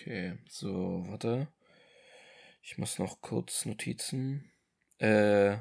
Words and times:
Okay, 0.00 0.34
so, 0.48 1.04
warte. 1.08 1.48
Ich 2.62 2.78
muss 2.78 3.00
noch 3.00 3.20
kurz 3.20 3.66
Notizen. 3.66 4.52
Äh. 4.98 5.56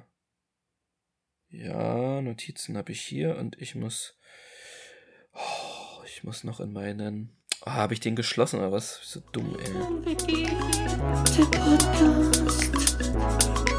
Ja, 1.50 2.22
Notizen 2.22 2.78
habe 2.78 2.92
ich 2.92 3.02
hier 3.02 3.36
und 3.38 3.60
ich 3.60 3.74
muss. 3.74 4.16
Oh, 5.34 6.04
ich 6.06 6.24
muss 6.24 6.44
noch 6.44 6.60
in 6.60 6.72
meinen. 6.72 7.36
Oh, 7.66 7.72
habe 7.72 7.96
ich 7.96 8.00
den 8.00 8.16
geschlossen 8.16 8.60
oder 8.60 8.72
was? 8.72 9.00
So 9.02 9.22
dumm, 9.32 9.58
ey. 9.60 9.74
Der 11.36 11.46
Podcast. 11.58 13.72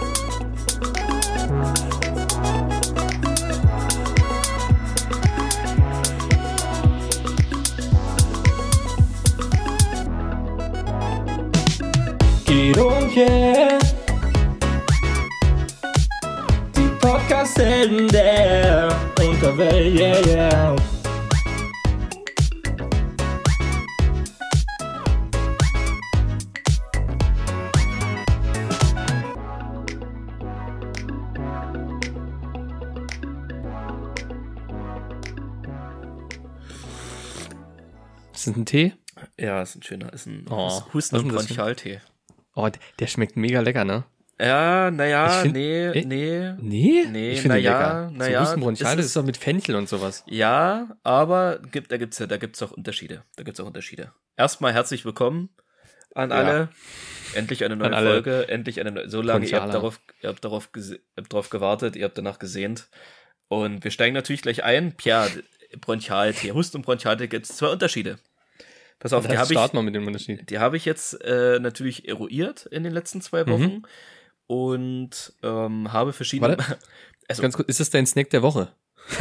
Und 12.76 13.16
yeah. 13.16 13.78
Die 16.76 16.88
Podcast-Helden 17.00 18.08
der 18.08 18.88
Unterwelt, 19.20 19.98
yeah, 19.98 20.26
yeah. 20.26 20.76
Ist 38.32 38.46
das 38.46 38.56
ein 38.56 38.66
Tee? 38.66 38.92
Ja, 39.38 39.62
ist 39.62 39.76
ein 39.76 39.82
schöner, 39.82 40.12
ist 40.12 40.26
ein 40.26 40.46
Oh, 40.48 40.82
Husten- 40.94 41.16
und 41.16 41.28
Bronchialtee. 41.28 42.00
Oh, 42.60 42.68
der 42.98 43.06
schmeckt 43.06 43.36
mega 43.36 43.60
lecker, 43.60 43.84
ne? 43.84 44.04
Ja, 44.40 44.90
naja, 44.90 45.44
nee, 45.44 45.86
Eh? 45.88 46.04
nee. 46.04 46.52
Nee? 46.60 47.04
Nee, 47.10 47.30
ich 47.32 47.40
finde 47.40 47.54
na 47.56 47.60
den 47.60 47.64
ja, 47.64 47.78
lecker. 47.78 48.12
na 48.14 48.24
so 48.24 48.30
ja, 48.30 48.40
Hustenbronchial, 48.40 48.90
es 48.90 48.96
das 48.96 49.04
ist- 49.04 49.10
ist 49.10 49.16
doch 49.16 49.24
mit 49.24 49.36
Fenchel 49.36 49.74
und 49.76 49.88
sowas. 49.88 50.24
Ja, 50.26 50.96
aber 51.02 51.60
gibt, 51.72 51.90
da 51.92 51.96
gibt's 51.98 52.18
ja, 52.18 52.26
da 52.26 52.36
gibt's 52.36 52.62
auch 52.62 52.70
Unterschiede. 52.72 53.22
Da 53.36 53.42
gibt's 53.44 53.58
auch 53.60 53.66
Unterschiede. 53.66 54.12
Erstmal 54.36 54.72
herzlich 54.74 55.04
willkommen 55.04 55.50
an 56.14 56.30
Ja. 56.30 56.36
alle. 56.36 56.68
Endlich 57.34 57.64
eine 57.64 57.76
neue 57.76 57.92
Folge, 57.92 58.48
endlich 58.48 58.80
eine 58.80 58.90
neue, 58.90 59.08
so 59.08 59.22
lange, 59.22 59.46
ihr 59.46 59.60
habt 59.60 59.74
darauf, 59.74 60.00
ihr 60.22 60.28
habt 60.30 60.44
darauf, 60.44 60.68
ihr 60.76 60.98
habt 61.16 61.32
darauf 61.32 61.50
gewartet, 61.50 61.94
ihr 61.96 62.04
habt 62.06 62.16
danach 62.18 62.38
gesehnt. 62.38 62.88
Und 63.48 63.84
wir 63.84 63.90
steigen 63.90 64.14
natürlich 64.14 64.42
gleich 64.42 64.64
ein. 64.64 64.92
Pierre, 64.96 65.28
Bronchialtee, 65.80 66.52
Husten 66.52 66.78
und 66.78 66.86
Bronchialtee 66.86 67.28
gibt's 67.28 67.56
zwei 67.56 67.68
Unterschiede. 67.68 68.18
Pass 68.98 69.12
auf, 69.12 69.26
die 69.26 69.38
habe 69.38 69.52
ich, 69.52 69.72
wir 69.72 69.82
mit 69.82 69.94
dem 69.94 70.06
Unterschied. 70.06 70.50
die 70.50 70.58
habe 70.58 70.76
ich 70.76 70.84
jetzt 70.84 71.14
äh, 71.22 71.58
natürlich 71.60 72.08
eruiert 72.08 72.66
in 72.66 72.82
den 72.82 72.92
letzten 72.92 73.20
zwei 73.20 73.44
Mhm. 73.44 73.50
Wochen 73.50 73.82
und 74.46 75.32
ähm, 75.42 75.92
habe 75.92 76.12
verschiedene. 76.12 76.58
Warte. 76.58 76.78
Also, 77.30 77.42
Ganz 77.42 77.56
kurz, 77.56 77.68
ist 77.68 77.78
das 77.78 77.90
dein 77.90 78.06
Snack 78.06 78.30
der 78.30 78.40
Woche? 78.40 78.72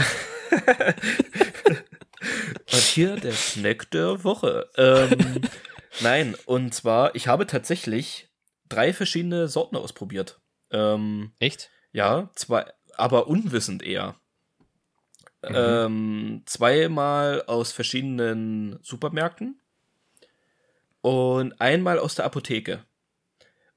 Und 2.71 2.81
hier 2.81 3.15
der 3.17 3.33
Snack 3.33 3.91
der 3.91 4.23
Woche. 4.23 4.69
Ähm, 4.77 5.41
nein, 6.01 6.35
und 6.45 6.73
zwar, 6.73 7.15
ich 7.15 7.27
habe 7.27 7.47
tatsächlich 7.47 8.29
drei 8.69 8.93
verschiedene 8.93 9.47
Sorten 9.47 9.75
ausprobiert. 9.75 10.39
Ähm, 10.71 11.31
Echt? 11.39 11.69
ja, 11.91 12.29
zwei, 12.35 12.65
aber 12.95 13.27
unwissend 13.27 13.83
eher. 13.83 14.15
Mhm. 15.47 15.53
Ähm, 15.55 16.43
zweimal 16.45 17.43
aus 17.43 17.71
verschiedenen 17.71 18.79
Supermärkten 18.81 19.59
und 21.01 21.59
einmal 21.61 21.99
aus 21.99 22.15
der 22.15 22.25
Apotheke. 22.25 22.83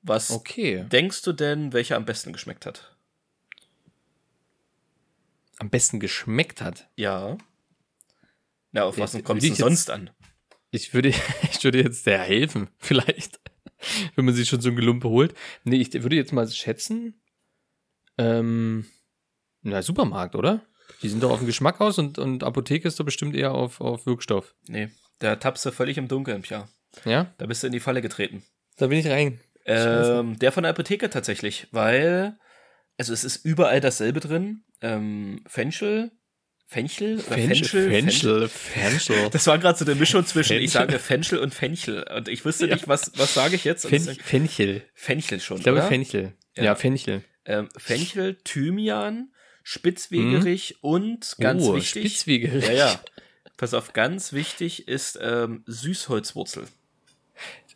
Was 0.02 0.30
Okay. 0.30 0.86
denkst 0.90 1.22
du 1.22 1.32
denn, 1.32 1.72
welcher 1.72 1.96
am 1.96 2.04
besten 2.06 2.32
geschmeckt 2.32 2.64
hat? 2.66 2.96
Am 5.59 5.69
besten 5.70 6.00
geschmeckt 6.00 6.62
hat. 6.62 6.88
Ja. 6.97 7.36
Na, 8.72 8.84
auf 8.84 8.98
was 8.98 9.12
kommt 9.25 9.42
es 9.42 9.48
jetzt- 9.48 9.59
sonst 9.59 9.91
an? 9.91 10.10
Ich 10.70 10.94
würde, 10.94 11.09
ich 11.53 11.62
würde 11.64 11.82
jetzt 11.82 12.06
der 12.06 12.19
helfen, 12.20 12.70
vielleicht. 12.78 13.41
Wenn 14.14 14.25
man 14.26 14.34
sich 14.34 14.48
schon 14.48 14.60
so 14.60 14.69
ein 14.70 14.76
Gelumpe 14.76 15.09
holt. 15.09 15.34
Nee, 15.64 15.76
ich 15.80 15.92
würde 16.03 16.16
jetzt 16.16 16.32
mal 16.32 16.48
schätzen. 16.48 17.20
Ähm, 18.19 18.86
na, 19.62 19.82
Supermarkt, 19.82 20.34
oder? 20.34 20.64
Die 21.03 21.09
sind 21.09 21.22
doch 21.22 21.30
auf 21.30 21.38
den 21.38 21.47
Geschmack 21.47 21.80
aus 21.80 21.98
und, 21.98 22.19
und 22.19 22.44
Apotheke 22.44 22.86
ist 22.88 23.00
doch 23.00 23.04
bestimmt 23.04 23.34
eher 23.34 23.53
auf, 23.53 23.80
auf 23.80 24.04
Wirkstoff. 24.06 24.54
Nee, 24.69 24.91
da 25.19 25.36
tappst 25.36 25.64
du 25.64 25.72
völlig 25.72 25.97
im 25.98 26.09
Dunkeln, 26.09 26.42
Pia. 26.42 26.69
Ja? 27.05 27.33
Da 27.39 27.47
bist 27.47 27.62
du 27.62 27.67
in 27.67 27.73
die 27.73 27.81
Falle 27.81 28.03
getreten. 28.03 28.43
Da 28.77 28.87
bin 28.89 28.99
ich 28.99 29.06
rein. 29.06 29.41
Ähm, 29.67 30.39
der 30.39 30.53
von 30.53 30.62
der 30.62 30.71
Apotheke 30.71 31.11
tatsächlich, 31.11 31.69
weil, 31.71 32.39
also 32.99 33.12
es 33.12 33.25
ist 33.25 33.45
überall 33.45 33.81
dasselbe 33.81 34.21
drin. 34.21 34.65
Ähm, 34.81 35.45
Fenchel, 35.47 36.11
Fenchel, 36.67 37.17
oder 37.17 37.37
Fenchel, 37.37 37.91
Fenchel, 37.91 38.49
Fenchel. 38.49 39.28
Das 39.33 39.47
war 39.47 39.59
gerade 39.59 39.78
so 39.78 39.84
eine 39.84 39.97
Mischung 39.97 40.25
zwischen, 40.25 40.56
ich 40.56 40.73
Fenchel. 40.73 40.89
sage 40.93 40.99
Fenchel 40.99 41.39
und 41.39 41.55
Fenchel. 41.55 42.05
Und 42.17 42.28
ich 42.28 42.45
wusste 42.45 42.67
Ja. 42.67 42.75
nicht, 42.75 42.89
was, 42.89 43.12
was 43.17 43.34
sage 43.34 43.57
ich 43.57 43.65
jetzt? 43.65 43.87
Fen 43.87 44.01
Fenchel. 44.01 44.83
Fenchel 44.95 45.41
schon, 45.41 45.59
Ich 45.59 45.65
glaube 45.65 45.78
oder? 45.81 45.89
Fenchel. 45.89 46.33
Ja. 46.57 46.65
Ja, 46.65 46.75
Fenchel. 46.75 47.25
Ähm, 47.45 47.69
Fenchel, 47.77 48.37
Thymian, 48.45 49.33
Spitzwegerich 49.62 50.77
und 50.83 51.37
ganz 51.39 51.62
oh, 51.65 51.75
wichtig. 51.75 52.05
Spitzwegerich. 52.05 52.67
Ja, 52.67 52.72
ja. 52.72 53.01
Pass 53.57 53.75
auf, 53.75 53.93
ganz 53.93 54.33
wichtig 54.33 54.89
ist 54.89 55.19
ähm, 55.21 55.65
Süßholzwurzel. 55.67 56.67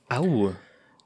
Au. 0.08 0.54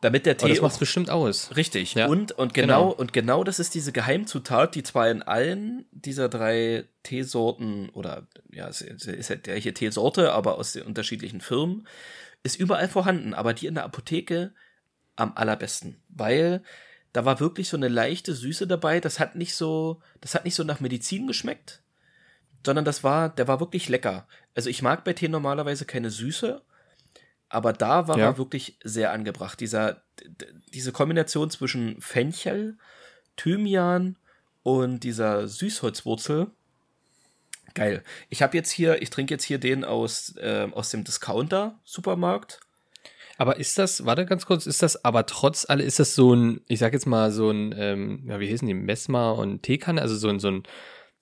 Damit 0.00 0.26
der 0.26 0.34
Aber 0.34 0.47
Tee 0.47 0.48
das 0.50 0.59
auch 0.59 0.62
macht's 0.62 0.78
bestimmt 0.78 1.10
aus. 1.10 1.56
Richtig. 1.56 1.94
Ja, 1.94 2.06
Und, 2.06 2.32
und 2.32 2.54
genau, 2.54 2.91
genau. 2.91 2.94
und 2.94 3.12
genau 3.12 3.42
das 3.42 3.59
ist 3.59 3.75
diese 3.75 3.91
Geheimzutat, 3.91 4.76
die 4.76 4.84
zwar 4.84 5.10
in 5.10 5.22
allen 5.22 5.86
dieser 5.91 6.28
drei 6.28 6.84
Teesorten 7.03 7.88
oder 7.91 8.28
ja, 8.53 8.69
es 8.69 8.81
ist 8.81 9.06
ist 9.06 9.28
ja 9.28 9.36
die 9.36 9.42
gleiche 9.42 9.75
Teesorte, 9.75 10.32
aber 10.32 10.56
aus 10.56 10.72
den 10.72 10.84
unterschiedlichen 10.84 11.41
Firmen, 11.41 11.88
ist 12.44 12.60
überall 12.60 12.88
vorhanden, 12.88 13.34
aber 13.34 13.54
die 13.54 13.66
in 13.66 13.75
der 13.75 13.84
Apotheke 13.84 14.53
am 15.16 15.32
allerbesten, 15.34 16.00
weil 16.09 16.62
da 17.12 17.25
war 17.25 17.41
wirklich 17.41 17.69
so 17.69 17.76
eine 17.76 17.88
leichte 17.88 18.34
Süße 18.34 18.69
dabei, 18.69 19.00
das 19.00 19.19
hat 19.19 19.34
nicht 19.34 19.54
so, 19.54 20.00
das 20.20 20.34
hat 20.34 20.44
nicht 20.44 20.54
so 20.54 20.62
nach 20.62 20.78
Medizin 20.78 21.26
geschmeckt, 21.26 21.82
sondern 22.65 22.84
das 22.84 23.03
war, 23.03 23.28
der 23.30 23.48
war 23.48 23.59
wirklich 23.59 23.88
lecker. 23.88 24.28
Also 24.54 24.70
ich 24.70 24.82
mag 24.82 25.03
bei 25.03 25.12
Tee 25.12 25.28
normalerweise 25.28 25.86
keine 25.86 26.10
Süße, 26.10 26.62
aber 27.48 27.72
da 27.72 28.09
war 28.09 28.19
Ja. 28.19 28.26
er 28.26 28.38
wirklich 28.38 28.76
sehr 28.84 29.12
angebracht. 29.12 29.60
Dieser, 29.60 30.03
diese 30.72 30.92
Kombination 30.92 31.50
zwischen 31.50 32.00
Fenchel, 32.00 32.76
Thymian 33.36 34.16
und 34.62 35.00
dieser 35.00 35.48
Süßholzwurzel. 35.48 36.48
Geil. 37.75 38.03
Ich 38.28 38.42
habe 38.42 38.56
jetzt 38.56 38.70
hier, 38.70 39.00
ich 39.03 39.10
trinke 39.10 39.34
jetzt 39.34 39.44
hier 39.44 39.59
den 39.59 39.84
aus, 39.84 40.34
ähm, 40.41 40.75
aus 40.75 40.91
dem 40.91 41.04
Discounter-Supermarkt. 41.04 42.60
Aber 43.36 43.56
ist 43.56 43.78
das, 43.78 44.04
warte 44.04 44.26
ganz 44.26 44.47
kurz, 44.47 44.66
ist 44.66 44.82
das 44.82 45.04
aber 45.04 45.25
trotz 45.26 45.65
alle, 45.69 45.84
ist 45.84 46.00
das 46.00 46.16
so 46.16 46.34
ein, 46.34 46.60
ich 46.66 46.80
sag 46.80 46.92
jetzt 46.92 47.06
mal 47.06 47.30
so 47.30 47.50
ein, 47.50 47.72
ähm, 47.78 48.25
ja, 48.26 48.41
wie 48.41 48.48
hießen 48.48 48.66
die, 48.66 48.75
Messmer 48.75 49.36
und 49.36 49.62
Teekanne, 49.62 50.03
also 50.03 50.16
so 50.16 50.28
ein, 50.28 50.41
so 50.41 50.48
ein, 50.48 50.65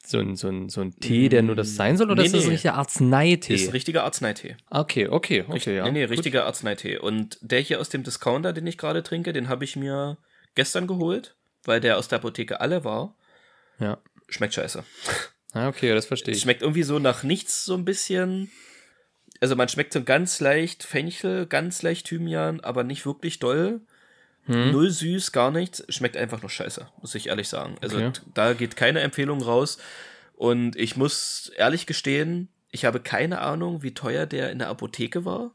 so 0.09 0.19
ein, 0.19 0.37
so 0.37 0.49
ein, 0.49 0.69
so 0.69 0.81
ein 0.81 0.99
Tee, 0.99 1.29
der 1.29 1.43
nur 1.43 1.57
das 1.57 1.75
sein 1.77 1.97
soll, 1.97 2.11
oder 2.11 2.23
Nee, 2.23 2.27
ist 2.27 2.35
das 2.35 2.43
nee. 2.43 2.49
ein 2.49 2.53
richtiger 2.53 2.75
Arzneitee? 2.75 3.55
Ist 3.55 3.73
richtiger 3.73 4.05
Arzneitee. 4.05 4.57
okay, 4.71 5.09
okay, 5.09 5.45
okay, 5.49 5.77
ja. 5.77 5.85
nee, 5.85 5.93
nee, 5.93 6.03
gut. 6.03 6.11
richtiger 6.13 6.47
Arzneitee. 6.47 6.99
Und 6.99 7.39
der 7.43 7.61
hier 7.61 7.81
aus 7.81 7.89
dem 7.89 8.03
Discounter, 8.03 8.53
den 8.53 8.67
ich 8.67 8.79
gerade 8.79 9.03
trinke, 9.03 9.33
den 9.33 9.49
habe 9.49 9.65
ich 9.65 9.77
mir 9.77 10.19
gestern 10.55 10.87
geholt, 10.87 11.37
weil 11.65 11.81
der 11.81 11.99
aus 11.99 12.09
der 12.09 12.19
Apotheke 12.19 12.61
alle 12.61 12.85
war. 12.85 13.17
Ja. 13.79 13.99
Schmeckt 14.29 14.55
scheiße. 14.55 14.85
Ah, 15.53 15.69
okay, 15.69 15.95
das 15.95 16.07
verstehe 16.07 16.35
ich. 16.35 16.41
schmeckt 16.41 16.63
irgendwie 16.63 16.83
so 16.83 16.99
nach 16.99 17.23
nichts 17.23 17.65
so 17.65 17.75
ein 17.75 17.85
bisschen. 17.85 18.51
Also 19.41 19.55
man 19.57 19.69
schmeckt 19.69 19.93
so 19.93 20.03
ganz 20.03 20.41
leicht 20.41 20.83
Fenchel, 20.83 21.47
ganz 21.47 21.83
leicht 21.83 22.07
Thymian, 22.07 22.61
aber 22.61 22.85
nicht 22.85 23.07
wirklich 23.07 23.39
doll. 23.39 23.81
Hm? 24.47 24.73
Null 24.73 24.91
süß, 24.91 25.33
gar 25.33 25.51
nichts. 25.51 25.85
Schmeckt 25.89 26.17
einfach 26.17 26.41
nur 26.43 26.51
scheiße, 26.51 26.89
muss 27.01 27.15
ich 27.15 27.27
ehrlich 27.29 27.49
sagen. 27.49 27.77
Also 27.81 27.99
Okay. 27.99 28.13
da 28.35 28.53
geht 28.53 28.77
keine 28.77 29.01
Empfehlung 29.01 29.43
raus. 29.43 29.79
Und 30.35 30.77
ich 30.77 30.97
muss 30.97 31.51
ehrlich 31.57 31.87
gestehen, 31.87 32.49
ich 32.71 32.85
habe 32.85 33.01
keine 33.01 33.41
Ahnung, 33.41 33.83
wie 33.83 33.95
teuer 33.95 34.27
der 34.27 34.51
in 34.53 34.59
der 34.59 34.69
Apotheke 34.69 35.25
war. 35.25 35.53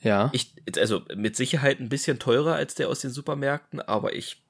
Ja. 0.00 0.30
Ich, 0.32 0.54
also 0.76 1.02
mit 1.14 1.34
Sicherheit 1.36 1.80
ein 1.80 1.88
bisschen 1.88 2.18
teurer 2.18 2.54
als 2.54 2.74
der 2.74 2.88
aus 2.88 3.00
den 3.00 3.10
Supermärkten, 3.10 3.80
aber 3.80 4.14
ich 4.14 4.42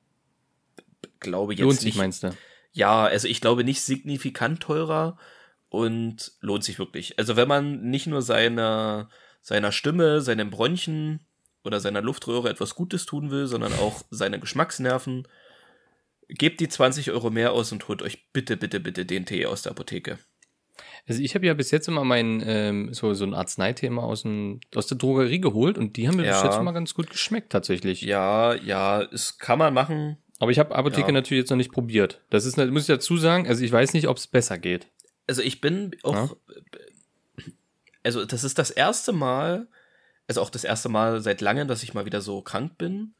glaube 1.21 1.53
jetzt 1.55 1.63
Lohnt 1.63 1.77
sich, 1.77 1.85
nicht. 1.87 1.97
meinst 1.97 2.23
du? 2.25 2.31
Ja, 2.73 3.05
also 3.05 3.29
ich 3.29 3.41
glaube 3.41 3.65
nicht 3.65 3.81
signifikant 3.81 4.61
teurer 4.61 5.17
und 5.69 6.33
lohnt 6.41 6.65
sich 6.65 6.79
wirklich. 6.79 7.19
Also 7.19 7.37
wenn 7.37 7.49
man 7.49 7.83
nicht 7.89 8.07
nur 8.07 8.23
seiner, 8.23 9.09
seiner 9.41 9.73
Stimme, 9.73 10.21
seinen 10.21 10.51
Bronchien 10.51 11.21
oder 11.67 11.81
seiner 11.81 12.01
Luftröhre 12.03 12.49
etwas 12.49 12.75
Gutes 12.75 13.05
tun 13.07 13.31
will, 13.31 13.47
sondern 13.47 13.73
auch 13.75 14.03
seine 14.11 14.39
Geschmacksnerven, 14.41 15.27
gebt 16.29 16.61
die 16.61 16.69
20 16.69 17.11
Euro 17.11 17.31
mehr 17.31 17.53
aus 17.53 17.73
und 17.73 17.87
holt 17.89 18.03
euch 18.03 18.31
bitte, 18.33 18.57
bitte, 18.57 18.81
bitte 18.81 19.05
den 19.07 19.27
Tee 19.27 19.47
aus 19.47 19.63
der 19.63 19.73
Apotheke. 19.73 20.19
Also 21.09 21.23
ich 21.23 21.35
habe 21.35 21.47
ja 21.47 21.55
bis 21.55 21.71
jetzt 21.71 21.89
immer 21.89 22.05
mein 22.05 22.43
ähm, 22.45 22.93
so 22.93 23.15
so 23.15 23.25
ein 23.25 23.33
Arzneithema 23.33 24.03
aus 24.03 24.23
dem 24.23 24.61
aus 24.75 24.89
der 24.89 24.99
Drogerie 24.99 25.41
geholt 25.41 25.79
und 25.79 25.97
die 25.97 26.09
haben 26.09 26.17
mir 26.17 26.23
bis 26.25 26.33
Ja. 26.33 26.45
jetzt 26.47 26.59
immer 26.59 26.73
ganz 26.73 26.95
gut 26.95 27.09
geschmeckt 27.11 27.51
tatsächlich. 27.53 28.03
Ja, 28.03 28.55
ja, 28.55 29.03
es 29.03 29.39
kann 29.39 29.59
man 29.59 29.73
machen. 29.73 30.17
Aber 30.39 30.51
ich 30.51 30.59
habe 30.59 30.75
Apotheke 30.75 31.09
Ja. 31.09 31.13
natürlich 31.13 31.43
jetzt 31.43 31.51
noch 31.51 31.57
nicht 31.57 31.73
probiert. 31.73 32.21
Das 32.31 32.45
ist 32.45 32.57
muss 32.59 32.83
ich 32.83 32.89
dazu 32.89 33.17
sagen, 33.17 33.47
also 33.47 33.65
ich 33.65 33.71
weiß 33.73 33.95
nicht, 33.95 34.09
ob 34.09 34.17
es 34.17 34.27
besser 34.27 34.59
geht. 34.59 34.89
Also 35.29 35.43
ich 35.43 35.61
bin 35.61 35.95
auch, 36.03 36.37
also 38.03 38.25
das 38.25 38.45
ist 38.45 38.59
das 38.59 38.71
erste 38.71 39.13
Mal, 39.13 39.69
also 40.29 40.41
auch 40.43 40.51
das 40.51 40.65
erste 40.65 40.89
Mal 40.89 41.21
seit 41.21 41.41
langem, 41.41 41.69
dass 41.69 41.83
ich 41.83 41.95
mal 41.95 42.05
wieder 42.07 42.21
so 42.21 42.43
krank 42.43 42.79
bin. 42.79 43.15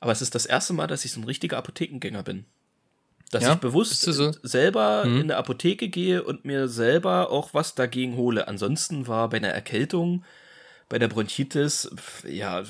Aber 0.00 0.12
es 0.12 0.22
ist 0.22 0.34
das 0.34 0.46
erste 0.46 0.72
Mal, 0.72 0.86
dass 0.86 1.04
ich 1.04 1.12
so 1.12 1.20
ein 1.20 1.24
richtiger 1.24 1.56
Apothekengänger 1.58 2.22
bin. 2.22 2.44
Dass 3.30 3.44
Ja? 3.44 3.52
ich 3.54 3.58
bewusst 3.60 4.00
so? 4.02 4.32
selber 4.42 5.04
Mhm. 5.06 5.16
in 5.16 5.22
eine 5.22 5.36
Apotheke 5.36 5.88
gehe 5.88 6.22
und 6.22 6.44
mir 6.44 6.68
selber 6.68 7.30
auch 7.30 7.54
was 7.54 7.74
dagegen 7.74 8.16
hole. 8.16 8.46
Ansonsten 8.48 9.06
war 9.06 9.30
bei 9.30 9.38
einer 9.38 9.48
Erkältung, 9.48 10.24
bei 10.88 10.98
der 10.98 11.08
Bronchitis, 11.08 11.88
ja, 12.28 12.64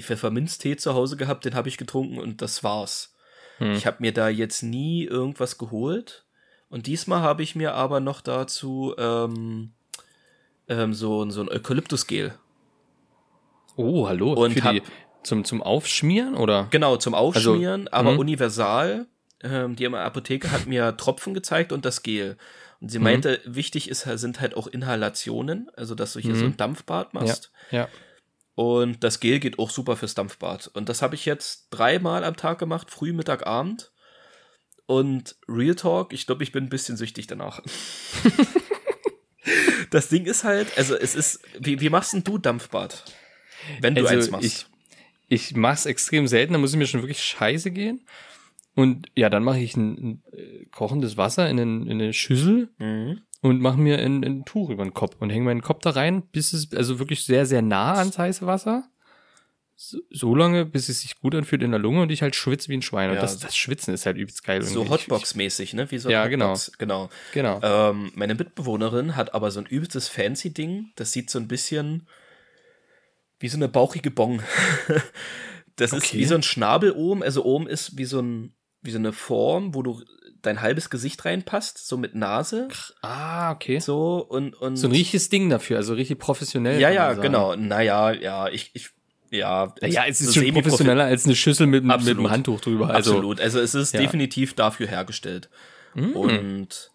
Pfefferminztee 0.00 0.76
zu 0.76 0.94
Hause 0.94 1.16
gehabt, 1.16 1.44
den 1.44 1.54
habe 1.54 1.68
ich 1.68 1.76
getrunken 1.78 2.18
und 2.18 2.40
das 2.42 2.62
war's. 2.62 3.14
Hm. 3.58 3.72
Ich 3.72 3.86
habe 3.86 3.96
mir 4.00 4.12
da 4.12 4.28
jetzt 4.28 4.62
nie 4.62 5.04
irgendwas 5.04 5.58
geholt. 5.58 6.24
Und 6.68 6.86
diesmal 6.86 7.20
habe 7.20 7.42
ich 7.42 7.56
mir 7.56 7.74
aber 7.74 7.98
noch 8.00 8.20
dazu 8.20 8.94
ähm, 8.98 9.72
ähm, 10.68 10.94
so, 10.94 11.28
so 11.30 11.40
ein 11.40 11.48
Eukalyptusgel. 11.48 12.34
Oh, 13.76 14.06
hallo. 14.08 14.32
Und 14.32 14.52
Für 14.52 14.60
die, 14.60 14.80
hab- 14.80 14.86
zum 15.22 15.44
zum 15.44 15.62
Aufschmieren 15.62 16.34
oder? 16.34 16.68
Genau, 16.70 16.96
zum 16.96 17.14
Aufschmieren, 17.14 17.88
aber 17.88 18.12
mhm. 18.12 18.18
universal. 18.18 19.06
Ähm, 19.42 19.76
die 19.76 19.86
Apotheke 19.86 20.50
hat 20.50 20.66
mir 20.66 20.96
Tropfen 20.96 21.34
gezeigt 21.34 21.72
und 21.72 21.84
das 21.84 22.02
Gel. 22.02 22.36
Und 22.80 22.90
sie 22.90 22.98
meinte, 22.98 23.40
wichtig 23.44 23.88
ist, 23.88 24.02
sind 24.02 24.40
halt 24.40 24.56
auch 24.56 24.66
Inhalationen, 24.66 25.70
also 25.76 25.94
dass 25.94 26.12
du 26.12 26.20
hier 26.20 26.34
Mhm. 26.34 26.38
so 26.38 26.44
ein 26.46 26.56
Dampfbad 26.56 27.14
machst. 27.14 27.50
Ja. 27.70 27.88
Und 28.54 29.02
das 29.02 29.20
Gel 29.20 29.40
geht 29.40 29.58
auch 29.58 29.70
super 29.70 29.96
fürs 29.96 30.14
Dampfbad. 30.14 30.68
Und 30.74 30.88
das 30.88 31.00
habe 31.02 31.14
ich 31.14 31.24
jetzt 31.24 31.68
dreimal 31.70 32.24
am 32.24 32.36
Tag 32.36 32.58
gemacht, 32.58 32.90
früh, 32.90 33.12
Mittag, 33.12 33.46
Abend. 33.46 33.90
Und 34.86 35.36
Real 35.48 35.74
Talk, 35.74 36.12
ich 36.12 36.26
glaube, 36.26 36.42
ich 36.44 36.52
bin 36.52 36.64
ein 36.64 36.68
bisschen 36.68 36.96
süchtig 36.96 37.26
danach. 37.26 37.60
das 39.90 40.08
Ding 40.08 40.26
ist 40.26 40.44
halt, 40.44 40.76
also 40.76 40.94
es 40.94 41.14
ist, 41.14 41.40
wie, 41.58 41.80
wie 41.80 41.88
machst 41.90 42.12
denn 42.12 42.24
du 42.24 42.38
Dampfbad? 42.38 43.04
Wenn 43.80 43.94
du 43.94 44.02
Also 44.02 44.14
eins 44.14 44.30
machst. 44.30 44.44
ich 44.44 44.66
ich 45.28 45.56
mach's 45.56 45.86
extrem 45.86 46.26
selten, 46.28 46.52
da 46.52 46.58
muss 46.58 46.72
ich 46.72 46.78
mir 46.78 46.86
schon 46.86 47.02
wirklich 47.02 47.22
scheiße 47.22 47.70
gehen. 47.70 48.00
Und 48.74 49.06
ja, 49.14 49.30
dann 49.30 49.44
mache 49.44 49.60
ich 49.60 49.76
ein, 49.76 49.92
ein 49.92 50.22
äh, 50.32 50.64
kochendes 50.66 51.16
Wasser 51.16 51.48
in, 51.48 51.60
einen, 51.60 51.86
in 51.86 52.00
eine 52.02 52.12
Schüssel 52.12 52.68
mhm. 52.78 53.20
und 53.40 53.60
mache 53.60 53.78
mir 53.78 53.98
ein, 53.98 54.24
ein 54.24 54.44
Tuch 54.44 54.70
über 54.70 54.82
den 54.84 54.92
Kopf 54.94 55.16
und 55.20 55.30
hänge 55.30 55.44
meinen 55.44 55.62
Kopf 55.62 55.80
da 55.82 55.90
rein, 55.90 56.22
bis 56.32 56.52
es 56.52 56.72
also 56.74 56.98
wirklich 56.98 57.24
sehr, 57.24 57.46
sehr 57.46 57.62
nah 57.62 57.94
ans 57.94 58.18
heiße 58.18 58.46
Wasser. 58.46 58.84
So, 59.76 59.98
so 60.10 60.34
lange, 60.36 60.64
bis 60.66 60.88
es 60.88 61.00
sich 61.00 61.18
gut 61.20 61.34
anfühlt 61.34 61.62
in 61.62 61.70
der 61.72 61.80
Lunge 61.80 62.02
und 62.02 62.10
ich 62.12 62.22
halt 62.22 62.36
schwitze 62.36 62.68
wie 62.68 62.76
ein 62.76 62.82
Schwein. 62.82 63.10
Und 63.10 63.16
Ja. 63.16 63.22
das, 63.22 63.38
das 63.38 63.56
Schwitzen 63.56 63.92
ist 63.94 64.06
halt 64.06 64.16
übelst 64.16 64.44
geil. 64.44 64.62
So. 64.62 64.88
Hotbox-mäßig, 64.88 65.74
ne? 65.74 65.90
Wie 65.90 65.98
so 65.98 66.08
ein 66.08 66.12
Ja, 66.12 66.24
Hotbox. 66.24 66.72
genau. 66.78 67.08
Ich, 67.26 67.32
genau. 67.32 67.60
Ähm, 67.62 68.12
meine 68.14 68.34
Mitbewohnerin 68.34 69.16
hat 69.16 69.34
aber 69.34 69.50
so 69.50 69.60
ein 69.60 69.66
übelstes 69.66 70.08
Fancy-Ding. 70.08 70.92
Das 70.96 71.12
sieht 71.12 71.28
so 71.30 71.38
ein 71.40 71.48
bisschen 71.48 72.06
wie 73.38 73.48
so 73.48 73.56
eine 73.56 73.68
bauchige 73.68 74.10
Bong. 74.10 74.42
das 75.76 75.92
ist 75.92 76.04
Okay. 76.04 76.18
wie 76.18 76.24
so 76.24 76.34
ein 76.34 76.42
Schnabel 76.42 76.92
oben. 76.92 77.22
Also 77.22 77.44
oben 77.44 77.66
ist 77.66 77.96
wie 77.98 78.04
so, 78.04 78.20
ein, 78.20 78.54
wie 78.82 78.90
so 78.90 78.98
eine 78.98 79.12
Form, 79.12 79.74
wo 79.74 79.82
du 79.82 80.02
dein 80.42 80.60
halbes 80.60 80.90
Gesicht 80.90 81.24
reinpasst, 81.24 81.86
so 81.86 81.96
mit 81.96 82.14
Nase. 82.14 82.68
Ah, 83.02 83.52
okay. 83.52 83.78
So, 83.80 84.18
So 84.18 84.26
und, 84.28 84.54
und 84.54 84.82
ein 84.82 84.90
richtiges 84.90 85.28
Ding 85.30 85.48
dafür, 85.48 85.78
also 85.78 85.94
richtig 85.94 86.18
professionell. 86.18 86.80
Ja, 86.80 86.90
ja, 86.90 87.14
genau. 87.14 87.56
Naja, 87.56 88.12
ja, 88.12 88.48
ich, 88.48 88.70
ich 88.74 88.90
ja, 89.30 89.74
Ja, 89.82 90.04
es 90.06 90.20
ist 90.20 90.32
so 90.32 90.40
schon 90.40 90.52
professioneller 90.52 91.04
als 91.04 91.24
eine 91.24 91.34
Schüssel 91.34 91.66
mit, 91.66 91.84
mit 91.84 91.92
einem 91.92 92.30
Handtuch 92.30 92.60
drüber. 92.60 92.90
Also, 92.90 93.12
Absolut. 93.12 93.40
Also 93.40 93.60
es 93.60 93.74
ist 93.74 93.94
ja. 93.94 94.00
definitiv 94.00 94.54
dafür 94.54 94.86
hergestellt. 94.86 95.48
Mm. 95.94 96.12
Und 96.12 96.92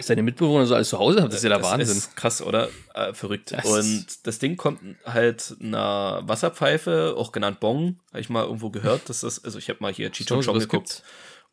Seine 0.00 0.22
Mitbewohner 0.22 0.66
so 0.66 0.74
alles 0.76 0.90
zu 0.90 0.98
Hause 0.98 1.20
haben, 1.22 1.28
das 1.30 1.38
ist 1.38 1.42
ja 1.44 1.48
der 1.48 1.58
das 1.58 1.66
Wahnsinn. 1.70 1.96
ist 1.96 2.14
krass, 2.16 2.40
oder? 2.40 2.68
Äh, 2.94 3.12
verrückt. 3.14 3.50
Das 3.52 3.64
und 3.66 4.06
das 4.26 4.38
Ding 4.38 4.56
kommt 4.56 4.80
halt 5.04 5.56
einer 5.60 6.20
Wasserpfeife, 6.24 7.14
auch 7.16 7.32
genannt 7.32 7.58
Bong, 7.58 7.98
habe 8.10 8.20
ich 8.20 8.28
mal 8.28 8.44
irgendwo 8.44 8.70
gehört. 8.70 9.08
dass 9.08 9.20
das, 9.20 9.42
also 9.44 9.58
ich 9.58 9.68
habe 9.68 9.78
mal 9.80 9.92
hier 9.92 10.10
So, 10.14 10.40
Chong 10.40 10.58
geguckt 10.60 10.70
gibt's. 10.70 11.02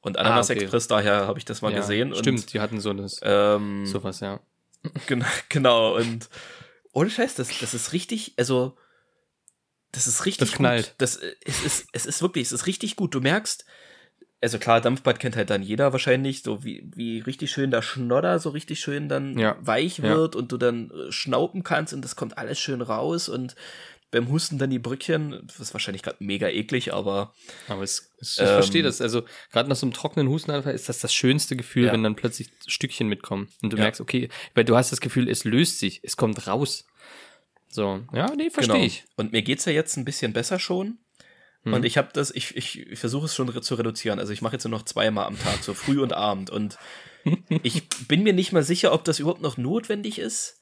und 0.02 0.18
Ananas 0.20 0.50
Ah, 0.50 0.54
okay. 0.54 0.62
Express, 0.64 0.88
daher 0.88 1.26
habe 1.28 1.40
ich 1.40 1.46
das 1.46 1.62
mal 1.64 1.72
ja, 1.72 1.80
gesehen. 1.80 2.14
Stimmt, 2.16 2.42
Und, 2.42 2.54
die 2.54 2.60
hatten 2.60 2.80
so 2.80 2.94
das, 2.94 3.20
ähm, 3.24 3.86
sowas, 3.88 4.20
ja. 4.20 4.40
Gen 5.08 5.26
genau, 5.50 5.96
und 5.96 6.30
ohne 6.94 7.10
Scheiß, 7.10 7.34
das, 7.36 7.50
das 7.60 7.74
ist 7.74 7.94
richtig, 7.94 8.34
also 8.38 8.78
das 9.92 10.06
ist 10.08 10.26
richtig 10.26 10.50
Das 10.50 10.58
knallt. 10.58 10.86
gut. 10.90 10.96
Das 11.00 11.16
äh, 11.16 11.34
es 11.46 11.64
ist, 11.64 11.88
es 11.94 12.06
ist 12.06 12.22
wirklich, 12.22 12.46
es 12.48 12.52
ist 12.52 12.68
richtig 12.68 12.96
gut. 12.96 13.16
Du 13.16 13.22
merkst, 13.22 13.66
also 14.42 14.60
klar, 14.60 14.82
Dampfbad 14.82 15.20
kennt 15.20 15.36
halt 15.36 15.50
dann 15.50 15.64
jeder 15.64 15.92
wahrscheinlich, 15.92 16.44
so 16.44 16.64
wie, 16.64 16.90
wie 16.96 17.20
richtig 17.20 17.52
schön 17.52 17.72
der 17.72 17.82
Schnodder 17.82 18.40
so 18.40 18.50
richtig 18.50 18.80
schön 18.80 19.10
dann 19.10 19.38
Ja. 19.38 19.58
weich 19.60 19.98
Ja. 20.00 20.04
wird 20.16 20.36
und 20.36 20.52
du 20.52 20.58
dann 20.58 20.92
äh, 20.92 21.12
schnaupen 21.12 21.64
kannst 21.64 21.94
und 21.94 22.02
das 22.04 22.16
kommt 22.16 22.38
alles 22.38 22.60
schön 22.60 22.82
raus 22.82 23.28
und 23.30 23.56
beim 24.12 24.30
Husten 24.30 24.58
dann 24.60 24.70
die 24.70 24.80
Brückchen, 24.80 25.42
das 25.46 25.60
ist 25.60 25.74
wahrscheinlich 25.74 26.04
gerade 26.04 26.18
mega 26.24 26.48
eklig, 26.48 26.94
aber 26.94 27.34
Aber 27.68 27.82
es, 27.84 28.14
es, 28.20 28.38
ich 28.38 28.44
Ähm, 28.48 28.54
verstehe 28.54 28.84
das. 28.84 29.02
Also, 29.02 29.24
gerade 29.52 29.68
nach 29.68 29.76
so 29.76 29.86
einem 29.86 29.94
trockenen 29.94 30.30
Hustenanfall 30.30 30.74
ist 30.74 30.88
das 30.88 31.00
das 31.00 31.14
schönste 31.14 31.56
Gefühl, 31.58 31.88
Ja. 31.88 31.92
wenn 31.92 32.04
dann 32.04 32.16
plötzlich 32.16 32.50
Stückchen 32.68 33.10
mitkommen. 33.10 33.50
Und 33.62 33.74
du 33.74 33.78
Ja. 33.78 33.84
merkst, 33.84 34.00
okay, 34.00 34.30
weil 34.54 34.64
du 34.64 34.78
hast 34.78 34.92
das 34.92 35.02
Gefühl, 35.02 35.28
es 35.28 35.44
löst 35.44 35.80
sich, 35.80 36.00
es 36.04 36.16
kommt 36.16 36.48
raus. 36.48 36.86
So, 37.68 38.02
ja, 38.14 38.32
nee, 38.38 38.50
verstehe 38.50 38.76
Genau. 38.76 38.86
ich. 38.86 39.04
Und 39.18 39.34
mir 39.34 39.42
geht's 39.42 39.66
ja 39.66 39.74
jetzt 39.74 39.98
ein 39.98 40.06
bisschen 40.06 40.32
besser 40.32 40.60
schon. 40.60 41.00
Hm. 41.66 41.74
Und 41.74 41.86
ich 41.86 41.98
habe 41.98 42.10
das, 42.14 42.32
ich, 42.34 42.56
ich, 42.56 42.80
ich 42.92 43.00
versuche 43.00 43.26
es 43.26 43.36
schon 43.36 43.50
re- 43.50 43.62
zu 43.62 43.76
reduzieren. 43.76 44.20
Also 44.20 44.32
ich 44.34 44.42
mache 44.42 44.54
jetzt 44.54 44.64
nur 44.64 44.72
noch 44.78 44.86
zweimal 44.86 45.26
am 45.26 45.38
Tag, 45.38 45.64
so 45.64 45.74
früh 45.74 46.00
und 46.02 46.14
Abend. 46.14 46.50
Und 46.50 46.78
ich 47.64 47.88
bin 48.08 48.24
mir 48.24 48.34
nicht 48.34 48.52
mal 48.54 48.64
sicher, 48.64 48.94
ob 48.94 49.04
das 49.04 49.20
überhaupt 49.20 49.42
noch 49.42 49.58
notwendig 49.58 50.20
ist. 50.20 50.62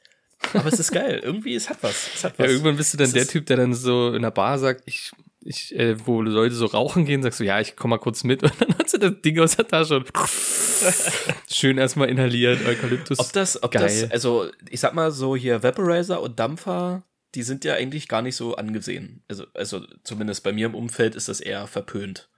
Aber 0.53 0.67
es 0.71 0.79
ist 0.79 0.91
geil. 0.91 1.21
Irgendwie, 1.23 1.55
es 1.55 1.69
hat 1.69 1.77
was. 1.81 2.09
Es 2.15 2.23
hat 2.23 2.37
Ja, 2.37 2.45
was. 2.45 2.51
irgendwann 2.51 2.75
bist 2.77 2.93
du 2.93 2.97
dann 2.97 3.07
Es 3.07 3.13
der 3.13 3.27
Typ, 3.27 3.45
der 3.45 3.57
dann 3.57 3.73
so 3.73 4.13
in 4.13 4.21
der 4.23 4.31
Bar 4.31 4.59
sagt, 4.59 4.83
ich, 4.87 5.11
ich, 5.41 5.73
äh, 5.75 5.95
wo 6.05 6.21
Leute 6.21 6.53
so 6.55 6.65
rauchen 6.65 7.05
gehen, 7.05 7.23
sagst 7.23 7.39
du, 7.39 7.45
ja, 7.45 7.59
ich 7.61 7.75
komm 7.77 7.91
mal 7.91 7.97
kurz 7.97 8.23
mit. 8.25 8.43
Und 8.43 8.53
dann 8.59 8.75
hast 8.81 8.93
du 8.93 8.97
das 8.97 9.21
Ding 9.23 9.39
aus 9.39 9.55
der 9.55 9.67
Tasche 9.67 9.95
und 9.97 10.11
schön 11.49 11.77
erstmal 11.77 12.09
inhaliert, 12.09 12.65
Eukalyptus. 12.65 13.19
Ob 13.19 13.31
das, 13.33 13.61
ob 13.63 13.71
Geil. 13.71 13.83
das, 13.83 14.11
also 14.11 14.49
ich 14.69 14.79
sag 14.79 14.93
mal 14.93 15.11
so 15.11 15.35
hier 15.35 15.63
Vaporizer 15.63 16.21
und 16.21 16.39
Dampfer, 16.39 17.03
die 17.35 17.43
sind 17.43 17.65
ja 17.65 17.73
eigentlich 17.75 18.07
gar 18.07 18.21
nicht 18.21 18.35
so 18.35 18.55
angesehen. 18.55 19.23
Also, 19.27 19.45
also 19.53 19.85
zumindest 20.03 20.43
bei 20.43 20.51
mir 20.53 20.67
im 20.67 20.75
Umfeld 20.75 21.15
ist 21.15 21.29
das 21.29 21.39
eher 21.39 21.67
verpönt. 21.67 22.29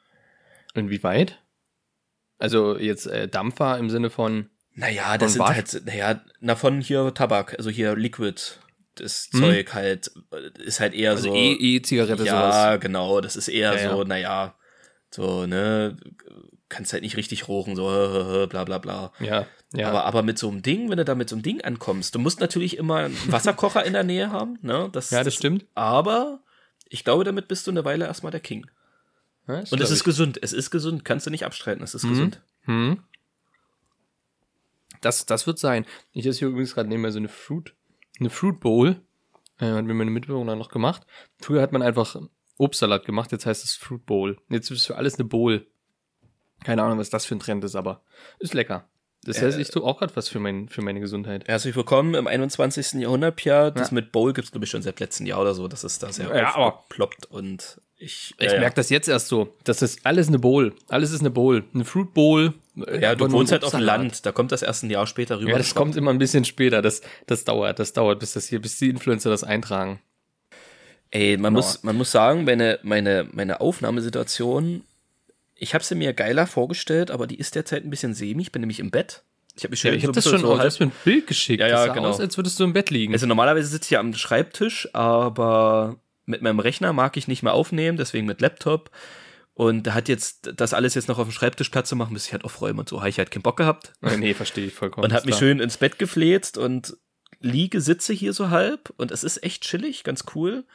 Inwieweit? 0.74 1.42
Also 2.38 2.78
jetzt 2.78 3.08
äh, 3.08 3.28
Dampfer 3.28 3.78
im 3.78 3.90
Sinne 3.90 4.10
von, 4.10 4.50
Naja, 4.74 5.18
das 5.18 5.34
Von 5.34 5.48
sind 5.48 5.58
was? 5.58 5.74
halt, 5.74 5.86
naja, 5.86 6.22
na 6.42 6.56
von 6.56 6.82
hier 6.82 7.14
Tabak, 7.14 7.56
also 7.58 7.70
hier 7.70 7.96
Liquid. 7.96 8.60
Das 8.96 9.30
Hm? 9.32 9.40
Zeug 9.40 9.74
halt, 9.74 10.12
äh, 10.32 10.62
ist 10.64 10.80
halt 10.80 10.94
eher 10.94 11.12
also 11.12 11.30
so. 11.30 11.36
E- 11.36 11.76
E-Zigarette, 11.76 12.24
ja, 12.26 12.72
sowas. 12.72 12.82
genau, 12.82 13.22
das 13.22 13.36
ist 13.36 13.48
eher 13.48 13.74
Ja, 13.78 13.90
so, 13.92 14.00
ja. 14.00 14.06
naja, 14.06 14.56
so, 15.12 15.46
ne, 15.46 15.98
kannst 16.70 16.94
halt 16.94 17.04
nicht 17.04 17.18
richtig 17.18 17.48
rochen, 17.48 17.76
so, 17.76 18.48
bla 18.50 18.64
bla 18.64 18.78
bla. 18.80 19.12
Ja, 19.20 19.46
ja. 19.74 19.90
Aber, 19.90 20.06
aber 20.06 20.24
mit 20.24 20.38
so 20.40 20.50
einem 20.50 20.62
Ding, 20.62 20.90
wenn 20.90 20.98
du 20.98 21.06
da 21.06 21.16
mit 21.16 21.30
so 21.30 21.36
einem 21.36 21.44
Ding 21.44 21.62
ankommst, 21.62 22.16
du 22.16 22.20
musst 22.20 22.40
natürlich 22.40 22.78
immer 22.78 22.98
einen 22.98 23.32
Wasserkocher 23.32 23.86
in 23.86 23.94
der 23.94 24.04
Nähe 24.04 24.32
haben, 24.32 24.58
ne? 24.62 24.90
Das, 24.92 25.12
ja, 25.12 25.24
das 25.24 25.36
stimmt. 25.36 25.66
Aber 25.76 26.40
ich 26.90 27.04
glaube, 27.04 27.24
damit 27.24 27.48
bist 27.48 27.68
du 27.68 27.72
eine 27.72 27.86
Weile 27.86 28.06
erstmal 28.06 28.32
der 28.32 28.40
King. 28.42 28.66
Ja, 29.48 29.60
das 29.62 29.72
Und 29.72 29.82
es 29.82 29.92
ist 29.92 30.04
gesund, 30.04 30.40
es 30.42 30.54
ist 30.54 30.72
gesund, 30.72 31.06
kannst 31.06 31.28
du 31.28 31.30
nicht 31.32 31.46
abstreiten, 31.46 31.84
es 31.84 31.94
ist 31.94 32.04
Mhm. 32.04 32.10
gesund. 32.10 32.42
Hm. 32.64 33.04
Das, 35.02 35.26
das 35.26 35.46
wird 35.46 35.60
sein. 35.60 35.86
Ich 36.14 36.26
esse 36.26 36.40
hier 36.40 36.48
übrigens 36.48 36.74
gerade 36.74 36.90
nebenbei 36.90 37.12
so 37.12 37.20
eine 37.20 37.28
Fruit, 37.30 37.74
eine 38.20 38.30
Fruit 38.30 38.60
Bowl. 38.60 39.02
Äh, 39.60 39.72
hat 39.72 39.86
mir 39.86 39.94
meine 39.94 40.12
Mitbewohner 40.12 40.56
noch 40.56 40.70
gemacht. 40.70 41.06
Früher 41.40 41.62
hat 41.62 41.72
man 41.72 41.82
einfach 41.82 42.16
Obstsalat 42.58 43.06
gemacht, 43.06 43.32
jetzt 43.32 43.46
heißt 43.46 43.64
es 43.64 43.76
Fruit 43.76 44.06
Bowl. 44.06 44.38
Jetzt 44.50 44.72
ist 44.72 44.86
für 44.88 44.96
alles 44.96 45.16
eine 45.20 45.26
Bowl. 45.28 45.68
Keine 46.64 46.84
Ahnung, 46.84 46.98
was 47.00 47.10
das 47.10 47.26
für 47.26 47.36
ein 47.36 47.40
Trend 47.40 47.64
ist, 47.64 47.76
aber 47.76 48.02
ist 48.40 48.54
lecker. 48.54 48.86
Das 49.24 49.42
heißt, 49.42 49.58
Äh, 49.58 49.62
ich 49.62 49.70
tue 49.70 49.84
auch 49.84 49.98
gerade 50.00 50.16
was 50.16 50.30
für, 50.30 50.40
mein, 50.40 50.70
für 50.70 50.82
meine 50.84 51.00
Gesundheit. 51.00 51.48
Herzlich 51.48 51.76
willkommen 51.76 52.14
im 52.14 52.28
21. 52.28 52.94
Jahrhundert, 53.02 53.36
Pierre. 53.36 53.72
Das 53.72 53.90
Ja. 53.90 53.96
mit 53.96 54.12
Bowl 54.12 54.34
gibt's 54.34 54.52
glaube 54.52 54.66
ich, 54.66 54.72
schon 54.72 54.84
seit 54.84 55.00
letztem 55.00 55.26
Jahr 55.26 55.42
oder 55.42 55.56
so. 55.56 55.68
Das 55.68 55.84
ist 55.84 56.04
da 56.04 56.12
sehr 56.12 56.28
Ja, 56.36 56.54
aber- 56.56 56.58
aufgeploppt 56.78 57.26
und 57.28 57.82
ich. 57.98 58.36
Ich 58.40 58.52
merke 58.52 58.76
das 58.76 58.90
jetzt 58.90 59.08
erst 59.08 59.28
so. 59.28 59.56
Das 59.64 59.82
ist 59.82 60.06
alles 60.06 60.28
eine 60.28 60.38
Bowl. 60.38 60.74
Alles 60.90 61.12
ist 61.12 61.22
eine 61.22 61.32
Bowl. 61.32 61.64
Eine 61.74 61.86
Fruit 61.86 62.14
Bowl. 62.14 62.54
äh, 62.88 63.02
Ja, 63.02 63.16
du 63.16 63.32
wohnst 63.32 63.52
halt 63.52 63.64
auf 63.64 63.72
dem. 63.72 63.80
Land. 63.80 64.26
Da 64.26 64.32
kommt 64.32 64.52
das 64.52 64.62
erst 64.62 64.84
ein 64.84 64.90
Jahr 64.92 65.08
später 65.08 65.40
rüber. 65.40 65.52
Ja, 65.52 65.58
das 65.58 65.74
kommt 65.74 65.96
immer 65.96 66.12
ein 66.12 66.18
bisschen 66.20 66.46
später. 66.46 66.82
Das, 66.82 67.02
das 67.26 67.46
dauert, 67.46 67.80
das 67.80 67.94
dauert, 67.94 68.20
bis 68.20 68.34
das 68.34 68.48
hier, 68.48 68.62
bis 68.62 68.78
die 68.78 68.90
Influencer 68.90 69.30
das 69.30 69.44
eintragen. 69.44 70.02
Ey, 71.10 71.38
man 71.38 71.54
Genau. 71.54 71.66
muss, 71.66 71.84
man 71.84 71.96
muss 71.96 72.12
sagen, 72.12 72.44
meine, 72.44 72.80
meine, 72.84 73.28
meine 73.32 73.62
Aufnahmesituation, 73.62 74.84
ich 75.56 75.74
habe 75.74 75.84
sie 75.84 75.96
mir 75.96 76.14
geiler 76.14 76.48
vorgestellt, 76.48 77.12
aber 77.12 77.28
die 77.28 77.38
ist 77.38 77.56
derzeit 77.56 77.84
ein 77.84 77.90
bisschen 77.90 78.14
semi. 78.14 78.42
Ich 78.42 78.52
bin 78.52 78.62
nämlich 78.62 78.80
im 78.80 78.92
Bett 78.92 79.24
Ich 79.56 79.64
habe 79.64 79.72
mich 79.72 79.84
Ja, 79.84 79.92
schön 79.92 79.98
ich 79.98 80.04
so 80.04 80.10
ein 80.10 80.14
das 80.14 80.30
schon, 80.30 80.42
so 80.42 80.60
hast 80.60 80.80
mir 80.80 80.88
ein 80.88 80.92
Bild 81.04 81.28
geschickt. 81.28 81.62
Ja, 81.62 81.68
ja, 81.68 81.86
das 81.86 81.96
genau. 81.96 82.10
aus, 82.10 82.20
als 82.20 82.38
würdest 82.38 82.60
du 82.60 82.66
im 82.66 82.74
Bett 82.74 82.90
liegen. 82.90 83.14
Also 83.14 83.26
normalerweise 83.26 83.68
sitze 83.68 83.86
ich 83.86 83.92
ja 83.92 84.00
am 84.00 84.14
Schreibtisch, 84.14 84.90
aber 84.94 85.98
mit 86.26 86.42
meinem 86.42 86.60
Rechner 86.60 86.92
mag 86.92 87.16
ich 87.18 87.28
nicht 87.28 87.44
mehr 87.44 87.54
aufnehmen, 87.54 87.98
deswegen 87.98 88.26
mit 88.26 88.42
Laptop. 88.42 88.92
Und 89.54 89.88
da 89.88 89.94
hat 89.94 90.10
jetzt 90.10 90.52
das 90.58 90.74
alles 90.74 90.96
jetzt 90.96 91.08
noch 91.08 91.18
auf 91.18 91.28
dem 91.28 91.32
Schreibtisch 91.32 91.70
Platz 91.70 91.88
zu 91.88 91.96
machen, 91.96 92.14
bis 92.14 92.26
ich 92.28 92.34
halt 92.34 92.44
aufräumen 92.44 92.80
und 92.80 92.90
so, 92.90 93.00
habe 93.00 93.10
ich 93.10 93.18
halt 93.18 93.32
keinen 93.32 93.44
Bock 93.44 93.56
gehabt. 93.56 93.94
nee, 94.02 94.18
nee, 94.18 94.34
verstehe 94.34 94.68
ich 94.68 94.74
vollkommen. 94.74 95.06
und 95.06 95.14
habe 95.14 95.26
mich 95.26 95.36
schön 95.36 95.62
ins 95.62 95.78
Bett 95.78 95.98
gefläzt 95.98 96.58
und 96.58 96.98
liege, 97.40 97.80
sitze 97.80 98.12
hier 98.12 98.34
so 98.34 98.50
halb 98.50 98.94
und 98.98 99.12
es 99.12 99.24
ist 99.24 99.42
echt 99.44 99.64
chillig, 99.64 100.04
ganz 100.04 100.26
cool. 100.36 100.66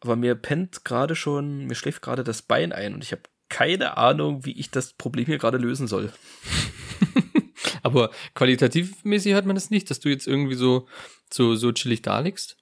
Aber 0.00 0.16
mir 0.16 0.34
pennt 0.34 0.84
gerade 0.84 1.16
schon, 1.16 1.64
mir 1.64 1.74
schläft 1.74 2.02
gerade 2.02 2.22
das 2.22 2.42
Bein 2.42 2.72
ein 2.72 2.92
und 2.92 3.02
ich 3.02 3.12
habe 3.12 3.22
keine 3.48 3.96
Ahnung, 3.96 4.44
wie 4.44 4.58
ich 4.58 4.70
das 4.70 4.92
Problem 4.92 5.26
hier 5.26 5.38
gerade 5.38 5.58
lösen 5.58 5.86
soll. 5.86 6.12
Aber 7.82 8.10
qualitativmäßig 8.34 9.32
hört 9.32 9.46
man 9.46 9.54
das 9.54 9.70
nicht, 9.70 9.90
dass 9.90 10.00
du 10.00 10.08
jetzt 10.08 10.26
irgendwie 10.26 10.56
so, 10.56 10.88
so, 11.32 11.54
so 11.54 11.72
chillig 11.72 12.02
da 12.02 12.18
liegst. 12.20 12.56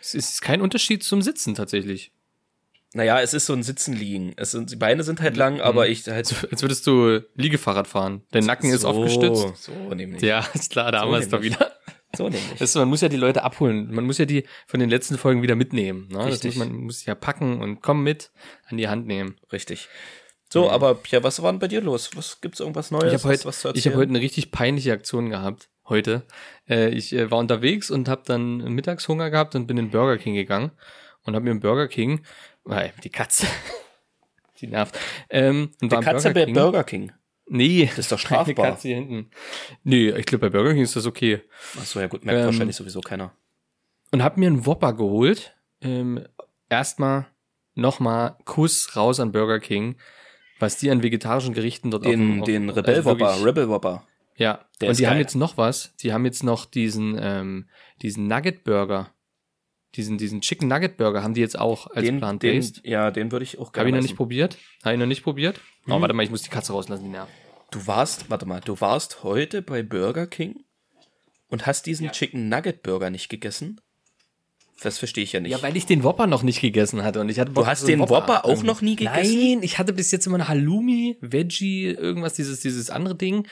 Es 0.00 0.14
ist 0.14 0.42
kein 0.42 0.60
Unterschied 0.60 1.02
zum 1.02 1.22
Sitzen 1.22 1.54
tatsächlich. 1.54 2.12
Naja, 2.92 3.20
es 3.20 3.34
ist 3.34 3.46
so 3.46 3.52
ein 3.52 3.62
Sitzen 3.62 3.94
liegen. 3.94 4.32
Es 4.36 4.50
sind, 4.50 4.72
die 4.72 4.76
Beine 4.76 5.04
sind 5.04 5.20
halt 5.20 5.36
lang, 5.36 5.60
aber 5.60 5.88
ich 5.88 6.06
halt. 6.08 6.16
Als, 6.16 6.44
als 6.50 6.62
würdest 6.62 6.86
du 6.86 7.20
Liegefahrrad 7.36 7.86
fahren. 7.86 8.22
Dein 8.32 8.46
Nacken 8.46 8.72
ist 8.72 8.80
so, 8.80 8.88
aufgestützt. 8.88 9.62
So 9.62 9.72
nämlich. 9.94 10.22
Ja, 10.22 10.44
ist 10.54 10.72
klar, 10.72 10.90
da 10.90 10.98
So 10.98 11.04
haben 11.04 11.12
wir 11.12 11.18
es 11.18 11.28
doch 11.28 11.40
wieder. 11.40 11.72
So 12.20 12.28
nämlich. 12.28 12.58
Das 12.58 12.68
ist, 12.68 12.76
man 12.76 12.88
muss 12.88 13.00
ja 13.00 13.08
die 13.08 13.16
Leute 13.16 13.42
abholen. 13.44 13.94
Man 13.94 14.04
muss 14.04 14.18
ja 14.18 14.26
die 14.26 14.44
von 14.66 14.78
den 14.78 14.90
letzten 14.90 15.16
Folgen 15.16 15.40
wieder 15.40 15.54
mitnehmen. 15.54 16.06
Ne? 16.10 16.18
Das 16.18 16.26
Richtig. 16.26 16.56
muss 16.56 16.66
man 16.66 16.76
muss 16.76 17.06
ja 17.06 17.14
packen 17.14 17.62
und 17.62 17.80
komm 17.80 18.02
mit 18.02 18.30
an 18.66 18.76
die 18.76 18.88
Hand 18.88 19.06
nehmen. 19.06 19.36
Richtig. 19.50 19.88
So, 20.52 20.68
aber 20.68 20.96
Pierre, 20.96 21.24
was 21.24 21.40
war 21.42 21.50
denn 21.50 21.60
bei 21.60 21.68
dir 21.68 21.80
los? 21.80 22.10
Was 22.16 22.42
gibt's 22.42 22.60
irgendwas 22.60 22.90
Neues? 22.90 23.14
Ich 23.14 23.20
habe 23.20 23.32
heute, 23.32 23.46
was 23.46 23.60
ich 23.60 23.64
erzählen? 23.64 23.96
heute 23.96 24.10
eine 24.10 24.20
richtig 24.20 24.50
peinliche 24.50 24.92
Aktion 24.92 25.30
gehabt. 25.30 25.70
Heute. 25.88 26.22
Äh, 26.68 26.90
ich 26.90 27.14
äh, 27.14 27.30
war 27.30 27.38
unterwegs 27.38 27.90
und 27.90 28.06
habe 28.06 28.20
dann 28.26 28.58
Mittagshunger 28.74 29.30
gehabt 29.30 29.54
und 29.54 29.66
bin 29.66 29.78
in 29.78 29.90
Burger 29.90 30.18
King 30.18 30.34
gegangen 30.34 30.72
und 31.24 31.34
habe 31.34 31.46
mir 31.46 31.52
im 31.52 31.60
Burger 31.60 31.88
King, 31.88 32.20
äh, 32.68 32.90
die 33.02 33.08
Katze, 33.08 33.46
die 34.60 34.66
nervt. 34.66 34.98
Ähm, 35.30 35.70
und 35.80 35.90
Die 35.90 35.96
Katze 35.96 36.34
bei 36.34 36.44
Burger 36.44 36.84
King. 36.84 37.12
Nee, 37.52 37.86
Das 37.86 37.98
ist 37.98 38.12
doch 38.12 38.18
strafbar. 38.18 38.54
Katze 38.70 38.88
hier 38.88 38.96
hinten. 38.98 39.28
Nee, 39.82 40.10
ich 40.10 40.24
glaube 40.26 40.48
bei 40.48 40.56
Burger 40.56 40.72
King 40.72 40.82
ist 40.84 40.94
das 40.94 41.04
okay. 41.06 41.42
Achso, 41.78 41.98
ja 42.00 42.06
gut, 42.06 42.24
merkt 42.24 42.38
Ähm, 42.40 42.46
wahrscheinlich 42.46 42.76
sowieso 42.76 43.00
keiner. 43.00 43.32
und 44.12 44.22
habe 44.22 44.38
mir 44.38 44.46
einen 44.46 44.64
Whopper 44.66 44.92
geholt. 44.92 45.56
Ähm, 45.80 46.24
Erstmal 46.68 47.26
nochmal 47.74 48.36
Kuss 48.44 48.94
raus 48.94 49.18
an 49.18 49.32
Burger 49.32 49.58
King, 49.58 49.96
was 50.60 50.76
die 50.76 50.90
an 50.90 51.02
vegetarischen 51.02 51.52
Gerichten 51.54 51.90
dort 51.90 52.04
Den, 52.04 52.40
auf, 52.40 52.46
den 52.46 52.70
auf, 52.70 52.76
Rebell 52.76 52.96
also 52.96 53.10
Whopper, 53.10 53.44
Rebel 53.44 53.68
Whopper. 53.68 54.06
Ja, 54.36 54.64
Der 54.80 54.90
und 54.90 54.98
die 54.98 55.06
haben 55.06 55.14
geil. 55.14 55.22
jetzt 55.22 55.34
noch 55.34 55.56
was. 55.56 55.94
Die 55.96 56.12
haben 56.12 56.24
jetzt 56.24 56.44
noch 56.44 56.64
diesen, 56.66 57.18
ähm, 57.20 57.68
diesen 58.02 58.28
Nugget 58.28 58.62
Burger. 58.64 59.12
Diesen, 59.96 60.18
diesen 60.18 60.40
Chicken 60.40 60.68
Nugget 60.68 60.96
Burger 60.96 61.22
haben 61.22 61.34
die 61.34 61.40
jetzt 61.40 61.58
auch 61.58 61.88
als 61.88 62.04
Den, 62.04 62.14
den, 62.16 62.18
Plant-Based. 62.20 62.82
ja, 62.84 63.10
den 63.10 63.32
würde 63.32 63.42
ich 63.44 63.58
auch 63.58 63.66
Habe 63.68 63.72
gerne 63.72 63.88
ich 63.90 63.94
noch 63.96 64.02
nicht 64.02 64.16
probiert. 64.16 64.56
Habe 64.84 64.94
ich 64.94 65.00
noch 65.00 65.06
nicht 65.06 65.22
probiert. 65.24 65.60
Oh, 65.88 65.96
Mhm. 65.96 66.00
warte 66.02 66.14
mal, 66.14 66.22
ich 66.22 66.30
muss 66.30 66.42
die 66.42 66.48
Katze 66.50 66.72
rauslassen, 66.72 67.02
die 67.04 67.10
nervt. 67.10 67.32
Du 67.72 67.86
warst, 67.86 68.30
warte 68.30 68.46
mal, 68.46 68.60
du 68.60 68.80
warst 68.80 69.24
heute 69.24 69.62
bei 69.62 69.82
Burger 69.82 70.26
King 70.26 70.64
und 71.48 71.66
hast 71.66 71.86
diesen 71.86 72.10
Chicken 72.12 72.48
Nugget 72.48 72.82
Burger 72.82 73.10
nicht 73.10 73.28
gegessen? 73.28 73.80
Das 74.82 74.96
verstehe 74.98 75.24
ich 75.24 75.32
ja 75.32 75.40
nicht. 75.40 75.50
Ja, 75.52 75.60
weil 75.62 75.76
ich 75.76 75.84
den 75.86 76.04
Whopper 76.04 76.26
noch 76.26 76.42
nicht 76.42 76.60
gegessen 76.62 77.02
hatte 77.04 77.20
und 77.20 77.28
ich 77.28 77.38
hatte 77.38 77.50
Bock 77.50 77.64
Du 77.64 77.70
hast 77.70 77.80
so 77.82 77.86
den 77.86 78.00
Whopper 78.00 78.46
auch 78.46 78.62
noch 78.62 78.80
nie 78.80 78.96
gegessen? 78.96 79.38
Nein, 79.38 79.62
ich 79.62 79.78
hatte 79.78 79.92
bis 79.92 80.10
jetzt 80.10 80.26
immer 80.26 80.36
eine 80.36 80.48
Halloumi, 80.48 81.18
Veggie, 81.20 81.86
irgendwas, 81.88 82.32
dieses, 82.34 82.60
dieses 82.60 82.88
andere 82.88 83.14
Ding 83.14 83.46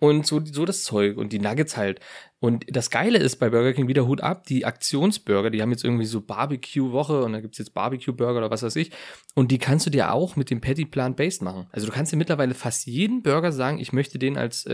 und 0.00 0.26
so, 0.26 0.40
so 0.44 0.64
das 0.64 0.82
Zeug 0.82 1.16
und 1.16 1.32
die 1.32 1.38
Nuggets 1.38 1.76
halt. 1.76 2.00
Und 2.42 2.64
das 2.74 2.88
Geile 2.88 3.18
ist 3.18 3.36
bei 3.36 3.50
Burger 3.50 3.74
King 3.74 3.86
wieder 3.86 4.06
Hut 4.06 4.22
ab, 4.22 4.46
die 4.46 4.64
Aktionsburger, 4.64 5.50
die 5.50 5.60
haben 5.60 5.72
jetzt 5.72 5.84
irgendwie 5.84 6.06
so 6.06 6.22
Barbecue-Woche 6.22 7.22
und 7.22 7.34
da 7.34 7.40
gibt's 7.40 7.58
jetzt 7.58 7.74
Barbecue-Burger 7.74 8.38
oder 8.38 8.50
was 8.50 8.62
weiß 8.62 8.76
ich. 8.76 8.92
Und 9.34 9.50
die 9.50 9.58
kannst 9.58 9.84
du 9.84 9.90
dir 9.90 10.14
auch 10.14 10.36
mit 10.36 10.48
dem 10.48 10.62
Patty 10.62 10.86
Plant-Based 10.86 11.42
machen. 11.42 11.66
Also 11.70 11.86
du 11.86 11.92
kannst 11.92 12.12
dir 12.12 12.16
mittlerweile 12.16 12.54
fast 12.54 12.86
jeden 12.86 13.22
Burger 13.22 13.52
sagen, 13.52 13.78
ich 13.78 13.92
möchte 13.92 14.18
den 14.18 14.38
als, 14.38 14.64
äh, 14.64 14.72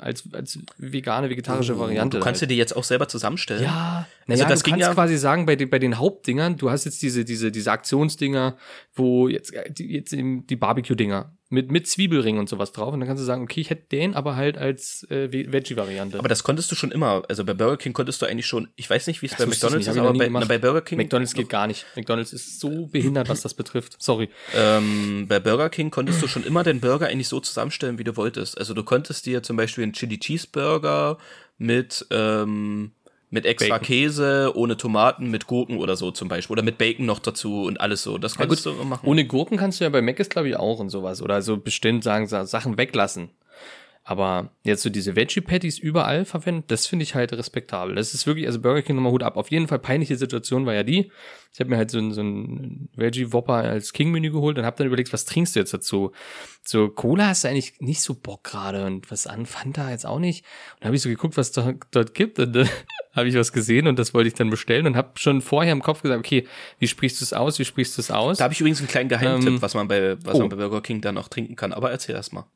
als, 0.00 0.24
als 0.32 0.58
vegane, 0.78 1.28
vegetarische 1.28 1.78
Variante. 1.78 2.16
Oh, 2.16 2.20
Du 2.20 2.24
kannst 2.24 2.40
halt. 2.40 2.50
dir 2.50 2.54
die 2.54 2.58
jetzt 2.58 2.74
auch 2.74 2.84
selber 2.84 3.08
zusammenstellen. 3.08 3.62
Ja, 3.64 4.06
Also 4.26 4.42
naja, 4.42 4.48
das 4.48 4.62
du 4.62 4.70
kannst 4.70 4.86
ja- 4.86 4.94
quasi 4.94 5.18
sagen, 5.18 5.44
bei 5.44 5.56
den, 5.56 5.68
bei 5.68 5.78
den 5.78 5.98
Hauptdingern, 5.98 6.56
du 6.56 6.70
hast 6.70 6.86
jetzt 6.86 7.02
diese, 7.02 7.26
diese, 7.26 7.52
diese 7.52 7.70
Aktionsdinger, 7.72 8.56
wo 8.94 9.28
jetzt, 9.28 9.52
äh, 9.52 9.70
die, 9.70 9.92
jetzt 9.92 10.14
eben 10.14 10.46
die 10.46 10.56
Barbecue-Dinger 10.56 11.35
mit, 11.48 11.70
mit 11.70 11.86
Zwiebelring 11.86 12.38
und 12.38 12.48
sowas 12.48 12.72
drauf. 12.72 12.92
Und 12.92 13.00
dann 13.00 13.06
kannst 13.08 13.20
du 13.20 13.24
sagen, 13.24 13.42
okay, 13.42 13.60
ich 13.60 13.70
hätte 13.70 13.86
den 13.92 14.14
aber 14.14 14.34
halt 14.34 14.58
als 14.58 15.06
äh, 15.10 15.32
Ve- 15.32 15.52
Veggie-Variante. 15.52 16.18
Aber 16.18 16.28
das 16.28 16.42
konntest 16.42 16.70
du 16.72 16.74
schon 16.74 16.90
immer. 16.90 17.22
Also 17.28 17.44
bei 17.44 17.54
Burger 17.54 17.76
King 17.76 17.92
konntest 17.92 18.20
du 18.20 18.26
eigentlich 18.26 18.46
schon, 18.46 18.68
ich 18.76 18.90
weiß 18.90 19.06
nicht, 19.06 19.22
wie 19.22 19.26
es 19.26 19.36
bei 19.36 19.46
McDonalds 19.46 19.86
ist, 19.86 19.96
aber 19.96 20.12
bei, 20.12 20.28
na, 20.28 20.44
bei 20.44 20.58
Burger 20.58 20.80
King. 20.80 20.98
McDonalds 20.98 21.34
geht 21.34 21.48
gar 21.48 21.66
nicht. 21.66 21.86
McDonalds 21.94 22.32
ist 22.32 22.58
so 22.58 22.86
behindert, 22.86 23.28
was 23.28 23.42
das 23.42 23.54
betrifft. 23.54 23.96
Sorry. 24.02 24.28
Ähm, 24.54 25.26
bei 25.28 25.38
Burger 25.38 25.70
King 25.70 25.90
konntest 25.90 26.20
du 26.20 26.26
schon 26.26 26.42
immer 26.44 26.64
den 26.64 26.80
Burger 26.80 27.06
eigentlich 27.06 27.28
so 27.28 27.38
zusammenstellen, 27.38 27.98
wie 27.98 28.04
du 28.04 28.16
wolltest. 28.16 28.58
Also 28.58 28.74
du 28.74 28.82
konntest 28.82 29.26
dir 29.26 29.42
zum 29.42 29.56
Beispiel 29.56 29.84
einen 29.84 29.92
Chili 29.92 30.18
Cheeseburger 30.18 31.18
mit, 31.58 32.06
ähm, 32.10 32.92
mit 33.30 33.44
extra 33.46 33.74
Bacon. 33.78 33.86
Käse, 33.86 34.52
ohne 34.54 34.76
Tomaten, 34.76 35.30
mit 35.30 35.46
Gurken 35.46 35.78
oder 35.78 35.96
so 35.96 36.10
zum 36.10 36.28
Beispiel. 36.28 36.54
Oder 36.54 36.62
mit 36.62 36.78
Bacon 36.78 37.06
noch 37.06 37.18
dazu 37.18 37.64
und 37.64 37.80
alles 37.80 38.02
so. 38.02 38.18
Das 38.18 38.36
konntest 38.36 38.64
du 38.66 38.70
immer 38.70 38.84
machen. 38.84 39.06
Ohne 39.08 39.24
Gurken 39.26 39.56
kannst 39.56 39.80
du 39.80 39.84
ja 39.84 39.90
bei 39.90 40.00
Mc's, 40.02 40.28
glaube 40.28 40.48
ich, 40.48 40.56
auch 40.56 40.78
und 40.78 40.90
sowas. 40.90 41.20
Oder 41.22 41.42
so 41.42 41.56
bestimmt 41.56 42.04
sagen, 42.04 42.26
sa- 42.28 42.46
Sachen 42.46 42.78
weglassen. 42.78 43.30
Aber 44.08 44.50
jetzt 44.62 44.84
so 44.84 44.88
diese 44.88 45.16
Veggie-Patties 45.16 45.80
überall 45.80 46.24
verwenden, 46.24 46.62
das 46.68 46.86
finde 46.86 47.02
ich 47.02 47.16
halt 47.16 47.32
respektabel. 47.32 47.96
Das 47.96 48.14
ist 48.14 48.24
wirklich, 48.24 48.46
also 48.46 48.60
Burger 48.60 48.82
King 48.82 48.94
nochmal 48.94 49.10
Hut 49.10 49.24
ab. 49.24 49.36
Auf 49.36 49.50
jeden 49.50 49.66
Fall 49.66 49.80
peinliche 49.80 50.14
Situation 50.14 50.64
war 50.64 50.74
ja 50.74 50.84
die. 50.84 51.10
Ich 51.52 51.58
habe 51.58 51.70
mir 51.70 51.76
halt 51.76 51.90
so 51.90 51.98
ein, 51.98 52.12
so 52.12 52.22
ein 52.22 52.88
Veggie-Whopper 52.94 53.54
als 53.54 53.92
King-Menü 53.92 54.30
geholt 54.30 54.58
und 54.58 54.64
habe 54.64 54.76
dann 54.76 54.86
überlegt, 54.86 55.12
was 55.12 55.24
trinkst 55.24 55.56
du 55.56 55.58
jetzt 55.58 55.74
dazu? 55.74 56.12
So 56.62 56.88
Cola 56.88 57.26
hast 57.26 57.42
du 57.42 57.48
eigentlich 57.48 57.80
nicht 57.80 58.00
so 58.00 58.14
Bock 58.14 58.44
gerade 58.44 58.86
und 58.86 59.10
was 59.10 59.26
an 59.26 59.44
Fanta 59.44 59.90
jetzt 59.90 60.06
auch 60.06 60.20
nicht. 60.20 60.44
Und 60.78 60.86
habe 60.86 60.94
ich 60.94 61.02
so 61.02 61.08
geguckt, 61.08 61.36
was 61.36 61.50
da, 61.50 61.74
dort 61.90 62.14
gibt 62.14 62.38
und 62.38 62.54
dann 62.54 62.68
habe 63.12 63.26
ich 63.26 63.34
was 63.34 63.52
gesehen 63.52 63.88
und 63.88 63.98
das 63.98 64.14
wollte 64.14 64.28
ich 64.28 64.34
dann 64.34 64.50
bestellen 64.50 64.86
und 64.86 64.96
habe 64.96 65.18
schon 65.18 65.42
vorher 65.42 65.72
im 65.72 65.82
Kopf 65.82 66.02
gesagt, 66.02 66.20
okay, 66.20 66.46
wie 66.78 66.86
sprichst 66.86 67.20
du 67.20 67.24
es 67.24 67.32
aus, 67.32 67.58
wie 67.58 67.64
sprichst 67.64 67.98
du 67.98 68.02
es 68.02 68.12
aus? 68.12 68.38
Da 68.38 68.44
habe 68.44 68.54
ich 68.54 68.60
übrigens 68.60 68.78
einen 68.78 68.88
kleinen 68.88 69.08
Geheimtipp, 69.08 69.48
Ähm, 69.48 69.62
was 69.62 69.74
man 69.74 69.88
bei, 69.88 70.16
was 70.24 70.36
oh. 70.36 70.38
man 70.38 70.50
bei 70.50 70.56
Burger 70.56 70.80
King 70.80 71.00
dann 71.00 71.18
auch 71.18 71.26
trinken 71.26 71.56
kann. 71.56 71.72
Aber 71.72 71.90
erzähl 71.90 72.14
erst 72.14 72.32
mal. 72.32 72.46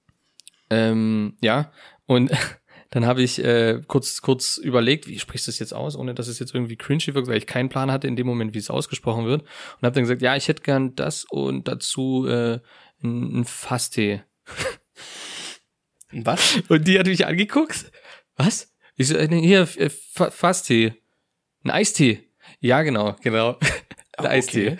Ähm, 0.71 1.37
ja, 1.41 1.73
und 2.07 2.31
dann 2.91 3.07
habe 3.07 3.23
ich 3.23 3.43
äh, 3.45 3.81
kurz, 3.87 4.21
kurz 4.23 4.57
überlegt, 4.57 5.07
wie 5.09 5.19
sprichst 5.19 5.47
du 5.47 5.50
es 5.50 5.59
jetzt 5.59 5.75
aus, 5.75 5.97
ohne 5.97 6.15
dass 6.15 6.27
es 6.29 6.39
jetzt 6.39 6.55
irgendwie 6.55 6.77
cringy 6.77 7.15
wirkt, 7.15 7.29
weil 7.29 7.37
ich 7.39 7.47
keinen 7.47 7.69
Plan 7.69 7.91
hatte 7.91 8.07
in 8.09 8.17
dem 8.17 8.27
Moment, 8.27 8.55
wie 8.55 8.59
es 8.59 8.71
ausgesprochen 8.71 9.27
wird. 9.27 9.43
Und 9.43 9.83
habe 9.83 9.93
dann 9.95 10.05
gesagt, 10.05 10.23
ja, 10.23 10.35
ich 10.37 10.49
hätte 10.49 10.62
gern 10.62 10.95
das 10.97 11.25
und 11.25 11.69
dazu 11.69 12.27
äh, 12.27 12.61
ein, 13.03 13.41
ein 13.41 13.45
Fasstee. 13.45 14.23
Was? 16.12 16.61
Und 16.69 16.87
die 16.89 16.99
hat 16.99 17.07
mich 17.07 17.27
angeguckt. 17.27 17.91
Was? 18.37 18.73
Ich 18.97 19.09
so, 19.09 19.17
äh, 19.17 19.29
hier, 19.41 19.61
äh, 19.77 19.91
Fa- 19.91 20.31
Fasstee. 20.31 20.95
Ein 21.62 21.71
Eistee. 21.71 22.29
Ja, 22.61 22.83
genau, 22.83 23.17
genau. 23.23 23.59
Ein 24.19 24.27
Ah, 24.27 24.31
Eistee. 24.31 24.69
okay. 24.73 24.79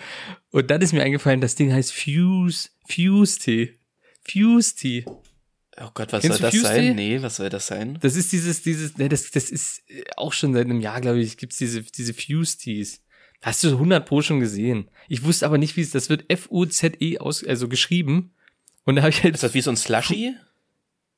Und 0.51 0.69
dann 0.69 0.81
ist 0.81 0.93
mir 0.93 1.03
eingefallen, 1.03 1.41
das 1.41 1.55
Ding 1.55 1.71
heißt 1.73 1.93
Fuse, 1.93 2.69
Fuse-Tee. 2.89 3.79
Fuse-Tee. 4.27 5.05
Oh 5.83 5.89
Gott, 5.93 6.13
was 6.13 6.21
Kennst 6.21 6.37
soll 6.39 6.47
das 6.51 6.55
Fuse-Tee? 6.55 6.87
sein? 6.87 6.95
Nee, 6.95 7.21
was 7.21 7.35
soll 7.37 7.49
das 7.49 7.67
sein? 7.67 7.97
Das 8.01 8.15
ist 8.15 8.31
dieses, 8.31 8.61
dieses, 8.61 8.97
ne, 8.97 9.09
das, 9.09 9.31
das 9.31 9.49
ist 9.49 9.81
äh, 9.89 10.03
auch 10.17 10.33
schon 10.33 10.53
seit 10.53 10.65
einem 10.65 10.79
Jahr, 10.81 11.01
glaube 11.01 11.19
ich, 11.21 11.37
gibt's 11.37 11.57
diese, 11.57 11.81
diese 11.81 12.13
Fuse-Tees. 12.13 13.01
Hast 13.41 13.63
du 13.63 13.69
100 13.69 14.05
Pro 14.05 14.21
schon 14.21 14.39
gesehen. 14.39 14.89
Ich 15.09 15.23
wusste 15.23 15.45
aber 15.47 15.57
nicht, 15.57 15.75
wie 15.77 15.81
es, 15.81 15.89
das 15.91 16.09
wird 16.09 16.25
F-U-Z-E 16.29 17.17
aus, 17.17 17.43
also 17.43 17.67
geschrieben. 17.67 18.35
Und 18.85 18.95
da 18.97 19.01
habe 19.01 19.09
ich 19.09 19.23
halt, 19.23 19.33
Ist 19.35 19.43
das 19.43 19.53
wie 19.55 19.61
so 19.61 19.71
ein 19.71 19.77
Slushy? 19.77 20.35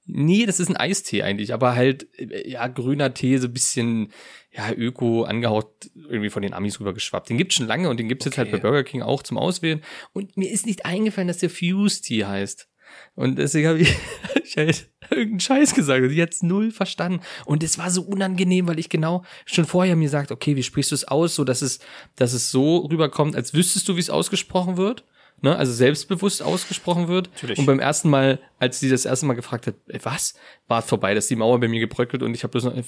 nee, 0.05 0.45
das 0.45 0.59
ist 0.59 0.67
ein 0.69 0.75
Eistee 0.77 1.23
eigentlich, 1.23 1.53
aber 1.53 1.75
halt, 1.75 2.07
äh, 2.19 2.49
ja, 2.49 2.67
grüner 2.67 3.13
Tee, 3.13 3.37
so 3.37 3.47
ein 3.47 3.53
bisschen, 3.53 4.11
ja, 4.51 4.71
öko 4.73 5.23
angehaucht, 5.23 5.67
irgendwie 5.95 6.29
von 6.29 6.41
den 6.41 6.53
Amis 6.53 6.79
rübergeschwappt. 6.79 7.29
Den 7.29 7.37
gibt's 7.37 7.55
schon 7.55 7.67
lange 7.67 7.89
und 7.89 7.99
den 7.99 8.09
gibt's 8.09 8.25
jetzt 8.25 8.37
halt 8.37 8.49
Okay. 8.49 8.57
bei 8.57 8.61
Burger 8.61 8.83
King 8.83 9.01
auch 9.01 9.23
zum 9.23 9.37
Auswählen. 9.37 9.81
Und 10.13 10.35
mir 10.37 10.49
ist 10.51 10.65
nicht 10.65 10.85
eingefallen, 10.85 11.27
dass 11.29 11.37
der 11.37 11.49
Fuse-Tee 11.49 12.25
heißt. 12.25 12.67
Und 13.15 13.37
deswegen 13.37 13.67
habe 13.67 13.79
ich, 13.79 13.95
ich 14.43 14.57
halt 14.57 14.89
irgendeinen 15.09 15.39
Scheiß 15.39 15.75
gesagt 15.75 16.01
und 16.03 16.09
die 16.09 16.21
hat's 16.21 16.41
null 16.41 16.71
verstanden. 16.71 17.21
Und 17.45 17.61
es 17.63 17.77
war 17.77 17.91
so 17.91 18.01
unangenehm, 18.01 18.67
weil 18.67 18.79
ich 18.79 18.89
genau 18.89 19.23
schon 19.45 19.65
vorher 19.65 19.95
mir 19.95 20.09
sagt, 20.09 20.31
okay, 20.31 20.55
wie 20.55 20.63
sprichst 20.63 20.91
du 20.91 20.95
es 20.95 21.05
aus, 21.07 21.35
so 21.35 21.43
dass 21.43 21.61
es, 21.61 21.79
dass 22.15 22.33
es 22.33 22.49
so 22.49 22.77
rüberkommt, 22.77 23.35
als 23.35 23.53
wüsstest 23.53 23.87
du, 23.87 23.95
wie 23.95 23.99
es 23.99 24.09
ausgesprochen 24.09 24.77
wird. 24.77 25.03
Ne? 25.41 25.55
Also 25.55 25.73
selbstbewusst 25.73 26.41
ausgesprochen 26.41 27.09
wird. 27.09 27.29
Natürlich. 27.33 27.59
Und 27.59 27.65
beim 27.65 27.79
ersten 27.79 28.09
Mal, 28.09 28.39
als 28.59 28.79
sie 28.79 28.89
das 28.89 29.03
erste 29.05 29.25
Mal 29.25 29.33
gefragt 29.33 29.67
hat, 29.67 29.75
äh, 29.87 29.99
was? 30.03 30.35
War 30.67 30.79
es 30.79 30.85
vorbei, 30.85 31.13
dass 31.13 31.27
die 31.27 31.35
Mauer 31.35 31.59
bei 31.59 31.67
mir 31.67 31.81
gebröckelt 31.81 32.23
und 32.23 32.33
ich 32.33 32.43
habe 32.43 32.51
bloß 32.51 32.63
noch 32.63 32.75
äh, 32.75 32.83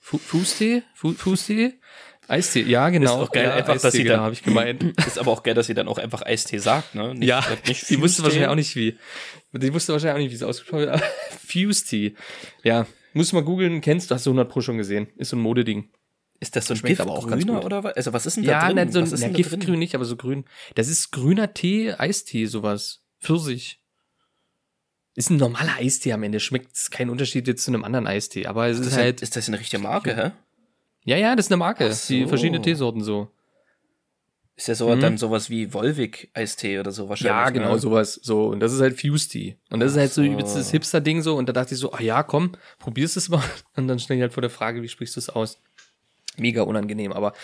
Fußtee? 0.00 0.82
Fu- 0.94 1.12
Fußtee? 1.12 1.74
Eistee, 2.28 2.62
ja, 2.62 2.88
genau. 2.90 3.16
Ist 3.22 3.28
auch 3.28 3.32
geil, 3.32 3.44
ja, 3.44 3.54
einfach, 3.54 3.74
dass 3.74 3.84
Eistee, 3.84 3.98
sie 3.98 4.02
genau, 4.04 4.16
dann- 4.16 4.24
habe 4.24 4.34
ich 4.34 4.42
gemeint. 4.42 4.82
Ist 5.06 5.18
aber 5.18 5.30
auch 5.32 5.42
geil, 5.42 5.54
dass 5.54 5.66
sie 5.66 5.74
dann 5.74 5.88
auch 5.88 5.98
einfach 5.98 6.22
Eistee 6.22 6.58
sagt, 6.58 6.94
ne? 6.94 7.14
Nicht, 7.14 7.28
Ja, 7.28 7.44
nicht 7.66 7.84
sie 7.84 8.00
wusste 8.00 8.22
wahrscheinlich 8.22 8.48
auch 8.48 8.54
nicht 8.54 8.74
wie. 8.76 8.96
Die 9.52 9.74
wusste 9.74 9.92
wahrscheinlich 9.92 10.14
auch 10.14 10.18
nicht, 10.22 10.30
wie 10.30 10.36
es 10.36 10.42
ausgesprochen 10.42 10.80
wird. 10.86 11.02
Fuse 11.46 11.84
Tea. 11.84 12.14
Ja, 12.62 12.86
Muss 13.12 13.32
mal 13.32 13.42
googeln, 13.42 13.80
kennst 13.80 14.10
du, 14.10 14.14
hast 14.14 14.24
du 14.24 14.30
100 14.30 14.48
Pro 14.48 14.60
schon 14.62 14.78
gesehen. 14.78 15.08
Ist 15.16 15.30
so 15.30 15.36
ein 15.36 15.40
Modeding. 15.40 15.90
Ist 16.40 16.56
das 16.56 16.66
so 16.66 16.74
ein 16.74 16.76
Schmeckt 16.78 17.00
aber 17.00 17.12
auch 17.12 17.22
ganz 17.28 17.34
Giftgrüner 17.44 17.58
gut. 17.60 17.66
oder 17.66 17.84
was? 17.84 17.94
Also 17.96 18.12
was 18.12 18.24
ist 18.26 18.36
denn 18.36 18.44
da 18.44 18.52
Ja, 18.52 18.66
drin? 18.72 18.76
nicht 18.76 18.92
so 18.92 19.00
ein 19.00 19.20
na, 19.20 19.28
Giftgrün 19.36 19.78
nicht, 19.78 19.94
aber 19.94 20.04
so 20.04 20.16
grün. 20.16 20.44
Das 20.74 20.88
ist 20.88 21.10
grüner 21.12 21.52
Tee, 21.54 21.92
Eistee, 21.92 22.46
sowas. 22.46 23.02
Pfirsich. 23.20 23.80
Ist 25.14 25.28
ein 25.30 25.36
normaler 25.36 25.74
Eistee 25.76 26.12
am 26.14 26.22
Ende. 26.22 26.40
Schmeckt 26.40 26.90
kein 26.90 27.10
Unterschied 27.10 27.46
jetzt 27.46 27.64
zu 27.64 27.70
einem 27.70 27.84
anderen 27.84 28.06
Eistee. 28.06 28.46
Aber 28.46 28.66
es 28.68 28.78
ist 28.78 28.86
ist, 28.86 28.92
ja, 28.96 29.02
halt. 29.02 29.20
ist 29.20 29.36
das 29.36 29.46
eine 29.48 29.58
richtige 29.60 29.82
Marke, 29.82 30.16
hä? 30.16 30.30
Ja, 31.04 31.16
ja, 31.16 31.34
das 31.36 31.46
ist 31.46 31.52
eine 31.52 31.58
Marke. 31.58 31.88
Ach 31.92 32.06
Die 32.06 32.22
so. 32.22 32.28
verschiedene 32.28 32.62
Teesorten 32.62 33.02
so. 33.02 33.28
Ist 34.54 34.68
ja 34.68 34.74
so 34.74 34.94
Mhm. 34.94 35.00
dann 35.00 35.18
sowas 35.18 35.48
wie 35.50 35.72
Volvic-Eistee 35.72 36.78
oder 36.78 36.92
so 36.92 37.08
wahrscheinlich. 37.08 37.30
Ja, 37.32 37.50
genau, 37.50 37.72
ne? 37.72 37.78
sowas. 37.78 38.14
So. 38.22 38.46
Und 38.48 38.60
das 38.60 38.72
ist 38.72 38.80
halt 38.80 39.00
Fuse 39.00 39.28
Tea. 39.28 39.56
Und 39.70 39.80
das 39.80 39.92
ist 39.92 39.98
halt 39.98 40.12
so 40.12 40.20
Ach 40.20 40.26
so. 40.26 40.32
übelst 40.32 40.56
das 40.56 40.70
Hipster-Ding 40.70 41.22
so. 41.22 41.36
Und 41.36 41.48
da 41.48 41.52
dachte 41.52 41.74
ich 41.74 41.80
so, 41.80 41.92
ah 41.92 42.02
ja, 42.02 42.22
komm, 42.22 42.52
probierst 42.78 43.16
es 43.16 43.28
mal. 43.28 43.42
Und 43.76 43.88
dann 43.88 43.98
stand 43.98 44.18
ich 44.18 44.22
halt 44.22 44.32
vor 44.34 44.42
der 44.42 44.50
Frage, 44.50 44.82
wie 44.82 44.88
sprichst 44.88 45.16
du 45.16 45.20
es 45.20 45.28
aus? 45.30 45.60
Mega 46.38 46.62
unangenehm, 46.62 47.12
aber 47.12 47.34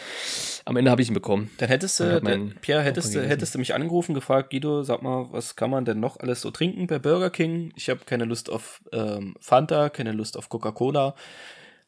am 0.64 0.76
Ende 0.78 0.90
habe 0.90 1.02
ich 1.02 1.08
ihn 1.08 1.14
bekommen. 1.14 1.50
Dann 1.58 1.68
hättest 1.68 2.00
du, 2.00 2.22
dann, 2.22 2.54
Pierre, 2.62 2.82
hättest 2.82 3.14
du, 3.14 3.20
hättest 3.22 3.54
du 3.54 3.58
mich 3.58 3.74
angerufen, 3.74 4.14
gefragt, 4.14 4.48
Guido, 4.48 4.82
sag 4.82 5.02
mal, 5.02 5.26
was 5.30 5.56
kann 5.56 5.68
man 5.68 5.84
denn 5.84 6.00
noch 6.00 6.18
alles 6.20 6.40
so 6.40 6.50
trinken 6.50 6.86
bei 6.86 6.98
Burger 6.98 7.28
King? 7.28 7.70
Ich 7.76 7.90
habe 7.90 8.00
keine 8.06 8.24
Lust 8.24 8.48
auf 8.48 8.80
ähm, 8.92 9.34
Fanta, 9.40 9.90
keine 9.90 10.12
Lust 10.12 10.38
auf 10.38 10.48
Coca-Cola. 10.48 11.14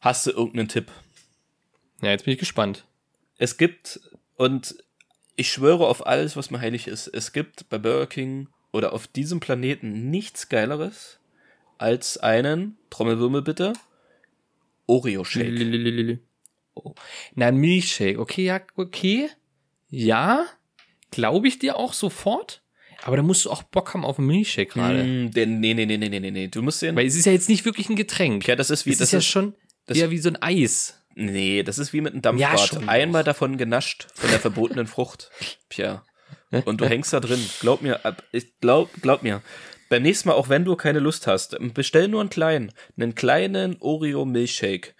Hast 0.00 0.26
du 0.26 0.30
irgendeinen 0.32 0.68
Tipp? 0.68 0.90
Ja, 2.02 2.10
jetzt 2.10 2.24
bin 2.24 2.32
ich 2.32 2.38
gespannt. 2.38 2.84
Es 3.38 3.56
gibt, 3.56 4.00
und 4.36 4.76
ich 5.36 5.50
schwöre 5.52 5.86
auf 5.86 6.06
alles, 6.06 6.36
was 6.36 6.50
mir 6.50 6.60
heilig 6.60 6.86
ist, 6.86 7.06
es 7.08 7.32
gibt 7.32 7.68
bei 7.68 7.78
Burger 7.78 8.06
King 8.06 8.48
oder 8.72 8.92
auf 8.92 9.06
diesem 9.06 9.40
Planeten 9.40 10.10
nichts 10.10 10.48
Geileres 10.48 11.18
als 11.78 12.18
einen, 12.18 12.76
Trommelwirbel 12.90 13.42
bitte, 13.42 13.72
Oreo-Shake. 14.86 16.18
Oh. 16.74 16.94
Na, 17.34 17.46
ein 17.46 17.56
Milchshake. 17.56 18.18
Okay, 18.18 18.44
ja, 18.44 18.60
okay. 18.76 19.28
Ja, 19.88 20.46
glaube 21.10 21.48
ich 21.48 21.58
dir 21.58 21.76
auch 21.76 21.92
sofort. 21.92 22.62
Aber 23.02 23.16
da 23.16 23.22
musst 23.22 23.44
du 23.44 23.50
auch 23.50 23.62
Bock 23.62 23.94
haben 23.94 24.04
auf 24.04 24.18
einen 24.18 24.26
Milchshake 24.28 24.72
gerade. 24.74 25.04
Mm, 25.04 25.30
den, 25.30 25.60
nee, 25.60 25.74
nee, 25.74 25.86
nee, 25.86 25.96
nee, 25.96 26.08
nee, 26.08 26.20
nee, 26.20 26.30
nee. 26.30 26.48
Du 26.48 26.60
musst 26.62 26.82
den. 26.82 26.94
Weil 26.96 27.06
es 27.06 27.16
ist 27.16 27.24
ja 27.24 27.32
jetzt 27.32 27.48
nicht 27.48 27.64
wirklich 27.64 27.88
ein 27.88 27.96
Getränk. 27.96 28.46
Ja, 28.46 28.56
das 28.56 28.70
ist 28.70 28.84
wie, 28.84 28.90
es 28.90 28.98
das 28.98 29.08
ist 29.08 29.12
ja 29.12 29.18
ist, 29.20 29.26
schon 29.26 29.54
das- 29.86 29.96
eher 29.96 30.10
wie 30.10 30.18
so 30.18 30.28
ein 30.28 30.40
Eis. 30.42 30.99
Nee, 31.14 31.62
das 31.62 31.78
ist 31.78 31.92
wie 31.92 32.00
mit 32.00 32.12
einem 32.12 32.38
Ja, 32.38 32.48
Dampfbad. 32.50 32.68
schon 32.80 32.88
Einmal 32.88 33.22
auch. 33.22 33.26
davon 33.26 33.56
genascht 33.58 34.06
von 34.14 34.30
der 34.30 34.40
verbotenen 34.40 34.86
Frucht, 34.86 35.30
Pierre. 35.68 36.02
Und 36.64 36.80
du 36.80 36.86
hängst 36.88 37.12
da 37.12 37.20
drin. 37.20 37.44
Glaub 37.60 37.82
mir, 37.82 38.00
ich 38.32 38.58
glaub, 38.60 38.90
glaub 39.02 39.22
mir. 39.22 39.42
Beim 39.88 40.02
nächsten 40.02 40.28
Mal, 40.28 40.34
auch 40.36 40.48
wenn 40.48 40.64
du 40.64 40.76
keine 40.76 41.00
Lust 41.00 41.26
hast, 41.26 41.56
bestell 41.74 42.06
nur 42.08 42.20
einen 42.20 42.30
kleinen, 42.30 42.72
einen 42.96 43.14
kleinen 43.16 43.76
Oreo 43.80 44.24
Milchshake. 44.24 44.94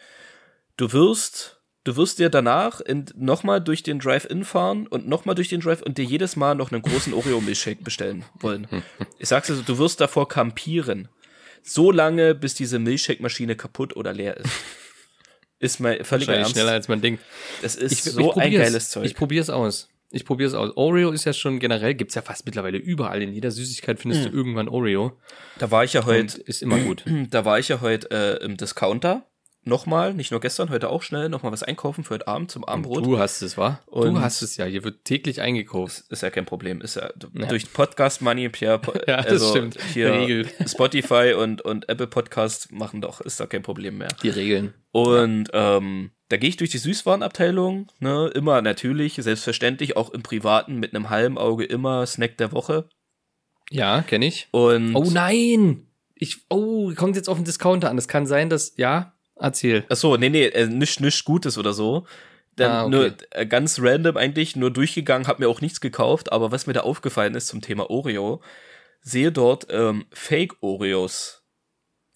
Du 0.76 0.92
wirst, 0.92 1.60
du 1.84 1.96
wirst 1.96 2.18
dir 2.18 2.28
danach 2.28 2.80
nochmal 3.14 3.60
durch 3.60 3.82
den 3.84 4.00
Drive-In 4.00 4.44
fahren 4.44 4.86
und 4.88 5.06
nochmal 5.08 5.34
durch 5.36 5.48
den 5.48 5.60
Drive 5.60 5.82
und 5.82 5.98
dir 5.98 6.04
jedes 6.04 6.34
Mal 6.34 6.54
noch 6.56 6.72
einen 6.72 6.82
großen 6.82 7.14
Oreo 7.14 7.40
Milchshake 7.40 7.84
bestellen 7.84 8.24
wollen. 8.40 8.66
Ich 9.18 9.28
sag's 9.28 9.46
dir 9.46 9.54
so, 9.54 9.62
du 9.62 9.78
wirst 9.78 10.00
davor 10.00 10.28
kampieren. 10.28 11.08
So 11.62 11.92
lange, 11.92 12.34
bis 12.34 12.54
diese 12.54 12.78
Milchshake-Maschine 12.80 13.54
kaputt 13.54 13.94
oder 13.94 14.12
leer 14.12 14.36
ist. 14.38 14.50
Ist 15.60 15.78
mein 15.78 16.04
völliger 16.04 16.32
Wahrscheinlich 16.32 16.38
Ernst. 16.38 16.52
schneller 16.52 16.72
als 16.72 16.88
man 16.88 17.00
denkt. 17.00 17.22
Das 17.62 17.76
ist 17.76 17.92
Ich, 17.92 18.02
so 18.02 18.30
ich 18.32 18.36
ein 18.36 18.52
geiles 18.52 18.88
Zeug. 18.90 19.04
Ich 19.04 19.14
probiere 19.14 19.42
es 19.42 19.50
aus. 19.50 19.88
Ich 20.10 20.24
probiere 20.24 20.48
es 20.48 20.54
aus. 20.54 20.76
Oreo 20.76 21.12
ist 21.12 21.24
ja 21.24 21.32
schon 21.32 21.60
generell, 21.60 21.94
gibt's 21.94 22.16
ja 22.16 22.22
fast 22.22 22.44
mittlerweile 22.44 22.78
überall. 22.78 23.22
In 23.22 23.32
jeder 23.32 23.52
Süßigkeit 23.52 24.00
findest 24.00 24.24
Hm. 24.24 24.32
du 24.32 24.36
irgendwann 24.36 24.68
Oreo. 24.68 25.16
da 25.58 25.70
war 25.70 25.84
ich 25.84 25.92
ja 25.92 26.00
Und 26.00 26.06
heute, 26.06 26.40
ist 26.40 26.62
immer 26.62 26.78
gut. 26.80 27.04
da 27.30 27.44
war 27.44 27.60
ich 27.60 27.68
ja 27.68 27.80
heute 27.80 28.10
äh, 28.10 28.44
im 28.44 28.56
Discounter. 28.56 29.24
Nochmal, 29.62 30.14
nicht 30.14 30.30
nur 30.30 30.40
gestern, 30.40 30.70
heute 30.70 30.88
auch 30.88 31.02
schnell, 31.02 31.28
nochmal 31.28 31.52
was 31.52 31.62
einkaufen 31.62 32.02
für 32.02 32.14
heute 32.14 32.28
Abend 32.28 32.50
zum 32.50 32.64
Abendbrot. 32.64 33.04
Du 33.04 33.18
hast 33.18 33.42
es, 33.42 33.58
wa? 33.58 33.78
Und- 33.86 34.14
du 34.14 34.20
hast 34.20 34.40
es 34.40 34.56
ja. 34.56 34.64
Hier 34.64 34.84
wird 34.84 35.04
täglich 35.04 35.42
eingekauft. 35.42 36.04
Ist 36.08 36.22
ja 36.22 36.30
kein 36.30 36.46
Problem. 36.46 36.80
Ist 36.80 36.96
ja, 36.96 37.10
Ja. 37.34 37.46
durch 37.46 37.70
Podcast 37.70 38.22
Money, 38.22 38.48
Pierre, 38.48 38.78
po- 38.78 38.94
Ja, 39.06 39.18
das 39.22 39.32
also 39.32 39.50
stimmt. 39.50 39.76
hier 39.92 40.12
Regelt. 40.12 40.54
Spotify 40.66 41.34
und, 41.36 41.60
und 41.60 41.90
Apple 41.90 42.06
Podcast 42.06 42.72
machen 42.72 43.02
doch, 43.02 43.20
ist 43.20 43.38
da 43.38 43.44
kein 43.46 43.62
Problem 43.62 43.98
mehr. 43.98 44.08
Die 44.22 44.30
Regeln. 44.30 44.72
Und 44.92 45.50
ähm, 45.52 46.10
da 46.30 46.38
gehe 46.38 46.48
ich 46.48 46.56
durch 46.56 46.70
die 46.70 46.78
Süßwarenabteilung, 46.78 47.88
ne, 48.00 48.30
immer 48.34 48.62
natürlich, 48.62 49.16
selbstverständlich, 49.16 49.94
auch 49.96 50.08
im 50.10 50.22
Privaten 50.22 50.76
mit 50.76 50.94
einem 50.94 51.10
halben 51.10 51.36
Auge 51.36 51.64
immer 51.64 52.06
Snack 52.06 52.38
der 52.38 52.52
Woche. 52.52 52.88
Ja, 53.70 54.00
kenne 54.02 54.26
ich. 54.26 54.48
Und 54.52 54.96
Oh 54.96 55.10
nein! 55.10 55.86
Ich, 56.14 56.38
oh, 56.48 56.92
kommt 56.94 57.16
jetzt 57.16 57.28
auf 57.28 57.36
den 57.38 57.44
Discounter 57.44 57.88
an. 57.90 57.96
Das 57.96 58.08
kann 58.08 58.26
sein, 58.26 58.48
dass, 58.50 58.74
ja, 58.76 59.14
erzähl. 59.40 59.84
Ach 59.88 59.96
so, 59.96 60.16
nee, 60.16 60.28
nee, 60.28 60.44
äh, 60.46 60.66
nichts 60.66 61.00
nichts 61.00 61.24
Gutes 61.24 61.58
oder 61.58 61.72
so. 61.72 62.06
Dann 62.56 62.70
Ah, 62.70 62.80
okay. 62.84 62.90
nur 62.90 63.16
äh, 63.30 63.46
ganz 63.46 63.78
random 63.80 64.16
eigentlich 64.16 64.56
nur 64.56 64.70
durchgegangen, 64.70 65.26
hab 65.28 65.38
mir 65.38 65.48
auch 65.48 65.60
nichts 65.60 65.80
gekauft, 65.80 66.32
aber 66.32 66.52
was 66.52 66.66
mir 66.66 66.72
da 66.74 66.80
aufgefallen 66.80 67.34
ist 67.34 67.46
zum 67.46 67.60
Thema 67.60 67.90
Oreo, 67.90 68.42
sehe 69.02 69.32
dort 69.32 69.66
ähm, 69.70 70.06
Fake 70.12 70.54
Oreos. 70.60 71.42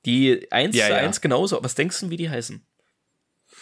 Die 0.04 0.50
eins 0.52 0.76
Ja, 0.76 0.86
zu 0.86 0.92
ja. 0.92 0.98
eins 0.98 1.20
genauso. 1.20 1.62
Was 1.64 1.74
denkst 1.74 2.00
du, 2.00 2.10
wie 2.10 2.16
die 2.18 2.28
heißen? 2.28 2.66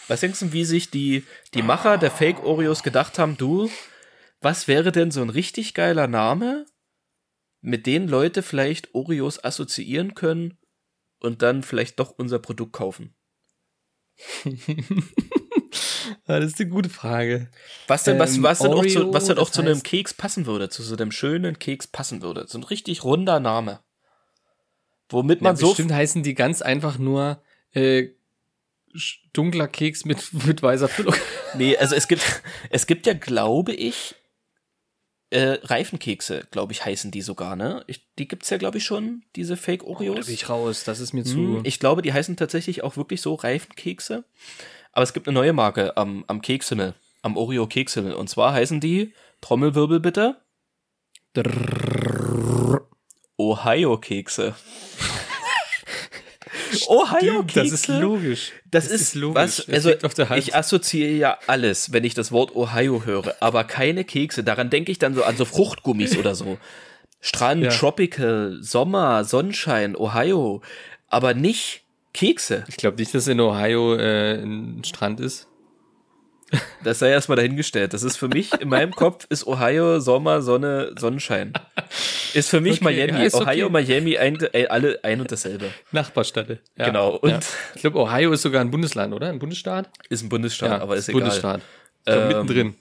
Was 0.09 0.19
denkst 0.19 0.39
du, 0.41 0.51
wie 0.51 0.65
sich 0.65 0.89
die, 0.91 1.23
die 1.53 1.61
Macher 1.61 1.97
der 1.97 2.11
Fake 2.11 2.43
Oreos 2.43 2.83
gedacht 2.83 3.17
haben, 3.19 3.37
du, 3.37 3.69
was 4.41 4.67
wäre 4.67 4.91
denn 4.91 5.11
so 5.11 5.21
ein 5.21 5.29
richtig 5.29 5.73
geiler 5.73 6.07
Name, 6.07 6.65
mit 7.61 7.85
dem 7.85 8.09
Leute 8.09 8.41
vielleicht 8.41 8.93
Oreos 8.93 9.41
assoziieren 9.41 10.15
können 10.15 10.57
und 11.21 11.41
dann 11.41 11.63
vielleicht 11.63 11.99
doch 11.99 12.11
unser 12.11 12.39
Produkt 12.39 12.73
kaufen? 12.73 13.15
Ja, 16.27 16.39
das 16.39 16.45
ist 16.45 16.59
eine 16.59 16.69
gute 16.69 16.89
Frage. 16.89 17.49
Was 17.87 18.03
denn, 18.03 18.19
was, 18.19 18.35
Ähm, 18.35 18.43
was 18.43 18.59
denn 18.59 18.73
auch 18.73 18.85
zu, 18.85 18.99
Oreo, 18.99 19.13
was 19.13 19.25
denn 19.25 19.37
auch 19.37 19.49
zu 19.49 19.61
einem 19.61 19.83
Keks 19.83 20.13
passen 20.13 20.45
würde, 20.45 20.69
zu 20.69 20.83
so 20.83 20.95
einem 20.95 21.11
schönen 21.11 21.59
Keks 21.59 21.87
passen 21.87 22.21
würde. 22.21 22.45
So 22.47 22.57
ein 22.57 22.63
richtig 22.63 23.03
runder 23.03 23.39
Name. 23.39 23.79
Womit 25.09 25.41
man 25.41 25.55
ja, 25.55 25.59
so, 25.59 25.67
bestimmt 25.69 25.91
heißen 25.91 26.23
die 26.23 26.33
ganz 26.33 26.61
einfach 26.61 26.97
nur 26.97 27.41
äh, 27.71 28.09
dunkler 29.33 29.67
Keks 29.67 30.05
mit, 30.05 30.33
mit 30.45 30.61
weißer 30.61 30.87
Füllung. 30.87 31.15
nee, 31.55 31.77
also 31.77 31.95
es 31.95 32.07
gibt, 32.07 32.23
es 32.69 32.87
gibt 32.87 33.05
ja, 33.05 33.13
glaube 33.13 33.73
ich, 33.73 34.15
äh, 35.33 35.59
Reifenkekse, 35.63 36.47
glaube 36.51 36.71
ich, 36.73 36.85
heißen 36.85 37.11
die 37.11 37.21
sogar, 37.21 37.55
ne? 37.55 37.83
Ich, 37.87 38.05
die 38.19 38.27
gibt's 38.27 38.49
ja, 38.49 38.57
glaube 38.57 38.77
ich, 38.77 38.85
schon, 38.85 39.23
diese 39.35 39.57
Fake 39.57 39.83
Oh, 39.83 39.93
da 39.93 39.99
Oreos. 39.99 40.25
bin 40.27 40.35
ich 40.35 40.47
raus. 40.49 40.83
Das 40.83 40.99
ist 40.99 41.13
mir 41.13 41.23
zu. 41.23 41.37
Hm, 41.57 41.61
ich 41.63 41.79
glaube, 41.79 42.01
die 42.01 42.13
heißen 42.13 42.35
tatsächlich 42.37 42.83
auch 42.83 42.97
wirklich 42.97 43.21
so 43.21 43.33
Reifenkekse. 43.33 44.23
Aber 44.91 45.03
es 45.03 45.13
gibt 45.13 45.27
eine 45.27 45.33
neue 45.33 45.53
Marke 45.53 45.97
am, 45.97 46.23
am 46.27 46.41
Kekshimmel, 46.41 46.93
am 47.23 47.35
Oreo 47.35 47.67
Kekshimmel. 47.67 48.13
Und 48.13 48.29
zwar 48.29 48.53
heißen 48.53 48.79
die, 48.79 49.13
Trommelwirbel 49.41 49.99
bitte, 49.99 50.37
Ohio 53.37 53.97
Kekse. 53.97 54.55
Ohio 56.87 57.43
Kekse. 57.43 57.59
das 57.61 57.71
ist 57.71 57.87
logisch. 57.87 58.51
Das, 58.69 58.87
ist, 58.87 59.15
logisch. 59.15 59.35
was, 59.41 59.69
also 59.69 59.89
liegt 59.89 60.05
auf 60.05 60.13
der 60.13 60.29
Hand. 60.29 60.39
ich 60.39 60.55
assoziiere 60.55 61.11
ja 61.11 61.37
alles, 61.47 61.91
wenn 61.93 62.03
ich 62.03 62.13
das 62.13 62.31
Wort 62.31 62.55
Ohio 62.55 63.05
höre, 63.05 63.35
aber 63.39 63.63
keine 63.63 64.03
Kekse. 64.03 64.43
Daran 64.43 64.69
denke 64.69 64.91
ich 64.91 64.99
dann 64.99 65.13
so 65.13 65.23
an 65.23 65.37
so 65.37 65.45
Fruchtgummis 65.45 66.17
oder 66.17 66.35
so. 66.35 66.57
Strand, 67.21 67.63
Ja. 67.63 67.69
Tropical, 67.69 68.57
Sommer, 68.61 69.23
Sonnenschein, 69.23 69.95
Ohio, 69.95 70.61
aber 71.07 71.33
nicht 71.33 71.83
Kekse. 72.13 72.65
Ich 72.67 72.77
glaube 72.77 72.97
nicht, 72.97 73.13
dass 73.13 73.27
in 73.27 73.39
Ohio 73.39 73.95
äh, 73.95 74.41
ein 74.41 74.83
Strand 74.83 75.19
ist. 75.19 75.47
Das 76.83 76.99
sei 76.99 77.09
erstmal 77.09 77.35
dahingestellt. 77.37 77.93
Das 77.93 78.03
ist 78.03 78.17
für 78.17 78.27
mich, 78.27 78.51
in 78.59 78.69
meinem 78.69 78.91
Kopf 78.95 79.25
ist 79.29 79.47
Ohio 79.47 79.99
Sommer, 79.99 80.41
Sonne, 80.41 80.93
Sonnenschein. 80.99 81.53
Ist 82.33 82.49
für 82.49 82.61
mich 82.61 82.81
Okay, 82.81 82.83
Miami. 83.07 83.25
ja, 83.27 83.33
Ohio, 83.33 83.65
okay. 83.67 83.71
Miami, 83.71 84.17
ein, 84.17 84.37
alle 84.69 84.99
ein 85.03 85.21
und 85.21 85.31
dasselbe. 85.31 85.71
Nachbarstadt. 85.91 86.49
Ja, 86.77 86.85
Genau, 86.85 87.15
und- 87.17 87.29
ja. 87.31 87.39
ich 87.75 87.81
glaube, 87.81 87.99
Ohio 87.99 88.31
ist 88.33 88.41
sogar 88.41 88.61
ein 88.61 88.71
Bundesland, 88.71 89.13
oder? 89.13 89.29
Ein 89.29 89.39
Bundesstaat? 89.39 89.89
Ist 90.09 90.23
ein 90.23 90.29
Bundesstaat, 90.29 90.81
aber 90.81 90.95
ist 90.95 91.07
ein 91.09 91.11
egal. 91.15 91.21
Bundesstaat. 91.21 91.61
Ich 92.05 92.13
Ähm, 92.13 92.27
mittendrin. 92.27 92.75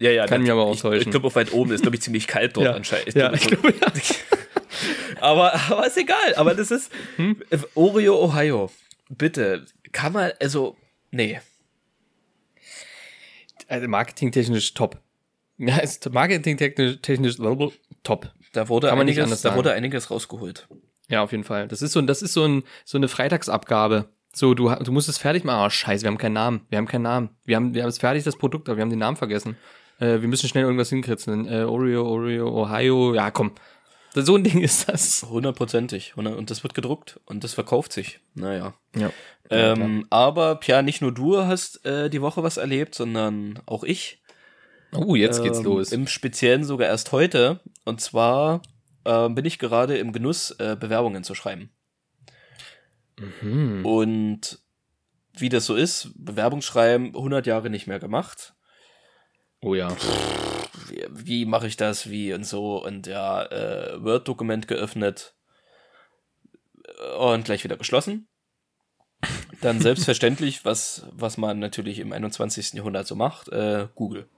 Ja, 0.00 0.10
ja. 0.10 0.26
Kann 0.26 0.40
das- 0.40 0.42
mich 0.42 0.50
aber 0.50 0.62
auch 0.64 0.74
ich, 0.74 0.80
täuschen. 0.80 1.02
Ich 1.02 1.10
glaube, 1.10 1.28
auch 1.28 1.34
weit 1.36 1.52
oben 1.52 1.72
ist, 1.72 1.82
glaube 1.82 1.96
ich, 1.96 2.02
ziemlich 2.02 2.26
kalt 2.26 2.56
dort 2.56 2.66
anscheinend. 2.68 3.08
Ich 3.08 3.14
Ja, 3.14 3.32
ich 3.32 3.46
glaube, 3.46 3.72
ja. 3.80 3.86
aber, 5.20 5.54
aber 5.70 5.86
ist 5.86 5.96
egal. 5.96 6.34
Aber 6.36 6.54
das 6.54 6.70
ist 6.70 6.90
Hm? 7.16 7.36
Oreo, 7.74 8.16
Ohio. 8.22 8.70
Bitte, 9.08 9.64
kann 9.92 10.12
man, 10.12 10.32
also, 10.40 10.76
nee. 11.10 11.40
Also 13.68 13.88
marketingtechnisch 13.88 14.74
top. 14.74 14.98
Ja, 15.58 15.78
ist 15.78 16.12
marketingtechnisch 16.12 16.98
technisch 17.02 17.36
top. 18.02 18.30
Da 18.52 18.68
wurde 18.68 18.88
Kann 18.88 18.98
man 18.98 19.06
nicht 19.06 19.18
da 19.18 19.56
wurde 19.56 19.72
einiges 19.72 20.10
rausgeholt. 20.10 20.68
Ja, 21.08 21.22
auf 21.22 21.32
jeden 21.32 21.44
Fall. 21.44 21.68
Das 21.68 21.82
ist 21.82 21.92
so, 21.92 22.00
das 22.02 22.22
ist 22.22 22.32
so, 22.32 22.44
ein, 22.44 22.62
so 22.84 22.96
eine 22.98 23.08
Freitagsabgabe. 23.08 24.08
So, 24.32 24.54
du, 24.54 24.74
du 24.74 24.92
musst 24.92 25.08
es 25.08 25.18
fertig 25.18 25.44
machen. 25.44 25.66
Oh, 25.66 25.70
scheiße, 25.70 26.02
wir 26.02 26.08
haben 26.08 26.18
keinen 26.18 26.32
Namen. 26.32 26.66
Wir 26.70 26.78
haben 26.78 26.86
keinen 26.86 27.02
Namen. 27.02 27.30
Wir 27.44 27.56
haben, 27.56 27.74
wir 27.74 27.82
haben 27.82 27.90
es 27.90 27.98
fertig, 27.98 28.24
das 28.24 28.36
Produkt, 28.36 28.68
aber 28.68 28.78
wir 28.78 28.82
haben 28.82 28.90
den 28.90 28.98
Namen 28.98 29.16
vergessen. 29.16 29.56
Äh, 30.00 30.20
wir 30.20 30.28
müssen 30.28 30.48
schnell 30.48 30.64
irgendwas 30.64 30.88
hinkritzeln. 30.88 31.46
Äh, 31.46 31.62
Oreo, 31.62 32.04
Oreo, 32.06 32.48
Ohio. 32.48 33.14
Ja, 33.14 33.30
komm. 33.30 33.52
So 34.14 34.36
ein 34.36 34.44
Ding 34.44 34.60
ist 34.60 34.88
das. 34.88 35.26
Hundertprozentig. 35.28 36.16
Und 36.16 36.50
das 36.50 36.62
wird 36.62 36.74
gedruckt 36.74 37.20
und 37.26 37.42
das 37.42 37.54
verkauft 37.54 37.92
sich. 37.92 38.20
Naja. 38.34 38.74
Ja. 38.94 39.10
Ähm, 39.50 40.06
aber, 40.10 40.56
Pia, 40.56 40.82
nicht 40.82 41.02
nur 41.02 41.12
du 41.12 41.38
hast 41.38 41.84
äh, 41.84 42.08
die 42.08 42.22
Woche 42.22 42.42
was 42.42 42.56
erlebt, 42.56 42.94
sondern 42.94 43.60
auch 43.66 43.82
ich. 43.82 44.22
Oh, 44.92 45.16
jetzt 45.16 45.42
geht's 45.42 45.58
ähm, 45.58 45.64
los. 45.64 45.92
Im 45.92 46.06
Speziellen 46.06 46.64
sogar 46.64 46.86
erst 46.86 47.10
heute. 47.10 47.60
Und 47.84 48.00
zwar 48.00 48.62
ähm, 49.04 49.34
bin 49.34 49.44
ich 49.44 49.58
gerade 49.58 49.98
im 49.98 50.12
Genuss, 50.12 50.52
äh, 50.52 50.76
Bewerbungen 50.78 51.24
zu 51.24 51.34
schreiben. 51.34 51.70
Mhm. 53.18 53.84
Und 53.84 54.58
wie 55.36 55.48
das 55.48 55.66
so 55.66 55.74
ist, 55.74 56.10
Bewerbungsschreiben 56.16 57.08
100 57.08 57.46
Jahre 57.46 57.70
nicht 57.70 57.86
mehr 57.86 57.98
gemacht. 57.98 58.54
Oh 59.60 59.74
ja. 59.74 59.88
Wie, 60.88 61.06
wie 61.10 61.44
mache 61.46 61.66
ich 61.66 61.76
das, 61.76 62.10
wie 62.10 62.32
und 62.32 62.44
so 62.44 62.82
und 62.84 63.06
ja, 63.06 63.44
äh, 63.44 64.02
Word-Dokument 64.02 64.68
geöffnet 64.68 65.34
und 67.18 67.44
gleich 67.44 67.64
wieder 67.64 67.76
geschlossen. 67.76 68.28
Dann 69.60 69.80
selbstverständlich, 69.80 70.64
was, 70.64 71.06
was 71.12 71.38
man 71.38 71.58
natürlich 71.58 71.98
im 71.98 72.12
21. 72.12 72.74
Jahrhundert 72.74 73.06
so 73.06 73.14
macht, 73.14 73.48
äh, 73.48 73.88
Google. 73.94 74.28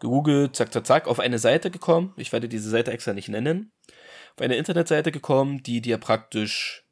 Gegoogelt, 0.00 0.56
zack, 0.56 0.72
zack, 0.72 0.86
zack, 0.86 1.06
auf 1.06 1.20
eine 1.20 1.38
Seite 1.38 1.70
gekommen. 1.70 2.12
Ich 2.16 2.32
werde 2.32 2.48
diese 2.48 2.68
Seite 2.68 2.92
extra 2.92 3.12
nicht 3.12 3.28
nennen. 3.28 3.72
Auf 4.34 4.42
eine 4.42 4.56
Internetseite 4.56 5.12
gekommen, 5.12 5.62
die 5.62 5.80
dir 5.80 5.98
praktisch 5.98 6.84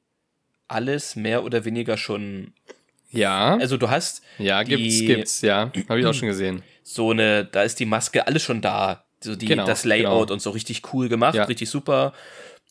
alles 0.69 1.17
mehr 1.17 1.45
oder 1.45 1.65
weniger 1.65 1.97
schon. 1.97 2.55
Ja. 3.15 3.57
Also 3.57 3.77
du 3.77 3.91
hast 3.91 4.23
ja, 4.39 4.63
gibt's, 4.63 4.99
die- 4.99 5.07
gibt's, 5.07 5.41
ja. 5.41 5.71
Habe 5.89 6.01
ich 6.01 6.07
auch 6.07 6.15
schon 6.15 6.29
gesehen. 6.29 6.63
so 6.83 7.11
eine, 7.11 7.45
da 7.45 7.63
ist 7.63 7.81
die 7.81 7.87
Maske 7.87 8.27
alles 8.27 8.43
schon 8.43 8.61
da. 8.61 9.05
So 9.23 9.35
die, 9.37 9.47
Genau, 9.47 9.65
das 9.67 9.85
Layout 9.85 10.27
genau. 10.29 10.33
und 10.35 10.41
so 10.43 10.51
richtig 10.51 10.83
cool 10.93 11.09
gemacht, 11.09 11.35
Ja. 11.35 11.45
richtig 11.45 11.71
super. 11.71 12.13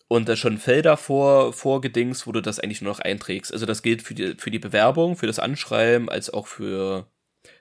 Und 0.07 0.29
da 0.29 0.35
schon 0.35 0.59
Felder 0.59 0.97
vor, 0.97 1.53
vorgedings, 1.53 2.27
wo 2.27 2.31
du 2.31 2.41
das 2.41 2.59
eigentlich 2.59 2.81
nur 2.83 2.91
noch 2.91 2.99
einträgst. 2.99 3.51
Also 3.51 3.65
das 3.65 3.81
gilt 3.81 4.03
für 4.03 4.13
die, 4.13 4.35
für 4.37 4.51
die 4.51 4.59
Bewerbung, 4.59 5.15
für 5.15 5.25
das 5.25 5.39
Anschreiben, 5.39 6.09
als 6.09 6.29
auch 6.31 6.45
für 6.45 7.07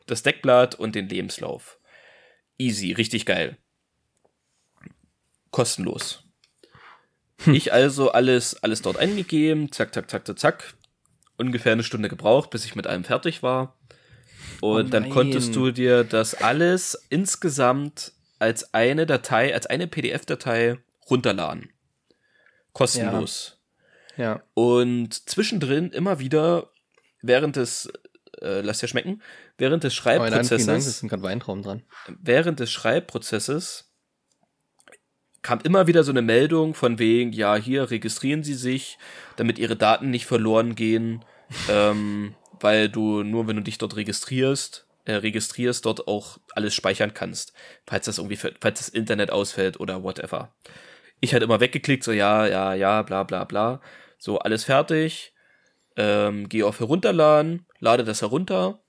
das 0.06 0.22
Deckblatt 0.22 0.74
und 0.74 0.94
den 0.94 1.08
Lebenslauf. 1.08 1.78
Easy, 2.58 2.92
richtig 2.92 3.24
geil. 3.24 3.56
Kostenlos. 5.50 6.24
Hm. 7.44 7.54
Ich 7.54 7.72
also 7.72 8.10
alles, 8.12 8.62
alles 8.62 8.82
dort 8.82 8.98
eingegeben, 8.98 9.72
zack, 9.72 9.94
zack, 9.94 10.10
zack, 10.10 10.26
zack, 10.26 10.38
zack. 10.38 10.74
Ungefähr 11.42 11.72
eine 11.72 11.82
Stunde 11.82 12.08
gebraucht, 12.08 12.50
bis 12.50 12.64
ich 12.64 12.74
mit 12.74 12.86
allem 12.86 13.04
fertig 13.04 13.42
war. 13.42 13.76
Und 14.60 14.86
Oh 14.86 14.90
dann 14.90 15.10
konntest 15.10 15.56
du 15.56 15.72
dir 15.72 16.04
das 16.04 16.34
alles 16.34 17.06
insgesamt 17.10 18.12
als 18.38 18.72
eine 18.74 19.06
Datei, 19.06 19.54
als 19.54 19.66
eine 19.66 19.86
PDF-Datei 19.88 20.78
runterladen. 21.10 21.70
Kostenlos. 22.72 23.58
Ja. 24.16 24.42
Und 24.54 25.28
zwischendrin 25.28 25.90
immer 25.90 26.18
wieder 26.20 26.70
während 27.22 27.56
des, 27.56 27.92
äh, 28.40 28.60
lass 28.60 28.78
dir 28.78 28.88
schmecken, 28.88 29.22
während 29.58 29.84
des 29.84 29.94
Dank, 29.94 30.20
es 30.22 30.48
Schreibprozesses, 30.48 30.86
ist 30.86 31.08
gerade 31.08 31.22
Weintraum 31.22 31.62
dran. 31.62 31.82
während 32.20 32.60
des 32.60 32.70
Schreibprozesses 32.70 33.92
kam 35.42 35.60
immer 35.64 35.86
wieder 35.86 36.04
so 36.04 36.12
eine 36.12 36.22
Meldung 36.22 36.74
von 36.74 36.98
wegen, 36.98 37.32
ja, 37.32 37.56
hier 37.56 37.90
registrieren 37.90 38.44
Sie 38.44 38.54
sich, 38.54 38.98
damit 39.36 39.58
Ihre 39.58 39.76
Daten 39.76 40.10
nicht 40.10 40.26
verloren 40.26 40.76
gehen, 40.76 41.24
ähm, 41.68 42.34
weil 42.60 42.88
du 42.88 43.22
nur, 43.22 43.46
wenn 43.46 43.56
du 43.56 43.62
dich 43.62 43.78
dort 43.78 43.96
registrierst, 43.96 44.86
äh, 45.04 45.14
registrierst, 45.14 45.84
dort 45.84 46.06
auch 46.06 46.38
alles 46.54 46.74
speichern 46.74 47.14
kannst, 47.14 47.52
falls 47.86 48.06
das 48.06 48.18
irgendwie, 48.18 48.36
falls 48.36 48.78
das 48.78 48.88
Internet 48.88 49.30
ausfällt 49.30 49.80
oder 49.80 50.02
whatever. 50.02 50.54
Ich 51.20 51.32
halt 51.32 51.42
immer 51.42 51.60
weggeklickt, 51.60 52.04
so 52.04 52.12
ja, 52.12 52.46
ja, 52.46 52.74
ja, 52.74 53.02
bla, 53.02 53.22
bla, 53.22 53.44
bla. 53.44 53.80
So, 54.18 54.38
alles 54.38 54.64
fertig. 54.64 55.34
Ähm, 55.96 56.48
gehe 56.48 56.66
auf 56.66 56.80
Herunterladen, 56.80 57.66
lade 57.78 58.04
das 58.04 58.22
herunter. 58.22 58.82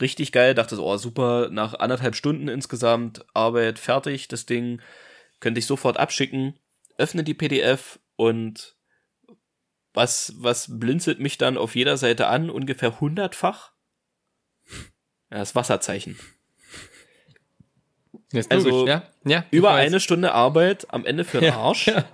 Richtig 0.00 0.32
geil, 0.32 0.54
dachte 0.54 0.76
so, 0.76 0.84
oh 0.84 0.96
super, 0.96 1.48
nach 1.50 1.74
anderthalb 1.74 2.14
Stunden 2.16 2.48
insgesamt, 2.48 3.24
Arbeit 3.32 3.78
fertig, 3.78 4.28
das 4.28 4.46
Ding, 4.46 4.80
könnte 5.40 5.58
ich 5.58 5.66
sofort 5.66 5.98
abschicken, 5.98 6.58
öffne 6.98 7.24
die 7.24 7.34
PDF 7.34 7.98
und 8.16 8.76
was, 9.94 10.34
was 10.38 10.78
blinzelt 10.78 11.20
mich 11.20 11.38
dann 11.38 11.56
auf 11.56 11.74
jeder 11.76 11.96
Seite 11.96 12.26
an? 12.26 12.50
Ungefähr 12.50 13.00
hundertfach? 13.00 13.72
Ja, 15.30 15.38
das 15.38 15.54
Wasserzeichen. 15.54 16.18
Ist 18.32 18.50
Also, 18.50 18.68
logisch, 18.70 18.88
ja? 18.90 19.02
Ja. 19.24 19.44
Über 19.50 19.70
weiß. 19.70 19.86
eine 19.86 20.00
Stunde 20.00 20.32
Arbeit 20.32 20.92
am 20.92 21.06
Ende 21.06 21.24
für 21.24 21.38
den 21.40 21.52
Ja, 21.52 21.56
Arsch. 21.58 21.86
ja. 21.86 22.04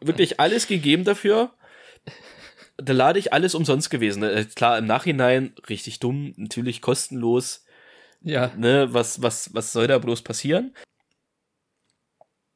Wirklich 0.00 0.38
alles 0.38 0.66
gegeben 0.68 1.04
dafür. 1.04 1.52
Da 2.76 2.92
lade 2.92 3.18
ich 3.18 3.32
alles 3.32 3.56
umsonst 3.56 3.90
gewesen. 3.90 4.22
Äh, 4.22 4.44
Klar, 4.54 4.78
im 4.78 4.86
Nachhinein 4.86 5.54
richtig 5.68 5.98
dumm, 5.98 6.32
natürlich 6.36 6.80
kostenlos. 6.80 7.64
Ja. 8.20 8.52
Ne, 8.56 8.94
was, 8.94 9.20
was, 9.20 9.52
was 9.54 9.72
soll 9.72 9.88
da 9.88 9.98
bloß 9.98 10.22
passieren? 10.22 10.74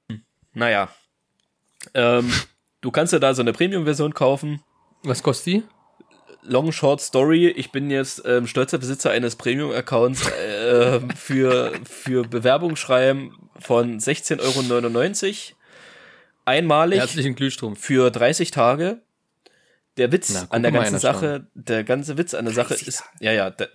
Hm, 0.09 0.25
Naja. 0.53 0.89
Ähm, 1.95 2.33
du 2.83 2.91
kannst 2.91 3.13
ja 3.15 3.19
da 3.19 3.33
so 3.35 3.41
eine 3.41 3.53
Premium-Version 3.55 4.13
kaufen. 4.13 4.61
Was 5.03 5.23
kostet 5.23 5.47
die? 5.47 5.63
Long 6.43 6.73
Short 6.73 7.01
Story, 7.01 7.49
ich 7.49 7.71
bin 7.71 7.91
jetzt 7.91 8.23
ähm, 8.27 8.47
stolzer 8.47 8.79
Besitzer 8.79 9.11
eines 9.13 9.37
Premium-Accounts 9.37 10.27
äh, 10.29 11.01
für, 11.17 11.73
für 11.89 12.25
Bewerbung 12.27 12.77
schreiben 12.77 13.49
von 13.59 13.99
16,99 14.01 14.41
Euro. 15.53 15.57
Einmalig 16.45 16.99
Herzlichen 16.99 17.37
Glühstrumpf. 17.37 17.81
für 17.81 18.11
30 18.11 18.51
Tage. 18.51 19.01
Der 19.97 20.11
Witz 20.11 20.33
Na, 20.35 20.47
an 20.51 20.63
der 20.63 20.73
ganzen 20.73 20.99
Sache, 20.99 21.47
der 21.55 21.85
ganze 21.85 22.19
Witz 22.19 22.35
an 22.35 22.47
der 22.47 22.55
Sache 22.55 22.71
30 22.71 22.89
ist, 22.89 23.05
ja, 23.21 23.31
ja, 23.33 23.51
der, 23.51 23.69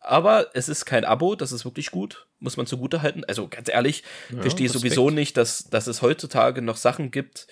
aber 0.00 0.48
es 0.54 0.68
ist 0.68 0.84
kein 0.84 1.04
Abo, 1.04 1.34
das 1.34 1.50
ist 1.52 1.64
wirklich 1.64 1.90
gut, 1.90 2.26
muss 2.40 2.56
man 2.56 2.66
zugute 2.66 3.02
halten. 3.02 3.24
Also 3.26 3.48
ganz 3.48 3.68
ehrlich, 3.68 4.02
Ja, 4.30 4.42
verstehe 4.42 4.66
Respekt. 4.66 4.82
sowieso 4.82 5.10
nicht, 5.10 5.36
dass, 5.36 5.70
dass 5.70 5.86
es 5.86 6.02
heutzutage 6.02 6.60
noch 6.60 6.76
Sachen 6.76 7.10
gibt, 7.10 7.46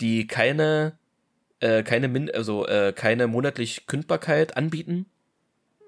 die 0.00 0.26
keine, 0.26 0.98
äh, 1.60 1.82
keine, 1.82 2.08
Min 2.08 2.30
also, 2.30 2.66
äh, 2.66 2.92
keine 2.94 3.26
monatlich 3.26 3.86
Kündbarkeit 3.86 4.56
anbieten. 4.56 5.06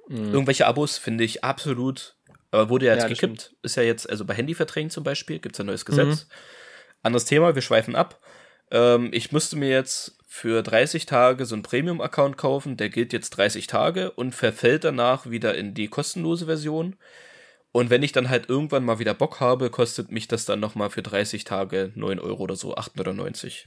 Mhm. 0.09 0.33
Irgendwelche 0.33 0.66
Abos 0.66 0.99
finde 0.99 1.25
ich 1.25 1.44
absolut, 1.44 2.16
aber 2.51 2.68
wurde 2.71 2.87
ja 2.87 2.94
jetzt 2.94 3.03
Ja, 3.03 3.09
gekippt. 3.09 3.55
Ist 3.62 3.77
ja 3.77 3.83
jetzt, 3.83 4.09
also 4.09 4.25
bei 4.25 4.35
Handyverträgen 4.35 4.90
zum 4.90 5.05
Beispiel, 5.05 5.38
gibt 5.38 5.55
es 5.57 5.61
ein 5.61 5.66
neues 5.66 5.85
Gesetz. 5.85 6.27
Anderes 7.03 7.27
Thema, 7.27 7.55
wir 7.55 7.62
schweifen 7.62 7.94
ab. 7.94 8.21
Ähm, 8.71 9.11
ich 9.12 9.33
musste 9.33 9.57
mir 9.57 9.68
jetzt 9.68 10.18
für 10.27 10.62
30 10.62 11.07
Tage 11.07 11.47
so 11.47 11.55
einen 11.55 11.62
Premium-Account 11.62 12.37
kaufen, 12.37 12.77
der 12.77 12.90
gilt 12.90 13.12
jetzt 13.12 13.31
30 13.31 13.66
Tage 13.66 14.11
und 14.12 14.35
verfällt 14.35 14.85
danach 14.85 15.31
wieder 15.31 15.55
in 15.55 15.75
die 15.75 15.88
kostenlose 15.88 16.47
Version. 16.47 16.97
Und 17.73 17.90
wenn 17.90 18.03
ich 18.03 18.12
dann 18.12 18.29
halt 18.29 18.49
irgendwann 18.49 18.85
mal 18.85 18.99
wieder 18.99 19.14
Bock 19.14 19.40
habe, 19.40 19.71
kostet 19.71 20.11
mich 20.11 20.29
das 20.29 20.44
dann 20.44 20.61
nochmal 20.61 20.90
für 20.90 21.03
30 21.03 21.44
Tage 21.44 21.92
9 21.94 22.18
Euro 22.18 22.42
oder 22.42 22.57
so, 22.57 22.75
8,99. 22.75 23.66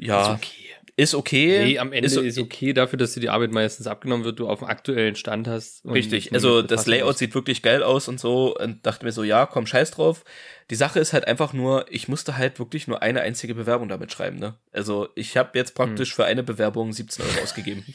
Ja, 0.00 0.22
Ist 0.22 0.28
okay. 0.36 0.50
ist 0.96 1.14
okay. 1.14 1.64
Nee, 1.64 1.78
am 1.78 1.92
Ende 1.92 2.06
ist, 2.06 2.16
ist, 2.16 2.38
okay 2.38 2.72
dafür, 2.72 2.98
dass 2.98 3.14
dir 3.14 3.20
die 3.20 3.28
Arbeit 3.30 3.50
meistens 3.52 3.86
abgenommen 3.86 4.24
wird, 4.24 4.38
du 4.38 4.48
auf 4.48 4.60
dem 4.60 4.68
aktuellen 4.68 5.14
Stand 5.16 5.46
hast. 5.48 5.84
Richtig, 5.86 6.32
also 6.34 6.62
das 6.62 6.86
Layout 6.86 7.10
hast. 7.14 7.18
sieht 7.18 7.34
wirklich 7.34 7.62
geil 7.62 7.82
aus 7.82 8.08
und 8.08 8.18
so 8.20 8.56
und 8.56 8.84
dachte 8.86 9.04
mir 9.04 9.12
so, 9.12 9.22
ja, 9.24 9.46
komm, 9.46 9.66
scheiß 9.66 9.90
drauf. 9.92 10.24
Die 10.70 10.74
Sache 10.74 10.98
ist 11.00 11.12
halt 11.12 11.26
einfach 11.26 11.52
nur, 11.52 11.86
ich 11.90 12.08
musste 12.08 12.36
halt 12.36 12.58
wirklich 12.58 12.88
nur 12.88 13.02
eine 13.02 13.20
einzige 13.20 13.54
Bewerbung 13.54 13.88
damit 13.88 14.10
schreiben, 14.12 14.38
ne? 14.38 14.54
Also 14.72 15.08
ich 15.14 15.36
habe 15.36 15.56
jetzt 15.58 15.74
praktisch 15.74 16.10
Hm. 16.10 16.16
für 16.16 16.24
eine 16.24 16.42
Bewerbung 16.42 16.92
17 16.92 17.24
Euro 17.24 17.42
ausgegeben. 17.42 17.84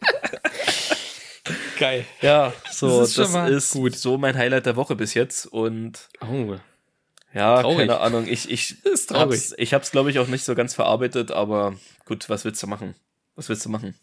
Geil. 1.78 2.04
Ja, 2.20 2.52
so, 2.70 3.00
Das 3.00 3.10
ist 3.10 3.18
das 3.18 3.50
ist 3.50 3.72
gut. 3.72 3.96
so 3.96 4.18
mein 4.18 4.36
Highlight 4.36 4.66
der 4.66 4.76
Woche 4.76 4.96
bis 4.96 5.14
jetzt 5.14 5.46
und 5.46 6.08
Oh. 6.20 6.56
Ja, 7.32 7.60
Traurig. 7.62 7.78
keine 7.88 8.00
Ahnung, 8.00 8.26
ich, 8.26 8.50
ich 8.50 8.76
Das 8.82 8.92
ist 9.00 9.06
traurig. 9.10 9.40
hab's, 9.40 9.54
ich 9.56 9.74
hab's 9.74 9.90
glaube 9.90 10.10
ich 10.10 10.18
auch 10.18 10.26
nicht 10.28 10.44
so 10.44 10.54
ganz 10.54 10.74
verarbeitet, 10.74 11.30
aber 11.30 11.76
gut, 12.04 12.28
was 12.28 12.44
willst 12.44 12.62
du 12.62 12.66
machen? 12.66 12.94
Was 13.36 13.48
willst 13.48 13.64
du 13.64 13.68
machen? 13.70 13.94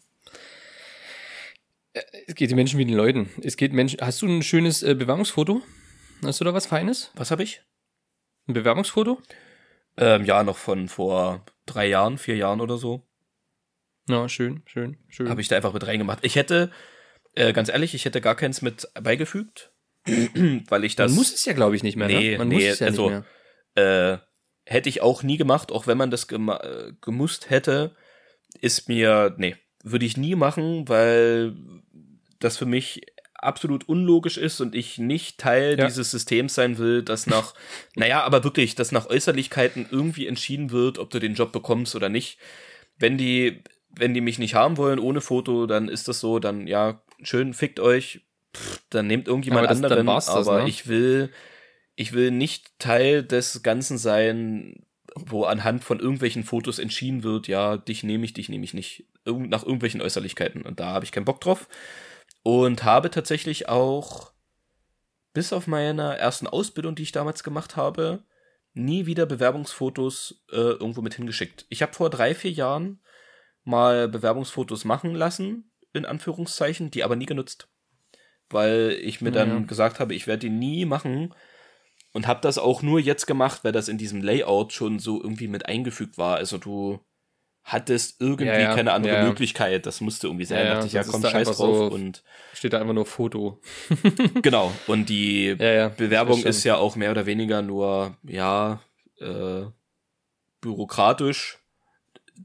Es 2.26 2.34
geht 2.34 2.50
den 2.50 2.56
Menschen 2.56 2.78
wie 2.78 2.84
den 2.84 2.94
Leuten. 2.96 3.30
Es 3.42 3.56
geht 3.56 3.72
Menschen. 3.72 4.00
Hast 4.00 4.22
du 4.22 4.26
ein 4.26 4.42
schönes 4.42 4.82
äh, 4.82 4.94
Bewerbungsfoto? 4.94 5.62
Hast 6.24 6.40
du 6.40 6.44
da 6.44 6.54
was 6.54 6.66
Feines? 6.66 7.10
Was 7.14 7.30
habe 7.30 7.42
ich? 7.42 7.62
Ein 8.46 8.54
Bewerbungsfoto? 8.54 9.20
Ähm, 9.96 10.24
ja, 10.24 10.42
noch 10.44 10.56
von 10.56 10.88
vor 10.88 11.44
drei 11.66 11.86
Jahren, 11.88 12.18
vier 12.18 12.36
Jahren 12.36 12.60
oder 12.60 12.78
so. 12.78 13.02
Ja, 14.08 14.28
schön, 14.28 14.62
schön, 14.66 14.96
schön. 15.08 15.28
habe 15.28 15.40
ich 15.40 15.48
da 15.48 15.56
einfach 15.56 15.72
mit 15.72 15.86
reingemacht. 15.86 16.20
Ich 16.22 16.36
hätte, 16.36 16.70
äh, 17.34 17.52
ganz 17.52 17.68
ehrlich, 17.68 17.94
ich 17.94 18.04
hätte 18.04 18.20
gar 18.20 18.36
keins 18.36 18.62
mit 18.62 18.88
beigefügt, 19.02 19.72
weil 20.68 20.84
ich 20.84 20.96
das 20.96 21.10
man 21.12 21.18
muss 21.18 21.32
es 21.34 21.44
ja, 21.44 21.52
glaube 21.52 21.76
ich, 21.76 21.82
nicht 21.82 21.96
mehr. 21.96 22.08
Nee, 22.08 22.32
ne? 22.32 22.38
Man 22.38 22.48
nee, 22.48 22.54
muss 22.56 22.64
es 22.64 22.78
ja 22.80 22.86
also- 22.88 23.10
nicht 23.10 23.24
mehr. 23.76 24.12
äh, 24.14 24.18
hätte 24.64 24.88
ich 24.88 25.00
auch 25.00 25.22
nie 25.22 25.36
gemacht, 25.38 25.72
auch 25.72 25.86
wenn 25.86 25.96
man 25.98 26.10
das 26.10 26.24
äh, 26.30 26.92
gemusst 27.00 27.48
hätte, 27.50 27.94
ist 28.60 28.88
mir, 28.88 29.34
nee, 29.38 29.56
würde 29.82 30.04
ich 30.04 30.16
nie 30.16 30.34
machen, 30.34 30.88
weil 30.88 31.54
das 32.38 32.56
für 32.58 32.66
mich 32.66 33.02
absolut 33.34 33.88
unlogisch 33.88 34.36
ist 34.36 34.60
und 34.60 34.74
ich 34.74 34.98
nicht 34.98 35.38
Teil 35.38 35.78
Ja. 35.78 35.86
dieses 35.86 36.10
Systems 36.10 36.54
sein 36.54 36.76
will, 36.78 37.02
dass 37.02 37.26
nach, 37.26 37.54
naja, 37.94 38.22
aber 38.24 38.42
wirklich, 38.44 38.74
dass 38.74 38.92
nach 38.92 39.06
Äußerlichkeiten 39.06 39.86
irgendwie 39.90 40.26
entschieden 40.26 40.70
wird, 40.70 40.98
ob 40.98 41.10
du 41.10 41.18
den 41.20 41.34
Job 41.34 41.52
bekommst 41.52 41.94
oder 41.94 42.08
nicht. 42.08 42.38
Wenn 42.98 43.16
die, 43.16 43.62
wenn 43.90 44.12
die 44.12 44.20
mich 44.20 44.38
nicht 44.38 44.54
haben 44.54 44.76
wollen 44.76 44.98
ohne 44.98 45.20
Foto, 45.20 45.66
dann 45.66 45.88
ist 45.88 46.08
das 46.08 46.20
so, 46.20 46.40
dann 46.40 46.66
ja, 46.66 47.00
schön, 47.22 47.54
fickt 47.54 47.78
euch, 47.80 48.26
Pff, 48.58 48.80
dann 48.90 49.06
nehmt 49.06 49.28
irgendjemand 49.28 49.66
Aber 49.66 49.74
das- 49.74 49.82
anderen, 49.84 50.06
war's 50.06 50.26
das, 50.26 50.48
aber 50.48 50.62
ne? 50.62 50.68
ich 50.68 50.86
will, 50.88 51.30
ich 51.94 52.12
will 52.12 52.30
nicht 52.30 52.78
Teil 52.78 53.22
des 53.22 53.62
Ganzen 53.62 53.98
sein, 53.98 54.84
wo 55.14 55.44
anhand 55.44 55.84
von 55.84 55.98
irgendwelchen 56.00 56.44
Fotos 56.44 56.78
entschieden 56.78 57.22
wird, 57.22 57.48
ja, 57.48 57.76
dich 57.76 58.02
nehme 58.04 58.24
ich, 58.24 58.34
dich 58.34 58.48
nehme 58.48 58.64
ich 58.64 58.74
nicht. 58.74 59.06
Irgend, 59.24 59.50
nach 59.50 59.62
irgendwelchen 59.62 60.00
Äußerlichkeiten. 60.00 60.62
Und 60.62 60.80
da 60.80 60.86
habe 60.88 61.04
ich 61.04 61.12
keinen 61.12 61.24
Bock 61.24 61.40
drauf. 61.40 61.68
Und 62.42 62.84
habe 62.84 63.10
tatsächlich 63.10 63.68
auch, 63.68 64.32
bis 65.32 65.52
auf 65.52 65.66
meiner 65.66 66.16
ersten 66.16 66.46
Ausbildung, 66.46 66.94
die 66.94 67.02
ich 67.02 67.12
damals 67.12 67.42
gemacht 67.42 67.76
habe, 67.76 68.22
nie 68.74 69.06
wieder 69.06 69.26
Bewerbungsfotos 69.26 70.44
äh, 70.52 70.56
irgendwo 70.56 71.02
mit 71.02 71.14
hingeschickt. 71.14 71.66
Ich 71.68 71.82
habe 71.82 71.92
vor 71.94 72.10
drei, 72.10 72.34
vier 72.34 72.52
Jahren 72.52 73.00
mal 73.64 74.08
Bewerbungsfotos 74.08 74.84
machen 74.84 75.14
lassen, 75.14 75.70
in 75.92 76.04
Anführungszeichen, 76.06 76.90
die 76.90 77.02
aber 77.02 77.16
nie 77.16 77.26
genutzt. 77.26 77.68
Weil 78.50 78.98
ich 79.02 79.20
mir 79.20 79.30
dann 79.32 79.48
Ja. 79.50 79.58
gesagt 79.66 80.00
habe, 80.00 80.14
ich 80.14 80.26
werde 80.26 80.40
die 80.40 80.50
nie 80.50 80.84
machen, 80.84 81.34
und 82.14 82.26
habe 82.26 82.40
das 82.40 82.56
auch 82.58 82.80
nur 82.82 82.98
jetzt 82.98 83.26
gemacht, 83.26 83.62
weil 83.64 83.72
das 83.72 83.86
in 83.88 83.98
diesem 83.98 84.22
Layout 84.22 84.72
schon 84.72 84.98
so 84.98 85.22
irgendwie 85.22 85.46
mit 85.46 85.66
eingefügt 85.66 86.16
war. 86.16 86.36
Also 86.36 86.56
du 86.56 87.00
hattest 87.62 88.18
irgendwie 88.20 88.46
Ja, 88.46 88.58
ja, 88.58 88.74
keine 88.74 88.92
andere. 88.94 89.24
Möglichkeit. 89.24 89.84
Das 89.84 90.00
musste 90.00 90.26
irgendwie 90.26 90.46
sein. 90.46 90.60
Ja, 90.60 90.64
Da 90.64 90.74
dachte 90.76 90.86
ich, 90.86 90.94
ja, 90.94 91.04
komm, 91.04 91.22
scheiß 91.22 91.48
drauf. 91.48 91.56
so- 91.76 91.84
Und 91.94 92.24
Steht 92.54 92.72
da 92.72 92.80
einfach 92.80 92.94
nur 92.94 93.04
Foto. 93.04 93.60
genau. 94.42 94.72
Und 94.86 95.10
die. 95.10 95.54
Bewerbung 95.54 96.42
ist 96.44 96.64
ja 96.64 96.76
auch 96.76 96.96
mehr 96.96 97.10
oder 97.10 97.26
weniger 97.26 97.60
nur, 97.60 98.16
ja, 98.24 98.80
äh, 99.20 99.66
bürokratisch. 100.62 101.58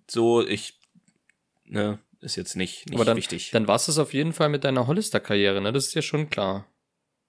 So, 0.09 0.45
ich, 0.45 0.77
ne, 1.65 1.99
ist 2.23 2.36
jetzt 2.36 2.55
nicht, 2.55 2.88
nicht 2.88 2.95
Aber 2.95 3.05
dann, 3.05 3.17
wichtig. 3.17 3.51
dann 3.51 3.67
war 3.67 3.75
es 3.75 3.86
das 3.86 3.97
auf 3.99 4.13
jeden 4.13 4.33
Fall 4.33 4.49
mit 4.49 4.63
deiner 4.63 4.88
Hollister-Karriere, 4.88 5.62
ne? 5.62 5.71
Das 5.71 5.88
ist 5.88 5.93
ja 5.93 6.01
schon 6.01 6.29
klar. 6.29 6.67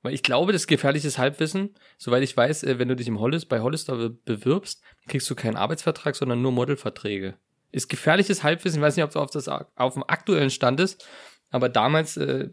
Weil 0.02 0.14
ich 0.14 0.22
glaube, 0.22 0.52
das 0.52 0.62
ist 0.62 0.66
gefährliches 0.66 1.18
Halbwissen. 1.18 1.74
Soweit 1.98 2.22
ich 2.22 2.37
weiß, 2.37 2.62
äh, 2.64 2.78
wenn 2.78 2.88
du 2.88 2.96
dich 2.96 3.09
im 3.09 3.20
Hollis, 3.20 3.46
bei 3.46 3.61
Hollister 3.61 3.96
be- 3.96 4.11
bewirbst, 4.11 4.83
kriegst 5.09 5.28
du 5.30 5.35
keinen 5.35 5.57
Arbeitsvertrag, 5.57 6.14
sondern 6.14 6.42
nur 6.42 6.52
Modelverträge. 6.52 7.35
Ist 7.72 7.88
gefährliches 7.88 8.42
Halbwissen. 8.42 8.78
Ich 8.80 8.83
weiß 8.83 8.96
nicht, 8.96 9.04
ob 9.04 9.12
du 9.12 9.20
auf, 9.20 9.30
das, 9.30 9.48
auf 9.48 9.94
dem 9.94 10.04
aktuellen 10.07 10.50
Stand 10.50 10.78
ist, 10.80 11.07
aber 11.50 11.68
damals 11.68 12.16
äh, 12.18 12.50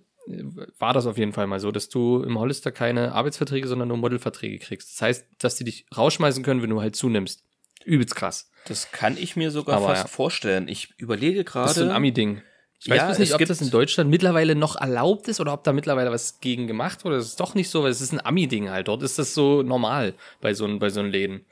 war 0.80 0.94
das 0.94 1.06
auf 1.08 1.18
jeden 1.18 1.34
Fall 1.34 1.48
mal 1.48 1.60
so, 1.60 1.72
dass 1.72 1.90
du 1.90 2.24
im 2.24 2.40
Hollister 2.40 2.72
keine 2.72 3.12
Arbeitsverträge, 3.14 3.68
sondern 3.68 3.90
nur 3.90 3.98
Modelverträge 3.98 4.60
kriegst. 4.60 4.94
Das 4.94 5.02
heißt, 5.02 5.28
dass 5.40 5.56
die 5.56 5.64
dich 5.66 5.86
rausschmeißen 5.96 6.44
können, 6.44 6.62
wenn 6.62 6.70
du 6.70 6.80
halt 6.80 6.96
zunimmst. 6.96 7.44
Übelst 7.86 8.16
krass. 8.16 8.50
das 8.68 8.92
kann 8.92 9.18
ich 9.18 9.36
mir 9.36 9.52
sogar 9.52 9.78
Aber 9.78 9.88
fast 9.88 10.04
ja. 10.04 10.08
vorstellen. 10.08 10.68
Ich 10.68 10.94
überlege 10.98 11.44
gerade. 11.44 11.68
Das 11.68 11.78
ist 11.78 11.84
so 11.84 11.90
ein 11.90 11.96
Ami-Ding. 11.96 12.42
Ich 12.80 12.90
weiß 12.90 12.98
Ja, 12.98 13.06
bloß 13.06 13.20
nicht, 13.20 13.34
ob 13.36 13.46
das 13.46 13.62
in 13.62 13.70
Deutschland 13.70 14.10
mittlerweile 14.10 14.56
noch 14.56 14.76
erlaubt 14.76 15.28
ist 15.28 15.40
oder 15.40 15.54
ob 15.54 15.64
da 15.64 15.72
mittlerweile 15.72 16.12
was 16.12 16.40
gegen 16.40 16.66
gemacht 16.66 17.06
wurde. 17.06 17.18
Das 17.18 17.28
ist 17.28 17.40
doch 17.40 17.54
nicht 17.54 17.70
so, 17.70 17.84
weil 17.84 17.92
es 17.92 18.02
ist 18.02 18.12
ein 18.12 18.26
Ami-Ding 18.26 18.70
halt. 18.72 18.88
Dort 18.88 19.04
ist 19.04 19.20
das 19.20 19.36
so 19.36 19.62
normal 19.62 20.16
bei 20.42 20.54
so, 20.54 20.80
bei 20.80 20.90
so 20.90 21.04
Läden. 21.04 21.46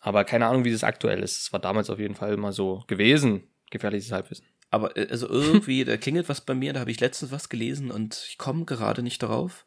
Aber 0.00 0.24
keine 0.24 0.46
Ahnung, 0.46 0.64
wie 0.64 0.72
das 0.72 0.84
aktuell 0.84 1.22
ist. 1.22 1.40
Es 1.40 1.52
war 1.52 1.60
damals 1.60 1.90
auf 1.90 1.98
jeden 1.98 2.14
Fall 2.14 2.36
mal 2.36 2.52
so 2.52 2.82
gewesen. 2.88 3.44
Gefährliches 3.70 4.10
Halbwissen. 4.10 4.46
Aber 4.70 4.96
äh, 4.96 5.06
also 5.10 5.28
irgendwie, 5.28 5.84
da 5.86 5.96
klingelt 5.96 6.28
was 6.28 6.40
bei 6.40 6.54
mir, 6.54 6.72
da 6.72 6.80
habe 6.80 6.90
ich 6.90 7.00
letztens 7.00 7.30
was 7.30 7.48
gelesen 7.48 7.90
und 7.90 8.24
ich 8.28 8.38
komme 8.38 8.64
gerade 8.64 9.02
nicht 9.02 9.22
darauf. 9.22 9.64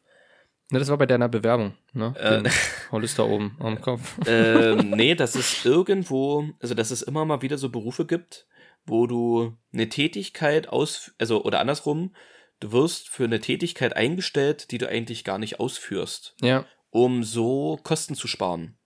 Ne, 0.72 0.78
das 0.78 0.88
war 0.88 0.96
bei 0.96 1.04
deiner 1.06 1.28
Bewerbung, 1.28 1.74
ne? 1.92 2.14
Äh. 2.18 2.48
Hollister 2.90 3.26
oben 3.26 3.56
am 3.60 3.80
Kopf. 3.80 4.16
ähm, 4.26 4.90
nee, 4.90 5.14
dass 5.14 5.34
es 5.34 5.64
irgendwo, 5.66 6.46
also 6.60 6.74
dass 6.74 6.90
es 6.90 7.02
immer 7.02 7.24
mal 7.26 7.42
wieder 7.42 7.58
so 7.58 7.68
Berufe 7.68 8.06
gibt, 8.06 8.46
wo 8.86 9.06
du 9.06 9.54
eine 9.72 9.88
Tätigkeit 9.90 10.68
aus, 10.70 11.12
also 11.18 11.44
oder 11.44 11.60
andersrum, 11.60 12.14
du 12.60 12.72
wirst 12.72 13.10
für 13.10 13.24
eine 13.24 13.40
Tätigkeit 13.40 13.94
eingestellt, 13.96 14.70
die 14.70 14.78
du 14.78 14.88
eigentlich 14.88 15.24
gar 15.24 15.38
nicht 15.38 15.60
ausführst, 15.60 16.34
Ja, 16.40 16.64
um 16.90 17.22
so 17.22 17.78
Kosten 17.82 18.14
zu 18.14 18.26
sparen. 18.26 18.78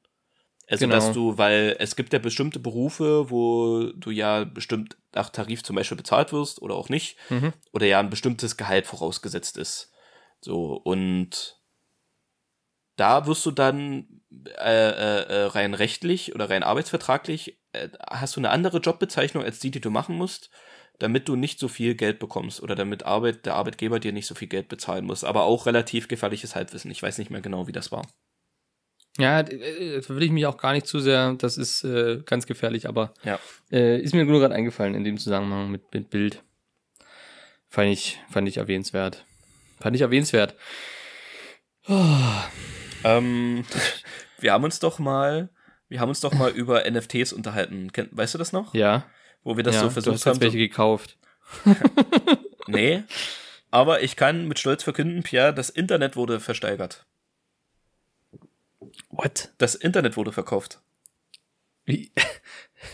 Also 0.68 0.87
Genau. 0.87 0.96
dass 0.96 1.12
du, 1.12 1.38
weil 1.38 1.77
es 1.79 1.94
gibt 1.94 2.12
ja 2.12 2.18
bestimmte 2.18 2.59
Berufe, 2.59 3.31
wo 3.31 3.92
du 3.94 4.11
ja 4.11 4.42
bestimmt 4.42 4.96
nach 5.14 5.31
Tarif 5.31 5.62
zum 5.62 5.77
Beispiel 5.77 5.96
bezahlt 5.96 6.33
wirst 6.33 6.61
oder 6.61 6.75
auch 6.75 6.88
nicht, 6.88 7.16
Mhm. 7.31 7.53
oder 7.72 7.87
ja 7.87 8.01
ein 8.01 8.11
bestimmtes 8.11 8.57
Gehalt 8.57 8.88
vorausgesetzt 8.88 9.57
ist. 9.57 9.92
So, 10.40 10.72
und 10.75 11.56
da 12.96 13.26
wirst 13.26 13.44
du 13.46 13.50
dann 13.50 14.06
äh, 14.59 14.90
äh, 14.90 15.22
äh, 15.28 15.42
rein 15.46 15.74
rechtlich 15.74 16.35
oder 16.35 16.50
rein 16.50 16.62
arbeitsvertraglich, 16.62 17.59
äh, 17.72 17.88
hast 18.11 18.37
du 18.37 18.40
eine 18.40 18.50
andere 18.50 18.78
Jobbezeichnung 18.78 19.44
als 19.44 19.59
die, 19.61 19.70
die 19.70 19.80
du 19.80 19.90
machen 19.90 20.16
musst, 20.16 20.50
damit 20.98 21.28
du 21.28 21.37
nicht 21.37 21.59
so 21.59 21.68
viel 21.68 21.94
Geld 21.94 22.18
bekommst 22.18 22.62
oder 22.62 22.74
damit 22.74 23.04
Arbeit, 23.04 23.44
der 23.46 23.54
Arbeitgeber 23.54 24.00
dir 24.00 24.12
nicht 24.12 24.26
so 24.26 24.35
viel 24.35 24.48
Geld 24.48 24.68
bezahlen 24.68 25.04
muss. 25.04 25.24
Aber 25.24 25.44
auch 25.44 25.66
relativ 25.66 26.09
gefährliches 26.09 26.54
Halbwissen. 26.56 26.90
Ich 26.90 27.02
weiß 27.02 27.18
nicht 27.18 27.30
mehr 27.30 27.42
genau, 27.42 27.66
wie 27.66 27.72
das 27.72 27.92
war. 27.92 28.06
Ja, 29.18 29.40
äh, 29.40 30.00
da 30.00 30.09
will 30.14 30.22
ich 30.22 30.30
mich 30.30 30.46
auch 30.46 30.59
gar 30.59 30.72
nicht 30.72 30.87
zu 30.87 31.00
sehr, 31.00 31.32
das 31.35 31.56
ist 31.56 31.85
äh, 31.85 32.22
ganz 32.24 32.46
gefährlich, 32.46 32.88
aber 32.88 33.14
Ja. 33.24 33.38
äh, 33.70 33.98
ist 34.00 34.14
mir 34.14 34.24
nur 34.24 34.40
gerade 34.40 34.54
eingefallen 34.54 34.94
in 34.94 35.04
dem 35.04 35.18
Zusammenhang 35.18 35.70
mit, 35.70 35.92
mit 35.92 36.11
Bild. 36.11 36.42
Fand 37.68 37.90
ich, 37.90 38.18
fand 38.30 38.48
ich 38.48 38.59
erwähnenswert. 38.59 39.24
Fand 39.80 39.96
ich 39.96 40.02
erwähnenswert. 40.02 40.54
Ähm, 43.07 43.64
wir 44.38 44.53
haben 44.53 44.64
uns 44.64 44.81
doch 44.81 44.99
mal, 44.99 45.49
wir 45.88 46.01
haben 46.01 46.09
uns 46.09 46.21
doch 46.21 46.33
mal 46.35 46.51
über 46.51 46.88
NFTs 46.90 47.33
unterhalten. 47.33 47.92
Kenn, 47.92 48.09
weißt 48.11 48.35
du 48.35 48.38
das 48.38 48.53
noch? 48.53 48.75
Ja, 48.75 49.05
Wo 49.45 49.57
wir 49.57 49.64
das 49.64 49.77
ja 49.77 49.83
so 49.83 49.87
du 49.87 49.92
versucht 49.92 50.14
hast 50.16 50.27
haben. 50.27 50.35
jetzt 50.35 50.42
welche 50.42 50.59
gekauft. 50.59 51.16
Nee. 52.69 53.05
Aber 53.71 54.03
ich 54.03 54.16
kann 54.16 54.49
mit 54.49 54.59
Stolz 54.59 54.83
verkünden, 54.83 55.23
Pierre, 55.23 55.55
das 55.55 55.71
Internet 55.71 56.16
wurde 56.16 56.40
versteigert. 56.40 57.07
What? 59.11 59.51
Das 59.59 59.75
Internet 59.77 60.16
wurde 60.16 60.33
verkauft. 60.33 60.81
Wie? 61.85 62.11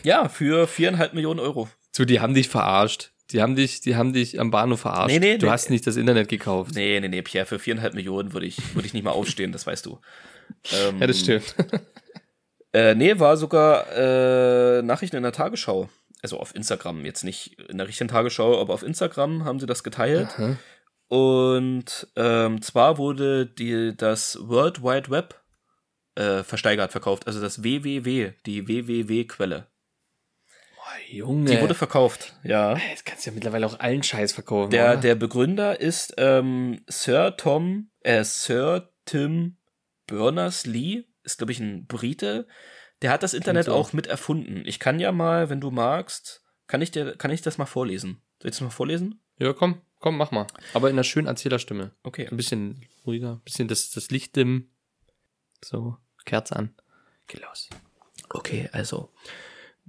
Ja, 0.03 0.29
für 0.29 0.66
viereinhalb 0.66 1.14
Millionen 1.14 1.40
Euro. 1.40 1.68
So, 1.90 2.05
die 2.05 2.20
haben 2.20 2.35
dich 2.35 2.48
verarscht. 2.48 3.12
Die 3.33 3.42
haben 3.42 3.57
dich, 3.57 3.81
die 3.81 3.97
haben 3.97 4.12
dich 4.12 4.38
am 4.38 4.51
Bahnhof 4.51 4.81
verarscht. 4.81 5.18
Nee, 5.18 5.18
nee, 5.18 5.38
du 5.38 5.47
nee. 5.47 5.53
hast 5.53 5.71
nicht 5.71 5.87
das 5.87 5.97
Internet 5.97 6.29
gekauft. 6.29 6.75
Nee, 6.75 7.01
nee, 7.01 7.09
nee, 7.09 7.23
Pierre, 7.23 7.47
für 7.47 7.59
viereinhalb 7.59 7.95
Millionen 7.95 8.33
würde 8.33 8.47
ich, 8.47 8.75
würde 8.75 8.87
ich 8.87 8.95
nicht 8.95 9.05
mal 9.05 9.11
aufstehen, 9.12 9.53
das 9.53 9.66
weißt 9.66 9.87
du. 9.87 9.99
Ähm, 10.73 10.97
Ja, 11.01 11.07
das 11.07 11.21
stimmt. 11.21 11.55
Äh, 12.75 12.95
nee, 12.95 13.18
war 13.18 13.37
sogar 13.37 13.87
äh, 13.95 14.81
Nachrichten 14.81 15.16
in 15.16 15.25
der 15.25 15.33
Tagesschau. 15.33 15.90
Also 16.23 16.38
auf 16.38 16.55
Instagram, 16.55 17.05
jetzt 17.05 17.23
nicht 17.23 17.61
in 17.68 17.77
der 17.77 17.87
richtigen 17.87 18.09
Tagesschau, 18.09 18.59
aber 18.59 18.73
auf 18.73 18.83
Instagram 18.83 19.45
haben 19.45 19.61
sie 19.61 19.66
das 19.66 19.85
geteilt. 19.85 20.29
Aha. 20.38 20.57
Und 21.09 22.09
ähm, 22.16 22.62
zwar 22.62 22.97
wurde 22.97 23.45
die, 23.45 23.95
das 23.95 24.38
World 24.40 24.83
Wide 24.83 25.11
Web 25.11 25.42
äh, 26.14 26.42
versteigert, 26.42 26.92
verkauft. 26.92 27.27
Also 27.27 27.42
das 27.42 27.62
WWW, 27.62 28.33
die 28.47 28.66
WWW-Quelle. 28.66 29.66
Junge. 31.11 31.50
Die 31.50 31.61
wurde 31.61 31.74
verkauft, 31.74 32.35
ja. 32.44 32.76
Jetzt 32.76 33.05
kannst 33.05 33.26
du 33.26 33.31
ja 33.31 33.35
mittlerweile 33.35 33.66
auch 33.66 33.81
allen 33.81 34.02
Scheiß 34.02 34.33
verkaufen. 34.33 34.70
Der, 34.70 34.92
oder? 34.92 34.96
der 34.96 35.14
Begründer 35.14 35.81
ist 35.81 36.14
ähm, 36.18 36.85
Sir 36.88 37.37
Tom, 37.37 37.90
äh, 38.00 38.24
Sir 38.24 38.92
Tim 39.05 39.57
Berners-Lee, 40.07 41.05
ist 41.22 41.38
glaube 41.38 41.52
ich 41.52 41.61
ein 41.61 41.87
Brite. 41.87 42.46
Der 43.02 43.11
hat 43.11 43.22
das 43.22 43.35
Internet 43.35 43.66
so. 43.66 43.72
auch 43.72 43.92
mit 43.92 44.07
erfunden. 44.07 44.62
Ich 44.64 44.78
kann 44.78 45.00
ja 45.00 45.12
mal, 45.12 45.50
wenn 45.50 45.61
du 45.61 45.70
magst, 45.70 46.44
kann 46.66 46.83
ich 46.83 46.90
dir, 46.90 47.16
kann 47.16 47.31
ich 47.31 47.42
das 47.42 47.59
mal 47.59 47.66
vorlesen? 47.66 48.22
Soll 48.40 48.50
ich 48.50 48.57
das 48.57 48.61
mal 48.61 48.70
vorlesen? 48.70 49.20
Ja, 49.38 49.52
komm, 49.52 49.83
komm, 49.98 50.16
mach 50.16 50.31
mal. 50.31 50.46
Aber 50.72 50.88
in 50.88 50.94
einer 50.94 51.05
schönen 51.05 51.26
Erzählerstimme. 51.26 51.90
Okay. 52.02 52.28
Ein 52.31 52.37
bisschen 52.37 52.87
ruhiger, 53.07 53.33
ein 53.33 53.40
bisschen 53.40 53.68
das, 53.68 53.90
das 53.90 54.11
Licht 54.11 54.37
dimmen. 54.37 54.70
So, 55.64 55.96
Kerze 56.24 56.57
an. 56.57 56.74
Geh 57.26 57.38
los. 57.40 57.68
Okay, 58.31 58.68
also. 58.72 59.12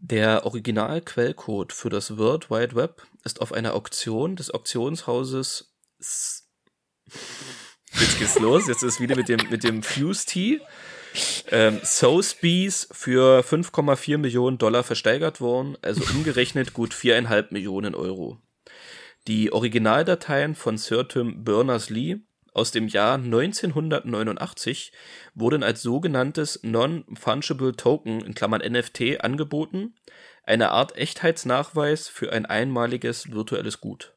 Der 0.06 0.46
Original-Quellcode 0.46 1.72
für 1.72 1.90
das 1.90 2.18
World 2.18 2.50
Wide 2.50 2.76
Web 2.76 3.04
ist 3.24 3.40
auf 3.40 3.54
einer 3.54 3.74
Auktion 3.74 4.36
des 4.36 4.52
Auktionshauses. 4.52 5.74
S 5.98 6.50
Jetzt 7.98 8.20
geht's 8.20 8.38
los. 8.38 8.68
Jetzt 8.68 8.84
ist 8.84 9.00
wieder 9.00 9.16
mit 9.16 9.30
dem, 9.30 9.40
mit 9.50 9.64
dem 9.64 9.82
Fuse 9.82 10.26
Tea. 10.26 10.60
Ähm, 11.52 11.80
Sotheby's 11.84 12.90
für 12.92 13.46
5,4 13.46 14.18
Millionen 14.18 14.58
Dollar 14.58 14.84
versteigert 14.84 15.40
worden, 15.40 15.78
also 15.82 16.04
umgerechnet 16.14 16.74
gut 16.74 16.94
viereinhalb 16.94 17.54
Millionen 17.54 17.96
Euro. 17.96 18.42
Die 19.28 19.54
Originaldateien 19.54 20.56
von 20.56 20.78
Sir 20.78 21.08
Tim 21.08 21.46
Berners-Lee 21.46 22.18
aus 22.54 22.72
dem 22.72 22.88
Jahr 22.88 23.16
1989 23.16 24.92
wurden 25.34 25.64
als 25.64 25.82
sogenanntes 25.82 26.60
Non-Fungible 26.64 27.76
Token 27.76 28.22
in 28.22 28.36
Klammern 28.36 28.62
NFT 28.62 29.22
angeboten, 29.24 29.96
eine 30.44 30.70
Art 30.72 30.96
Echtheitsnachweis 30.96 32.08
für 32.08 32.32
ein 32.32 32.46
einmaliges 32.46 33.32
virtuelles 33.32 33.82
Gut. 33.82 34.14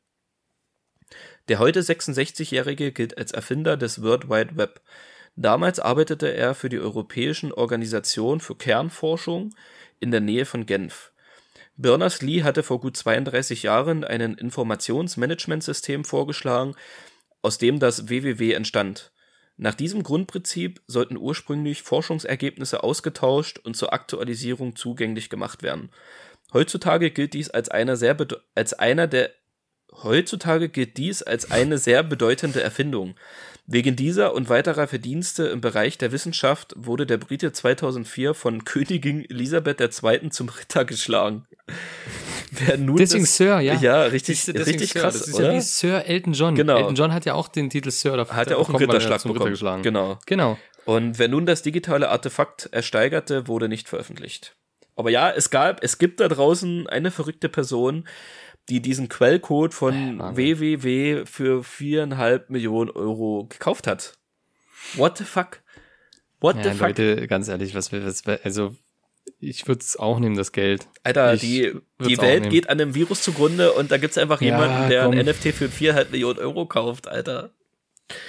Der 1.49 1.59
heute 1.59 1.81
66-Jährige 1.81 2.93
gilt 2.93 3.17
als 3.17 3.33
Erfinder 3.33 3.77
des 3.77 4.03
World 4.03 4.29
Wide 4.29 4.57
Web. 4.57 4.81
Damals 5.37 5.79
arbeitete 5.79 6.35
er 6.35 6.55
für 6.55 6.69
die 6.69 6.81
Europäischen 6.81 7.53
Organisation 7.53 8.41
für 8.41 8.57
Kernforschung 8.57 9.55
in 10.01 10.11
der 10.11 10.21
Nähe 10.21 10.45
von 10.45 10.67
Genf. 10.67 11.13
Berners-Lee 11.77 12.43
hatte 12.43 12.63
vor 12.63 12.81
gut 12.81 12.97
32 12.97 13.63
Jahren 13.63 14.03
ein 14.03 14.35
Informationsmanagementsystem 14.35 16.05
vorgeschlagen, 16.05 16.75
aus 17.47 17.59
dem 17.59 17.79
das 17.79 18.09
WWW 18.09 18.55
entstand. 18.55 19.13
Nach 19.57 19.75
diesem 19.75 20.03
Grundprinzip 20.03 20.83
sollten 20.89 21.17
ursprünglich 21.17 21.83
Forschungsergebnisse 21.83 22.83
ausgetauscht 22.83 23.61
und 23.61 23.77
zur 23.77 23.93
Aktualisierung 23.93 24.75
zugänglich 24.75 25.31
gemacht 25.31 25.63
werden. 25.63 25.91
Heutzutage 26.53 27.13
gilt 27.13 27.35
dies 27.35 27.49
als 27.49 27.69
einer 27.69 27.95
sehr 27.97 28.17
als 28.57 28.75
einer 28.75 29.07
der 29.07 29.31
heutzutage 29.93 30.69
gilt 30.69 30.97
dies 30.97 31.23
als 31.23 31.53
eine 31.53 31.79
sehr 31.79 32.03
bedeutende 32.03 32.63
Erfindung. 32.63 33.15
Wegen 33.69 33.95
dieser 33.95 34.35
und 34.35 34.49
weiterer 34.49 34.89
Verdienste 34.89 35.45
im 35.47 35.61
Bereich 35.61 35.99
der 35.99 36.11
Wissenschaft 36.11 36.75
wurde 36.77 37.07
der 37.07 37.19
Brite 37.19 37.53
2004 37.53 38.35
von 38.35 38.65
Königin 38.65 39.25
Elisabeth 39.25 39.81
II. 39.81 40.31
zum 40.31 40.49
Ritter 40.49 40.85
geschlagen. 40.85 41.47
Wer 42.59 42.79
nun 42.79 42.97
deswegen 42.97 43.25
das, 43.25 43.37
Sir, 43.37 43.61
ja. 43.61 43.75
Ja, 43.75 44.03
richtig, 44.03 44.47
richtig 44.49 44.93
Sir. 44.93 45.01
krass. 45.01 45.19
Das 45.19 45.29
ist 45.29 45.35
oder? 45.35 45.53
ja 45.53 45.57
wie 45.57 45.61
Sir 45.61 46.05
Elton 46.07 46.33
John. 46.33 46.55
Genau. 46.55 46.77
Elton 46.77 46.95
John 46.95 47.13
hat 47.13 47.25
ja 47.25 47.35
auch 47.35 47.49
den 47.49 47.71
Titel 47.71 47.91
Sir. 47.91 48.17
Dafür 48.17 48.37
hat 48.37 48.51
er 48.51 48.59
auch 48.59 48.69
einen 48.69 48.79
Ritterschlag 48.79 49.23
bekommen. 49.23 49.39
Ritter 49.39 49.51
geschlagen. 49.51 49.83
Genau. 49.83 50.19
Genau. 50.27 50.59
Und 50.85 51.19
wer 51.19 51.29
nun 51.29 51.47
das 51.47 51.63
digitale 51.63 52.09
Artefakt 52.09 52.69
ersteigerte, 52.73 53.49
wurde 53.49 53.69
nicht 53.69 53.89
veröffentlicht. 53.89 54.57
Aber 54.95 55.11
ja, 55.11 55.31
es 55.31 55.51
gab, 55.51 55.83
es 55.83 55.99
gibt 55.99 56.21
da 56.21 56.29
draußen 56.29 56.87
eine 56.87 57.11
verrückte 57.11 57.49
Person, 57.49 58.09
die 58.69 58.81
diesen 58.81 59.09
Quellcode 59.09 59.75
von 59.75 60.21
äh, 60.21 60.37
www 60.37 61.27
für 61.27 61.63
viereinhalb 61.63 62.51
Millionen 62.51 62.91
Euro 62.91 63.47
gekauft 63.49 63.87
hat. 63.87 64.17
What 64.95 65.19
the 65.19 65.25
fuck? 65.25 65.61
What 66.41 66.57
ja, 66.57 66.63
the 66.65 66.71
fuck? 66.71 66.89
Leute, 66.89 67.27
ganz 67.27 67.49
ehrlich, 67.49 67.75
was 67.75 67.91
das? 67.91 68.23
Also, 68.45 68.75
ich 69.41 69.67
würde 69.69 69.81
es 69.81 69.97
auch 69.97 70.19
nehmen, 70.19 70.37
das 70.37 70.53
Geld. 70.53 70.87
Alter, 71.03 71.35
ich 71.35 71.41
die, 71.41 71.73
die 72.05 72.19
Welt 72.19 72.51
geht 72.51 72.69
an 72.69 72.81
einem 72.81 72.95
Virus 72.95 73.23
zugrunde 73.23 73.73
und 73.73 73.91
da 73.91 73.99
gibt's 73.99 74.19
einfach 74.19 74.41
ja, 74.41 74.49
jemanden, 74.49 74.89
der 74.89 75.05
komm. 75.05 75.19
ein 75.19 75.27
NFT 75.27 75.55
für 75.55 75.69
viereinhalb 75.69 76.11
Millionen 76.11 76.39
Euro 76.39 76.67
kauft, 76.67 77.09
Alter. 77.09 77.51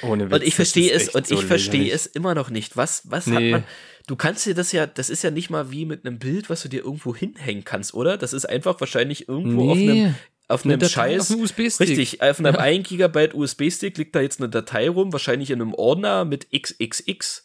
Ohne 0.01 0.25
Witz, 0.25 0.33
und 0.33 0.43
ich 0.43 0.55
verstehe 0.55 0.91
es 0.91 1.09
und 1.09 1.29
ich 1.29 1.39
so 1.39 1.45
verstehe 1.45 1.91
es 1.91 2.07
immer 2.07 2.33
noch 2.33 2.49
nicht. 2.49 2.77
Was, 2.77 3.03
was 3.05 3.27
nee. 3.27 3.35
hat 3.35 3.43
man? 3.43 3.63
Du 4.07 4.15
kannst 4.15 4.45
dir 4.45 4.55
das 4.55 4.71
ja, 4.71 4.87
das 4.87 5.09
ist 5.09 5.23
ja 5.23 5.31
nicht 5.31 5.49
mal 5.49 5.69
wie 5.69 5.85
mit 5.85 6.05
einem 6.05 6.17
Bild, 6.17 6.49
was 6.49 6.63
du 6.63 6.69
dir 6.69 6.83
irgendwo 6.83 7.15
hinhängen 7.15 7.63
kannst, 7.63 7.93
oder? 7.93 8.17
Das 8.17 8.33
ist 8.33 8.45
einfach 8.45 8.79
wahrscheinlich 8.79 9.27
irgendwo 9.27 9.75
nee. 9.75 9.91
auf 9.91 9.95
einem 9.95 10.15
auf 10.47 10.65
einem 10.65 10.81
Scheiß. 10.81 11.31
Auf 11.31 11.37
einem. 11.37 11.45
Richtig, 11.79 12.21
auf 12.21 12.39
einem 12.39 12.55
ja. 12.55 12.59
1 12.59 12.87
Gigabyte 12.87 13.33
USB-Stick 13.33 13.97
liegt 13.97 14.15
da 14.15 14.21
jetzt 14.21 14.39
eine 14.39 14.49
Datei 14.49 14.89
rum, 14.89 15.11
wahrscheinlich 15.11 15.51
in 15.51 15.61
einem 15.61 15.73
Ordner 15.73 16.23
mit 16.25 16.47
XXX. 16.51 17.43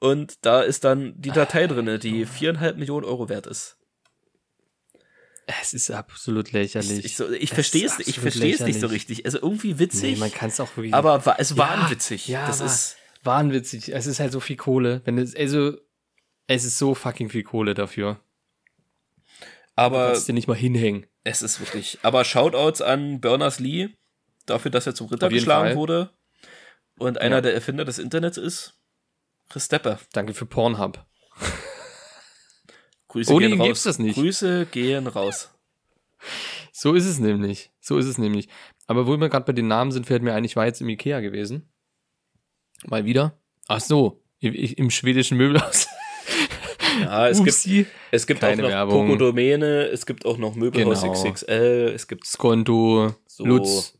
Und 0.00 0.44
da 0.46 0.62
ist 0.62 0.84
dann 0.84 1.14
die 1.20 1.30
Datei 1.30 1.66
drinne, 1.66 1.98
die 1.98 2.24
viereinhalb 2.24 2.78
Millionen 2.78 3.04
Euro 3.04 3.28
wert 3.28 3.46
ist. 3.46 3.76
Es 5.60 5.74
ist 5.74 5.90
absolut 5.90 6.52
lächerlich. 6.52 7.04
Ich, 7.04 7.20
ich, 7.20 7.50
verstehe 7.50 7.86
es, 7.86 7.98
ich 7.98 8.18
verstehe 8.18 8.54
es 8.54 8.60
nicht 8.60 8.80
so 8.80 8.86
richtig. 8.86 9.24
Also 9.24 9.38
irgendwie 9.42 9.78
witzig. 9.78 10.14
Nee, 10.14 10.20
man 10.20 10.32
kann 10.32 10.48
es 10.48 10.60
auch 10.60 10.74
wirklich. 10.76 10.94
Aber 10.94 11.26
war, 11.26 11.38
es 11.38 11.56
war 11.56 11.82
ja, 11.82 11.90
witzig. 11.90 12.28
Ja, 12.28 12.46
das 12.46 12.60
ist 12.60 12.96
wahnwitzig. 13.24 13.92
Es 13.92 14.06
ist 14.06 14.20
halt 14.20 14.32
so 14.32 14.40
viel 14.40 14.56
Kohle. 14.56 15.02
Wenn 15.04 15.18
es, 15.18 15.34
also, 15.34 15.76
es 16.46 16.64
ist 16.64 16.78
so 16.78 16.94
fucking 16.94 17.28
viel 17.28 17.42
Kohle 17.42 17.74
dafür. 17.74 18.20
Aber. 19.74 20.06
Du 20.06 20.12
kannst 20.12 20.28
dir 20.28 20.34
nicht 20.34 20.48
mal 20.48 20.56
hinhängen. 20.56 21.06
Es 21.24 21.42
ist 21.42 21.60
wirklich. 21.60 21.98
Aber 22.02 22.24
Shoutouts 22.24 22.80
an 22.80 23.20
Berners-Lee 23.20 23.90
dafür, 24.46 24.70
dass 24.70 24.86
er 24.86 24.94
zum 24.94 25.08
Ritter 25.08 25.28
geschlagen 25.28 25.68
Fall. 25.68 25.76
wurde 25.76 26.10
und 26.98 27.18
einer 27.18 27.36
ja. 27.36 27.40
der 27.42 27.54
Erfinder 27.54 27.84
des 27.84 27.98
Internets 27.98 28.38
ist. 28.38 28.79
Chris 29.50 29.64
Stepper. 29.64 29.98
Danke 30.12 30.32
für 30.32 30.46
Pornhub. 30.46 31.04
Grüße 33.08 33.32
Ohne 33.32 33.48
gehen 33.48 33.60
raus. 33.60 33.82
das 33.82 33.98
nicht. 33.98 34.14
Grüße 34.14 34.66
gehen 34.66 35.08
raus. 35.08 35.50
So 36.72 36.94
ist 36.94 37.04
es 37.04 37.18
nämlich. 37.18 37.72
So 37.80 37.98
ist 37.98 38.06
es 38.06 38.16
nämlich. 38.16 38.48
Aber 38.86 39.08
wo 39.08 39.16
wir 39.16 39.28
gerade 39.28 39.44
bei 39.44 39.52
den 39.52 39.66
Namen 39.66 39.90
sind, 39.90 40.06
fällt 40.06 40.22
mir 40.22 40.34
ein, 40.34 40.44
ich 40.44 40.54
war 40.54 40.66
jetzt 40.66 40.80
im 40.80 40.88
Ikea 40.88 41.18
gewesen. 41.20 41.68
Mal 42.86 43.04
wieder. 43.04 43.40
Ach 43.66 43.80
so, 43.80 44.22
im, 44.38 44.90
schwedischen 44.90 45.36
Möbelhaus. 45.36 45.86
Ja, 47.00 47.28
es 47.28 47.42
gibt, 47.42 47.86
es 48.10 48.26
gibt 48.26 48.44
auch 48.44 48.56
noch 48.56 48.68
Werbung. 48.68 49.06
Pokodomäne, 49.06 49.84
es 49.84 50.04
gibt 50.04 50.26
auch 50.26 50.38
noch 50.38 50.56
Möbelhaus 50.56 51.02
genau. 51.02 51.12
XXL, 51.12 51.92
es 51.94 52.08
gibt 52.08 52.26
Skonto, 52.26 53.14
so 53.26 53.44
Lutz, 53.44 53.96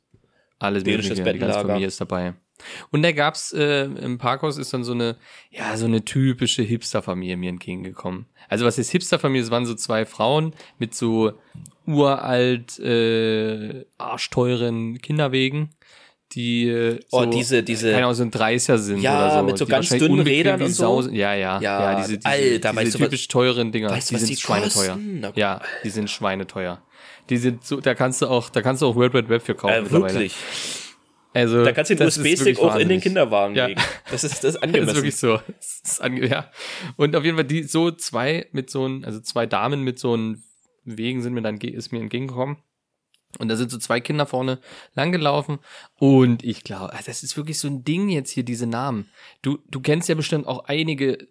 alles 0.59 0.85
mögliche, 0.85 1.15
die 1.15 1.39
ganze 1.39 1.61
Familie 1.61 1.87
ist 1.87 2.01
dabei. 2.01 2.35
Und 2.91 3.03
da 3.03 3.13
gab's 3.13 3.53
äh, 3.53 3.85
im 3.85 4.19
Parkhaus 4.19 4.59
ist 4.59 4.73
dann 4.73 4.85
so 4.85 4.93
eine, 4.93 5.17
ja, 5.51 5.77
so 5.77 5.87
eine 5.87 6.05
typische 6.05 6.63
Hipster-Familie 6.63 7.37
mir 7.37 7.51
entgegengekommen. 7.51 8.27
Also 8.49 8.65
was 8.65 8.79
ist 8.79 8.91
Hipster-Familie? 8.91 9.45
Es 9.45 9.51
waren 9.51 9.67
so 9.67 9.75
zwei 9.75 10.05
Frauen 10.07 10.55
mit 10.79 10.95
so 10.95 11.33
uralt, 11.87 12.79
äh, 12.79 13.85
arschteuren 13.99 15.01
Kinderwegen 15.01 15.71
die 16.33 16.69
äh, 16.69 17.01
oh, 17.11 17.23
so, 17.23 17.27
oh, 17.27 17.31
diese, 17.31 17.63
diese, 17.63 17.91
keine 17.91 18.05
Ahnung, 18.05 18.15
so 18.15 18.23
ein 18.23 18.31
30er 18.31 18.79
sind 18.79 19.03
ja, 19.03 19.27
oder 19.27 19.39
so. 19.39 19.43
mit 19.43 19.59
so 19.59 19.67
ganz 19.67 19.89
dünnen 19.89 20.21
Rädern 20.21 20.63
und 20.63 20.71
so. 20.71 21.03
Ja, 21.11 21.35
ja, 21.35 21.61
ja, 21.61 21.61
ja, 21.61 22.01
diese, 22.01 22.19
diese, 22.19 22.29
Alter, 22.29 22.73
diese 22.85 22.99
typisch 22.99 23.29
du, 23.29 23.33
teuren 23.33 23.73
Dinger, 23.73 23.91
weißt, 23.91 24.11
die 24.11 24.17
sind 24.17 24.31
die 24.31 24.37
schweineteuer. 24.37 24.99
Ja, 25.35 25.61
die 25.83 25.91
sind 25.91 26.09
schweineteuer. 26.09 26.83
Die 27.29 27.37
sind 27.37 27.65
so, 27.65 27.81
da 27.81 27.95
kannst 27.95 28.23
du 28.23 28.27
auch, 28.27 28.49
da 28.51 28.63
kannst 28.63 28.83
du 28.83 28.87
auch 28.87 28.97
World 28.97 29.15
Wide 29.15 29.29
Web 29.29 29.43
für 29.43 29.55
kaufen 29.55 29.87
äh, 29.87 29.91
wirklich. 29.91 30.35
Also, 31.33 31.65
da 31.65 31.73
kannst 31.73 31.91
du 31.91 31.97
den 31.97 32.07
USB-Stick 32.07 32.59
auch 32.59 32.77
in 32.77 32.89
den 32.89 33.01
Kinderwagen 33.01 33.55
ja. 33.55 33.67
legen. 33.67 33.81
Das 34.11 34.25
ist, 34.25 34.43
das 34.43 34.57
ist 34.57 34.63
angemessen. 34.63 34.87
das 34.87 34.97
ist 34.97 35.03
wirklich 35.03 35.17
so. 35.17 35.41
Ist 35.61 36.03
ange 36.03 36.27
ja. 36.27 36.51
Und 36.97 37.15
auf 37.15 37.25
jeden 37.25 37.37
Fall 37.37 37.45
die, 37.45 37.63
so 37.63 37.93
zwei 37.93 38.49
mit 38.51 38.71
so 38.71 38.87
ein, 38.87 39.05
also 39.05 39.21
zwei 39.21 39.47
Damen 39.47 39.83
mit 39.85 40.01
so 40.01 40.15
einem 40.15 40.43
Wegen 40.85 41.23
sind 41.23 41.35
mir 41.35 41.43
dann, 41.43 41.59
ist 41.59 41.93
mir 41.93 42.01
entgegengekommen. 42.01 42.57
Und 43.39 43.49
da 43.49 43.55
sind 43.55 43.71
so 43.71 43.79
zwei 43.79 44.01
Kinder 44.01 44.27
vorne 44.27 44.59
langgelaufen. 44.95 45.61
Und 45.99 46.43
ich 46.43 46.65
glaube, 46.65 46.93
ah, 46.93 47.01
das 47.07 47.23
ist 47.23 47.37
wirklich 47.37 47.61
so 47.61 47.69
ein 47.69 47.85
Ding 47.85 48.09
jetzt 48.09 48.33
hier, 48.33 48.43
diese 48.43 48.67
Namen. 48.67 49.09
Du, 49.43 49.59
du 49.69 49.81
kennst 49.81 50.09
ja 50.09 50.17
bestimmt 50.17 50.49
auch 50.49 50.65
einige 50.65 51.29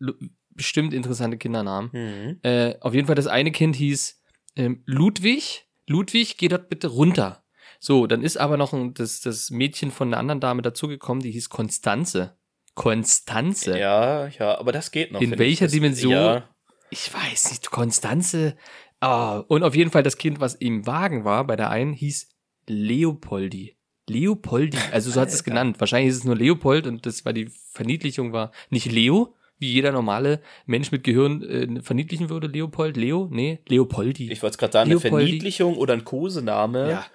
bestimmt 0.52 0.94
interessante 0.94 1.38
Kindernamen. 1.38 1.90
Mhm. 1.92 2.40
Äh, 2.44 2.76
auf 2.80 2.94
jeden 2.94 3.08
Fall, 3.08 3.16
das 3.16 3.28
eine 3.28 3.52
Kind 3.52 3.76
hieß 3.76 4.22
ähm, 4.56 4.84
Ludwig. 4.86 5.66
Ludwig, 5.88 6.38
geh 6.38 6.48
dort 6.48 6.70
bitte 6.70 6.88
runter. 6.88 7.44
So, 7.80 8.08
dann 8.08 8.22
ist 8.22 8.38
aber 8.38 8.58
noch 8.58 8.74
ein, 8.74 8.94
das, 8.94 9.22
das 9.22 9.52
Mädchen 9.52 9.92
von 9.92 10.10
einer 10.10 10.18
anderen 10.18 10.42
Dame 10.42 10.62
dazugekommen, 10.62 11.24
die 11.24 11.32
hieß 11.32 11.50
Konstanze. 11.50 12.38
Konstanze. 12.76 13.80
Ja, 13.80 14.28
ja, 14.28 14.60
aber 14.60 14.74
das 14.74 14.92
geht 14.92 15.12
noch. 15.12 15.22
In 15.22 15.40
welcher 15.40 15.66
ich. 15.66 15.72
Dimension? 15.72 16.14
Ja. 16.14 16.50
Ich 16.92 17.14
weiß 17.14 17.52
nicht, 17.52 17.72
Konstanze. 17.72 18.56
Ah, 19.00 19.40
und 19.48 19.64
auf 19.64 19.76
jeden 19.76 19.92
Fall 19.92 20.04
das 20.04 20.18
Kind, 20.18 20.42
was 20.42 20.56
im 20.56 20.86
Wagen 20.86 21.24
war, 21.24 21.48
bei 21.48 21.56
der 21.56 21.70
einen, 21.70 21.94
hieß 21.94 22.28
Leopoldi. 22.68 23.78
Leopoldi, 24.10 24.78
also 24.92 25.12
so 25.12 25.22
hat 25.22 25.30
es 25.30 25.44
genannt. 25.44 25.80
Wahrscheinlich 25.80 26.10
ist 26.10 26.18
es 26.18 26.24
nur 26.24 26.36
Leopold 26.36 26.88
und 26.88 27.06
das 27.06 27.24
war 27.26 27.32
die 27.32 27.50
Verniedlichung 27.72 28.34
war 28.34 28.52
nicht 28.72 28.92
Leo, 28.92 29.36
wie 29.60 29.72
jeder 29.72 29.92
normale 29.92 30.42
Mensch 30.66 30.92
mit 30.92 31.04
Gehirn 31.04 31.44
äh, 31.44 31.82
verniedlichen 31.82 32.30
würde. 32.30 32.48
Leopold, 32.48 32.98
Leo, 32.98 33.30
nee, 33.32 33.60
Leopoldi. 33.68 34.32
Ich 34.32 34.42
wollte 34.42 34.58
gerade 34.58 34.74
sagen, 34.74 34.90
Leopoldi. 34.90 35.16
eine 35.16 35.26
Verniedlichung 35.26 35.78
oder 35.78 35.94
ein 35.94 36.04
Kosename. 36.04 36.90
Ja 36.90 37.06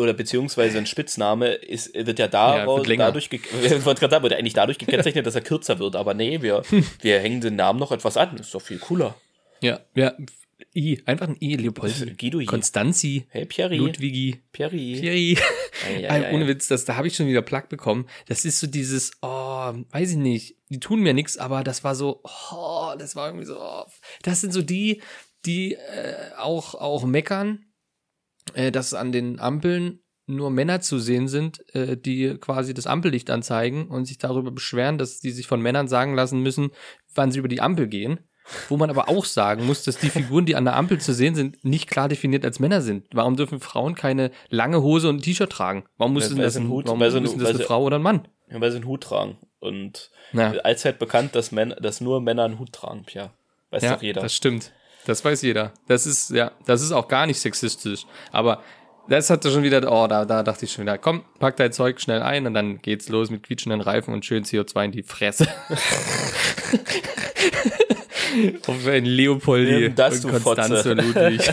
oder 0.00 0.12
beziehungsweise 0.12 0.78
ein 0.78 0.86
Spitzname 0.86 1.48
ist, 1.48 1.94
wird 1.94 2.18
ja 2.18 2.28
daraus, 2.28 2.86
ja, 2.86 2.96
dadurch, 2.96 3.30
wollte 3.84 4.00
gerade 4.00 4.10
sagen, 4.10 4.22
wird 4.22 4.34
eigentlich 4.34 4.54
dadurch 4.54 4.78
gekennzeichnet, 4.78 5.26
dass 5.26 5.34
er 5.34 5.42
kürzer 5.42 5.78
wird, 5.78 5.96
aber 5.96 6.14
nee, 6.14 6.42
wir, 6.42 6.62
wir 7.00 7.20
hängen 7.20 7.40
den 7.40 7.56
Namen 7.56 7.78
noch 7.78 7.92
etwas 7.92 8.16
an, 8.16 8.36
ist 8.36 8.54
doch 8.54 8.62
viel 8.62 8.78
cooler. 8.78 9.14
Ja, 9.62 9.80
ja, 9.94 10.14
I, 10.74 11.02
einfach 11.06 11.28
ein 11.28 11.36
I, 11.40 11.56
Leopold. 11.56 12.18
Guido 12.18 12.40
I. 12.40 12.46
Konstanzi. 12.46 13.26
Hey, 13.30 13.44
Pierre. 13.44 13.74
Ludwigi. 13.74 14.40
Pierre. 14.52 14.70
Pierre. 14.70 15.42
Ei, 15.86 16.08
ei, 16.08 16.08
ei, 16.08 16.34
Ohne 16.34 16.46
Witz, 16.46 16.68
das, 16.68 16.84
da 16.84 16.96
habe 16.96 17.08
ich 17.08 17.16
schon 17.16 17.26
wieder 17.26 17.42
Plack 17.42 17.68
bekommen. 17.68 18.06
Das 18.26 18.44
ist 18.44 18.60
so 18.60 18.66
dieses, 18.66 19.12
oh, 19.22 19.72
weiß 19.90 20.12
ich 20.12 20.16
nicht, 20.16 20.56
die 20.68 20.80
tun 20.80 21.00
mir 21.00 21.14
nichts, 21.14 21.38
aber 21.38 21.64
das 21.64 21.82
war 21.82 21.94
so, 21.94 22.20
oh, 22.52 22.92
das 22.98 23.16
war 23.16 23.28
irgendwie 23.28 23.46
so, 23.46 23.58
oh. 23.60 23.84
das 24.22 24.40
sind 24.40 24.52
so 24.52 24.62
die, 24.62 25.02
die 25.44 25.74
äh, 25.74 26.34
auch, 26.36 26.74
auch 26.74 27.04
meckern, 27.04 27.64
äh, 28.54 28.70
dass 28.70 28.94
an 28.94 29.12
den 29.12 29.38
Ampeln 29.38 30.00
nur 30.26 30.50
Männer 30.50 30.80
zu 30.80 30.98
sehen 30.98 31.28
sind, 31.28 31.62
äh, 31.74 31.96
die 31.96 32.36
quasi 32.38 32.72
das 32.74 32.86
Ampellicht 32.86 33.30
anzeigen 33.30 33.88
und 33.88 34.04
sich 34.04 34.18
darüber 34.18 34.50
beschweren, 34.50 34.98
dass 34.98 35.20
die 35.20 35.30
sich 35.30 35.46
von 35.46 35.60
Männern 35.60 35.88
sagen 35.88 36.14
lassen 36.14 36.42
müssen, 36.42 36.70
wann 37.14 37.32
sie 37.32 37.40
über 37.40 37.48
die 37.48 37.60
Ampel 37.60 37.88
gehen. 37.88 38.20
Wo 38.68 38.76
man 38.76 38.90
aber 38.90 39.08
auch 39.08 39.26
sagen 39.26 39.64
muss, 39.66 39.84
dass 39.84 39.98
die 39.98 40.10
Figuren, 40.10 40.44
die 40.44 40.56
an 40.56 40.64
der 40.64 40.74
Ampel 40.74 40.98
zu 41.00 41.12
sehen 41.12 41.36
sind, 41.36 41.64
nicht 41.64 41.88
klar 41.88 42.08
definiert 42.08 42.44
als 42.44 42.58
Männer 42.58 42.80
sind. 42.80 43.06
Warum 43.12 43.36
dürfen 43.36 43.60
Frauen 43.60 43.94
keine 43.94 44.32
lange 44.48 44.82
Hose 44.82 45.08
und 45.08 45.16
ein 45.16 45.22
T-Shirt 45.22 45.50
tragen? 45.50 45.84
Warum 45.98 46.14
müssen 46.14 46.36
das, 46.36 46.56
ein, 46.56 46.68
Hut, 46.68 46.86
warum 46.86 46.98
müssen 46.98 47.38
das 47.38 47.50
eine 47.50 47.58
Frau 47.60 47.84
oder 47.84 47.98
ein 47.98 48.02
Mann? 48.02 48.26
Ja, 48.50 48.60
weil 48.60 48.70
sie 48.72 48.78
einen 48.78 48.86
Hut 48.86 49.02
tragen. 49.02 49.38
Und 49.60 50.10
ja. 50.32 50.50
allzeit 50.64 50.98
bekannt, 50.98 51.36
dass, 51.36 51.52
Männer, 51.52 51.76
dass 51.76 52.00
nur 52.00 52.20
Männer 52.20 52.44
einen 52.44 52.58
Hut 52.58 52.72
tragen. 52.72 53.04
Tja, 53.06 53.30
weiß 53.70 53.82
ja, 53.82 53.94
doch 53.94 54.02
jeder. 54.02 54.22
Das 54.22 54.34
stimmt. 54.34 54.72
Das 55.10 55.24
weiß 55.24 55.42
jeder. 55.42 55.72
Das 55.88 56.06
ist, 56.06 56.30
ja, 56.30 56.52
das 56.66 56.82
ist 56.82 56.92
auch 56.92 57.08
gar 57.08 57.26
nicht 57.26 57.40
sexistisch. 57.40 58.06
Aber 58.30 58.62
Das 59.08 59.28
hatte 59.28 59.50
schon 59.50 59.64
wieder, 59.64 59.78
oh, 59.90 60.06
da, 60.06 60.24
da 60.24 60.44
dachte 60.44 60.66
ich 60.66 60.72
schon 60.72 60.82
wieder, 60.84 60.96
komm, 60.96 61.24
pack 61.40 61.56
dein 61.56 61.72
Zeug 61.72 62.00
schnell 62.00 62.22
ein 62.22 62.46
und 62.46 62.54
dann 62.54 62.80
geht's 62.80 63.08
los 63.08 63.28
mit 63.28 63.42
quietschenden 63.42 63.80
Reifen 63.80 64.14
und 64.14 64.24
schön 64.24 64.44
CO2 64.44 64.84
in 64.84 64.92
die 64.92 65.02
Fresse. 65.02 65.48
Auf 68.68 68.86
ein 68.86 69.04
Leopoldi 69.04 69.80
Nimm 69.80 69.96
das, 69.96 70.24
und 70.24 70.40
Konstanze. 70.44 70.92
Ludwig. 70.92 71.52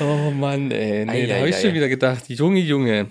oh 0.00 0.30
Mann, 0.30 0.70
ey. 0.70 1.06
Nee, 1.06 1.26
da 1.26 1.36
habe 1.36 1.48
ich 1.48 1.56
schon 1.56 1.72
wieder 1.72 1.88
gedacht, 1.88 2.24
Junge, 2.28 2.60
Junge. 2.60 3.06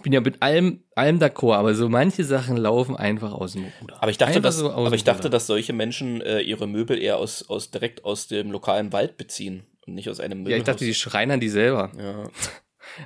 Ich 0.00 0.04
bin 0.04 0.14
ja 0.14 0.22
mit 0.22 0.40
allem, 0.40 0.82
allem 0.94 1.18
d'accord, 1.18 1.56
aber 1.56 1.74
so 1.74 1.90
manche 1.90 2.24
Sachen 2.24 2.56
laufen 2.56 2.96
einfach 2.96 3.32
aus 3.32 3.52
dem 3.52 3.66
Ruder. 3.82 4.02
Aber 4.02 4.10
ich 4.10 4.16
dachte, 4.16 4.36
Einfach 4.36 4.48
dass, 4.48 4.56
so 4.56 4.70
aber 4.70 4.94
ich 4.94 5.04
dachte, 5.04 5.28
dass 5.28 5.46
solche 5.46 5.74
Menschen 5.74 6.22
äh, 6.22 6.40
ihre 6.40 6.66
Möbel 6.66 6.98
eher 6.98 7.18
aus, 7.18 7.46
aus 7.50 7.70
direkt 7.70 8.06
aus 8.06 8.26
dem 8.26 8.50
lokalen 8.50 8.94
Wald 8.94 9.18
beziehen 9.18 9.64
und 9.86 9.94
nicht 9.94 10.08
aus 10.08 10.18
einem 10.18 10.38
Möbelhaus. 10.38 10.52
Ja, 10.52 10.56
ich 10.56 10.64
dachte, 10.64 10.86
die 10.86 10.94
schreinern 10.94 11.38
die 11.38 11.50
selber. 11.50 11.92
ja. 11.98 12.24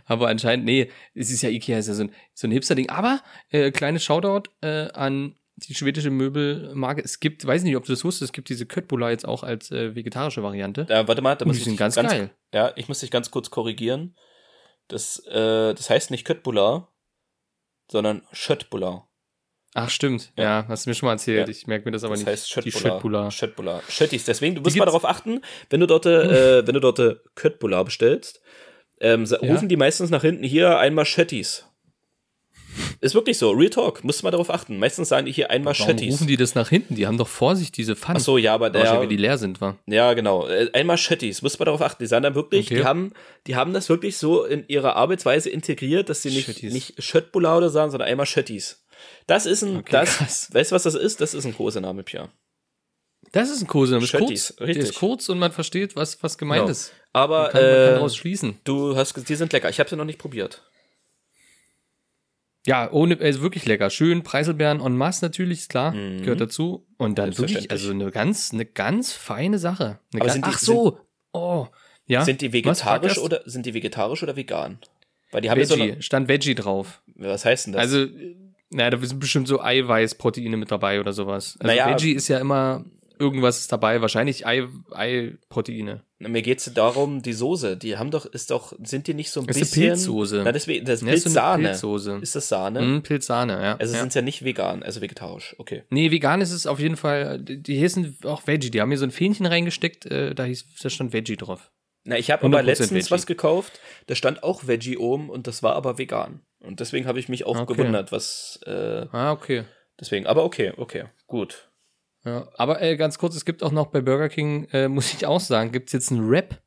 Aber 0.07 0.29
anscheinend, 0.29 0.65
nee, 0.65 0.89
es 1.15 1.31
ist 1.31 1.43
ja 1.43 1.51
Ikea, 1.51 1.79
ist 1.79 1.89
ja 1.89 1.95
so 1.95 2.05
ein, 2.05 2.13
so 2.33 2.47
ein 2.47 2.53
Hipster-Ding. 2.53 2.89
Aber 2.89 3.21
äh, 3.51 3.71
kleines 3.71 4.03
Shoutout 4.05 4.49
äh, 4.63 4.89
an 4.93 5.35
die 5.57 5.75
schwedische 5.75 6.11
Möbelmarke. 6.11 7.03
Es 7.03 7.21
gibt, 7.21 7.45
weiß 7.45 7.65
nicht, 7.65 7.77
ob 7.77 7.85
du 7.85 7.93
das 7.93 8.05
wusstest, 8.05 8.31
es 8.31 8.33
gibt 8.33 8.49
diese 8.49 8.67
Köttbullar 8.67 9.11
jetzt 9.11 9.27
auch 9.27 9.43
als 9.43 9.71
äh, 9.71 9.95
vegetarische 9.95 10.43
Variante. 10.43 10.87
Ja, 10.89 11.07
warte 11.07 11.23
mal, 11.23 11.35
da 11.35 11.45
muss 11.45 11.59
ich 11.59 11.65
dich 11.65 11.77
ganz 11.77 11.97
geil. 11.97 12.31
Ja, 12.55 12.73
ich 12.77 12.89
muss 12.89 13.01
dich 13.01 13.11
ganz 13.11 13.31
kurz 13.31 13.51
korrigieren. 13.51 14.15
Das, 14.89 15.19
äh, 15.27 15.75
das 15.75 15.89
heißt 15.91 16.11
nicht 16.11 16.25
Köttbullar, 16.27 16.93
sondern 17.91 18.23
Schöttbullar. 18.33 19.09
Ach, 19.77 19.91
stimmt. 19.91 20.33
Ja. 20.37 20.45
Ja, 20.61 20.65
hast 20.69 20.87
du 20.87 20.91
mir 20.91 20.95
schon 20.95 21.07
mal 21.09 21.15
erzählt. 21.15 21.49
Ja. 21.49 21.51
Ich 21.51 21.67
merke 21.67 21.85
mir 21.85 21.91
das 21.91 22.05
aber 22.05 22.13
Das 22.15 22.21
nicht. 22.21 22.29
heißt 22.29 22.65
die 22.65 22.71
Schöttbullar. 22.71 23.31
Schöttbullar. 23.33 23.83
Schöttis. 23.89 24.25
Deswegen, 24.25 24.55
du 24.55 24.61
musst 24.61 24.77
mal 24.77 24.85
darauf 24.85 25.05
achten, 25.05 25.41
wenn 25.71 25.81
du 25.81 25.87
dort, 25.87 26.07
äh, 26.07 26.65
wenn 26.67 26.75
du 26.75 26.81
dort 26.81 26.99
äh, 27.01 27.17
Köttbullar 27.35 27.85
bestellst, 27.85 28.41
ähm, 29.01 29.25
Ja. 29.25 29.39
rufen 29.39 29.69
die 29.69 29.77
meistens 29.77 30.11
nach 30.11 30.23
hinten 30.23 30.45
hier 30.45 30.79
einmal 30.79 31.05
Schöttis. 31.07 31.69
Ist 33.01 33.15
wirklich 33.15 33.39
so, 33.39 33.51
Real 33.51 33.71
Talk, 33.71 34.03
musst 34.05 34.21
du 34.23 34.27
mal 34.27 34.31
darauf 34.31 34.51
achten. 34.51 34.79
Meistens 34.79 35.09
sagen 35.09 35.27
die 35.27 35.33
hier 35.33 35.51
einmal 35.51 35.75
Warum 35.79 35.99
rufen 35.99 36.27
die 36.27 36.37
das 36.37 36.55
nach 36.55 36.69
hinten? 36.69 36.95
Die 36.95 37.07
haben 37.07 37.19
doch 37.19 37.29
vor 37.29 37.57
sich 37.57 37.71
diese 37.73 37.97
Pfannen. 37.97 38.19
Ach 38.19 38.25
so, 38.25 38.39
ja, 38.39 38.55
aber 38.55 38.71
der, 38.71 39.03
wie 39.03 39.07
die 39.09 39.17
leer 39.17 39.39
sind, 39.39 39.61
war. 39.61 39.77
Ja, 39.87 40.13
genau. 40.15 40.47
Äh, 40.47 40.71
Einmal 40.73 40.97
Chatties, 40.97 41.43
muss 41.43 41.59
man 41.59 41.67
darauf 41.67 41.83
achten. 41.83 42.03
Die 42.03 42.07
sagen 42.07 42.23
dann 42.23 42.35
wirklich, 42.35 42.67
Okay. 42.67 42.77
die 42.77 42.85
haben, 42.85 43.13
die 43.47 43.57
haben 43.57 43.73
das 43.73 43.89
wirklich 43.89 44.17
so 44.17 44.45
in 44.45 44.65
ihre 44.69 44.97
Arbeitsweise 44.97 45.51
integriert, 45.51 46.09
dass 46.09 46.23
sie 46.23 46.31
nicht, 46.31 46.47
Chatties. 46.47 46.73
nicht 46.73 47.03
Schöttbullar 47.03 47.69
sagen, 47.69 47.91
sondern 47.91 48.09
einmal 48.09 48.27
Chatties. 48.27 48.85
Das 49.27 49.47
ist 49.47 49.63
ein, 49.63 49.79
Okay, 49.79 49.93
das, 49.93 50.17
krass. 50.17 50.49
weißt 50.53 50.71
du, 50.71 50.75
was 50.75 50.83
das 50.85 50.95
ist? 50.95 51.21
Das 51.21 51.35
ist 51.35 51.45
ein 51.45 51.55
Kosename, 51.57 52.03
Pia. 52.03 52.29
Das 53.33 53.51
ist 53.51 53.63
ein 53.63 53.67
Kosename. 53.67 54.07
Schöttis, 54.07 54.49
kurz. 54.49 54.57
Der 54.59 54.67
richtig. 54.69 54.85
ist 54.91 54.95
kurz 54.95 55.29
und 55.29 55.39
man 55.39 55.51
versteht, 55.53 55.97
was, 55.97 56.23
was 56.23 56.39
gemeint 56.39 56.61
Genau. 56.63 56.71
ist. 56.71 56.93
Aber, 57.13 57.45
Man 57.45 57.51
kann, 57.53 57.63
man 57.63 57.95
kann 57.99 58.07
äh, 58.07 58.11
schließen. 58.11 58.59
du 58.65 58.97
hast, 58.97 59.29
die 59.29 59.35
sind 59.35 59.53
lecker. 59.53 59.69
Ich 59.71 59.81
habe 59.81 59.89
sie 59.91 59.97
noch 59.97 60.05
nicht 60.05 60.19
probiert. 60.19 60.63
Ja, 62.67 62.91
ohne, 62.91 63.19
also 63.21 63.43
wirklich 63.43 63.67
lecker. 63.67 63.91
Schön, 63.91 64.23
Preiselbeeren 64.23 64.81
en 64.81 64.97
masse 64.97 65.25
natürlich, 65.25 65.61
ist 65.61 65.69
klar, 65.71 65.93
Mhm. 65.93 66.23
gehört 66.23 66.41
dazu. 66.41 66.87
Und 66.97 67.19
dann 67.19 67.37
wirklich, 67.37 67.71
also 67.71 67.91
eine 67.91 68.11
ganz, 68.11 68.53
eine 68.53 68.65
ganz 68.65 69.13
feine 69.13 69.59
Sache. 69.59 69.85
Eine 69.85 69.99
Aber 70.15 70.21
ganz, 70.21 70.33
sind 70.35 70.47
die- 70.47 70.51
ach 70.51 70.59
so, 70.59 71.01
oh, 71.33 71.67
ja. 72.07 72.25
Sind 72.25 72.41
die 72.41 72.53
vegetarisch 72.53 73.19
oder, 73.19 73.43
sind 73.45 73.67
die 73.67 73.75
vegetarisch 73.75 74.23
oder 74.23 74.37
vegan? 74.37 74.79
Weil 75.31 75.41
die 75.43 75.51
haben 75.51 75.59
ja 75.59 75.67
so 75.67 75.75
Veggie, 75.77 75.93
eine, 75.93 76.03
stand 76.03 76.29
Veggie 76.29 76.55
drauf. 76.55 77.03
was 77.17 77.45
heißt 77.45 77.67
denn 77.67 77.73
das? 77.75 77.83
Also, 77.83 78.07
naja, 78.71 78.91
da 78.91 78.99
sind 78.99 79.19
bestimmt 79.21 79.47
so 79.49 79.61
Eiweißproteine 79.61 80.57
mit 80.57 80.71
dabei 80.71 81.01
oder 81.01 81.13
sowas. 81.13 81.57
Also 81.61 81.67
Naja. 81.67 81.91
Veggie 81.91 82.13
ist 82.13 82.29
ja 82.29 82.39
immer, 82.39 82.85
irgendwas 83.19 83.61
ist 83.61 83.73
dabei, 83.73 84.01
wahrscheinlich 84.01 84.47
Ei, 84.47 84.67
Eiproteine. 84.91 86.03
Mir 86.19 86.43
geht's 86.43 86.73
darum, 86.73 87.21
die 87.23 87.33
Soße, 87.33 87.77
die 87.77 87.97
haben 87.99 88.11
doch, 88.11 88.25
ist 88.25 88.51
doch, 88.51 88.73
sind 88.83 89.07
die 89.07 89.15
nicht 89.15 89.31
so 89.31 89.41
ein 89.41 89.47
Das 89.47 89.57
ist 89.57 89.71
bisschen. 89.71 89.83
eine 89.83 89.91
Pilzsoße. 89.93 90.43
Na, 90.45 90.53
deswegen, 90.53 90.85
das 90.87 91.03
ist 91.03 91.09
ist 91.09 91.25
Pilzsahne. 91.25 91.69
Pilzsoße. 91.69 92.19
Ist 92.23 92.35
das 92.37 92.49
Sahne? 92.49 92.81
Mhm, 92.83 93.03
Pilzsahne, 93.03 93.53
ja. 93.63 93.77
Also 93.77 93.95
ja. 93.95 94.01
sind 94.01 94.15
ja 94.15 94.23
nicht 94.23 94.45
vegan, 94.45 94.83
also 94.83 95.01
vegetarisch. 95.01 95.55
Okay. 95.59 95.83
Nee, 95.91 96.11
vegan 96.11 96.41
ist 96.41 96.53
es 96.53 96.67
auf 96.67 96.81
jeden 96.81 96.97
Fall, 96.97 97.39
die 97.41 97.77
hießen 97.79 98.19
auch 98.25 98.47
Veggie, 98.47 98.71
die 98.71 98.81
haben 98.81 98.89
mir 98.89 98.99
so 98.99 99.05
ein 99.05 99.11
Fähnchen 99.11 99.47
reingesteckt, 99.47 100.07
äh, 100.07 100.35
da 100.35 100.45
hieß, 100.45 100.65
da 100.83 100.89
stand 100.91 101.13
Veggie 101.13 101.37
drauf. 101.37 101.71
Na, 102.05 102.19
ich 102.19 102.31
habe 102.31 102.45
aber 102.45 102.59
100% 102.61 102.63
letztens 102.63 102.91
Veggie. 102.93 103.11
was 103.11 103.27
gekauft, 103.27 103.81
da 104.07 104.15
stand 104.15 104.43
auch 104.43 104.67
Veggie 104.67 104.97
oben 104.97 105.29
und 105.31 105.47
das 105.47 105.63
war 105.63 105.75
aber 105.75 105.99
vegan. 105.99 106.41
Und 106.61 106.81
deswegen 106.81 107.07
habe 107.07 107.19
ich 107.19 107.29
mich 107.29 107.45
auch 107.45 107.59
Okay. 107.59 107.75
gewundert, 107.75 108.13
was 108.13 108.59
äh, 108.67 109.07
Ah, 109.13 109.33
okay. 109.33 109.65
deswegen. 110.01 110.27
Aber 110.27 110.45
okay, 110.45 110.73
okay, 110.79 111.05
gut. 111.27 111.69
Ja, 112.25 112.49
aber 112.57 112.81
äh, 112.81 112.97
ganz 112.97 113.19
kurz, 113.19 113.37
es 113.37 113.45
gibt 113.45 113.63
auch 113.63 113.73
noch 113.73 113.87
bei 113.89 114.01
Burger 114.01 114.29
King, 114.29 114.67
äh, 114.73 114.89
muss 114.89 115.13
ich 115.13 115.27
auch 115.27 115.41
sagen, 115.41 115.73
gibt's 115.73 115.93
jetzt 115.93 116.11
einen 116.11 116.29
Rap. 116.29 116.61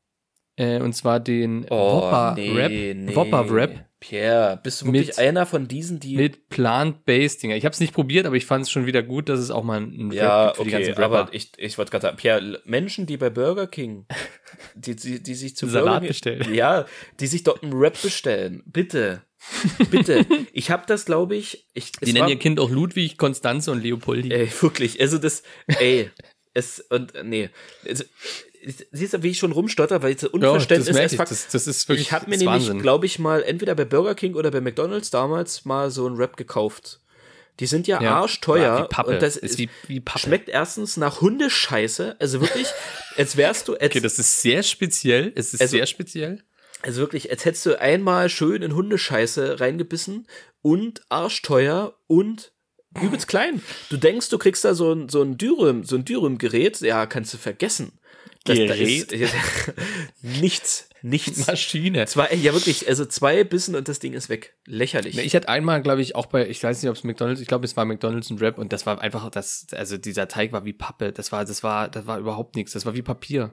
Äh, 0.56 0.80
und 0.80 0.92
zwar 0.92 1.20
den 1.20 1.68
Whopper 1.70 2.36
Rap. 2.36 3.14
Whopper 3.14 3.50
Wrap 3.50 3.88
Pierre, 4.00 4.60
bist 4.62 4.82
du 4.82 4.86
wirklich 4.86 5.08
Mit- 5.08 5.18
einer 5.18 5.44
von 5.44 5.66
diesen, 5.66 5.98
die. 5.98 6.16
mit 6.16 6.48
Plant-Based 6.50 7.42
Dinger. 7.42 7.56
Ich 7.56 7.64
habe 7.64 7.72
es 7.72 7.80
nicht 7.80 7.92
probiert, 7.92 8.26
aber 8.26 8.36
ich 8.36 8.46
fand 8.46 8.64
es 8.64 8.70
schon 8.70 8.86
wieder 8.86 9.02
gut, 9.02 9.28
dass 9.28 9.40
es 9.40 9.50
auch 9.50 9.64
mal 9.64 9.78
einen 9.78 10.12
ja, 10.12 10.46
gibt 10.46 10.56
für 10.56 10.62
die 10.62 10.68
okay, 10.68 10.84
ganzen 10.84 11.02
Rapper. 11.02 11.18
aber 11.18 11.34
ich, 11.34 11.50
ich 11.56 11.78
wollte 11.78 11.90
gerade 11.90 12.02
sagen, 12.02 12.16
Pierre, 12.16 12.60
Menschen, 12.64 13.06
die 13.06 13.16
bei 13.16 13.28
Burger 13.28 13.66
King, 13.66 14.06
die, 14.76 14.94
die, 14.94 15.20
die 15.22 15.34
sich 15.34 15.56
zu 15.56 15.66
Salat 15.68 15.94
Burger 15.94 16.06
bestellen. 16.08 16.54
Ja, 16.54 16.86
die 17.18 17.26
sich 17.26 17.42
dort 17.42 17.62
einen 17.64 17.72
Rap 17.72 18.00
bestellen. 18.00 18.62
Bitte. 18.66 19.22
Bitte. 19.90 20.26
ich 20.52 20.70
habe 20.70 20.84
das, 20.86 21.04
glaube 21.04 21.36
ich, 21.36 21.66
ich 21.74 21.92
die 21.92 22.12
nennen 22.12 22.24
war- 22.24 22.30
ihr 22.30 22.38
Kind 22.38 22.58
auch 22.60 22.70
Ludwig, 22.70 23.16
Konstanze 23.18 23.70
und 23.70 23.82
Leopoldi. 23.82 24.32
Ey, 24.32 24.50
wirklich, 24.60 25.00
also 25.00 25.18
das, 25.18 25.42
ey, 25.66 26.10
es, 26.54 26.80
und, 26.90 27.12
nee. 27.24 27.50
Also, 27.86 28.04
siehst 28.90 29.14
du, 29.14 29.22
wie 29.22 29.28
ich 29.30 29.38
schon 29.38 29.52
rumstotter, 29.52 30.02
weil 30.02 30.14
das 30.14 30.22
Ja, 30.24 30.28
Unverständnis 30.30 30.92
merk 30.94 31.06
ist 31.06 31.12
ich. 31.12 31.18
Das, 31.18 31.48
das 31.48 31.66
ist 31.66 31.88
wirklich 31.88 32.08
Ich 32.08 32.12
habe 32.12 32.28
mir 32.28 32.38
das 32.38 32.64
nämlich, 32.64 32.82
glaube 32.82 33.06
ich, 33.06 33.18
mal 33.18 33.42
entweder 33.42 33.74
bei 33.74 33.84
Burger 33.84 34.14
King 34.14 34.34
oder 34.34 34.50
bei 34.50 34.60
McDonalds 34.60 35.10
damals 35.10 35.64
mal 35.64 35.90
so 35.90 36.08
ein 36.08 36.16
Rap 36.16 36.36
gekauft. 36.36 37.00
Die 37.60 37.66
sind 37.66 37.86
ja, 37.88 38.00
Ja. 38.02 38.14
arschteuer. 38.20 38.62
Ja, 38.62 38.82
Pappe. 38.84 39.10
Und 39.12 39.22
das 39.22 39.36
ist 39.36 39.58
wie, 39.58 39.68
wie 39.88 40.00
Pappe. 40.00 40.20
schmeckt 40.20 40.48
erstens 40.48 40.96
nach 40.96 41.20
Hundescheiße. 41.20 42.16
Also 42.18 42.40
wirklich, 42.40 42.66
als 43.16 43.36
wärst 43.36 43.68
du, 43.68 43.74
als, 43.74 43.84
Okay, 43.90 44.00
das 44.00 44.18
ist 44.18 44.42
sehr 44.42 44.62
speziell. 44.62 45.32
Es 45.34 45.54
ist 45.54 45.60
Also- 45.60 45.76
sehr 45.76 45.86
speziell. 45.86 46.42
Also 46.82 47.00
wirklich, 47.00 47.30
als 47.30 47.44
hättest 47.44 47.66
du 47.66 47.80
einmal 47.80 48.28
schön 48.28 48.62
in 48.62 48.74
Hundescheiße 48.74 49.60
reingebissen 49.60 50.26
und 50.62 51.02
arschteuer 51.08 51.94
und 52.06 52.52
übelst 53.00 53.28
klein. 53.28 53.62
Du 53.90 53.96
denkst, 53.96 54.28
du 54.28 54.38
kriegst 54.38 54.64
da 54.64 54.74
so 54.74 54.92
ein, 54.92 55.08
so 55.08 55.22
ein 55.22 55.38
Dürüm, 55.38 55.84
so 55.84 55.96
ein 55.96 56.04
Dürüm-Gerät. 56.04 56.80
Ja, 56.80 57.06
kannst 57.06 57.34
du 57.34 57.38
vergessen. 57.38 57.92
Das, 58.44 58.56
da 58.56 58.74
ist, 58.74 59.12
nichts, 60.22 60.88
nichts. 61.02 61.46
Maschine. 61.46 62.06
Zwei, 62.06 62.32
ja 62.34 62.54
wirklich, 62.54 62.88
also 62.88 63.04
zwei 63.04 63.44
Bissen 63.44 63.74
und 63.74 63.88
das 63.88 63.98
Ding 63.98 64.14
ist 64.14 64.28
weg. 64.28 64.54
Lächerlich. 64.64 65.18
Ich 65.18 65.34
hatte 65.34 65.48
einmal, 65.48 65.82
glaube 65.82 66.00
ich, 66.00 66.14
auch 66.14 66.26
bei, 66.26 66.48
ich 66.48 66.62
weiß 66.62 66.82
nicht, 66.82 66.88
ob 66.88 66.96
es 66.96 67.04
McDonalds, 67.04 67.40
ich 67.40 67.48
glaube, 67.48 67.66
es 67.66 67.76
war 67.76 67.84
McDonalds 67.84 68.30
ein 68.30 68.38
Rap 68.38 68.58
und 68.58 68.72
das 68.72 68.86
war 68.86 69.00
einfach, 69.00 69.28
das, 69.30 69.66
also 69.72 69.98
dieser 69.98 70.28
Teig 70.28 70.52
war 70.52 70.64
wie 70.64 70.72
Pappe. 70.72 71.12
Das 71.12 71.30
war, 71.30 71.44
das 71.44 71.62
war, 71.62 71.88
das 71.88 72.06
war 72.06 72.18
überhaupt 72.18 72.56
nichts. 72.56 72.72
Das 72.72 72.86
war 72.86 72.94
wie 72.94 73.02
Papier. 73.02 73.52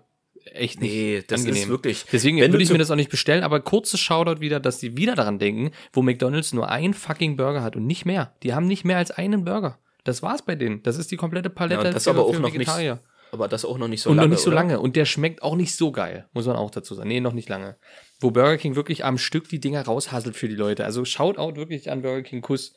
Echt 0.53 0.79
nicht. 0.79 0.91
nee, 0.93 1.23
das 1.27 1.41
angenehm. 1.41 1.63
ist 1.63 1.69
wirklich. 1.69 2.05
Deswegen 2.11 2.39
würde 2.39 2.61
ich 2.61 2.71
mir 2.71 2.77
das 2.77 2.91
auch 2.91 2.95
nicht 2.95 3.09
bestellen, 3.09 3.43
aber 3.43 3.59
kurzes 3.61 3.99
Shoutout 3.99 4.41
wieder, 4.41 4.59
dass 4.59 4.77
die 4.79 4.95
wieder 4.95 5.15
daran 5.15 5.39
denken, 5.39 5.71
wo 5.91 6.01
McDonalds 6.01 6.53
nur 6.53 6.69
ein 6.69 6.93
fucking 6.93 7.35
Burger 7.35 7.63
hat 7.63 7.75
und 7.75 7.85
nicht 7.87 8.05
mehr. 8.05 8.35
Die 8.43 8.53
haben 8.53 8.67
nicht 8.67 8.85
mehr 8.85 8.97
als 8.97 9.11
einen 9.11 9.43
Burger. 9.43 9.79
Das 10.03 10.21
war's 10.21 10.43
bei 10.45 10.55
denen. 10.55 10.83
Das 10.83 10.97
ist 10.97 11.11
die 11.11 11.17
komplette 11.17 11.49
Palette 11.49 11.81
Ja, 11.81 11.87
und 11.89 11.95
das 11.95 12.07
aber 12.07 12.23
auch 12.25 12.33
noch 12.33 12.41
nicht, 12.43 12.53
Vegetarier. 12.53 12.99
aber 13.31 13.47
das 13.47 13.65
auch 13.65 13.79
noch 13.79 13.87
nicht 13.87 14.01
so 14.03 14.11
und 14.11 14.17
lange. 14.17 14.27
noch 14.27 14.31
nicht 14.35 14.43
so 14.43 14.49
oder? 14.51 14.55
lange. 14.57 14.79
Und 14.79 14.95
der 14.95 15.05
schmeckt 15.05 15.41
auch 15.41 15.55
nicht 15.55 15.75
so 15.75 15.91
geil, 15.91 16.29
muss 16.33 16.45
man 16.45 16.55
auch 16.57 16.69
dazu 16.69 16.93
sagen. 16.93 17.07
Nee, 17.09 17.21
noch 17.21 17.33
nicht 17.33 17.49
lange. 17.49 17.77
Wo 18.19 18.29
Burger 18.29 18.57
King 18.57 18.75
wirklich 18.75 19.03
am 19.03 19.17
Stück 19.17 19.49
die 19.49 19.59
Dinger 19.59 19.81
raushasselt 19.83 20.35
für 20.35 20.47
die 20.47 20.55
Leute. 20.55 20.85
Also 20.85 21.05
Shoutout 21.05 21.55
wirklich 21.55 21.89
an 21.89 22.03
Burger 22.03 22.21
King 22.21 22.41
Kuss. 22.41 22.75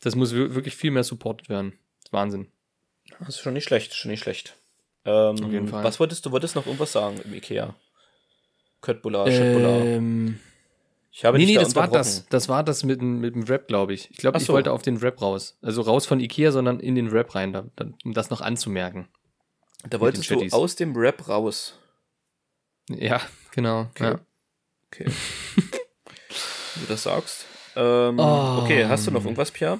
Das 0.00 0.14
muss 0.14 0.32
wir- 0.34 0.54
wirklich 0.54 0.76
viel 0.76 0.92
mehr 0.92 1.02
supportet 1.04 1.48
werden. 1.48 1.72
Wahnsinn. 2.12 2.46
Das 3.18 3.30
ist 3.30 3.40
schon 3.40 3.54
nicht 3.54 3.64
schlecht, 3.64 3.92
schon 3.94 4.12
nicht 4.12 4.22
schlecht. 4.22 4.54
Ähm, 5.08 5.44
Auf 5.44 5.52
jeden 5.52 5.68
Fall. 5.68 5.82
Was 5.84 5.98
wolltest 6.00 6.24
du, 6.26 6.30
wolltest 6.32 6.54
noch 6.54 6.66
irgendwas 6.66 6.92
sagen 6.92 7.18
im 7.24 7.32
Ikea? 7.34 7.74
Köttbullar, 8.82 9.30
Schöttbullar. 9.30 9.80
Ähm, 9.84 10.38
Ich 11.10 11.24
habe 11.24 11.38
nee, 11.38 11.46
nee, 11.46 11.54
da 11.54 11.62
das 11.62 11.74
war 11.74 11.88
das. 11.88 12.26
Das 12.28 12.48
war 12.48 12.62
das 12.62 12.84
mit, 12.84 13.00
dem- 13.00 13.20
mit 13.20 13.34
dem 13.34 13.42
Rap, 13.44 13.66
glaube 13.68 13.94
ich. 13.94 14.10
Ich 14.10 14.18
glaube, 14.18 14.36
Ach 14.36 14.40
ich 14.40 14.46
so. 14.46 14.52
wollte 14.52 14.72
auf 14.72 14.82
den 14.82 14.98
Rap 14.98 15.20
raus. 15.22 15.56
Also 15.62 15.82
raus 15.82 16.04
von 16.06 16.20
Ikea, 16.20 16.52
sondern 16.52 16.78
in 16.80 16.94
den 16.94 17.08
Rap 17.08 17.34
rein, 17.34 17.52
da, 17.52 17.64
da, 17.76 17.86
um 18.04 18.12
das 18.12 18.30
noch 18.30 18.40
anzumerken. 18.40 19.08
Da 19.88 19.98
wolltest 20.00 20.30
du 20.30 20.46
aus 20.50 20.76
dem 20.76 20.94
Rap 20.96 21.28
raus. 21.28 21.78
Ja, 22.90 23.20
genau. 23.52 23.82
Okay. 23.90 24.04
Ja. 24.04 24.18
Okay. 24.92 25.06
Wie 25.56 26.80
du 26.82 26.86
das 26.88 27.02
sagst. 27.04 27.46
Ähm, 27.76 28.18
Oh. 28.18 28.60
Okay, 28.62 28.86
hast 28.86 29.06
du 29.06 29.10
noch 29.10 29.22
irgendwas, 29.24 29.50
Pierre? 29.50 29.78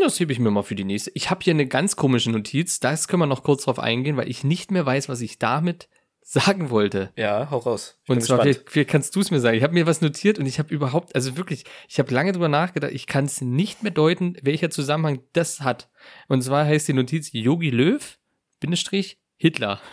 Das 0.00 0.18
hebe 0.18 0.32
ich 0.32 0.38
mir 0.38 0.50
mal 0.50 0.62
für 0.62 0.74
die 0.74 0.84
nächste. 0.84 1.10
Ich 1.14 1.30
habe 1.30 1.44
hier 1.44 1.52
eine 1.52 1.66
ganz 1.66 1.96
komische 1.96 2.30
Notiz. 2.30 2.80
Das 2.80 3.06
können 3.06 3.22
wir 3.22 3.26
noch 3.26 3.42
kurz 3.42 3.64
drauf 3.64 3.78
eingehen, 3.78 4.16
weil 4.16 4.28
ich 4.28 4.44
nicht 4.44 4.70
mehr 4.70 4.86
weiß, 4.86 5.08
was 5.08 5.20
ich 5.20 5.38
damit 5.38 5.88
sagen 6.22 6.70
wollte. 6.70 7.12
Ja, 7.16 7.50
hau 7.50 7.58
raus. 7.58 7.98
Ich 8.04 8.10
Und 8.10 8.20
zwar, 8.22 8.38
gespannt. 8.38 8.42
vielleicht, 8.56 8.70
vielleicht 8.70 8.90
kannst 8.90 9.16
du 9.16 9.20
es 9.20 9.30
mir 9.30 9.40
sagen. 9.40 9.56
Ich 9.56 9.62
habe 9.62 9.74
mir 9.74 9.86
was 9.86 10.00
notiert 10.00 10.38
und 10.38 10.46
ich 10.46 10.58
habe 10.58 10.72
überhaupt, 10.72 11.14
also 11.14 11.36
wirklich, 11.36 11.64
ich 11.88 11.98
habe 11.98 12.12
lange 12.14 12.32
drüber 12.32 12.48
nachgedacht. 12.48 12.92
Ich 12.92 13.06
kann 13.06 13.24
es 13.24 13.40
nicht 13.40 13.82
mehr 13.82 13.92
deuten, 13.92 14.36
welcher 14.42 14.70
Zusammenhang 14.70 15.20
das 15.32 15.60
hat. 15.60 15.90
Und 16.28 16.42
zwar 16.42 16.64
heißt 16.64 16.88
die 16.88 16.92
Notiz 16.92 17.30
Yogi 17.32 17.70
Löw, 17.70 18.18
Bindestrich, 18.60 19.18
Hitler. 19.36 19.80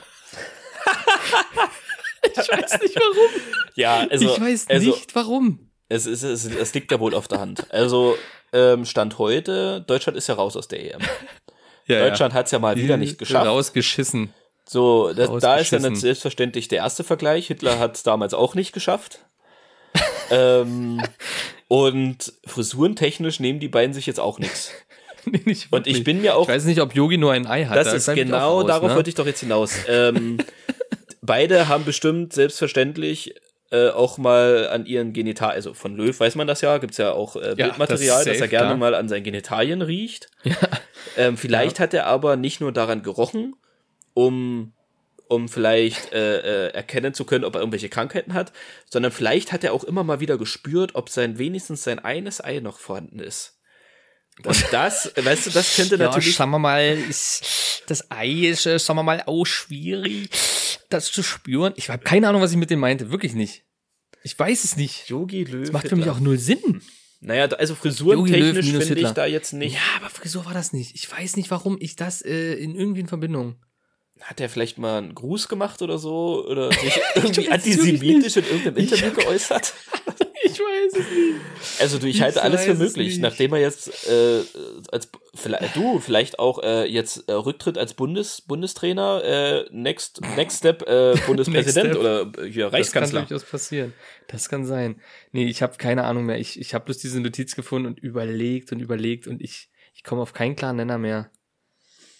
Ich 2.39 2.49
weiß 2.49 2.81
nicht 2.81 2.95
warum. 2.95 3.41
Ja, 3.75 4.07
also, 4.09 4.25
ich 4.25 4.39
weiß 4.39 4.67
also, 4.69 4.85
nicht 4.91 5.15
warum. 5.15 5.71
Es, 5.89 6.05
ist, 6.05 6.23
es, 6.23 6.45
es 6.45 6.73
liegt 6.73 6.91
ja 6.91 6.99
wohl 6.99 7.15
auf 7.15 7.27
der 7.27 7.39
Hand. 7.39 7.71
Also, 7.71 8.17
ähm, 8.53 8.85
Stand 8.85 9.17
heute, 9.17 9.81
Deutschland 9.87 10.17
ist 10.17 10.27
ja 10.27 10.35
raus 10.35 10.55
aus 10.55 10.67
der 10.67 10.93
EM. 10.95 11.01
Ja, 11.89 12.01
Deutschland 12.09 12.33
hat's 12.33 12.51
ja 12.51 12.59
mal 12.59 12.75
Die 12.75 12.83
wieder 12.83 12.97
nicht 12.97 13.17
geschafft. 13.17 13.47
Rausgeschissen. 13.47 14.33
So, 14.67 15.13
das, 15.13 15.29
da 15.39 15.55
ist 15.55 15.71
ja 15.71 15.77
Rausgeschissen. 15.77 15.95
selbstverständlich 15.95 16.67
der 16.67 16.79
erste 16.79 17.05
Vergleich. 17.05 17.47
Hitler 17.47 17.79
hat 17.79 17.95
es 17.95 18.03
damals 18.03 18.33
auch 18.33 18.55
nicht 18.55 18.73
geschafft. 18.73 19.19
ähm, 20.29 21.01
und 21.69 22.33
frisurentechnisch 22.45 23.39
nehmen 23.39 23.61
die 23.61 23.69
beiden 23.69 23.93
sich 23.93 24.05
jetzt 24.05 24.19
auch 24.19 24.37
nichts. 24.37 24.71
Nee, 25.29 25.41
nicht 25.43 25.67
Und 25.71 25.87
ich 25.87 26.05
bin 26.05 26.21
mir 26.21 26.35
auch 26.37 26.43
Ich 26.43 26.47
weiß 26.47 26.63
nicht, 26.65 26.79
ob 26.79 26.95
Yogi 26.95 27.17
nur 27.17 27.33
ein 27.33 27.47
Ei 27.47 27.65
hat. 27.65 27.75
Das 27.75 27.89
Da 27.89 27.95
ist 27.95 28.13
genau, 28.15 28.59
raus, 28.59 28.67
darauf 28.67 28.89
ne? 28.89 28.95
wollte 28.95 29.09
ich 29.09 29.15
doch 29.15 29.25
jetzt 29.25 29.41
hinaus. 29.41 29.73
Ähm, 29.89 30.37
beide 31.21 31.67
haben 31.67 31.83
bestimmt 31.83 32.31
selbstverständlich 32.31 33.35
äh, 33.71 33.89
auch 33.89 34.17
mal 34.17 34.69
an 34.69 34.85
ihren 34.85 35.13
Genitalien, 35.13 35.55
also 35.55 35.73
von 35.73 35.95
Löw 35.95 36.17
weiß 36.17 36.35
man 36.35 36.47
das 36.47 36.61
ja, 36.61 36.77
gibt's 36.77 36.97
ja 36.97 37.11
auch 37.11 37.35
äh, 37.35 37.49
Ja, 37.49 37.67
Bildmaterial, 37.67 37.89
das 37.89 38.01
ist 38.01 38.15
dass 38.17 38.25
safe, 38.25 38.39
er 38.39 38.47
gerne 38.47 38.65
klar. 38.67 38.77
mal 38.77 38.95
an 38.95 39.09
seinen 39.09 39.23
Genitalien 39.23 39.81
riecht. 39.81 40.29
Ähm, 41.17 41.35
vielleicht 41.35 41.79
hat 41.79 41.95
er 41.95 42.05
aber 42.05 42.35
nicht 42.35 42.61
nur 42.61 42.71
daran 42.71 43.01
gerochen, 43.01 43.55
um 44.13 44.73
um 45.29 45.49
vielleicht 45.49 46.13
äh, 46.13 46.67
äh, 46.67 46.73
erkennen 46.73 47.13
zu 47.13 47.25
können, 47.25 47.43
ob 47.43 47.55
er 47.55 47.59
irgendwelche 47.61 47.89
Krankheiten 47.89 48.33
hat, 48.33 48.53
sondern 48.89 49.11
vielleicht 49.11 49.51
hat 49.51 49.63
er 49.63 49.73
auch 49.73 49.83
immer 49.83 50.03
mal 50.03 50.19
wieder 50.19 50.37
gespürt, 50.37 50.95
ob 50.95 51.09
sein 51.09 51.37
wenigstens 51.37 51.83
sein 51.83 51.99
eines 51.99 52.41
Ei 52.43 52.59
noch 52.59 52.79
vorhanden 52.79 53.19
ist. 53.19 53.57
Und 54.43 54.65
das, 54.71 55.11
weißt 55.15 55.47
du, 55.47 55.49
das 55.49 55.75
könnte 55.75 55.95
Ja, 55.95 56.05
natürlich 56.05 56.35
sagen 56.35 56.51
wir 56.51 56.59
mal, 56.59 56.97
ist, 57.09 57.83
das 57.87 58.09
Ei 58.11 58.29
ist, 58.29 58.65
äh, 58.65 58.79
sagen 58.79 58.99
wir 58.99 59.03
mal, 59.03 59.23
auch 59.25 59.45
schwierig, 59.45 60.29
das 60.89 61.11
zu 61.11 61.23
spüren. 61.23 61.73
Ich 61.75 61.89
habe 61.89 62.03
keine 62.03 62.27
Ahnung, 62.27 62.41
was 62.41 62.51
ich 62.51 62.57
mit 62.57 62.69
dem 62.69 62.79
meinte. 62.79 63.11
Wirklich 63.11 63.33
nicht. 63.33 63.63
Ich 64.23 64.37
weiß 64.37 64.63
es 64.63 64.75
nicht. 64.77 65.09
Yogi 65.09 65.43
Löw. 65.43 65.61
Das 65.61 65.71
macht 65.71 65.87
für 65.89 65.95
mich 65.95 66.09
auch 66.09 66.19
null 66.19 66.37
Sinn. 66.37 66.81
Naja, 67.19 67.45
also 67.45 67.73
frisurentechnisch 67.75 68.85
finde 68.85 69.01
ich 69.01 69.11
da 69.11 69.25
jetzt 69.25 69.53
nicht. 69.53 69.73
Ja, 69.73 69.81
aber 69.99 70.09
Frisur 70.09 70.45
war 70.45 70.53
das 70.53 70.71
nicht. 70.73 70.95
Ich 70.95 71.11
weiß 71.11 71.35
nicht, 71.35 71.49
warum 71.49 71.77
ich 71.79 71.95
das 71.95 72.21
äh, 72.21 72.53
in 72.53 72.75
irgendwie 72.75 73.01
in 73.01 73.07
Verbindung. 73.07 73.55
Hat 74.21 74.39
er 74.39 74.49
vielleicht 74.49 74.77
mal 74.77 74.97
einen 74.99 75.15
Gruß 75.15 75.47
gemacht 75.47 75.81
oder 75.81 75.97
so? 75.97 76.45
Oder 76.47 76.71
sich 76.79 76.99
irgendwie 77.15 77.49
antisemitisch 77.49 78.37
in 78.37 78.45
irgendeinem 78.45 78.77
Interview 78.77 79.11
geäußert? 79.13 79.73
Ich 80.43 80.59
weiß 80.59 80.93
es 80.93 80.99
nicht. 80.99 81.81
Also 81.81 81.97
du, 81.97 82.07
ich 82.07 82.15
Ich 82.17 82.21
halte 82.21 82.41
alles 82.41 82.63
für 82.63 82.73
möglich, 82.75 83.07
nicht. 83.09 83.21
nachdem 83.21 83.53
er 83.53 83.59
jetzt 83.59 84.07
äh, 84.07 84.41
als 84.91 85.09
vielleicht 85.37 85.75
du 85.75 85.99
vielleicht 85.99 86.39
auch 86.39 86.61
äh, 86.63 86.85
jetzt 86.85 87.29
äh, 87.29 87.33
Rücktritt 87.33 87.77
als 87.77 87.93
Bundes 87.93 88.41
Bundestrainer, 88.41 89.23
äh, 89.23 89.65
next 89.71 90.21
next 90.35 90.57
step 90.59 90.81
äh, 90.87 91.15
Bundespräsident 91.27 91.89
Step. 91.95 91.99
oder 91.99 92.21
äh, 92.21 92.51
hier 92.51 92.65
Das 92.65 92.71
kann 92.91 93.03
Reichskanzler. 93.03 93.21
durchaus 93.21 93.45
passieren. 93.45 93.93
Das 94.27 94.49
kann 94.49 94.65
sein. 94.65 95.01
Nee, 95.31 95.45
ich 95.45 95.61
habe 95.61 95.77
keine 95.77 96.03
Ahnung 96.03 96.25
mehr. 96.25 96.39
Ich, 96.39 96.59
ich 96.59 96.73
habe 96.73 96.85
bloß 96.85 96.97
diese 96.97 97.19
Notiz 97.21 97.55
gefunden 97.55 97.87
und 97.87 97.99
überlegt 97.99 98.71
und 98.71 98.79
überlegt 98.79 99.27
und 99.27 99.41
ich, 99.41 99.69
ich 99.93 100.03
komme 100.03 100.21
auf 100.21 100.33
keinen 100.33 100.55
klaren 100.55 100.75
Nenner 100.77 100.97
mehr. 100.97 101.31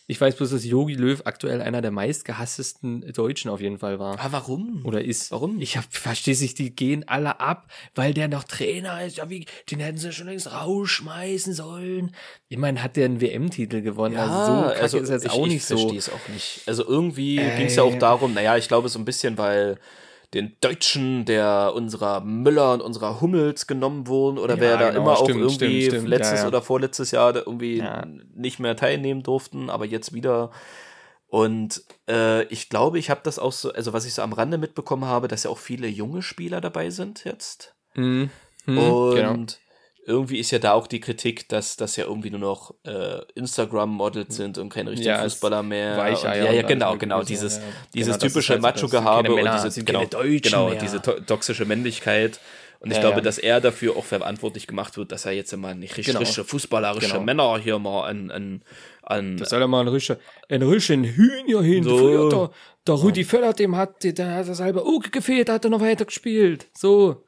Ich 0.10 0.22
weiß 0.22 0.38
bloß, 0.38 0.52
dass 0.52 0.64
Yogi 0.64 0.94
Löw 0.94 1.22
aktuell 1.26 1.62
einer 1.62 1.82
der 1.82 1.92
meistgehasstesten 1.92 3.12
Deutschen 3.12 3.52
auf 3.52 3.60
jeden 3.60 3.78
Fall 3.78 4.00
war. 4.00 4.18
Ah, 4.18 4.30
warum? 4.32 4.86
Oder 4.86 5.04
ist. 5.04 5.32
Warum? 5.32 5.60
Ich 5.60 5.76
hab, 5.76 5.84
verstehe 5.94 6.34
sich, 6.34 6.56
die 6.56 6.74
gehen 6.74 7.06
alle 7.10 7.42
ab, 7.42 7.70
weil 7.94 8.14
der 8.14 8.30
noch 8.30 8.46
Trainer 8.46 9.06
ist. 9.06 9.18
Ja, 9.18 9.30
wie, 9.30 9.46
den 9.70 9.82
hätten 9.82 9.98
sie 9.98 10.14
schon 10.14 10.28
längst 10.28 10.50
rausschmeißen 10.50 11.54
sollen. 11.54 12.16
Ich 12.48 12.58
meine, 12.58 12.82
hat 12.82 12.96
der 12.96 13.04
einen 13.04 13.20
WM-Titel 13.20 13.82
gewonnen? 13.82 14.16
also 14.16 14.34
so 14.46 14.70
kacke 14.70 14.98
ist 15.04 15.10
er 15.10 15.16
jetzt 15.16 15.26
ich, 15.26 15.32
auch 15.32 15.46
ich 15.46 15.54
nicht 15.54 15.66
so. 15.66 15.78
verstehe 15.78 16.00
es 16.00 16.10
auch 16.10 16.30
nicht. 16.34 16.62
Also 16.66 16.88
irgendwie 16.88 17.40
Ey. 17.40 17.58
ging 17.58 17.66
es 17.66 17.76
ja 17.76 17.84
auch 17.84 18.00
darum, 18.00 18.34
naja, 18.34 18.56
ich 18.56 18.70
glaube 18.70 18.88
so 18.88 19.00
ein 19.00 19.06
bisschen, 19.06 19.38
weil 19.38 19.78
den 20.34 20.58
Deutschen, 20.60 21.26
der 21.26 21.72
unserer 21.74 22.20
Müller 22.22 22.74
und 22.74 22.82
unserer 22.82 23.22
Hummels 23.22 23.66
genommen 23.66 24.08
wurden 24.08 24.38
oder 24.38 24.56
Ja, 24.56 24.62
wer 24.62 24.78
da 24.78 24.90
genau, 24.90 25.02
immer 25.02 25.16
stimmt, 25.16 25.30
auch 25.30 25.36
irgendwie 25.36 25.82
stimmt, 25.84 25.94
stimmt, 25.96 26.08
letztes 26.10 26.40
ja, 26.40 26.42
ja. 26.42 26.48
oder 26.48 26.62
vorletztes 26.62 27.12
Jahr 27.12 27.36
irgendwie 27.36 27.84
nicht 28.34 28.60
mehr 28.60 28.76
teilnehmen 28.76 29.24
durften, 29.24 29.70
aber 29.70 29.86
jetzt 29.86 30.14
wieder. 30.14 30.52
Und 31.28 31.84
äh, 32.10 32.44
ich 32.46 32.70
glaube, 32.70 33.00
ich 33.00 33.10
habe 33.10 33.22
das 33.24 33.40
auch 33.40 33.52
so, 33.52 33.72
also 33.72 33.94
was 33.94 34.06
ich 34.06 34.14
so 34.14 34.22
am 34.22 34.34
Rande 34.34 34.58
mitbekommen 34.58 35.06
habe, 35.06 35.28
dass 35.28 35.44
ja 35.44 35.50
auch 35.50 35.58
viele 35.58 35.88
junge 35.88 36.22
Spieler 36.22 36.62
dabei 36.62 36.90
sind 36.90 37.24
jetzt. 37.26 37.76
Mhm. 37.96 38.30
Mhm, 38.66 38.78
Und 38.78 39.16
genau. 39.16 39.36
Irgendwie 40.08 40.40
ist 40.40 40.52
ja 40.52 40.60
da 40.60 40.72
auch 40.72 40.88
die 40.88 41.02
Kritik, 41.02 41.50
dass 41.50 41.76
das 41.76 41.98
ja 41.98 42.06
irgendwie 42.06 42.30
nur 42.30 42.40
noch 42.40 42.74
äh, 42.86 43.20
Instagram-Models 43.36 44.36
sind 44.38 44.58
und 44.58 44.70
keine 44.70 44.92
richtigen 44.92 45.10
Ja, 45.10 45.22
Fußballer 45.24 45.64
mehr. 45.64 45.98
Weicheier 45.98 46.46
ja, 46.46 46.52
ja, 46.54 46.62
genau, 46.62 46.96
genau. 46.98 47.20
ja, 47.20 47.26
Dieses, 47.26 47.58
ja. 47.58 47.64
dieses 47.94 48.18
Genau, 48.18 48.28
typische 48.28 48.54
halt 48.54 48.62
Macho-Gehabe 48.62 49.34
und 49.36 49.72
sind 49.72 49.86
genau, 49.86 50.06
genau 50.08 50.70
diese 50.76 51.02
to 51.02 51.12
toxische 51.20 51.66
Männlichkeit. 51.66 52.40
Und 52.80 52.92
ich 52.92 52.98
Ja, 52.98 53.02
glaube, 53.02 53.18
ja. 53.18 53.22
dass 53.22 53.38
er 53.38 53.60
dafür 53.60 53.98
auch 53.98 54.06
verantwortlich 54.06 54.66
gemacht 54.68 54.98
wird, 54.98 55.12
dass 55.12 55.26
er 55.26 55.34
jetzt 55.34 55.56
mal 55.58 55.76
nicht 55.76 55.92
richtig, 55.98 56.14
Genau. 56.14 56.20
richtige 56.20 56.46
fußballerische 56.46 57.10
Genau. 57.10 57.22
Männer 57.24 57.58
hier 57.60 57.78
mal 57.80 58.08
an, 58.08 58.32
an, 58.32 58.62
an 59.02 59.36
Das 59.38 59.50
soll 59.50 59.60
ja 59.60 59.68
mal 59.68 59.82
ein 59.82 59.88
richtiger, 59.90 60.20
ein 60.48 60.62
richtigen 60.62 61.04
Hühner 61.04 61.62
hin. 61.64 61.84
So. 61.84 61.98
Früher 61.98 62.30
der, 62.30 62.52
der 62.88 62.96
Rudi 62.96 63.24
Völler, 63.26 63.52
dem 63.54 63.76
hat, 63.76 64.04
der 64.04 64.36
hat 64.36 64.48
das 64.48 64.62
halbe 64.62 64.84
Auge 64.84 65.10
gefehlt, 65.10 65.50
hat 65.50 65.66
er 65.66 65.72
noch 65.72 65.82
weiter 65.82 66.06
gespielt. 66.06 66.68
So. 66.78 67.24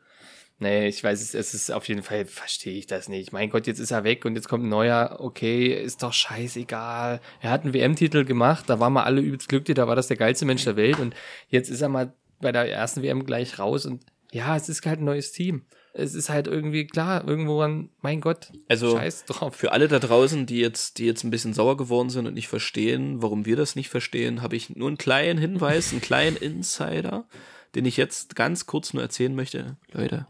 Nee, 0.62 0.90
ich 0.90 1.02
weiß 1.02 1.22
es, 1.22 1.34
es 1.34 1.54
ist 1.54 1.72
auf 1.72 1.88
jeden 1.88 2.04
Fall, 2.04 2.26
verstehe 2.26 2.78
ich 2.78 2.86
das 2.86 3.08
nicht. 3.08 3.32
Mein 3.32 3.50
Gott, 3.50 3.66
jetzt 3.66 3.80
ist 3.80 3.92
er 3.92 4.04
weg 4.04 4.26
und 4.26 4.36
jetzt 4.36 4.50
kommt 4.50 4.66
ein 4.66 4.70
neuer, 4.70 5.18
okay, 5.20 5.68
ist 5.68 6.04
doch 6.04 6.12
scheißegal. 6.12 7.22
Er 7.42 7.50
hat 7.50 7.64
einen 7.64 7.74
WM-Titel 7.74 8.26
gemacht, 8.26 8.66
da 8.68 8.80
waren 8.80 8.94
wir 8.94 9.06
alle 9.06 9.22
übelst 9.22 9.48
glücklich, 9.48 9.76
da 9.76 9.88
war 9.88 9.96
das 9.96 10.08
der 10.08 10.18
geilste 10.18 10.46
Mensch 10.46 10.66
der 10.66 10.76
Welt 10.76 11.00
und 11.00 11.16
jetzt 11.48 11.70
ist 11.70 11.82
er 11.82 11.88
mal 11.88 12.14
bei 12.42 12.52
der 12.52 12.70
ersten 12.70 13.02
WM 13.04 13.26
gleich 13.26 13.58
raus 13.58 13.86
und 13.86 14.04
ja, 14.32 14.56
es 14.56 14.70
ist 14.70 14.86
halt 14.86 15.00
ein 15.00 15.06
neues 15.06 15.32
Team. 15.32 15.64
Es 15.94 16.14
ist 16.14 16.30
halt 16.30 16.48
irgendwie 16.48 16.86
klar, 16.86 17.28
irgendwo 17.28 17.62
an, 17.62 17.90
mein 18.02 18.22
Gott, 18.22 18.52
Also, 18.68 18.96
scheiß 18.96 19.26
drauf. 19.26 19.56
Für 19.56 19.72
alle 19.72 19.88
da 19.88 19.98
draußen, 19.98 20.46
die 20.46 20.60
jetzt, 20.60 21.00
die 21.00 21.06
jetzt 21.06 21.24
ein 21.24 21.32
bisschen 21.32 21.54
sauer 21.54 21.78
geworden 21.78 22.10
sind 22.10 22.28
und 22.28 22.36
nicht 22.36 22.48
verstehen, 22.48 23.24
warum 23.24 23.46
wir 23.46 23.56
das 23.56 23.76
nicht 23.76 23.90
verstehen, 23.90 24.42
habe 24.42 24.56
ich 24.56 24.70
nur 24.76 24.88
einen 24.88 24.98
kleinen 24.98 25.40
Hinweis, 25.40 25.92
einen 25.92 26.02
kleinen 26.02 26.38
Insider, 26.42 27.28
den 27.76 27.86
ich 27.86 27.98
jetzt 27.98 28.36
ganz 28.36 28.66
kurz 28.68 28.94
nur 28.94 29.02
erzählen 29.02 29.34
möchte. 29.34 29.78
Leute, 29.92 30.28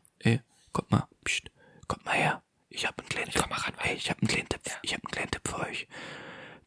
kommt 0.72 0.92
mal, 0.92 1.08
pst, 1.26 1.44
kommt 1.88 2.06
mal 2.06 2.16
her. 2.16 2.44
Ich 2.70 2.86
habe 2.86 3.00
einen 3.00 3.10
kleinen 3.10 3.32
Komm 3.34 3.50
mal 3.50 3.58
ran, 3.58 3.74
ey, 3.84 3.96
ich 3.96 4.10
habe 4.10 4.20
einen 4.22 4.28
kleinen 4.28 4.50
Tipp, 4.50 4.62
ich 4.84 4.94
habe 4.94 5.04
einen 5.04 5.12
kleinen 5.12 5.32
Tipp 5.32 5.48
für 5.48 5.60
euch. 5.60 5.88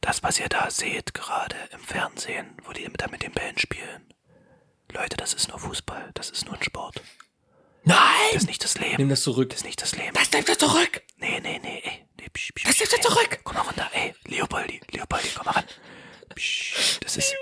Das, 0.00 0.22
was 0.22 0.40
ihr 0.40 0.48
da 0.48 0.68
seht 0.70 1.14
gerade 1.14 1.57
im 1.72 1.78
Fernsehen, 1.80 2.57
wo 2.64 2.72
die 2.72 2.88
da 2.92 3.07
mit 3.09 3.22
den 3.22 3.32
Bällen 3.32 3.57
spielen. 3.59 4.12
Leute, 4.92 5.16
das 5.16 5.32
ist 5.32 5.48
nur 5.48 5.59
Fußball, 5.61 6.11
das 6.14 6.30
ist 6.30 6.44
nur 6.46 6.55
ein 6.55 6.62
Sport. 6.62 7.00
Nein! 7.84 7.98
Das 8.32 8.42
ist 8.42 8.48
nicht 8.48 8.62
das 8.64 8.78
Leben. 8.78 8.96
Nimm 8.98 9.09
das 9.09 9.22
zurück. 9.22 9.50
Das 9.50 9.61
ist 9.61 9.64
nicht 9.64 9.80
das 9.82 9.96
Leben. 9.96 10.12
Das 10.14 10.30
nimmst 10.32 10.48
du 10.48 10.57
zurück! 10.59 11.03
Nee, 11.16 11.40
nee, 11.40 11.59
nee, 11.62 11.80
ey. 11.84 12.07
Nee, 12.20 12.28
psch, 12.32 12.53
psch, 12.55 12.64
Das 12.64 12.78
nimmst 12.78 12.92
du 12.92 12.96
ey. 12.96 13.03
zurück! 13.03 13.40
Komm 13.44 13.57
mal 13.57 13.62
runter, 13.62 13.90
ey. 13.92 14.14
Leopoldi, 14.26 14.80
Leopoldi, 14.90 15.28
komm 15.34 15.46
mal 15.46 15.53
ran. 15.53 15.64
Psch, 16.34 16.98
das 17.00 17.16
ist, 17.16 17.34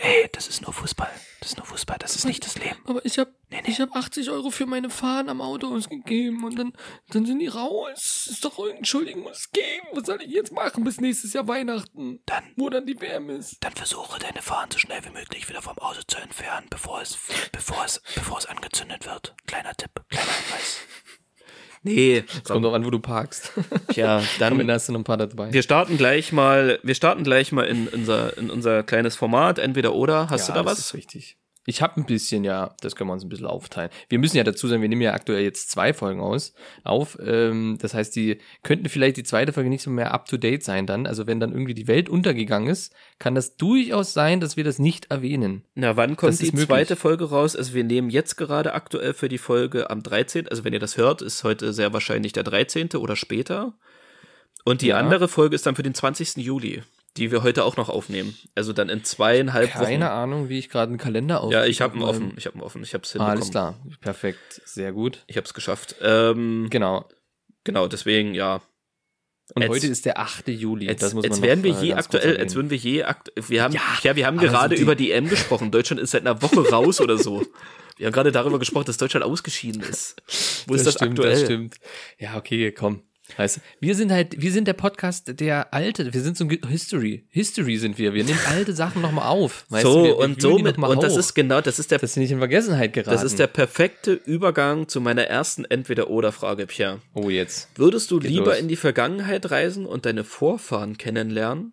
ey, 0.00 0.28
das 0.32 0.48
ist 0.48 0.62
nur 0.62 0.72
Fußball. 0.72 1.10
Das 1.40 1.50
ist 1.50 1.56
nur 1.58 1.66
Fußball, 1.66 1.96
das 1.98 2.16
ist 2.16 2.24
nicht 2.24 2.44
das 2.44 2.56
Leben. 2.56 2.78
Aber 2.86 3.04
ich 3.04 3.18
hab, 3.18 3.28
Nee, 3.48 3.60
nee. 3.62 3.70
ich 3.70 3.80
hab 3.80 3.94
80 3.94 4.30
Euro 4.30 4.50
für 4.50 4.66
meine 4.66 4.90
Fahnen 4.90 5.28
am 5.28 5.40
Auto 5.40 5.72
ausgegeben 5.74 6.42
und 6.44 6.58
dann, 6.58 6.72
dann 7.10 7.26
sind 7.26 7.38
die 7.38 7.46
raus. 7.46 8.26
Ist 8.30 8.44
doch 8.44 8.58
Entschuldigung 8.68 9.22
muss 9.22 9.38
es 9.38 9.50
geben. 9.52 9.86
Was 9.92 10.06
soll 10.06 10.20
ich 10.22 10.30
jetzt 10.30 10.50
machen 10.52 10.82
bis 10.82 11.00
nächstes 11.00 11.32
Jahr 11.32 11.46
Weihnachten? 11.46 12.20
Dann, 12.26 12.44
Wo 12.56 12.68
dann 12.70 12.86
die 12.86 13.00
WM 13.00 13.30
ist. 13.30 13.58
dann 13.62 13.72
versuche 13.74 14.18
deine 14.18 14.42
Fahnen 14.42 14.70
so 14.72 14.78
schnell 14.78 15.04
wie 15.04 15.10
möglich 15.10 15.48
wieder 15.48 15.62
vom 15.62 15.78
Auto 15.78 16.00
zu 16.08 16.16
entfernen, 16.18 16.66
bevor 16.70 17.00
es, 17.02 17.16
bevor 17.52 17.84
es, 17.84 18.00
bevor 18.14 18.38
es 18.38 18.46
angezündet 18.46 19.06
wird. 19.06 19.34
Kleiner 19.46 19.74
Tipp, 19.74 19.90
kleiner 20.08 20.32
Hinweis. 20.32 20.78
Nee, 21.94 22.24
Kommt 22.44 22.64
doch 22.64 22.74
an, 22.74 22.84
wo 22.84 22.90
du 22.90 22.98
parkst. 22.98 23.52
ja, 23.94 24.18
Am 24.18 24.24
Ende 24.52 24.64
dann, 24.64 24.70
hast 24.72 24.88
du 24.88 24.92
noch 24.92 25.00
ein 25.00 25.04
paar 25.04 25.16
dabei. 25.16 25.52
wir 25.52 25.62
starten 25.62 25.96
gleich 25.96 26.32
mal, 26.32 26.78
wir 26.82 26.94
starten 26.94 27.22
gleich 27.24 27.52
mal 27.52 27.64
in 27.66 27.88
unser, 27.88 28.36
in 28.38 28.50
unser 28.50 28.82
kleines 28.82 29.16
Format, 29.16 29.58
entweder 29.58 29.94
oder. 29.94 30.28
Hast 30.30 30.48
ja, 30.48 30.54
du 30.54 30.60
da 30.60 30.64
das 30.64 30.72
was? 30.72 30.78
ist 30.86 30.94
richtig. 30.94 31.36
Ich 31.66 31.82
habe 31.82 32.00
ein 32.00 32.06
bisschen, 32.06 32.44
ja, 32.44 32.74
das 32.80 32.94
können 32.94 33.10
wir 33.10 33.14
uns 33.14 33.24
ein 33.24 33.28
bisschen 33.28 33.46
aufteilen. 33.46 33.90
Wir 34.08 34.18
müssen 34.20 34.36
ja 34.36 34.44
dazu 34.44 34.68
sagen, 34.68 34.82
wir 34.82 34.88
nehmen 34.88 35.02
ja 35.02 35.12
aktuell 35.14 35.42
jetzt 35.42 35.70
zwei 35.70 35.92
Folgen 35.92 36.20
aus, 36.20 36.54
auf. 36.84 37.18
Ähm, 37.20 37.76
das 37.80 37.92
heißt, 37.92 38.14
die 38.14 38.38
könnten 38.62 38.88
vielleicht 38.88 39.16
die 39.16 39.24
zweite 39.24 39.52
Folge 39.52 39.68
nicht 39.68 39.82
so 39.82 39.90
mehr 39.90 40.14
up 40.14 40.26
to 40.26 40.36
date 40.36 40.62
sein 40.62 40.86
dann. 40.86 41.06
Also 41.06 41.26
wenn 41.26 41.40
dann 41.40 41.50
irgendwie 41.52 41.74
die 41.74 41.88
Welt 41.88 42.08
untergegangen 42.08 42.68
ist, 42.68 42.94
kann 43.18 43.34
das 43.34 43.56
durchaus 43.56 44.12
sein, 44.12 44.40
dass 44.40 44.56
wir 44.56 44.64
das 44.64 44.78
nicht 44.78 45.10
erwähnen. 45.10 45.64
Na, 45.74 45.96
wann 45.96 46.16
kommt 46.16 46.32
Das 46.32 46.38
die 46.38 46.54
zweite 46.54 46.94
Folge 46.94 47.28
raus? 47.30 47.56
Also 47.56 47.74
wir 47.74 47.84
nehmen 47.84 48.10
jetzt 48.10 48.36
gerade 48.36 48.72
aktuell 48.74 49.12
für 49.12 49.28
die 49.28 49.38
Folge 49.38 49.90
am 49.90 50.02
13., 50.02 50.46
also 50.48 50.62
wenn 50.64 50.72
ihr 50.72 50.78
das 50.78 50.96
hört, 50.96 51.20
ist 51.20 51.42
heute 51.42 51.72
sehr 51.72 51.92
wahrscheinlich 51.92 52.32
der 52.32 52.44
13. 52.44 52.90
oder 52.96 53.16
später. 53.16 53.74
Und 54.64 54.82
die 54.82 54.88
Ja. 54.88 54.98
andere 54.98 55.28
Folge 55.28 55.54
ist 55.54 55.66
dann 55.66 55.76
für 55.76 55.82
den 55.82 55.94
20. 55.94 56.36
Juli, 56.44 56.82
die 57.16 57.30
wir 57.30 57.42
heute 57.42 57.64
auch 57.64 57.76
noch 57.76 57.88
aufnehmen. 57.88 58.36
Also 58.54 58.72
dann 58.72 58.88
in 58.88 59.04
zweieinhalb 59.04 59.70
Keine 59.72 60.04
Wochen. 60.06 60.12
Ahnung, 60.12 60.48
wie 60.48 60.58
ich 60.58 60.68
gerade 60.68 60.90
einen 60.90 60.98
Kalender 60.98 61.40
auf. 61.42 61.52
Ja, 61.52 61.64
ich 61.64 61.80
habe 61.80 61.96
ihn 61.96 62.02
offen. 62.02 62.32
Ich 62.36 62.46
habe 62.46 62.58
ihn 62.58 62.62
offen. 62.62 62.82
Ich 62.82 62.94
habe 62.94 63.04
es 63.04 63.12
hinbekommen. 63.12 63.36
alles 63.38 63.50
klar. 63.50 63.78
Perfekt. 64.00 64.60
Sehr 64.64 64.92
gut. 64.92 65.24
Ich 65.26 65.36
habe 65.36 65.46
es 65.46 65.54
geschafft. 65.54 65.96
Ähm, 66.02 66.68
Genau. 66.70 67.08
genau, 67.64 67.88
deswegen, 67.88 68.34
ja. 68.34 68.60
Und 69.54 69.62
Jetzt- 69.62 69.70
heute 69.70 69.86
ist 69.86 70.04
der 70.04 70.18
8. 70.18 70.48
Juli. 70.48 70.86
Jetzt, 70.86 71.02
das 71.02 71.14
muss 71.14 71.22
man 71.28 71.38
noch, 71.38 71.42
werden 71.46 71.62
wir 71.62 71.78
äh, 71.78 71.84
je 71.84 71.94
aktuell, 71.94 72.36
als 72.36 72.54
würden 72.56 72.68
wir 72.70 72.76
je 72.78 73.04
aktuell, 73.04 73.48
wir 73.48 73.62
haben, 73.62 73.74
ja, 73.74 73.80
Ja, 74.02 74.16
wir 74.16 74.26
haben 74.26 74.38
gerade 74.38 74.74
die- 74.74 74.82
über 74.82 74.96
die 74.96 75.12
EM 75.12 75.28
gesprochen. 75.28 75.70
Deutschland 75.70 76.00
ist 76.02 76.10
seit 76.10 76.22
einer 76.22 76.42
Woche 76.42 76.68
raus 76.68 77.00
oder 77.00 77.16
so. 77.16 77.46
Wir 77.96 78.06
haben 78.06 78.12
gerade 78.12 78.32
darüber 78.32 78.58
gesprochen, 78.58 78.86
dass 78.86 78.96
Deutschland 78.98 79.24
ausgeschieden 79.24 79.82
ist. 79.82 80.16
Wo 80.66 80.74
ist 80.74 80.84
das 80.84 80.94
stimmt, 80.94 81.12
aktuell? 81.12 81.30
Das 81.34 81.44
stimmt. 81.44 81.76
Ja, 82.18 82.36
okay, 82.36 82.72
komm. 82.72 83.02
Weißt 83.36 83.56
du, 83.56 83.60
wir 83.80 83.94
sind 83.94 84.12
halt, 84.12 84.40
wir 84.40 84.52
sind 84.52 84.68
der 84.68 84.74
Podcast 84.74 85.40
der 85.40 85.74
alte, 85.74 86.12
wir 86.14 86.20
sind 86.20 86.36
so 86.36 86.44
ein 86.44 86.58
History. 86.68 87.26
History 87.30 87.76
sind 87.76 87.98
wir. 87.98 88.14
Wir 88.14 88.24
nehmen 88.24 88.38
alte 88.48 88.72
Sachen 88.72 89.02
nochmal 89.02 89.28
auf. 89.28 89.66
Weißt 89.68 89.82
so, 89.82 89.94
du, 89.94 90.04
wir, 90.04 90.18
und 90.18 90.40
somit, 90.40 90.78
und 90.78 91.02
das 91.02 91.14
hoch, 91.14 91.18
ist 91.18 91.34
genau, 91.34 91.60
das 91.60 91.78
ist 91.78 91.90
der, 91.90 91.98
dass 91.98 92.14
sie 92.14 92.20
nicht 92.20 92.30
in 92.30 92.38
Vergessenheit 92.38 92.92
geraten. 92.92 93.10
das 93.10 93.24
ist 93.24 93.38
der 93.38 93.48
perfekte 93.48 94.12
Übergang 94.12 94.88
zu 94.88 95.00
meiner 95.00 95.24
ersten 95.24 95.64
Entweder-Oder-Frage, 95.64 96.66
Pierre. 96.66 97.00
Oh, 97.14 97.28
jetzt. 97.28 97.68
Würdest 97.74 98.10
du 98.10 98.20
Geht 98.20 98.30
lieber 98.30 98.52
los. 98.52 98.58
in 98.58 98.68
die 98.68 98.76
Vergangenheit 98.76 99.50
reisen 99.50 99.86
und 99.86 100.06
deine 100.06 100.22
Vorfahren 100.22 100.96
kennenlernen 100.96 101.72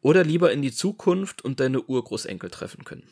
oder 0.00 0.24
lieber 0.24 0.50
in 0.50 0.62
die 0.62 0.72
Zukunft 0.72 1.42
und 1.42 1.60
deine 1.60 1.82
Urgroßenkel 1.82 2.48
treffen 2.48 2.84
können? 2.84 3.04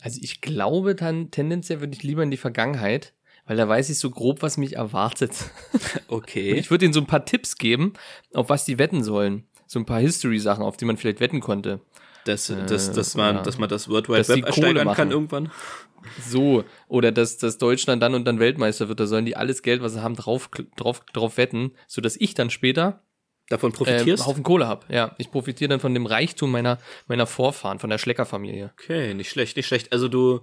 Also 0.00 0.18
ich 0.22 0.40
glaube 0.40 0.94
dann, 0.94 1.30
tendenziell 1.30 1.80
würde 1.80 1.94
ich 1.94 2.02
lieber 2.02 2.22
in 2.22 2.30
die 2.30 2.36
Vergangenheit, 2.36 3.12
weil 3.46 3.56
da 3.56 3.68
weiß 3.68 3.90
ich 3.90 3.98
so 3.98 4.10
grob, 4.10 4.42
was 4.42 4.56
mich 4.56 4.76
erwartet. 4.76 5.32
Und 6.08 6.18
Okay. 6.20 6.52
ich 6.52 6.70
würde 6.70 6.84
ihnen 6.84 6.94
so 6.94 7.00
ein 7.00 7.06
paar 7.06 7.24
Tipps 7.24 7.56
geben, 7.56 7.92
auf 8.34 8.48
was 8.48 8.64
die 8.64 8.78
wetten 8.78 9.02
sollen. 9.02 9.44
So 9.66 9.78
ein 9.78 9.86
paar 9.86 10.00
History-Sachen, 10.00 10.64
auf 10.64 10.76
die 10.76 10.84
man 10.84 10.96
vielleicht 10.96 11.20
wetten 11.20 11.40
konnte. 11.40 11.80
Dass, 12.24 12.52
dass, 12.66 12.92
dass, 12.92 13.14
man, 13.14 13.36
ja. 13.36 13.42
dass 13.42 13.58
man 13.58 13.68
das 13.68 13.88
World 13.88 14.08
Wide 14.08 14.18
Dass 14.18 14.28
Web 14.28 14.42
Kohle 14.42 14.66
ersteigern 14.66 14.94
kann 14.94 15.10
irgendwann. 15.10 15.50
So, 16.20 16.64
oder 16.88 17.12
dass, 17.12 17.38
dass 17.38 17.58
Deutschland 17.58 18.02
dann 18.02 18.14
und 18.14 18.24
dann 18.24 18.38
Weltmeister 18.38 18.88
wird, 18.88 19.00
da 19.00 19.06
sollen 19.06 19.24
die 19.24 19.36
alles 19.36 19.62
Geld, 19.62 19.82
was 19.82 19.94
sie 19.94 20.02
haben, 20.02 20.16
drauf, 20.16 20.50
drauf, 20.76 21.00
drauf 21.12 21.36
wetten, 21.36 21.72
sodass 21.86 22.16
ich 22.18 22.34
dann 22.34 22.50
später 22.50 23.02
Davon 23.50 23.70
ähm, 23.70 23.76
profitierst? 23.76 24.22
einen 24.22 24.26
Haufen 24.26 24.42
Kohle 24.42 24.66
hab. 24.66 24.90
Ja, 24.90 25.14
ich 25.18 25.30
profitiere 25.30 25.68
dann 25.68 25.80
von 25.80 25.92
dem 25.92 26.06
Reichtum 26.06 26.50
meiner, 26.50 26.78
meiner 27.08 27.26
Vorfahren, 27.26 27.78
von 27.80 27.90
der 27.90 27.98
Schleckerfamilie. 27.98 28.72
Okay, 28.80 29.12
nicht 29.12 29.28
schlecht, 29.28 29.56
nicht 29.56 29.66
schlecht. 29.66 29.92
Also 29.92 30.08
du, 30.08 30.40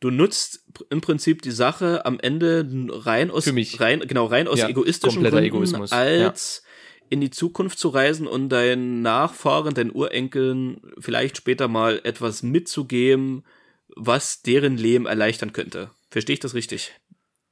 du 0.00 0.10
nutzt 0.10 0.64
im 0.88 1.00
Prinzip 1.00 1.42
die 1.42 1.50
Sache 1.50 2.06
am 2.06 2.20
Ende 2.20 2.66
rein 2.90 3.30
aus, 3.30 3.44
Für 3.44 3.52
mich. 3.52 3.80
rein, 3.80 4.00
genau, 4.06 4.26
rein 4.26 4.46
aus 4.46 4.60
Ja, 4.60 4.68
egoistischen 4.68 5.22
Gründen, 5.22 5.44
Egoismus, 5.44 5.90
als 5.90 6.62
in 7.08 7.20
die 7.20 7.30
Zukunft 7.30 7.78
zu 7.80 7.88
reisen 7.88 8.28
und 8.28 8.48
deinen 8.48 9.02
Nachfahren, 9.02 9.74
deinen 9.74 9.92
Urenkeln 9.92 10.80
vielleicht 10.98 11.36
später 11.36 11.66
mal 11.66 12.00
etwas 12.04 12.42
mitzugeben, 12.44 13.44
was 13.96 14.42
deren 14.42 14.76
Leben 14.76 15.06
erleichtern 15.06 15.52
könnte. 15.52 15.90
Verstehe 16.10 16.34
ich 16.34 16.40
das 16.40 16.54
richtig? 16.54 16.92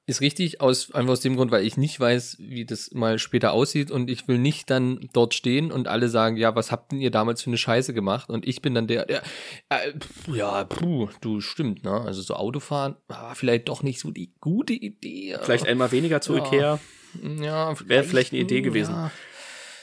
Ist 0.07 0.21
richtig, 0.21 0.61
aus, 0.61 0.93
einfach 0.93 1.13
aus 1.13 1.21
dem 1.21 1.37
Grund, 1.37 1.51
weil 1.51 1.65
ich 1.65 1.79
nicht 1.79 1.99
weiß, 1.99 2.37
wie 2.39 2.67
das 2.67 2.91
mal 2.93 3.19
später 3.19 3.53
aussieht 3.53 3.91
und 3.91 4.11
ich 4.11 4.29
will 4.29 4.37
nicht 4.37 4.69
dann 4.69 5.09
dort 5.15 5.33
stehen 5.33 5.73
und 5.73 5.89
alle 5.89 6.11
sagen, 6.11 6.37
ja, 6.37 6.55
was 6.55 6.71
habt 6.71 6.93
denn 6.93 7.01
ihr 7.01 7.11
damals 7.11 7.41
für 7.43 7.49
eine 7.49 7.57
Scheiße 7.57 7.95
gemacht? 7.95 8.29
Und 8.29 8.47
ich 8.47 8.61
bin 8.61 8.75
dann 8.75 8.87
der, 8.87 9.07
der 9.07 9.23
äh, 9.71 9.93
ja, 10.31 10.65
puh, 10.65 11.09
du, 11.23 11.41
stimmt, 11.41 11.85
ne? 11.85 12.03
Also 12.03 12.21
so 12.21 12.35
Autofahren 12.35 12.97
war 13.09 13.35
vielleicht 13.35 13.69
doch 13.71 13.83
nicht 13.83 13.99
so 13.99 14.11
die 14.11 14.35
gute 14.41 14.75
Idee. 14.75 15.39
Vielleicht 15.41 15.67
einmal 15.67 15.91
weniger 15.91 16.21
zu 16.21 16.37
Ja. 16.37 16.45
Ikea. 16.45 16.81
ja, 17.41 17.75
Wäre 17.89 18.05
vielleicht 18.05 18.33
eine 18.33 18.43
Idee 18.43 18.61
gewesen. 18.61 18.93
Ja, 18.93 19.11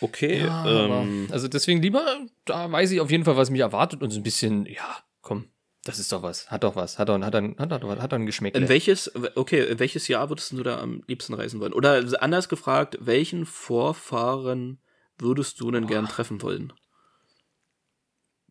Okay, 0.01 0.45
ja, 0.45 0.51
aber, 0.63 1.01
ähm, 1.03 1.27
also 1.31 1.47
deswegen 1.47 1.81
lieber, 1.81 2.03
da 2.45 2.71
weiß 2.71 2.89
ich 2.91 2.99
auf 2.99 3.11
jeden 3.11 3.23
Fall, 3.23 3.37
was 3.37 3.51
mich 3.51 3.61
erwartet 3.61 4.01
und 4.01 4.09
so 4.09 4.19
ein 4.19 4.23
bisschen, 4.23 4.65
ja, 4.65 4.97
komm, 5.21 5.45
das 5.83 5.97
ist 5.97 6.11
doch 6.11 6.21
was, 6.21 6.51
hat 6.51 6.63
doch 6.63 6.75
was, 6.75 6.99
hat 6.99 7.09
doch, 7.09 7.19
hat 7.21 7.33
doch, 7.33 7.41
hat 7.57 7.71
doch, 7.71 7.97
hat 7.99 8.11
doch 8.11 8.17
ein 8.17 8.25
Geschmäck. 8.25 8.55
in 8.55 8.69
welches, 8.69 9.11
okay, 9.35 9.65
in 9.67 9.79
welches 9.79 10.07
Jahr 10.07 10.29
würdest 10.29 10.51
du 10.51 10.61
da 10.63 10.79
am 10.79 11.03
liebsten 11.07 11.33
reisen 11.33 11.59
wollen? 11.59 11.73
Oder 11.73 12.03
anders 12.21 12.49
gefragt, 12.49 12.97
welchen 13.01 13.45
Vorfahren 13.45 14.79
würdest 15.17 15.59
du 15.59 15.71
denn 15.71 15.87
gern 15.87 16.07
treffen 16.07 16.41
wollen? 16.41 16.73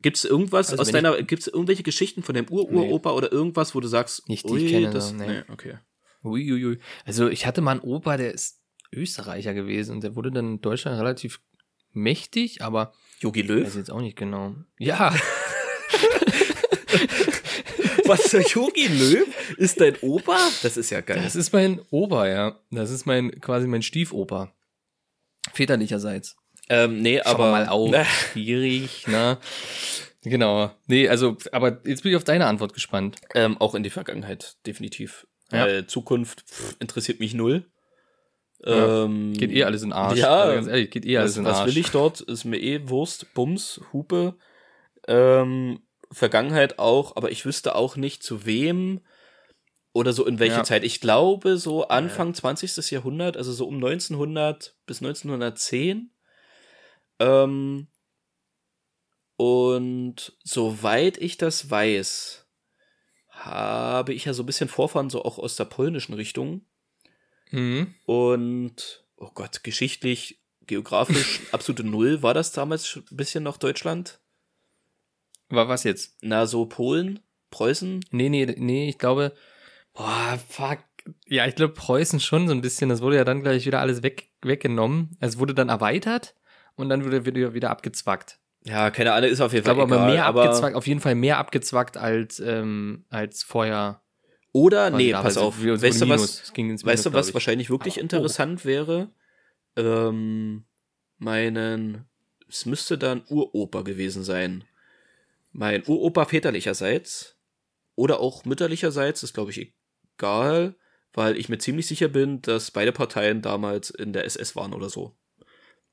Gibt 0.02 0.16
es 0.16 0.24
irgendwas 0.24 0.70
Also 0.70 0.80
aus 0.80 0.90
deiner, 0.90 1.22
gibt 1.22 1.42
es 1.42 1.48
irgendwelche 1.48 1.82
Geschichten 1.82 2.22
von 2.22 2.34
deinem 2.34 2.48
Ur-Uropa 2.48 3.10
oder 3.12 3.30
irgendwas, 3.30 3.74
wo 3.74 3.80
du 3.80 3.88
sagst, 3.88 4.28
Nicht, 4.28 4.48
die 4.48 4.56
ich 4.56 4.72
kenne, 4.72 4.90
das, 4.90 5.12
nee. 5.12 5.26
nee, 5.26 5.42
okay. 5.48 5.78
Uiuiui. 6.24 6.78
Also 7.04 7.28
ich 7.28 7.46
hatte 7.46 7.60
mal 7.60 7.72
einen 7.72 7.80
Opa, 7.80 8.16
der 8.16 8.32
ist 8.32 8.60
Österreicher 8.92 9.54
gewesen 9.54 9.92
und 9.96 10.04
der 10.04 10.16
wurde 10.16 10.30
dann 10.32 10.54
in 10.54 10.60
Deutschland 10.60 10.98
relativ 10.98 11.40
mächtig, 11.92 12.62
aber 12.62 12.92
weiß 13.22 13.46
Löw? 13.46 13.76
jetzt 13.76 13.90
auch 13.90 14.00
nicht 14.00 14.16
genau. 14.16 14.54
Ja, 14.78 15.14
Was, 18.05 18.30
der 18.30 18.43
Jogi 18.43 18.86
Löw? 18.86 19.26
Ist 19.57 19.80
dein 19.80 19.97
Opa? 20.01 20.38
Das 20.62 20.76
ist 20.76 20.91
ja 20.91 21.01
geil. 21.01 21.20
das 21.22 21.36
ist 21.36 21.53
mein 21.53 21.80
Opa, 21.91 22.26
ja. 22.28 22.59
Das 22.70 22.91
ist 22.91 23.07
mein 23.07 23.30
quasi 23.41 23.66
mein 23.66 23.82
Stiefopa. 23.82 24.53
Väterlicherseits. 25.53 26.36
ähm, 26.68 27.01
nee, 27.03 27.20
Aber 27.20 27.45
aber 27.45 27.51
mal 27.51 27.68
auf. 27.68 27.95
Schwierig, 28.32 29.07
ne? 29.07 29.38
Genau. 30.22 30.70
Nee, 30.86 31.09
also, 31.09 31.36
aber 31.53 31.80
jetzt 31.86 32.03
bin 32.03 32.12
ich 32.12 32.16
auf 32.16 32.24
deine 32.24 32.47
Antwort 32.47 32.74
gespannt. 32.74 33.16
Ähm, 33.34 33.57
auch 33.59 33.74
in 33.74 33.82
die 33.82 33.91
Vergangenheit, 33.91 34.57
definitiv. 34.66 35.26
Ja. 35.51 35.64
Weil 35.64 35.86
Zukunft 35.86 36.43
pff, 36.49 36.76
interessiert 36.78 37.20
mich 37.20 37.34
null. 37.34 37.64
Ja. 38.64 39.05
Ähm, 39.05 39.32
Geht 39.32 39.51
eh 39.53 39.64
alles 39.64 39.82
in 39.82 39.93
Arsch. 39.93 40.18
Ja. 40.18 40.43
Also 40.43 40.55
ganz 40.55 40.66
ehrlich, 40.68 40.91
geht 40.91 41.07
eh 41.07 41.16
alles 41.16 41.32
was, 41.32 41.36
in 41.38 41.45
den 41.45 41.51
was 41.51 41.59
Arsch. 41.61 41.70
will 41.70 41.78
ich 41.78 41.91
dort? 41.91 42.20
Ist 42.20 42.45
mir 42.45 42.59
eh 42.61 42.88
Wurst, 42.88 43.32
Bums, 43.32 43.80
Hupe. 43.93 44.36
Ähm, 45.09 45.80
Vergangenheit 46.12 46.78
auch, 46.78 47.16
aber 47.16 47.30
ich 47.30 47.44
wüsste 47.44 47.74
auch 47.74 47.96
nicht 47.96 48.22
zu 48.22 48.44
wem 48.44 49.00
oder 49.92 50.12
so 50.12 50.26
in 50.26 50.38
welche 50.38 50.58
Ja. 50.58 50.64
Zeit. 50.64 50.84
Ich 50.84 51.00
glaube 51.00 51.56
so 51.56 51.88
Anfang 51.88 52.34
20. 52.34 52.90
Jahrhundert, 52.90 53.36
also 53.36 53.52
so 53.52 53.66
um 53.66 53.76
1900 53.76 54.76
bis 54.86 55.00
1910. 55.00 56.11
Ähm, 57.18 57.88
und 59.36 60.36
soweit 60.44 61.16
ich 61.18 61.38
das 61.38 61.70
weiß, 61.70 62.46
habe 63.28 64.12
ich 64.12 64.26
ja 64.26 64.34
so 64.34 64.42
ein 64.42 64.46
bisschen 64.46 64.68
Vorfahren 64.68 65.11
so 65.11 65.24
auch 65.24 65.38
aus 65.38 65.56
der 65.56 65.64
polnischen 65.64 66.14
Richtung. 66.14 66.66
Mhm. 67.50 67.94
Und, 68.04 69.04
oh 69.16 69.30
Gott, 69.34 69.64
geschichtlich, 69.64 70.40
geografisch 70.66 71.40
absolute 71.52 71.84
Null. 71.84 72.22
War 72.22 72.34
das 72.34 72.52
damals 72.52 72.96
ein 72.96 73.16
bisschen 73.16 73.42
noch 73.42 73.56
Deutschland? 73.56 74.20
War 75.51 75.68
was 75.68 75.84
jetzt? 75.84 76.16
Na, 76.22 76.46
so 76.46 76.66
Polen, 76.66 77.20
Preußen? 77.51 78.01
Nee, 78.11 78.28
nee, 78.28 78.46
nee, 78.57 78.88
ich 78.88 78.98
glaube, 78.98 79.32
boah, 79.94 80.38
fuck. 80.48 80.78
Ja, 81.26 81.46
ich 81.46 81.55
glaube 81.55 81.74
Preußen 81.74 82.20
schon 82.20 82.46
so 82.46 82.55
ein 82.55 82.61
bisschen. 82.61 82.88
Das 82.90 83.01
wurde 83.03 83.16
ja 83.16 83.24
dann 83.24 83.42
gleich 83.42 83.66
wieder 83.66 83.80
alles 83.80 84.03
weg, 84.03 84.30
weggenommen. 84.42 85.16
Es 85.20 85.38
wurde 85.38 85.55
dann 85.55 85.68
erweitert 85.68 86.34
und 86.76 86.88
dann 86.88 87.05
wurde 87.05 87.24
wieder, 87.26 87.55
wieder 87.55 87.70
abgezwackt. 87.70 88.38
Ja, 88.62 88.90
keine 88.90 89.12
Ahnung, 89.14 89.30
ist 89.30 89.40
auf 89.40 89.53
jeden 89.53 89.61
Ich 89.61 89.64
glaube 89.64 89.88
Fall 89.88 89.98
aber 89.98 90.05
egal. 90.07 90.14
mehr 90.14 90.26
aber 90.26 90.44
abgezwackt, 90.44 90.76
auf 90.76 90.86
jeden 90.86 91.01
Fall 91.01 91.14
mehr 91.14 91.38
abgezwackt 91.38 91.96
als, 91.96 92.38
ähm, 92.40 93.07
als 93.09 93.42
vorher. 93.42 94.03
Oder, 94.53 94.90
nee, 94.90 95.12
pass 95.12 95.38
auf. 95.38 95.57
Es 95.59 95.62
wurde 95.64 95.80
Weißt 95.82 96.01
du, 96.01 96.07
Minus. 96.07 96.22
was, 96.22 96.53
ins 96.59 96.84
weißt 96.84 97.07
du, 97.07 97.11
Minus, 97.11 97.18
was 97.18 97.28
ich. 97.28 97.34
wahrscheinlich 97.34 97.70
wirklich 97.70 97.94
Aber- 97.94 98.01
oh. 98.01 98.05
interessant 98.05 98.64
wäre? 98.64 99.09
Ähm, 99.76 100.64
meinen, 101.18 102.05
es 102.48 102.66
müsste 102.66 102.98
dann 102.98 103.22
Uropa 103.28 103.82
gewesen 103.82 104.22
sein. 104.24 104.64
Mein 105.53 105.82
Uropa 105.86 106.24
väterlicherseits 106.26 107.36
oder 107.96 108.20
auch 108.20 108.44
mütterlicherseits, 108.44 109.22
ist 109.22 109.34
glaube 109.34 109.51
ich 109.51 109.72
egal, 110.16 110.76
weil 111.12 111.36
ich 111.36 111.48
mir 111.48 111.59
ziemlich 111.59 111.86
sicher 111.86 112.09
bin, 112.09 112.40
dass 112.42 112.70
beide 112.70 112.92
Parteien 112.92 113.42
damals 113.42 113.90
in 113.90 114.12
der 114.12 114.24
SS 114.24 114.55
waren 114.55 114.72
oder 114.72 114.88
so. 114.88 115.16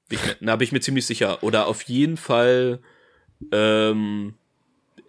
Bin 0.10 0.20
ich 0.20 0.26
mir, 0.26 0.36
na, 0.40 0.56
bin 0.56 0.66
ich 0.66 0.72
mir 0.72 0.80
ziemlich 0.80 1.06
sicher. 1.06 1.44
Oder 1.44 1.68
auf 1.68 1.82
jeden 1.84 2.18
Fall 2.18 2.82
ähm, 3.52 4.36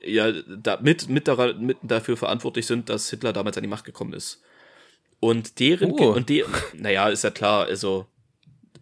ja, 0.03 0.33
da, 0.33 0.79
mit, 0.81 1.09
mit, 1.09 1.29
daran, 1.29 1.61
mit 1.65 1.77
dafür 1.83 2.17
verantwortlich 2.17 2.67
sind, 2.67 2.89
dass 2.89 3.11
Hitler 3.11 3.33
damals 3.33 3.57
an 3.57 3.63
die 3.63 3.69
Macht 3.69 3.85
gekommen 3.85 4.13
ist. 4.13 4.43
Und 5.21 5.59
deren, 5.61 5.91
Oh. 5.93 6.13
und 6.13 6.29
die, 6.29 6.45
naja, 6.75 7.09
ist 7.09 7.25
ja 7.25 7.31
klar, 7.31 7.67
also, 7.67 8.07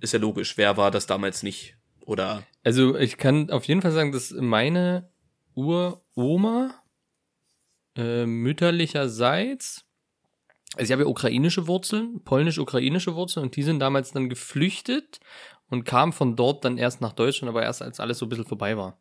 ist 0.00 0.12
ja 0.12 0.18
logisch, 0.18 0.56
wer 0.58 0.76
war 0.76 0.90
das 0.90 1.06
damals 1.06 1.42
nicht? 1.42 1.74
Oder, 2.04 2.44
Also 2.62 2.96
ich 2.96 3.16
kann 3.16 3.50
auf 3.50 3.64
jeden 3.64 3.82
Fall 3.82 3.92
sagen, 3.92 4.12
dass 4.12 4.30
meine 4.30 5.08
Uroma 5.56 6.74
äh, 7.96 8.26
mütterlicherseits, 8.26 9.84
also 10.74 10.84
ich 10.84 10.92
habe 10.92 11.02
ja 11.02 11.08
ukrainische 11.08 11.66
Wurzeln, 11.66 12.22
polnisch-ukrainische 12.24 13.14
Wurzeln 13.14 13.44
und 13.46 13.56
die 13.56 13.62
sind 13.62 13.80
damals 13.80 14.12
dann 14.12 14.28
geflüchtet 14.28 15.18
und 15.68 15.84
kamen 15.84 16.12
von 16.12 16.36
dort 16.36 16.64
dann 16.64 16.78
erst 16.78 17.00
nach 17.00 17.12
Deutschland, 17.12 17.48
aber 17.48 17.62
erst 17.62 17.82
als 17.82 17.98
alles 17.98 18.18
so 18.18 18.26
ein 18.26 18.28
bisschen 18.28 18.46
vorbei 18.46 18.76
war. 18.76 19.00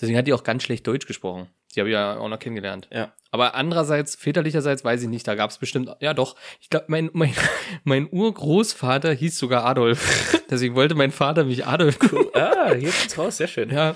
Deswegen 0.00 0.16
hat 0.16 0.26
die 0.26 0.32
auch 0.32 0.44
ganz 0.44 0.62
schlecht 0.62 0.86
Deutsch 0.86 1.06
gesprochen. 1.06 1.50
Die 1.74 1.80
habe 1.80 1.88
ich 1.88 1.92
ja 1.94 2.16
auch 2.18 2.28
noch 2.28 2.38
kennengelernt. 2.38 2.88
ja. 2.92 3.12
Aber 3.32 3.54
andererseits, 3.54 4.16
väterlicherseits 4.16 4.82
weiß 4.84 5.02
ich 5.02 5.08
nicht, 5.08 5.28
da 5.28 5.36
gab 5.36 5.50
es 5.50 5.58
bestimmt, 5.58 5.88
ja 6.00 6.14
doch, 6.14 6.34
ich 6.60 6.68
glaube, 6.68 6.86
mein, 6.88 7.10
mein, 7.12 7.32
mein 7.84 8.08
Urgroßvater 8.10 9.12
hieß 9.12 9.38
sogar 9.38 9.64
Adolf. 9.64 10.42
Deswegen 10.50 10.74
wollte 10.74 10.96
mein 10.96 11.12
Vater 11.12 11.44
mich 11.44 11.64
Adolf 11.64 11.96
Ah, 12.34 12.74
hier 12.74 12.90
kommt's 12.90 13.16
raus, 13.16 13.36
sehr 13.36 13.46
schön. 13.46 13.70
Ja, 13.70 13.94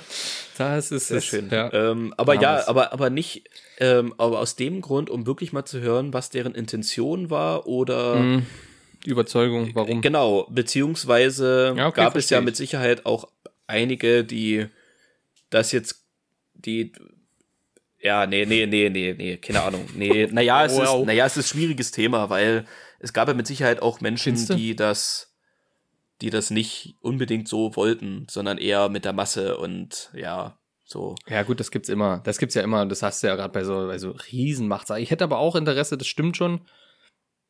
das 0.56 0.92
ist 0.92 1.08
Sehr 1.08 1.18
es. 1.18 1.24
schön. 1.24 1.48
Ja. 1.50 1.72
Ähm, 1.72 2.14
aber 2.16 2.34
Ja, 2.40 2.68
aber, 2.68 2.92
aber 2.92 3.10
nicht, 3.10 3.48
ähm, 3.80 4.14
aber 4.18 4.38
aus 4.38 4.54
dem 4.54 4.80
Grund, 4.80 5.10
um 5.10 5.26
wirklich 5.26 5.52
mal 5.52 5.64
zu 5.64 5.80
hören, 5.80 6.12
was 6.12 6.30
deren 6.30 6.54
Intention 6.54 7.28
war 7.28 7.66
oder 7.66 8.14
Mhm. 8.14 8.46
Überzeugung, 9.04 9.72
warum? 9.74 10.00
Genau, 10.00 10.46
beziehungsweise 10.48 11.74
Ja, 11.76 11.88
okay, 11.88 12.00
gab 12.02 12.14
es 12.16 12.30
ja 12.30 12.40
mit 12.40 12.54
ich. 12.54 12.58
Sicherheit 12.58 13.04
auch 13.04 13.28
einige, 13.66 14.22
die 14.24 14.66
dass 15.50 15.72
jetzt 15.72 16.04
die 16.54 16.92
ja, 18.04 18.26
nee, 18.26 18.44
nee, 18.44 18.66
nee, 18.66 18.90
nee, 18.90 19.14
nee, 19.14 19.36
keine 19.38 19.62
Ahnung. 19.62 19.86
Nee, 19.96 20.28
naja, 20.30 20.64
es 20.66 20.76
Wow. 20.76 21.00
ist, 21.00 21.06
naja, 21.06 21.24
es 21.26 21.36
ist 21.36 21.46
ein 21.46 21.56
schwieriges 21.56 21.90
Thema, 21.90 22.28
weil 22.30 22.66
es 23.00 23.12
gab 23.12 23.28
ja 23.28 23.34
mit 23.34 23.46
Sicherheit 23.46 23.80
auch 23.82 24.00
Menschen, 24.00 24.36
Findste? 24.36 24.56
die 24.56 24.76
das, 24.76 25.34
die 26.20 26.30
das 26.30 26.50
nicht 26.50 26.96
unbedingt 27.00 27.48
so 27.48 27.74
wollten, 27.76 28.26
sondern 28.30 28.58
eher 28.58 28.88
mit 28.90 29.04
der 29.04 29.14
Masse 29.14 29.56
und 29.56 30.10
ja, 30.14 30.58
so. 30.84 31.14
Ja, 31.28 31.42
gut, 31.42 31.60
das 31.60 31.70
gibt's 31.70 31.88
immer. 31.88 32.20
Das 32.24 32.38
gibt's 32.38 32.54
ja 32.54 32.62
immer. 32.62 32.84
Das 32.86 33.02
hast 33.02 33.22
du 33.22 33.26
ja 33.26 33.36
gerade 33.36 33.52
bei 33.52 33.64
so, 33.64 33.86
bei 33.86 33.98
so 33.98 34.10
Riesenmachtsagen. 34.10 35.02
Ich 35.02 35.10
hätte 35.10 35.24
aber 35.24 35.38
auch 35.38 35.56
Interesse, 35.56 35.96
das 35.96 36.06
stimmt 36.06 36.36
schon, 36.36 36.60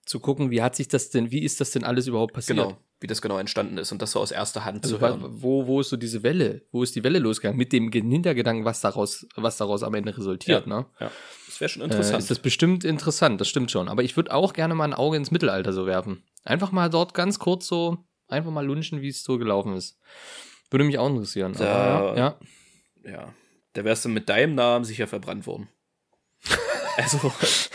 zu 0.05 0.21
gucken, 0.21 0.51
wie 0.51 0.63
hat 0.63 0.77
sich 0.77 0.89
das 0.89 1.11
denn, 1.11 1.31
wie 1.31 1.43
ist 1.43 1.61
das 1.61 1.71
denn 1.71 1.85
alles 1.85 2.07
überhaupt 2.07 2.35
passiert? 2.35 2.59
Genau, 2.59 2.77
wie 3.01 3.07
das 3.07 3.21
genau 3.23 3.39
entstanden 3.39 3.79
ist 3.79 3.93
und 3.93 4.01
das 4.03 4.13
so 4.13 4.21
aus 4.21 4.31
erster 4.31 4.65
Hand 4.65 4.85
Also 4.85 4.97
zu 4.97 5.01
hören. 5.03 5.25
wo, 5.29 5.67
wo 5.67 5.81
ist 5.81 5.89
so 5.91 5.97
diese 5.97 6.23
Welle? 6.23 6.63
Wo 6.73 6.83
ist 6.83 6.95
die 6.97 7.05
Welle 7.05 7.19
losgegangen? 7.19 7.57
Mit 7.59 7.73
dem 7.73 7.91
Hintergedanken, 7.91 8.65
was 8.65 8.81
daraus, 8.81 9.27
was 9.37 9.57
daraus 9.57 9.83
am 9.83 9.95
Ende 9.95 10.17
resultiert, 10.17 10.67
ne? 10.67 10.87
Ja, 11.01 11.11
das 11.47 11.61
wäre 11.61 11.69
schon 11.69 11.83
Äh, 11.83 11.87
interessant. 11.87 12.19
ist 12.23 12.31
das 12.31 12.39
bestimmt 12.39 12.85
interessant, 12.85 13.41
das 13.41 13.49
stimmt 13.49 13.71
schon. 13.71 13.89
Aber 13.89 14.03
ich 14.03 14.17
würde 14.17 14.33
auch 14.33 14.53
gerne 14.53 14.75
mal 14.75 14.85
ein 14.85 14.95
Auge 14.95 15.17
ins 15.17 15.31
Mittelalter 15.31 15.73
so 15.73 15.87
werfen. 15.87 16.23
Einfach 16.45 16.73
mal 16.73 16.91
dort 16.91 17.15
ganz 17.15 17.39
kurz 17.39 17.67
so, 17.67 17.99
einfach 18.29 18.51
mal 18.51 18.65
lunchen, 18.65 19.01
wie 19.01 19.09
es 19.09 19.23
so 19.23 19.39
gelaufen 19.39 19.75
ist. 19.75 19.99
Würde 20.71 20.85
mich 20.85 20.99
auch 20.99 21.09
interessieren. 21.09 21.53
Da- 21.59 21.97
Aber, 21.97 22.17
ja, 22.19 22.39
ja, 23.05 23.35
da 23.75 23.85
wärst 23.85 24.05
du 24.05 24.09
mit 24.09 24.29
deinem 24.29 24.55
Namen 24.55 24.85
sicher 24.85 25.07
verbrannt 25.07 25.47
worden. 25.47 25.69
also, 26.97 27.33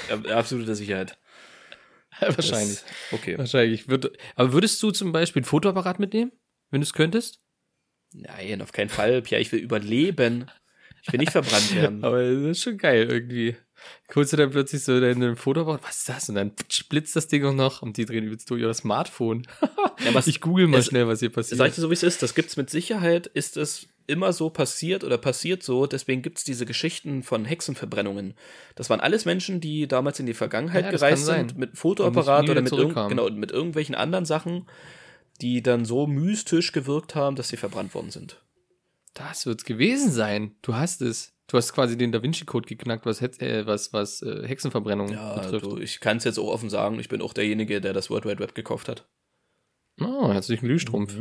äh, 0.10 0.32
absolute 0.32 0.76
Sicherheit. 0.76 1.18
wahrscheinlich. 2.20 2.80
Okay. 3.12 3.38
Wahrscheinlich. 3.38 3.82
Ich 3.82 3.88
würd, 3.88 4.12
aber 4.36 4.54
würdest 4.54 4.82
du 4.84 4.92
zum 4.92 5.12
Beispiel 5.12 5.42
ein 5.42 5.46
Fotoapparat 5.46 6.00
mitnehmen, 6.00 6.32
wenn 6.72 6.82
du 6.82 6.86
es 6.86 6.94
könntest? 6.94 7.40
Nein, 8.14 8.62
auf 8.62 8.72
keinen 8.72 8.90
Fall. 8.90 9.22
Pierre, 9.22 9.42
ich 9.42 9.52
will 9.52 9.60
überleben. 9.60 10.50
Ich 11.04 11.14
will 11.14 11.20
nicht 11.20 11.32
verbrannt 11.32 11.74
werden. 11.76 12.04
Aber 12.04 12.22
das 12.24 12.44
ist 12.58 12.64
schon 12.64 12.78
geil 12.78 13.08
irgendwie. 13.10 13.56
Holst 14.14 14.34
du 14.34 14.38
dann 14.38 14.50
plötzlich 14.50 14.84
so 14.84 15.00
dein 15.00 15.36
Fotoapparat, 15.38 15.84
was 15.84 16.00
ist 16.00 16.10
das? 16.10 16.28
Und 16.30 16.36
dann 16.36 16.52
blitzt 16.90 17.16
das 17.16 17.28
Ding 17.28 17.46
auch 17.46 17.54
noch 17.54 17.82
und 17.82 17.96
die 17.96 18.06
drehen 18.06 18.26
übelst 18.26 18.50
durch 18.50 18.62
ihr 18.62 18.74
Smartphone. 18.74 19.48
Ja, 20.04 20.14
was, 20.14 20.28
Ich 20.28 20.42
google 20.42 20.68
mal 20.68 20.80
es- 20.80 20.88
schnell, 20.88 21.08
was 21.08 21.20
hier 21.20 21.30
passiert. 21.32 21.58
Sag 21.60 21.70
ich 21.70 21.76
dir 21.76 21.82
so, 21.82 21.90
wie 21.90 21.94
es 21.94 22.04
ist. 22.04 22.22
Das 22.22 22.36
gibt's 22.36 22.58
mit 22.58 22.70
Sicherheit. 22.70 23.28
Ist 23.28 23.56
es 23.56 23.88
immer 24.10 24.34
so 24.34 24.50
passiert 24.50 25.04
oder 25.04 25.18
passiert 25.18 25.64
so. 25.64 25.86
Deswegen 25.86 26.22
gibt's 26.22 26.44
diese 26.44 26.66
Geschichten 26.66 27.24
von 27.24 27.46
Hexenverbrennungen. 27.46 28.34
Das 28.76 28.90
waren 28.90 29.00
alles 29.00 29.26
Menschen, 29.26 29.62
die 29.62 29.88
damals 29.88 30.20
in 30.20 30.26
die 30.26 30.34
Vergangenheit 30.34 30.86
Ja, 30.86 30.92
gereist 30.92 31.26
sind 31.26 31.58
mit 31.58 31.78
Fotoapparat 31.78 32.50
oder 32.50 32.62
mit, 32.62 32.70
zurückkamen. 32.70 33.10
genau, 33.10 33.30
mit 33.30 33.52
irgendwelchen 33.52 33.96
anderen 33.96 34.26
Sachen, 34.26 34.68
die 35.42 35.62
dann 35.64 35.86
so 35.86 36.08
mystisch 36.08 36.72
gewirkt 36.74 37.16
haben, 37.16 37.36
dass 37.36 37.48
sie 37.50 37.58
verbrannt 37.58 37.94
worden 37.94 38.12
sind. 38.12 38.44
Das 39.14 39.46
wird's 39.46 39.64
gewesen 39.64 40.12
sein. 40.12 40.56
Du 40.62 40.76
hast 40.76 41.02
es. 41.02 41.34
Du 41.48 41.58
hast 41.58 41.74
quasi 41.74 41.98
den 41.98 42.12
Da 42.12 42.22
Vinci 42.22 42.46
Code 42.46 42.68
geknackt, 42.68 43.08
was 43.08 43.22
Hex- 43.22 43.40
äh, 43.40 43.66
was 43.66 43.92
was 43.92 44.22
äh, 44.22 44.48
Hexenverbrennung 44.48 45.10
Ja, 45.14 45.34
betrifft. 45.40 45.66
du, 45.66 45.78
ich 45.80 46.00
kann 46.00 46.18
es 46.18 46.24
jetzt 46.24 46.38
auch 46.38 46.48
offen 46.48 46.70
sagen. 46.70 47.00
Ich 47.00 47.10
bin 47.10 47.22
auch 47.24 47.34
derjenige, 47.34 47.82
der 47.82 47.94
das 47.94 48.10
World 48.12 48.26
Wide 48.26 48.40
Web 48.40 48.54
gekauft 48.54 48.88
hat. 48.88 49.08
Oh, 50.00 50.32
herzlichen 50.32 50.66
Glühstrumpf. 50.68 51.18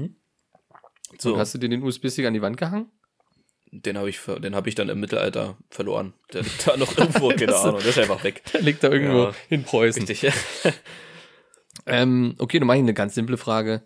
So, 1.18 1.34
Und 1.34 1.38
hast 1.40 1.54
du 1.54 1.58
dir 1.58 1.68
den 1.68 1.82
USB-Stick 1.82 2.26
an 2.26 2.34
die 2.34 2.42
Wand 2.42 2.56
gehangen? 2.56 2.90
den 3.70 3.98
habe 3.98 4.08
ich, 4.08 4.18
den 4.18 4.54
habe 4.54 4.68
ich 4.70 4.74
dann 4.74 4.88
im 4.88 4.98
Mittelalter 4.98 5.58
verloren. 5.68 6.14
Der 6.32 6.42
liegt 6.42 6.66
da 6.66 6.76
noch 6.78 6.96
irgendwo, 6.96 7.28
keine 7.36 7.54
Ahnung. 7.54 7.80
Der 7.80 7.88
ist 7.90 7.98
einfach 7.98 8.24
weg. 8.24 8.42
Der 8.54 8.62
liegt 8.62 8.82
da 8.82 8.88
irgendwo 8.88 9.24
Ja. 9.24 9.34
in 9.50 9.64
Preußen. 9.64 10.04
Richtig. 10.06 10.32
Ähm, 11.86 12.34
okay, 12.38 12.58
dann 12.58 12.66
mache 12.66 12.76
ich 12.78 12.82
eine 12.82 12.92
ganz 12.92 13.14
simple 13.14 13.38
Frage. 13.38 13.82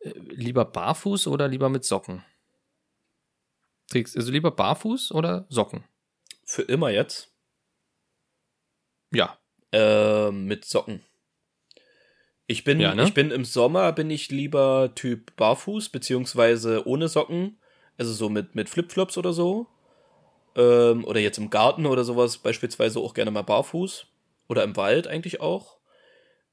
Äh, 0.00 0.12
lieber 0.16 0.64
barfuß 0.64 1.26
oder 1.28 1.46
lieber 1.46 1.68
mit 1.68 1.84
Socken? 1.84 2.24
Trägst 3.90 4.16
also 4.16 4.32
lieber 4.32 4.50
barfuß 4.50 5.12
oder 5.12 5.46
Socken? 5.50 5.84
Für 6.44 6.62
immer 6.62 6.90
jetzt. 6.90 7.30
Ja. 9.12 9.38
Äh, 9.72 10.30
mit 10.32 10.64
Socken. 10.64 11.00
Ich 12.46 12.64
bin, 12.64 12.80
Ja, 12.80 12.94
ne? 12.94 13.04
ich 13.04 13.14
bin 13.14 13.30
im 13.30 13.44
Sommer 13.44 13.92
bin 13.92 14.10
ich 14.10 14.30
lieber 14.30 14.92
Typ 14.94 15.34
Barfuß, 15.36 15.88
beziehungsweise 15.88 16.86
ohne 16.86 17.08
Socken. 17.08 17.58
Also 17.96 18.12
so 18.12 18.28
mit, 18.28 18.54
mit 18.54 18.68
Flipflops 18.68 19.16
oder 19.16 19.32
so. 19.32 19.66
Ähm, 20.56 21.04
oder 21.04 21.20
jetzt 21.20 21.38
im 21.38 21.50
Garten 21.50 21.86
oder 21.86 22.04
sowas, 22.04 22.38
beispielsweise 22.38 23.00
auch 23.00 23.14
gerne 23.14 23.30
mal 23.30 23.42
barfuß. 23.42 24.06
Oder 24.48 24.62
im 24.62 24.76
Wald 24.76 25.06
eigentlich 25.06 25.40
auch. 25.40 25.78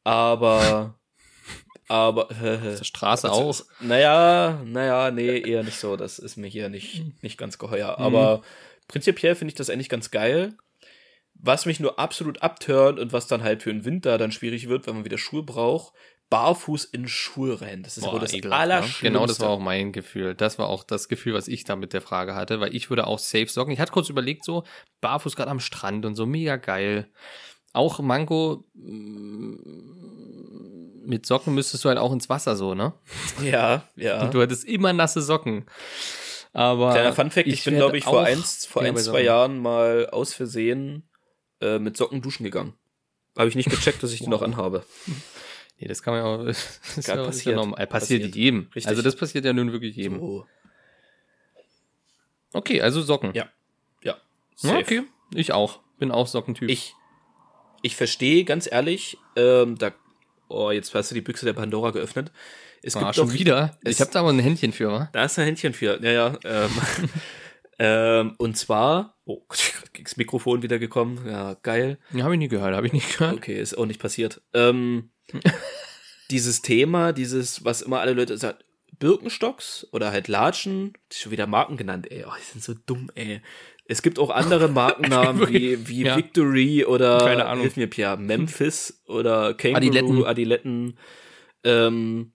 Aber, 0.04 0.96
aber, 1.88 2.24
Auf 2.32 2.38
der 2.78 2.84
Straße 2.84 3.30
Also 3.30 3.42
auch. 3.42 3.82
Naja, 3.82 4.62
naja, 4.66 5.12
nee, 5.12 5.40
eher 5.40 5.64
nicht 5.64 5.78
so. 5.78 5.98
Das 5.98 6.20
ist 6.20 6.38
mir 6.38 6.48
hier 6.48 6.70
nicht, 6.70 7.22
nicht 7.22 7.38
ganz 7.38 7.58
geheuer. 7.58 8.00
Aber 8.00 8.44
prinzipiell 8.88 9.36
finde 9.36 9.52
ich 9.52 9.56
das 9.56 9.70
eigentlich 9.70 9.90
ganz 9.90 10.10
geil. 10.10 10.54
Was 11.44 11.66
mich 11.66 11.80
nur 11.80 11.98
absolut 11.98 12.42
abturnt 12.44 13.00
und 13.00 13.14
was 13.14 13.28
dann 13.28 13.42
halt 13.42 13.64
für 13.64 13.74
den 13.74 13.84
Winter 13.84 14.18
dann 14.18 14.32
schwierig 14.32 14.70
wird, 14.70 14.86
wenn 14.86 14.96
man 14.96 15.06
wieder 15.06 15.18
Schuhe 15.18 15.44
braucht, 15.44 15.94
barfuß 16.32 16.86
in 16.86 17.08
Schuhe 17.08 17.62
rein. 17.62 17.84
Das 17.84 17.98
ist 17.98 18.06
Boah, 18.06 18.14
wohl 18.14 18.20
das 18.20 18.34
ekelhaft, 18.34 18.68
ne? 18.68 18.74
Allerschlimmste. 18.74 19.06
Genau, 19.06 19.28
das 19.28 19.40
war 19.40 19.50
auch 19.50 19.60
mein 19.60 19.92
Gefühl. 19.92 20.34
Das 20.34 20.58
war 20.58 20.70
auch 20.70 20.84
das 20.84 21.10
Gefühl, 21.10 21.34
was 21.34 21.48
ich 21.48 21.64
da 21.66 21.76
mit 21.76 21.94
der 21.94 22.02
Frage 22.02 22.34
hatte, 22.36 22.60
weil 22.60 22.74
ich 22.76 22.90
würde 22.90 23.06
auch 23.06 23.20
safe 23.20 23.48
Socken. 23.48 23.74
Ich 23.74 23.80
hatte 23.80 23.92
kurz 23.92 24.10
überlegt, 24.10 24.46
so 24.46 24.64
barfuß 25.02 25.36
gerade 25.36 25.52
am 25.52 25.60
Strand 25.60 26.06
und 26.06 26.16
so, 26.16 26.26
mega 26.26 26.56
geil. 26.56 27.10
Auch 27.74 28.00
Mango 28.00 28.66
mm, 28.74 29.56
mit 31.06 31.26
Socken 31.26 31.54
müsstest 31.54 31.84
du 31.84 31.90
halt 31.90 31.98
auch 31.98 32.14
ins 32.14 32.30
Wasser 32.30 32.56
so, 32.56 32.74
ne? 32.76 32.94
Ja, 33.44 33.90
ja. 33.96 34.22
Und 34.24 34.34
du 34.34 34.42
hattest 34.42 34.64
immer 34.66 34.94
nasse 34.94 35.22
Socken. 35.22 35.66
Aber 36.54 36.92
Kleiner 36.92 37.14
Funfact, 37.14 37.48
ich, 37.48 37.64
bin, 37.64 37.74
werd 37.74 37.82
glaube 37.82 37.98
ich, 37.98 38.04
vor 38.04 38.24
eins, 38.24 38.66
vor 38.66 38.82
ein, 38.82 38.96
zwei 38.96 39.02
Socken. 39.02 39.26
Jahren 39.26 39.60
mal 39.60 40.10
aus 40.12 40.34
Versehen 40.34 41.10
äh, 41.62 41.80
mit 41.80 41.96
Socken 41.98 42.22
duschen 42.22 42.44
gegangen. 42.44 42.74
Habe 43.38 43.48
ich 43.50 43.56
nicht 43.56 43.70
gecheckt, 43.70 44.04
dass 44.04 44.12
ich 44.12 44.20
die 44.20 44.28
noch 44.28 44.42
anhabe. 44.42 44.86
Nee, 45.80 45.88
das 45.88 46.04
kann 46.04 46.14
man 46.14 46.24
ja 46.24 46.28
auch. 46.30 46.46
Das 46.46 46.98
ist 46.98 47.08
ja, 47.08 47.16
passiert. 47.16 47.56
normal. 47.56 47.88
Passiert, 47.88 48.22
Passiert. 48.24 48.36
jedem. 48.36 48.68
Richtig. 48.76 48.88
Also 48.88 49.02
das 49.02 49.16
passiert 49.16 49.46
ja 49.46 49.54
nun 49.54 49.72
wirklich 49.72 49.96
jedem. 49.96 50.20
So. 50.20 50.46
Okay, 52.54 52.82
also 52.82 53.02
Socken. 53.02 53.34
Ja. 53.34 53.46
Ja. 54.04 54.14
Ja, 54.14 54.70
safe. 54.70 54.78
okay. 54.80 55.04
Ich 55.34 55.54
auch. 55.54 55.80
Bin 55.98 56.12
auch 56.12 56.28
Sockentyp. 56.28 56.70
Ich, 56.70 56.96
ich 57.82 57.96
verstehe 57.96 58.44
ganz 58.44 58.70
ehrlich, 58.70 59.18
ähm, 59.36 59.78
da, 59.78 59.92
oh, 60.50 60.72
jetzt 60.72 60.94
hast 60.94 61.12
du 61.12 61.16
die 61.16 61.22
Büchse 61.22 61.46
der 61.46 61.54
Pandora 61.54 61.92
geöffnet. 61.92 62.32
Es 62.84 62.96
ah, 62.96 63.00
gibt 63.00 63.16
schon 63.16 63.28
doch, 63.28 63.34
wieder. 63.34 63.78
es- 63.84 63.96
Ich 63.96 64.02
habe 64.02 64.12
da 64.12 64.20
aber 64.22 64.30
ein 64.30 64.40
Händchen 64.40 64.74
für, 64.74 64.92
wa? 64.92 65.10
Da 65.14 65.24
ist 65.26 65.38
ein 65.40 65.46
Händchen 65.46 65.74
für, 65.74 66.04
ja, 66.04 66.12
ja. 66.12 66.38
Ähm, 66.44 66.70
ähm, 67.80 68.36
und 68.40 68.58
zwar, 68.58 69.16
oh, 69.40 69.46
das 70.04 70.18
Mikrofon 70.18 70.62
wieder 70.64 70.80
gekommen, 70.80 71.20
ja, 71.28 71.56
geil. 71.64 71.98
Ja, 72.14 72.24
habe 72.24 72.36
ich 72.36 72.40
nie 72.40 72.48
gehört, 72.48 72.76
habe 72.76 72.88
ich 72.88 72.94
nicht 72.94 73.18
gehört. 73.18 73.36
Okay, 73.36 73.60
ist 73.60 73.78
auch 73.78 73.86
nicht 73.86 74.02
passiert. 74.02 74.42
Ähm, 74.54 75.12
dieses 76.32 76.62
Thema, 76.62 77.12
dieses, 77.14 77.64
was 77.66 77.82
immer 77.82 78.00
alle 78.00 78.14
Leute 78.14 78.38
sagen, 78.38 78.58
Birkenstocks 79.00 79.88
oder 79.92 80.12
halt 80.12 80.28
Latschen, 80.28 80.94
ist 81.10 81.22
schon 81.22 81.32
wieder 81.32 81.48
Marken 81.48 81.76
genannt, 81.78 82.12
ey, 82.12 82.24
oh, 82.28 82.32
die 82.40 82.44
sind 82.52 82.64
so 82.64 82.74
dumm, 82.86 83.10
ey. 83.16 83.42
Es 83.86 84.02
gibt 84.02 84.20
auch 84.20 84.30
andere 84.30 84.68
Markennamen 84.70 85.50
wie, 85.50 85.88
wie 85.88 86.04
Ja. 86.04 86.16
Victory 86.16 86.86
oder, 86.86 87.18
Keine 87.20 87.46
Ahnung. 87.48 87.62
hilf 87.62 87.78
mir 87.78 87.88
Pierre, 87.88 88.18
Memphis 88.18 89.02
oder 89.08 89.54
Kangaroo, 89.56 90.24
Adiletten. 90.26 90.26
Adiletten, 90.26 90.98
ähm, 91.64 92.34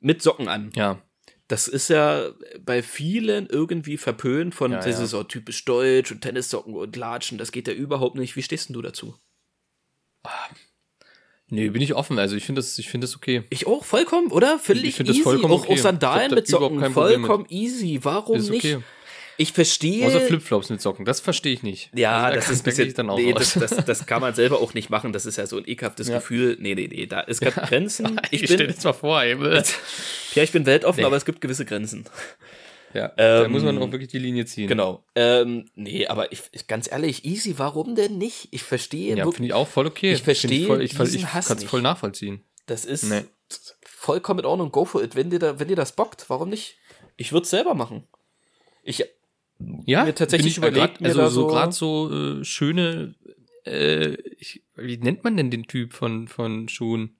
mit 0.00 0.22
Socken 0.22 0.48
an. 0.48 0.70
Ja. 0.74 1.00
Das 1.48 1.68
ist 1.68 1.88
ja 1.88 2.30
bei 2.64 2.82
vielen 2.82 3.46
irgendwie 3.46 3.96
verpönt 3.98 4.54
von, 4.54 4.72
Ja, 4.72 4.78
das 4.78 4.98
ja. 4.98 5.04
ist 5.04 5.10
so 5.10 5.22
typisch 5.24 5.64
deutsch 5.64 6.10
und 6.12 6.20
Tennissocken 6.22 6.74
und 6.74 6.96
Latschen, 6.96 7.36
das 7.38 7.52
geht 7.52 7.68
ja 7.68 7.74
überhaupt 7.74 8.16
nicht. 8.16 8.36
Wie 8.36 8.42
stehst 8.42 8.68
denn 8.68 8.74
du 8.74 8.82
dazu? 8.82 9.16
Nee, 11.48 11.68
bin 11.68 11.82
ich 11.82 11.94
offen. 11.94 12.18
Also 12.18 12.34
ich 12.36 12.44
finde 12.44 12.60
das, 12.60 12.78
ich 12.78 12.88
finde 12.88 13.06
das 13.06 13.14
okay. 13.16 13.44
Ich 13.50 13.66
auch, 13.66 13.84
vollkommen, 13.84 14.28
oder? 14.32 14.58
Völlig 14.58 14.84
Ich 14.84 14.94
find 14.94 15.08
das 15.08 15.16
easy. 15.16 15.24
vollkommen 15.24 15.52
auch, 15.52 15.64
okay. 15.64 15.74
auch 15.74 15.78
Sandalen 15.78 16.18
Ich 16.18 16.24
hab 16.24 16.30
da 16.30 16.34
mit 16.36 16.48
Socken, 16.48 16.78
Problem 16.92 17.20
mit. 17.20 17.28
vollkommen 17.28 17.46
easy. 17.50 17.98
Warum 18.02 18.36
Ist 18.36 18.48
nicht? 18.48 18.78
Ich 19.38 19.52
verstehe. 19.52 20.06
Außer 20.06 20.20
Flipflops 20.20 20.68
mit 20.70 20.80
Socken. 20.82 21.04
Das 21.04 21.20
verstehe 21.20 21.52
ich 21.54 21.62
nicht. 21.62 21.90
ja, 21.94 22.16
Also 22.24 22.28
da 22.28 22.34
das 22.36 22.50
ist 22.50 22.60
da 22.60 22.64
bisschen, 22.70 22.88
ich 22.88 22.94
dann 22.94 23.10
auch 23.10 23.16
nee, 23.18 23.32
das, 23.32 23.54
das, 23.54 23.76
das 23.84 24.06
kann 24.06 24.20
man 24.20 24.34
selber 24.34 24.60
auch 24.60 24.74
nicht 24.74 24.90
machen. 24.90 25.12
Das 25.12 25.26
ist 25.26 25.36
ja 25.36 25.46
so 25.46 25.56
ein 25.56 25.66
ekelhaftes 25.66 26.08
Ja. 26.08 26.16
Gefühl. 26.16 26.56
Nee, 26.60 26.74
nee, 26.74 26.88
nee, 26.88 27.06
da, 27.06 27.24
es 27.26 27.40
gibt 27.40 27.56
Grenzen. 27.56 28.20
Ich 28.30 28.44
stell 28.44 28.58
bin, 28.58 28.68
jetzt 28.70 28.84
mal 28.84 28.92
vor, 28.92 29.22
ey. 29.22 29.36
ja, 30.34 30.42
ich 30.42 30.52
bin 30.52 30.66
weltoffen, 30.66 31.00
Nee. 31.00 31.06
aber 31.06 31.16
es 31.16 31.24
gibt 31.24 31.40
gewisse 31.40 31.64
Grenzen. 31.64 32.04
Ja, 32.94 33.08
da 33.16 33.44
Ähm, 33.46 33.52
muss 33.52 33.62
man 33.62 33.78
auch 33.78 33.90
wirklich 33.90 34.10
die 34.10 34.18
Linie 34.18 34.44
ziehen. 34.44 34.68
Genau. 34.68 35.02
Ähm, 35.14 35.70
nee, 35.74 36.06
aber 36.06 36.30
ich, 36.30 36.42
ich, 36.52 36.66
ganz 36.66 36.92
ehrlich, 36.92 37.24
easy, 37.24 37.54
warum 37.56 37.94
denn 37.94 38.18
nicht? 38.18 38.48
Ich 38.50 38.62
verstehe 38.64 39.16
Ja, 39.16 39.24
finde 39.30 39.46
ich 39.46 39.54
auch 39.54 39.66
voll 39.66 39.86
okay. 39.86 40.12
Ich 40.12 40.22
verstehe 40.22 40.60
Ich, 40.60 40.66
voll, 40.66 40.82
ich, 40.82 40.92
ich 40.92 41.26
kann 41.26 41.56
es 41.56 41.64
voll 41.64 41.80
nachvollziehen. 41.80 42.42
Das 42.66 42.84
ist 42.84 43.04
Nee. 43.04 43.22
vollkommen 43.82 44.40
in 44.40 44.46
Ordnung. 44.46 44.70
Go 44.72 44.84
for 44.84 45.02
it. 45.02 45.16
Wenn 45.16 45.30
dir, 45.30 45.38
da, 45.38 45.58
wenn 45.58 45.68
dir 45.68 45.76
das 45.76 45.92
bockt, 45.92 46.28
warum 46.28 46.50
nicht? 46.50 46.76
Ich 47.16 47.32
würde 47.32 47.44
es 47.44 47.50
selber 47.50 47.74
machen. 47.74 48.06
Ich, 48.82 49.02
Ja, 49.86 50.04
Mir 50.04 50.14
tatsächlich 50.14 50.54
äh, 50.56 50.58
überlegt, 50.58 50.76
grad, 50.98 51.00
mir 51.00 51.08
also 51.08 51.22
so 51.28 51.28
so- 51.42 51.46
gerade 51.48 51.72
so 51.72 52.12
äh, 52.40 52.44
schöne, 52.44 53.14
äh, 53.66 54.14
ich, 54.38 54.62
wie 54.76 54.96
nennt 54.98 55.24
man 55.24 55.36
denn 55.36 55.50
den 55.50 55.64
Typ 55.64 55.92
von 55.92 56.28
von 56.28 56.68
Schuhen? 56.68 57.16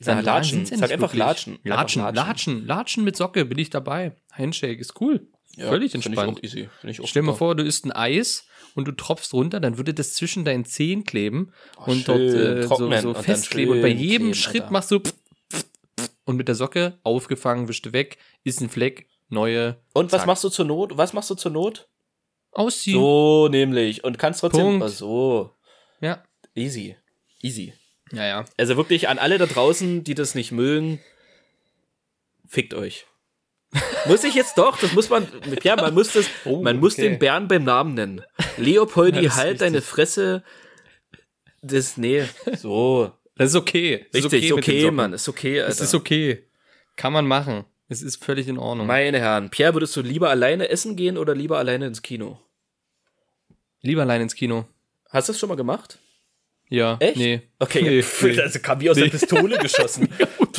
Sag 0.00 0.16
Sandalen 0.16 0.24
Latschen. 0.42 0.56
sind's 0.58 0.70
ja 0.70 0.76
Sag 0.76 0.86
nicht 0.88 0.94
einfach. 0.94 1.14
Latschen. 1.14 1.58
Latschen, 1.64 2.02
Latschen. 2.02 2.14
Latschen, 2.26 2.66
Latschen 2.66 3.04
mit 3.04 3.16
Socke 3.16 3.44
bin 3.44 3.58
ich 3.58 3.70
dabei. 3.70 4.14
Handshake 4.32 4.78
ist 4.80 5.00
cool. 5.00 5.26
Völlig 5.58 5.90
find 5.90 6.06
entspannt. 6.06 6.38
Ich 6.42 6.52
auch 6.52 6.56
easy. 6.56 6.68
Ich 6.84 7.00
auch 7.00 7.06
Stell 7.08 7.22
dir 7.22 7.26
mal 7.26 7.32
super. 7.32 7.38
vor, 7.38 7.54
du 7.56 7.64
isst 7.64 7.84
ein 7.84 7.90
Eis 7.90 8.46
und 8.76 8.86
du 8.86 8.92
tropfst 8.92 9.32
runter, 9.32 9.58
dann 9.58 9.76
würde 9.76 9.92
das 9.94 10.14
zwischen 10.14 10.44
deinen 10.44 10.64
Zehen 10.64 11.02
kleben 11.02 11.50
und 11.84 12.04
schön, 12.04 12.04
dort 12.06 12.20
äh, 12.20 12.62
so, 12.62 12.68
trocknen 12.68 13.02
so 13.02 13.14
festkleben. 13.14 13.74
Und 13.74 13.82
bei 13.82 13.88
jedem 13.88 14.26
kleben, 14.28 14.34
Schritt 14.34 14.60
Alter. 14.62 14.72
machst 14.72 14.90
du 14.92 15.00
und 16.26 16.36
mit 16.36 16.46
der 16.46 16.54
Socke 16.54 16.98
aufgefangen, 17.02 17.66
wischte 17.66 17.92
weg, 17.92 18.18
ist 18.44 18.60
ein 18.60 18.68
Fleck, 18.68 19.08
neue 19.28 19.76
Und 19.94 20.12
was 20.12 20.20
Zack. 20.20 20.26
machst 20.26 20.44
du 20.44 20.48
zur 20.48 20.64
Not? 20.64 20.96
Was 20.96 21.12
machst 21.12 21.30
du 21.30 21.34
zur 21.34 21.50
Not? 21.52 21.88
ausziehen. 22.52 22.98
So 22.98 23.48
nämlich. 23.48 24.02
Und 24.04 24.18
kannst 24.18 24.40
trotzdem. 24.40 24.62
Punkt. 24.80 24.84
Ach 24.86 24.88
so. 24.88 25.54
Ja. 26.00 26.22
Easy. 26.54 26.96
Easy. 27.42 27.72
Ja, 28.10 28.26
ja. 28.26 28.44
Also 28.56 28.76
wirklich 28.76 29.08
an 29.08 29.18
alle 29.18 29.38
da 29.38 29.46
draußen, 29.46 30.02
die 30.02 30.14
das 30.14 30.34
nicht 30.34 30.50
mögen, 30.50 30.98
fickt 32.48 32.74
euch. 32.74 33.06
muss 34.06 34.24
ich 34.24 34.34
jetzt 34.34 34.56
doch, 34.56 34.78
das 34.80 34.92
muss 34.92 35.10
man, 35.10 35.28
ja, 35.62 35.76
man 35.76 35.92
muss 35.92 36.12
das, 36.14 36.26
Oh, 36.46 36.62
man 36.62 36.80
muss 36.80 36.94
okay. 36.94 37.10
den 37.10 37.18
Bären 37.18 37.48
beim 37.48 37.64
Namen 37.64 37.92
nennen. 37.94 38.22
Leopoldi, 38.56 39.18
Ja, 39.22 39.24
das 39.28 39.36
halt 39.36 39.60
deine 39.60 39.82
Fresse. 39.82 40.42
Das, 41.60 41.98
nee, 41.98 42.24
so. 42.56 43.12
Das 43.36 43.50
ist 43.50 43.56
okay. 43.56 44.06
Das 44.10 44.24
Richtig, 44.24 44.44
ist 44.46 44.52
okay, 44.52 44.80
Socken. 44.80 44.96
Mann, 44.96 45.12
ist 45.12 45.28
okay, 45.28 45.60
Alter. 45.60 45.70
Es 45.70 45.80
ist 45.82 45.94
okay. 45.94 46.48
Kann 46.96 47.12
man 47.12 47.26
machen. 47.26 47.66
Es 47.88 48.02
ist 48.02 48.22
völlig 48.22 48.48
in 48.48 48.58
Ordnung. 48.58 48.86
Meine 48.86 49.18
Herren, 49.18 49.48
Pierre, 49.50 49.74
würdest 49.74 49.96
du 49.96 50.02
lieber 50.02 50.28
alleine 50.30 50.68
essen 50.68 50.94
gehen 50.96 51.16
oder 51.16 51.34
lieber 51.34 51.58
alleine 51.58 51.86
ins 51.86 52.02
Kino? 52.02 52.38
Lieber 53.80 54.02
allein 54.02 54.20
ins 54.22 54.34
Kino. 54.34 54.66
Hast 55.10 55.28
du 55.28 55.32
das 55.32 55.40
schon 55.40 55.48
mal 55.48 55.54
gemacht? 55.56 55.98
Ja. 56.68 56.98
Echt? 57.00 57.16
Nee. 57.16 57.40
Okay, 57.58 57.82
Nee, 57.82 58.02
pff, 58.02 58.22
nee. 58.24 58.40
also 58.40 58.58
kam 58.58 58.80
wie 58.80 58.90
aus 58.90 58.96
der 58.96 59.04
Nee. 59.06 59.10
Pistole 59.10 59.56
geschossen. 59.62 60.08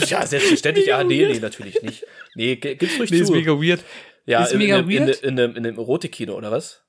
ja, 0.08 0.26
selbstverständlich. 0.26 0.88
Ja, 0.88 1.04
nee, 1.04 1.24
nee, 1.28 1.40
natürlich 1.40 1.82
nicht. 1.84 2.04
Nee, 2.34 2.56
gib's 2.56 2.98
ruhig 2.98 3.12
Nee, 3.12 3.20
ist 3.20 3.28
zu. 3.28 3.34
mega 3.34 3.52
weird. 3.52 3.84
ja, 4.26 4.44
ist 4.44 4.54
in, 4.54 4.58
mega 4.58 4.80
in, 4.80 4.90
in, 4.90 5.08
weird. 5.08 5.20
in, 5.22 5.40
einem- 5.40 5.56
in 5.56 5.68
einem 5.68 5.78
Erotikkino, 5.78 6.34
oder 6.36 6.50
was? 6.50 6.82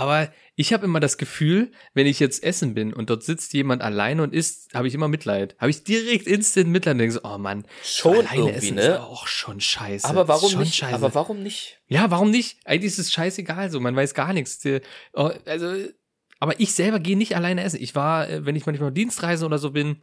Aber 0.00 0.32
ich 0.56 0.72
habe 0.72 0.84
immer 0.84 1.00
das 1.00 1.16
Gefühl, 1.18 1.70
wenn 1.94 2.06
ich 2.06 2.20
jetzt 2.20 2.42
essen 2.42 2.74
bin 2.74 2.92
und 2.92 3.10
dort 3.10 3.22
sitzt 3.22 3.52
jemand 3.52 3.82
alleine 3.82 4.22
und 4.22 4.34
isst, 4.34 4.74
habe 4.74 4.88
ich 4.88 4.94
immer 4.94 5.08
Mitleid. 5.08 5.56
Habe 5.58 5.70
ich 5.70 5.84
direkt 5.84 6.26
instant 6.26 6.68
Mitleid 6.68 6.94
und 6.94 6.98
denke 6.98 7.14
so, 7.14 7.20
oh 7.22 7.38
Mann, 7.38 7.64
Schon 7.82 8.26
alleine 8.26 8.52
essen 8.54 8.74
ne? 8.76 8.82
ist 8.82 8.98
auch 9.00 9.26
schon 9.26 9.60
scheiße. 9.60 10.08
Aber 10.08 10.28
warum 10.28 10.58
nicht? 10.58 10.74
Scheiße. 10.74 10.94
Aber 10.94 11.14
warum 11.14 11.42
nicht? 11.42 11.80
ja, 11.88 12.10
warum 12.10 12.30
nicht? 12.30 12.58
Eigentlich 12.64 12.92
ist 12.92 12.98
es 12.98 13.12
scheißegal 13.12 13.70
so, 13.70 13.80
man 13.80 13.96
weiß 13.96 14.14
gar 14.14 14.32
nichts. 14.32 14.60
Oh, 15.14 15.30
Also, 15.46 15.74
aber 16.38 16.58
ich 16.58 16.72
selber 16.74 17.00
gehe 17.00 17.16
nicht 17.16 17.36
alleine 17.36 17.62
essen. 17.62 17.80
Ich 17.82 17.94
war, 17.94 18.28
äh, 18.28 18.44
wenn 18.46 18.56
ich 18.56 18.66
manchmal 18.66 18.88
auf 18.88 18.94
Dienstreise 18.94 19.44
oder 19.46 19.58
so 19.58 19.70
bin 19.70 20.02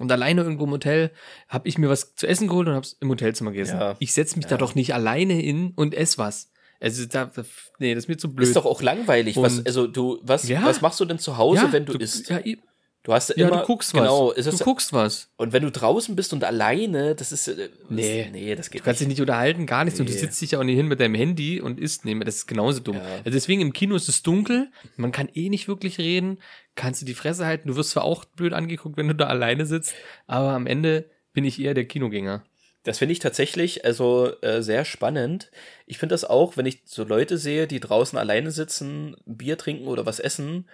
und 0.00 0.10
alleine 0.10 0.42
irgendwo 0.42 0.64
im 0.64 0.70
Hotel, 0.72 1.10
habe 1.48 1.68
ich 1.68 1.78
mir 1.78 1.88
was 1.88 2.14
zu 2.16 2.26
essen 2.26 2.48
geholt 2.48 2.68
und 2.68 2.74
habe 2.74 2.84
es 2.84 2.94
im 2.94 3.08
Hotelzimmer 3.08 3.52
gegessen. 3.52 3.78
Ja. 3.78 3.96
Ich 3.98 4.12
setze 4.12 4.36
mich 4.36 4.46
da 4.46 4.52
Ja. 4.56 4.58
doch 4.58 4.74
nicht 4.74 4.92
alleine 4.94 5.34
hin 5.34 5.72
und 5.76 5.94
ess 5.94 6.18
was. 6.18 6.50
Also 6.80 7.06
da, 7.06 7.30
nee, 7.78 7.94
das 7.94 8.04
ist 8.04 8.08
mir 8.08 8.16
zu 8.16 8.32
blöd. 8.34 8.48
Ist 8.48 8.56
doch 8.56 8.66
auch 8.66 8.82
langweilig. 8.82 9.36
Was, 9.36 9.64
also 9.64 9.86
du, 9.86 10.18
was, 10.22 10.48
Ja. 10.48 10.62
was 10.64 10.80
machst 10.80 11.00
du 11.00 11.04
denn 11.04 11.18
zu 11.18 11.36
Hause, 11.38 11.68
wenn 11.70 11.86
du, 11.86 11.94
isst? 11.94 12.28
Ja, 12.28 12.40
Du 13.06 13.12
hast 13.12 13.28
ja 13.28 13.34
ja 13.36 13.48
immer, 13.48 13.58
du 13.60 13.66
guckst 13.66 13.92
was. 13.92 14.00
genau, 14.00 14.32
ist 14.32 14.50
du 14.50 14.64
guckst 14.64 14.94
was. 14.94 15.28
und 15.36 15.52
wenn 15.52 15.62
du 15.62 15.70
draußen 15.70 16.16
bist 16.16 16.32
und 16.32 16.42
alleine, 16.42 17.14
das 17.14 17.32
ist, 17.32 17.48
äh, 17.48 17.68
Nee. 17.90 18.30
nee, 18.32 18.54
das 18.54 18.70
geht 18.70 18.80
Du 18.80 18.84
kannst 18.86 19.02
dich 19.02 19.08
nicht 19.08 19.20
unterhalten, 19.20 19.66
gar 19.66 19.84
nichts. 19.84 20.00
Und 20.00 20.08
du 20.08 20.12
Nee. 20.14 20.18
sitzt 20.18 20.40
dich 20.40 20.52
ja 20.52 20.58
auch 20.58 20.64
nicht 20.64 20.76
hin 20.76 20.88
mit 20.88 21.00
deinem 21.00 21.14
Handy 21.14 21.60
und 21.60 21.78
isst. 21.78 22.06
Nee, 22.06 22.18
das 22.20 22.36
ist 22.36 22.46
genauso 22.46 22.80
dumm. 22.80 22.96
Ja. 22.96 23.02
Also 23.18 23.30
deswegen 23.30 23.60
im 23.60 23.74
Kino 23.74 23.94
ist 23.94 24.08
es 24.08 24.22
dunkel, 24.22 24.70
man 24.96 25.12
kann 25.12 25.28
eh 25.34 25.50
nicht 25.50 25.68
wirklich 25.68 25.98
reden, 25.98 26.38
kannst 26.76 27.02
du 27.02 27.06
die 27.06 27.12
Fresse 27.12 27.44
halten. 27.44 27.68
Du 27.68 27.76
wirst 27.76 27.90
zwar 27.90 28.04
auch 28.04 28.24
blöd 28.24 28.54
angeguckt, 28.54 28.96
wenn 28.96 29.08
du 29.08 29.14
da 29.14 29.26
alleine 29.26 29.66
sitzt, 29.66 29.92
aber 30.26 30.52
am 30.52 30.66
Ende 30.66 31.10
bin 31.34 31.44
ich 31.44 31.60
eher 31.60 31.74
der 31.74 31.84
Kinogänger. 31.84 32.42
Das 32.84 32.98
finde 32.98 33.12
ich 33.12 33.18
tatsächlich 33.18 33.84
also 33.84 34.30
äh, 34.42 34.62
sehr 34.62 34.84
spannend. 34.84 35.50
Ich 35.86 35.98
finde 35.98 36.12
das 36.12 36.24
auch, 36.24 36.56
wenn 36.56 36.66
ich 36.66 36.82
so 36.84 37.02
Leute 37.02 37.38
sehe, 37.38 37.66
die 37.66 37.80
draußen 37.80 38.18
alleine 38.18 38.50
sitzen, 38.50 39.16
Bier 39.24 39.58
trinken 39.58 39.88
oder 39.88 40.06
was 40.06 40.20
essen, 40.20 40.68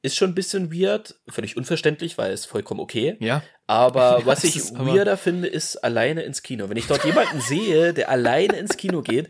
ist 0.00 0.16
schon 0.16 0.30
ein 0.30 0.34
bisschen 0.34 0.72
weird, 0.72 1.16
völlig 1.28 1.56
unverständlich, 1.56 2.16
weil 2.18 2.32
es 2.32 2.46
vollkommen 2.46 2.80
okay. 2.80 3.16
Ja. 3.18 3.42
Aber 3.66 4.18
Ja, 4.20 4.26
was 4.26 4.44
ich 4.44 4.56
weirder 4.72 5.16
finde, 5.16 5.48
ist 5.48 5.76
alleine 5.78 6.22
ins 6.22 6.42
Kino. 6.42 6.68
Wenn 6.68 6.76
ich 6.76 6.86
dort 6.86 7.04
jemanden 7.04 7.40
sehe, 7.40 7.92
der 7.92 8.08
alleine 8.08 8.56
ins 8.56 8.76
Kino 8.76 9.02
geht, 9.02 9.28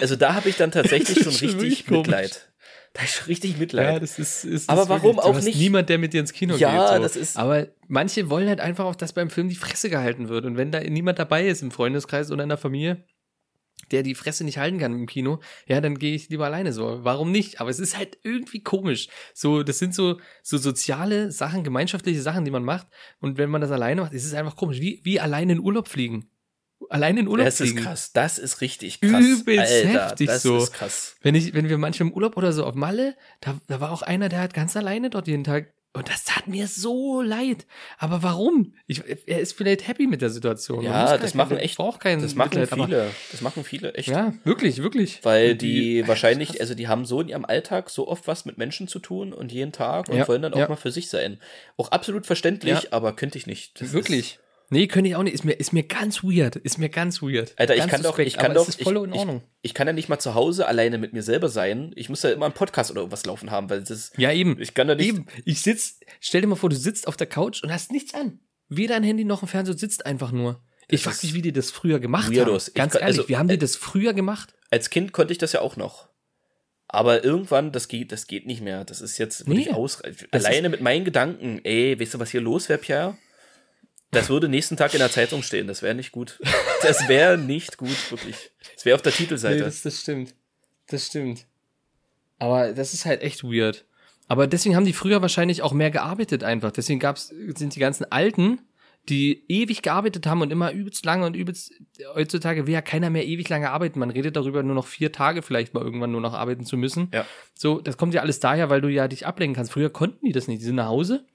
also 0.00 0.16
da 0.16 0.34
habe 0.34 0.48
ich 0.48 0.56
dann 0.56 0.72
tatsächlich 0.72 1.18
schon 1.22 1.34
richtig. 1.34 1.90
Mitleid. 1.90 2.48
Da 2.96 3.02
ist 3.02 3.28
richtig 3.28 3.58
Mitleid. 3.58 3.92
Ja, 3.94 4.00
das 4.00 4.18
ist, 4.18 4.44
ist 4.44 4.70
Aber 4.70 4.82
ist 4.82 4.88
warum 4.88 5.18
auch 5.18 5.38
nicht? 5.40 5.58
Niemand, 5.58 5.90
der 5.90 5.98
mit 5.98 6.14
dir 6.14 6.20
ins 6.20 6.32
Kino 6.32 6.56
Ja, 6.56 6.88
geht. 6.88 6.96
So. 6.96 7.02
das 7.02 7.16
ist- 7.16 7.36
Aber 7.36 7.68
manche 7.88 8.30
wollen 8.30 8.48
halt 8.48 8.60
einfach 8.60 8.86
auch, 8.86 8.94
dass 8.94 9.12
beim 9.12 9.28
Film 9.28 9.50
die 9.50 9.54
Fresse 9.54 9.90
gehalten 9.90 10.30
wird. 10.30 10.46
Und 10.46 10.56
wenn 10.56 10.72
da 10.72 10.80
niemand 10.80 11.18
dabei 11.18 11.46
ist 11.46 11.60
im 11.62 11.70
Freundeskreis 11.70 12.30
oder 12.30 12.42
in 12.42 12.48
der 12.48 12.56
Familie, 12.56 13.04
der 13.90 14.02
die 14.02 14.14
Fresse 14.14 14.44
nicht 14.44 14.56
halten 14.56 14.78
kann 14.78 14.94
im 14.94 15.06
Kino, 15.06 15.40
ja, 15.66 15.82
dann 15.82 15.98
gehe 15.98 16.14
ich 16.14 16.30
lieber 16.30 16.46
alleine 16.46 16.72
so. 16.72 17.00
Warum 17.04 17.30
nicht? 17.30 17.60
Aber 17.60 17.68
es 17.68 17.78
ist 17.78 17.98
halt 17.98 18.16
irgendwie 18.22 18.62
komisch. 18.62 19.08
So, 19.34 19.62
das 19.62 19.78
sind 19.78 19.94
so, 19.94 20.18
so 20.42 20.56
soziale 20.56 21.30
Sachen, 21.30 21.64
gemeinschaftliche 21.64 22.22
Sachen, 22.22 22.46
die 22.46 22.50
man 22.50 22.64
macht. 22.64 22.86
Und 23.20 23.36
wenn 23.36 23.50
man 23.50 23.60
das 23.60 23.70
alleine 23.70 24.00
macht, 24.00 24.14
ist 24.14 24.24
es 24.24 24.32
einfach 24.32 24.56
komisch. 24.56 24.80
Wie, 24.80 25.00
wie 25.04 25.20
alleine 25.20 25.52
in 25.52 25.60
Urlaub 25.60 25.88
fliegen. 25.88 26.30
Alleine 26.90 27.20
in 27.20 27.28
Urlaub 27.28 27.46
das 27.46 27.60
ist 27.60 27.70
fliegen. 27.70 27.84
krass. 27.84 28.12
Das 28.12 28.38
ist 28.38 28.60
richtig 28.60 29.00
krass. 29.00 29.24
Übelst 29.24 29.72
Alter, 29.72 29.88
heftig 30.08 30.26
das 30.28 30.42
so. 30.42 30.58
ist 30.58 30.72
krass. 30.72 31.16
Wenn 31.22 31.34
ich, 31.34 31.54
wenn 31.54 31.68
wir 31.68 31.78
manchmal 31.78 32.08
im 32.08 32.14
Urlaub 32.14 32.36
oder 32.36 32.52
so 32.52 32.64
auf 32.64 32.74
Malle, 32.74 33.16
da, 33.40 33.56
da 33.66 33.80
war 33.80 33.90
auch 33.92 34.02
einer, 34.02 34.28
der 34.28 34.40
hat 34.40 34.54
ganz 34.54 34.76
alleine 34.76 35.10
dort 35.10 35.26
jeden 35.28 35.44
Tag. 35.44 35.72
Und 35.92 36.10
das 36.10 36.24
tat 36.24 36.46
mir 36.46 36.66
so 36.68 37.22
leid. 37.22 37.64
Aber 37.96 38.22
warum? 38.22 38.74
Ich, 38.86 39.02
er 39.26 39.40
ist 39.40 39.54
vielleicht 39.54 39.88
happy 39.88 40.06
mit 40.06 40.20
der 40.20 40.28
Situation. 40.28 40.84
Ja, 40.84 41.16
das 41.16 41.32
machen 41.32 41.56
echt, 41.56 41.78
braucht 41.78 42.00
keinen 42.00 42.20
das 42.20 42.34
machen 42.34 42.60
Mitleid, 42.60 42.78
viele. 42.86 43.10
Das 43.32 43.40
machen 43.40 43.64
viele, 43.64 43.94
echt. 43.94 44.08
Ja, 44.08 44.34
wirklich, 44.44 44.82
wirklich. 44.82 45.20
Weil 45.22 45.54
die, 45.56 46.00
das 46.00 46.08
wahrscheinlich, 46.08 46.50
ist 46.50 46.54
krass. 46.56 46.60
also 46.60 46.74
die 46.74 46.88
haben 46.88 47.06
so 47.06 47.22
in 47.22 47.28
ihrem 47.28 47.46
Alltag 47.46 47.88
so 47.88 48.08
oft 48.08 48.26
was 48.26 48.44
mit 48.44 48.58
Menschen 48.58 48.88
zu 48.88 48.98
tun 48.98 49.32
und 49.32 49.50
jeden 49.52 49.72
Tag 49.72 50.10
und 50.10 50.18
Ja, 50.18 50.28
wollen 50.28 50.42
dann 50.42 50.52
auch 50.52 50.58
ja. 50.58 50.68
mal 50.68 50.76
für 50.76 50.90
sich 50.92 51.08
sein. 51.08 51.40
Auch 51.78 51.88
absolut 51.92 52.26
verständlich, 52.26 52.82
Ja. 52.82 52.88
aber 52.90 53.16
könnte 53.16 53.38
ich 53.38 53.46
nicht. 53.46 53.80
Das 53.80 53.94
wirklich. 53.94 54.38
Nee, 54.68 54.86
könnte 54.88 55.08
ich 55.08 55.16
auch 55.16 55.22
nicht. 55.22 55.34
Ist 55.34 55.44
mir, 55.44 55.52
ist 55.52 55.72
mir 55.72 55.84
ganz 55.84 56.24
weird. 56.24 56.56
Ist 56.56 56.78
mir 56.78 56.88
ganz 56.88 57.22
weird. 57.22 57.54
Alter, 57.56 57.74
ich 57.74 57.80
ganz 57.80 57.92
kann 57.92 58.02
doch, 58.02 58.10
suspekt, 58.10 58.28
ich 58.28 58.36
kann 58.36 58.46
aber 58.46 58.54
doch, 58.54 58.62
Es 58.68 58.76
ist 58.76 58.82
voll 58.82 59.08
ich. 59.12 59.14
Ich, 59.22 59.28
ich 59.62 59.74
kann 59.74 59.86
ja 59.86 59.92
nicht 59.92 60.08
mal 60.08 60.18
zu 60.18 60.34
Hause 60.34 60.66
alleine 60.66 60.98
mit 60.98 61.12
mir 61.12 61.22
selber 61.22 61.48
sein. 61.48 61.92
Ich 61.94 62.08
muss 62.08 62.22
ja 62.22 62.30
immer 62.30 62.46
einen 62.46 62.54
Podcast 62.54 62.90
oder 62.90 63.00
irgendwas 63.00 63.24
laufen 63.26 63.50
haben, 63.50 63.70
weil 63.70 63.80
das 63.80 63.90
ist, 63.90 64.18
ja, 64.18 64.32
eben. 64.32 64.60
ich 64.60 64.74
kann 64.74 64.88
da 64.88 64.94
nicht, 64.94 65.08
Eben. 65.08 65.26
Ich 65.44 65.62
sitz, 65.62 66.00
stell 66.20 66.40
dir 66.40 66.46
mal 66.48 66.56
vor, 66.56 66.70
du 66.70 66.76
sitzt 66.76 67.06
auf 67.06 67.16
der 67.16 67.28
Couch 67.28 67.62
und 67.62 67.72
hast 67.72 67.92
nichts 67.92 68.12
an. 68.14 68.40
Weder 68.68 68.96
ein 68.96 69.04
Handy 69.04 69.24
noch 69.24 69.42
ein 69.42 69.48
Fernseher, 69.48 69.78
sitzt 69.78 70.04
einfach 70.06 70.32
nur. 70.32 70.60
Ich 70.88 71.02
frag 71.02 71.22
mich, 71.22 71.34
wie 71.34 71.42
die 71.42 71.52
das 71.52 71.70
früher 71.70 72.00
gemacht 72.00 72.30
Weirdos. 72.34 72.64
haben. 72.66 72.70
Ich 72.70 72.74
Ganz 72.74 72.92
kann- 72.94 73.02
ehrlich, 73.02 73.18
also, 73.18 73.28
wie 73.28 73.36
haben 73.36 73.48
die 73.48 73.54
äh, 73.54 73.58
das 73.58 73.76
früher 73.76 74.14
gemacht? 74.14 74.54
als 74.70 74.90
Kind 74.90 75.12
konnte 75.12 75.32
ich 75.32 75.38
das 75.38 75.52
ja 75.52 75.60
auch 75.60 75.76
noch. 75.76 76.08
Aber 76.88 77.24
irgendwann, 77.24 77.72
das 77.72 77.88
geht, 77.88 78.10
das 78.12 78.26
geht 78.26 78.46
nicht 78.46 78.62
mehr. 78.62 78.84
Das 78.84 79.00
ist 79.00 79.18
jetzt 79.18 79.46
wirklich 79.46 79.66
Nee. 79.66 79.72
ausreichend. 79.72 80.28
Das 80.32 80.44
Alleine 80.44 80.68
mit 80.68 80.80
meinen 80.80 81.04
Gedanken, 81.04 81.60
ey, 81.64 81.98
weißt 82.00 82.14
du, 82.14 82.18
was 82.20 82.30
hier 82.30 82.40
los 82.40 82.68
wäre, 82.68 82.78
Pierre? 82.78 83.16
Das 84.16 84.30
würde 84.30 84.48
nächsten 84.48 84.78
Tag 84.78 84.94
in 84.94 84.98
der 85.00 85.10
Zeitung 85.10 85.42
stehen. 85.42 85.66
Das 85.66 85.82
wäre 85.82 85.94
nicht 85.94 86.10
gut. 86.10 86.40
Das 86.82 87.06
wäre 87.06 87.36
nicht 87.36 87.76
gut, 87.76 88.10
wirklich. 88.10 88.50
Das 88.74 88.84
wäre 88.86 88.94
auf 88.94 89.02
der 89.02 89.12
Titelseite. 89.12 89.56
Nee, 89.56 89.64
das, 89.64 89.82
das 89.82 90.00
stimmt. 90.00 90.34
Das 90.88 91.06
stimmt. 91.06 91.46
Aber 92.38 92.72
das 92.72 92.94
ist 92.94 93.04
halt 93.04 93.22
echt 93.22 93.44
weird. 93.44 93.84
Aber 94.26 94.46
deswegen 94.46 94.74
haben 94.74 94.86
die 94.86 94.94
früher 94.94 95.20
wahrscheinlich 95.20 95.62
auch 95.62 95.72
mehr 95.72 95.90
gearbeitet 95.90 96.44
einfach. 96.44 96.72
Deswegen 96.72 96.98
gab's, 96.98 97.28
sind 97.56 97.74
die 97.74 97.80
ganzen 97.80 98.10
Alten, 98.10 98.60
die 99.08 99.44
ewig 99.48 99.82
gearbeitet 99.82 100.26
haben 100.26 100.40
und 100.40 100.50
immer 100.50 100.72
übelst 100.72 101.04
lange 101.04 101.26
und 101.26 101.36
übelst, 101.36 101.72
heutzutage 102.14 102.66
will 102.66 102.74
ja 102.74 102.82
keiner 102.82 103.10
mehr 103.10 103.26
ewig 103.26 103.48
lange 103.50 103.70
arbeiten. 103.70 103.98
Man 103.98 104.10
redet 104.10 104.36
darüber, 104.36 104.62
nur 104.62 104.74
noch 104.74 104.86
vier 104.86 105.12
Tage 105.12 105.42
vielleicht 105.42 105.74
mal 105.74 105.82
irgendwann 105.82 106.10
nur 106.10 106.22
noch 106.22 106.32
arbeiten 106.32 106.64
zu 106.64 106.76
müssen. 106.78 107.10
Ja. 107.12 107.26
So, 107.54 107.80
das 107.80 107.98
kommt 107.98 108.14
ja 108.14 108.22
alles 108.22 108.40
daher, 108.40 108.70
weil 108.70 108.80
du 108.80 108.88
ja 108.88 109.08
dich 109.08 109.26
ablenken 109.26 109.56
kannst. 109.56 109.72
Früher 109.72 109.90
konnten 109.90 110.24
die 110.24 110.32
das 110.32 110.48
nicht. 110.48 110.60
Die 110.60 110.66
sind 110.66 110.76
nach 110.76 110.88
Hause 110.88 111.26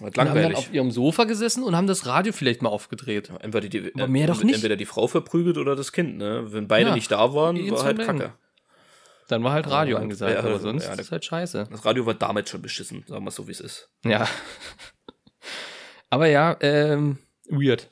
Und 0.00 0.16
haben 0.16 0.34
dann 0.34 0.54
auf 0.54 0.72
ihrem 0.72 0.90
Sofa 0.90 1.24
gesessen 1.24 1.62
und 1.62 1.76
haben 1.76 1.86
das 1.86 2.06
Radio 2.06 2.32
vielleicht 2.32 2.62
mal 2.62 2.70
aufgedreht. 2.70 3.30
Entweder 3.40 3.68
die, 3.68 3.92
Aber 3.94 4.08
mehr 4.08 4.26
doch 4.26 4.42
nicht. 4.42 4.54
entweder 4.54 4.76
die 4.76 4.86
Frau 4.86 5.06
verprügelt 5.06 5.58
oder 5.58 5.76
das 5.76 5.92
Kind, 5.92 6.16
ne? 6.16 6.46
Wenn 6.52 6.66
beide 6.66 6.88
Ja, 6.88 6.94
nicht 6.94 7.10
da 7.10 7.34
waren, 7.34 7.70
war 7.70 7.84
halt. 7.84 7.98
Kacke. 7.98 8.32
Dann 9.28 9.44
war 9.44 9.52
halt 9.52 9.68
Radio 9.68 9.96
Ja, 9.96 10.02
angesagt, 10.02 10.36
aber 10.36 10.58
sonst 10.58 10.84
ja, 10.84 10.94
ist 10.94 11.12
halt 11.12 11.24
scheiße. 11.24 11.68
Das 11.70 11.84
Radio 11.84 12.06
war 12.06 12.14
damals 12.14 12.50
schon 12.50 12.62
beschissen, 12.62 13.04
sagen 13.06 13.24
wir 13.24 13.30
so, 13.30 13.46
wie 13.46 13.52
es 13.52 13.60
ist. 13.60 13.90
Ja. 14.04 14.28
Aber 16.10 16.26
ja, 16.26 16.56
ähm, 16.60 17.18
weird. 17.48 17.88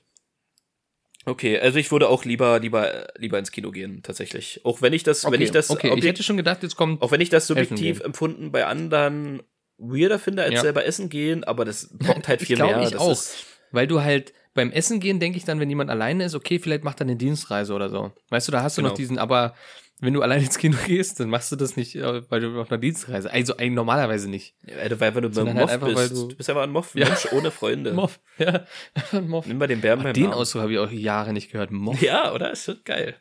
Okay, 1.24 1.58
also 1.58 1.78
ich 1.78 1.92
würde 1.92 2.08
auch 2.08 2.24
lieber, 2.24 2.58
lieber, 2.58 3.08
lieber 3.16 3.38
ins 3.38 3.52
Kino 3.52 3.70
gehen, 3.70 4.02
tatsächlich. 4.02 4.60
Auch 4.64 4.82
wenn 4.82 4.92
ich 4.92 5.02
das, 5.02 5.30
wenn 5.30 5.40
ich 5.40 5.50
das, 5.50 5.70
okay. 5.70 5.94
ich 5.96 6.04
hätte 6.04 6.22
schon 6.22 6.36
gedacht, 6.36 6.62
jetzt 6.62 6.76
kommt. 6.76 7.00
auch 7.02 7.10
wenn 7.12 7.20
ich 7.20 7.28
das 7.30 7.46
subjektiv 7.46 8.00
empfunden 8.00 8.52
bei 8.52 8.66
anderen 8.66 9.42
weirder 9.80 10.18
finde, 10.18 10.42
als 10.44 10.54
Ja. 10.54 10.60
selber 10.60 10.84
essen 10.84 11.08
gehen, 11.08 11.42
aber 11.44 11.64
das 11.64 11.88
bockt 11.92 12.28
halt 12.28 12.40
Ich 12.42 12.46
viel 12.48 12.56
glaube, 12.56 12.74
mehr. 12.76 12.84
ich 12.84 12.90
das 12.92 13.00
auch. 13.00 13.12
Ist, 13.12 13.46
Weil 13.72 13.86
du 13.86 14.02
halt 14.02 14.32
beim 14.54 14.70
Essen 14.72 15.00
gehen, 15.00 15.20
denke 15.20 15.38
ich 15.38 15.44
dann, 15.44 15.60
wenn 15.60 15.68
jemand 15.70 15.90
alleine 15.90 16.24
ist, 16.24 16.34
okay, 16.34 16.58
vielleicht 16.58 16.84
macht 16.84 17.00
er 17.00 17.06
eine 17.06 17.16
Dienstreise 17.16 17.72
oder 17.72 17.88
so. 17.88 18.12
Weißt 18.30 18.48
du, 18.48 18.52
da 18.52 18.62
hast 18.62 18.76
du 18.78 18.82
noch 18.82 18.90
Genau. 18.90 18.96
diesen, 18.96 19.18
aber 19.18 19.54
wenn 20.00 20.12
du 20.14 20.22
alleine 20.22 20.42
ins 20.44 20.58
Kino 20.58 20.76
gehst, 20.86 21.20
dann 21.20 21.28
machst 21.30 21.52
du 21.52 21.56
das 21.56 21.76
nicht, 21.76 21.94
äh, 21.94 22.28
weil 22.30 22.40
du 22.40 22.60
auf 22.60 22.70
einer 22.70 22.78
Dienstreise. 22.80 23.30
Also 23.30 23.56
eigentlich 23.56 23.72
normalerweise 23.72 24.28
nicht. 24.28 24.54
ja, 24.66 24.76
weil 24.78 24.88
du, 24.88 24.98
weil 25.00 25.12
du 25.12 25.40
ein 25.40 25.46
halt 25.48 25.56
Moff 25.56 25.70
einfach, 25.70 25.86
bist. 25.88 25.98
weil 25.98 26.08
Du, 26.08 26.28
du- 26.28 26.36
bist 26.36 26.48
einfach 26.50 26.62
ein 26.62 26.70
Moff, 26.70 26.94
Ja. 26.94 27.06
Mensch 27.06 27.28
ohne 27.32 27.50
Freunde. 27.50 27.92
Moff. 27.94 28.18
Ja, 28.38 28.64
einfach 28.94 29.18
ein 29.18 29.28
Moff. 29.28 29.46
Nimm 29.46 29.58
mal 29.58 29.68
den 29.68 29.80
Bären 29.80 30.02
beim 30.02 30.14
Den. 30.14 30.32
Ausdruck 30.32 30.62
habe 30.62 30.72
ich 30.72 30.78
auch 30.78 30.90
Jahre 30.90 31.32
nicht 31.32 31.52
gehört. 31.52 31.70
Moff. 31.70 32.00
Ja, 32.02 32.32
oder? 32.34 32.50
Ist 32.52 32.64
schon 32.64 32.80
geil. 32.84 33.14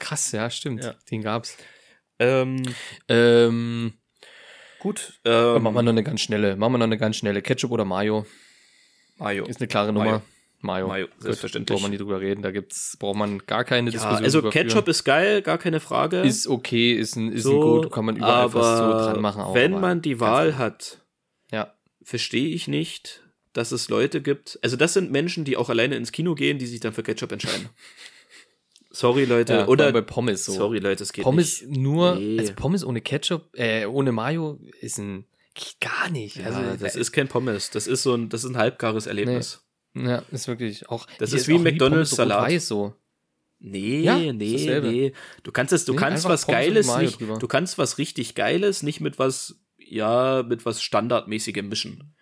Krass, 0.00 0.32
ja, 0.32 0.50
stimmt. 0.50 0.84
Ja. 0.84 0.94
Den 1.10 1.22
gab's. 1.22 1.56
Ähm, 2.18 2.62
Ähm, 3.08 3.94
gut. 4.84 5.18
Ähm, 5.24 5.62
machen 5.62 5.74
wir 5.74 5.82
noch 5.82 5.90
eine 5.92 6.04
ganz 6.04 6.20
schnelle. 6.20 6.54
Machen 6.56 6.74
wir 6.74 6.78
noch 6.78 6.84
eine 6.84 6.98
ganz 6.98 7.16
schnelle. 7.16 7.42
Ketchup 7.42 7.72
oder 7.72 7.84
Mayo? 7.84 8.24
Mayo. 9.18 9.44
Ist 9.46 9.60
eine 9.60 9.66
klare 9.68 9.92
Mayo. 9.92 10.04
Nummer. 10.04 10.22
Mayo. 10.60 10.88
Mayo, 10.88 11.06
Gut, 11.08 11.22
selbstverständlich. 11.22 11.74
Braucht 11.74 11.82
man 11.82 11.90
nicht 11.90 12.00
drüber 12.00 12.20
reden. 12.20 12.42
Da 12.42 12.50
gibt's, 12.50 12.96
braucht 12.98 13.16
man 13.16 13.38
gar 13.46 13.64
keine 13.64 13.90
Ja, 13.90 13.92
Diskussion. 13.92 14.24
also 14.24 14.40
drüber 14.40 14.52
führen. 14.52 14.66
Ketchup 14.68 14.88
ist 14.88 15.04
geil, 15.04 15.42
gar 15.42 15.58
keine 15.58 15.78
Frage. 15.80 16.20
ist 16.20 16.46
okay, 16.46 16.92
ist 16.94 17.16
ein, 17.16 17.32
ist 17.32 17.42
so, 17.42 17.52
ein 17.76 17.82
gut, 17.82 17.92
kann 17.92 18.04
man 18.06 18.16
überall 18.16 18.44
aber 18.44 18.54
was 18.54 18.78
so 18.78 18.84
dran 19.12 19.20
machen. 19.20 19.42
Auch, 19.42 19.54
wenn 19.54 19.72
aber 19.74 19.80
man 19.82 20.02
die 20.02 20.20
Wahl 20.20 20.56
hat, 20.56 21.00
Ja. 21.52 21.74
verstehe 22.02 22.48
ich 22.54 22.66
nicht, 22.68 23.22
dass 23.52 23.72
es 23.72 23.88
Leute 23.90 24.22
gibt. 24.22 24.58
Also 24.62 24.76
das 24.76 24.94
sind 24.94 25.10
Menschen, 25.12 25.44
die 25.44 25.56
auch 25.58 25.68
alleine 25.68 25.96
ins 25.96 26.12
Kino 26.12 26.34
gehen, 26.34 26.58
die 26.58 26.66
sich 26.66 26.80
dann 26.80 26.92
für 26.94 27.02
Ketchup 27.02 27.32
entscheiden. 27.32 27.68
Sorry, 28.94 29.24
Leute. 29.24 29.52
ja 29.54 29.66
Oder 29.66 29.92
bei 29.92 30.00
Pommes 30.02 30.44
so. 30.44 30.52
sorry, 30.52 30.78
Leute, 30.78 31.02
es 31.02 31.12
geht 31.12 31.24
Pommes 31.24 31.62
nicht. 31.62 31.76
nur, 31.78 32.14
Nee. 32.16 32.38
also 32.38 32.52
Pommes 32.54 32.84
ohne 32.84 33.00
Ketchup, 33.00 33.48
äh, 33.54 33.86
ohne 33.86 34.12
Mayo 34.12 34.60
ist 34.80 34.98
ein, 34.98 35.26
gar 35.80 36.10
nicht. 36.10 36.36
Ja, 36.36 36.46
also, 36.46 36.60
das 36.84 36.94
ist 36.96 37.12
kein 37.12 37.28
Pommes. 37.28 37.70
Das 37.70 37.86
ist 37.86 38.02
so 38.04 38.14
ein, 38.14 38.28
das 38.28 38.44
ist 38.44 38.50
ein 38.50 38.56
halbgares 38.56 39.06
Erlebnis. 39.06 39.64
ja, 39.94 40.22
ist 40.30 40.48
wirklich 40.48 40.88
auch. 40.88 41.06
Das 41.18 41.32
ist 41.32 41.48
wie 41.48 41.54
nie 41.58 41.64
McDonald's 41.64 42.10
Salat. 42.10 42.42
rot-weiß 42.44 42.68
so. 42.68 42.94
Nee, 43.58 44.00
Ja, 44.02 44.18
nee, 44.18 44.32
nee. 44.32 45.12
Du 45.42 45.50
kannst 45.50 45.72
es, 45.72 45.84
du 45.86 45.92
Nee, 45.92 45.98
kannst 45.98 46.24
was 46.26 46.44
Pommes 46.44 46.58
Geiles 46.60 46.96
nicht, 46.98 47.20
drüber. 47.20 47.38
du 47.38 47.48
kannst 47.48 47.78
was 47.78 47.98
richtig 47.98 48.34
Geiles 48.34 48.82
nicht 48.82 49.00
mit 49.00 49.18
was, 49.18 49.58
ja, 49.78 50.42
mit 50.46 50.66
was 50.66 50.82
Standardmäßigem 50.82 51.68
mischen. 51.68 52.14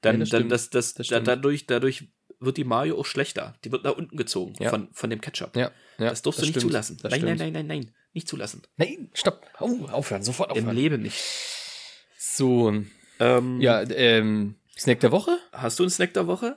Dann, 0.00 0.16
Ja, 0.16 0.20
das 0.20 0.28
dann, 0.30 0.48
das, 0.48 0.70
das, 0.70 0.94
Das 0.94 1.08
dadurch, 1.08 1.66
dadurch 1.66 2.08
wird 2.40 2.56
die 2.56 2.64
Mayo 2.64 2.98
auch 2.98 3.06
schlechter. 3.06 3.54
Die 3.64 3.70
wird 3.72 3.84
nach 3.84 3.96
unten 3.96 4.16
gezogen 4.16 4.54
Ja. 4.58 4.70
von, 4.70 4.88
von 4.92 5.10
dem 5.10 5.20
Ketchup. 5.20 5.54
Ja, 5.56 5.70
ja. 5.98 6.08
das 6.10 6.22
durfst 6.22 6.40
du 6.40 6.46
nicht 6.46 6.52
stimmt, 6.56 6.70
zulassen. 6.72 6.98
Das 7.02 7.10
Nein, 7.12 7.20
nein, 7.22 7.36
stimmt. 7.36 7.52
nein, 7.54 7.66
nein, 7.66 7.78
nein. 7.84 7.94
Nicht 8.12 8.26
zulassen. 8.28 8.62
Nein, 8.76 9.10
stopp. 9.14 9.46
Oh, 9.60 9.86
aufhören, 9.92 10.22
sofort 10.22 10.50
Im 10.56 10.58
aufhören. 10.64 10.76
Leben 10.76 11.02
nicht. 11.02 11.22
So, 12.18 12.72
Ähm, 13.18 13.60
ja, 13.60 13.82
ähm, 13.82 14.56
Snack 14.78 15.00
der 15.00 15.12
Woche? 15.12 15.38
Hast 15.52 15.78
du 15.78 15.82
einen 15.84 15.90
Snack 15.90 16.14
der 16.14 16.26
Woche? 16.26 16.56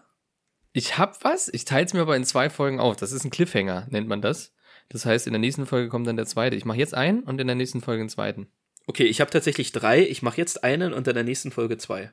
Ich 0.72 0.98
hab 0.98 1.24
was, 1.24 1.50
ich 1.50 1.66
teile 1.66 1.86
es 1.86 1.94
mir 1.94 2.02
aber 2.02 2.16
in 2.16 2.24
zwei 2.26 2.50
Folgen 2.50 2.80
auf. 2.80 2.96
Das 2.96 3.12
ist 3.12 3.24
ein 3.26 3.30
Cliffhanger, 3.32 3.86
nennt 3.92 4.08
man 4.08 4.22
das. 4.22 4.54
Das 4.90 5.06
heißt, 5.06 5.28
in 5.28 5.34
der 5.34 5.40
nächsten 5.40 5.66
Folge 5.66 5.90
kommt 5.90 6.08
dann 6.08 6.16
der 6.16 6.26
zweite. 6.26 6.56
Ich 6.56 6.66
mache 6.66 6.78
jetzt 6.78 6.94
einen 6.94 7.24
und 7.24 7.40
in 7.40 7.48
der 7.48 7.56
nächsten 7.56 7.82
Folge 7.82 8.02
einen 8.02 8.10
zweiten. 8.10 8.48
Okay, 8.88 9.04
ich 9.06 9.22
habe 9.22 9.30
tatsächlich 9.32 9.72
drei. 9.72 10.02
Ich 10.08 10.22
mache 10.22 10.38
jetzt 10.38 10.64
einen 10.64 10.94
und 10.94 11.08
in 11.08 11.14
der 11.14 11.24
nächsten 11.24 11.52
Folge 11.52 11.78
zwei. 11.78 12.12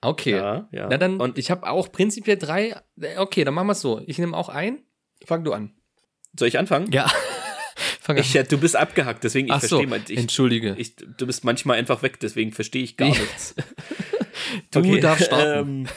Okay. 0.00 0.32
Ja, 0.36 0.68
ja. 0.72 0.86
Na 0.90 0.96
dann, 0.96 1.20
und 1.20 1.38
ich 1.38 1.50
habe 1.50 1.68
auch 1.68 1.90
prinzipiell 1.90 2.36
drei. 2.36 2.76
Äh, 3.00 3.16
Okay, 3.18 3.44
dann 3.44 3.54
machen 3.54 3.66
wir 3.66 3.72
es 3.72 3.80
so. 3.80 4.00
Ich 4.06 4.18
nehme 4.18 4.36
auch 4.36 4.48
ein. 4.48 4.82
Fang 5.24 5.42
du 5.44 5.52
an. 5.52 5.72
soll 6.38 6.48
ich 6.48 6.58
anfangen? 6.58 6.90
Ja. 6.92 7.08
Fang 8.00 8.16
an. 8.16 8.22
Ich, 8.22 8.32
ja, 8.34 8.42
du 8.44 8.58
bist 8.58 8.76
abgehackt, 8.76 9.24
deswegen 9.24 9.48
ich 9.48 9.54
so, 9.54 9.58
verstehe 9.78 9.86
mal. 9.88 10.00
Ich, 10.08 10.16
entschuldige. 10.18 10.74
ich, 10.78 10.94
du 10.96 11.26
bist 11.26 11.44
manchmal 11.44 11.78
einfach 11.78 12.02
weg, 12.02 12.20
deswegen 12.20 12.52
verstehe 12.52 12.82
ich 12.84 12.96
gar 12.96 13.08
Ich- 13.08 13.18
nichts. 13.20 13.54
du 14.70 14.96
darfst 15.00 15.26
starten. 15.26 15.86
Ähm, 15.86 15.88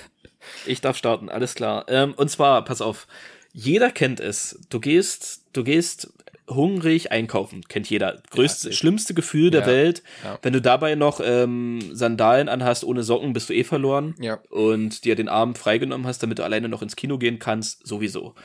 ich 0.65 0.81
darf 0.81 0.97
starten, 0.97 1.29
alles 1.29 1.53
klar. 1.55 1.85
Ähm, 1.87 2.13
und 2.15 2.29
zwar, 2.29 2.65
pass 2.65 2.81
auf, 2.81 3.07
jeder 3.53 3.91
kennt 3.91 4.19
es. 4.19 4.59
Du 4.69 4.79
gehst, 4.79 5.45
du 5.53 5.63
gehst 5.63 6.11
hungrig 6.55 7.11
einkaufen, 7.11 7.61
kennt 7.67 7.89
jeder. 7.89 8.21
Größte, 8.29 8.69
Ja, 8.69 8.75
schlimmste 8.75 9.13
Gefühl 9.13 9.51
der 9.51 9.61
Ja, 9.61 9.67
Welt. 9.67 10.03
ja. 10.23 10.39
Wenn 10.41 10.53
du 10.53 10.61
dabei 10.61 10.95
noch 10.95 11.19
ähm, 11.23 11.79
Sandalen 11.95 12.49
anhast 12.49 12.83
ohne 12.83 13.03
Socken, 13.03 13.33
bist 13.33 13.49
du 13.49 13.53
eh 13.53 13.63
verloren. 13.63 14.15
Und 14.49 15.05
dir 15.05 15.15
den 15.15 15.29
Abend 15.29 15.57
freigenommen 15.57 16.07
hast, 16.07 16.23
damit 16.23 16.39
du 16.39 16.43
alleine 16.43 16.69
noch 16.69 16.81
ins 16.81 16.95
Kino 16.95 17.17
gehen 17.17 17.39
kannst, 17.39 17.85
sowieso. 17.87 18.35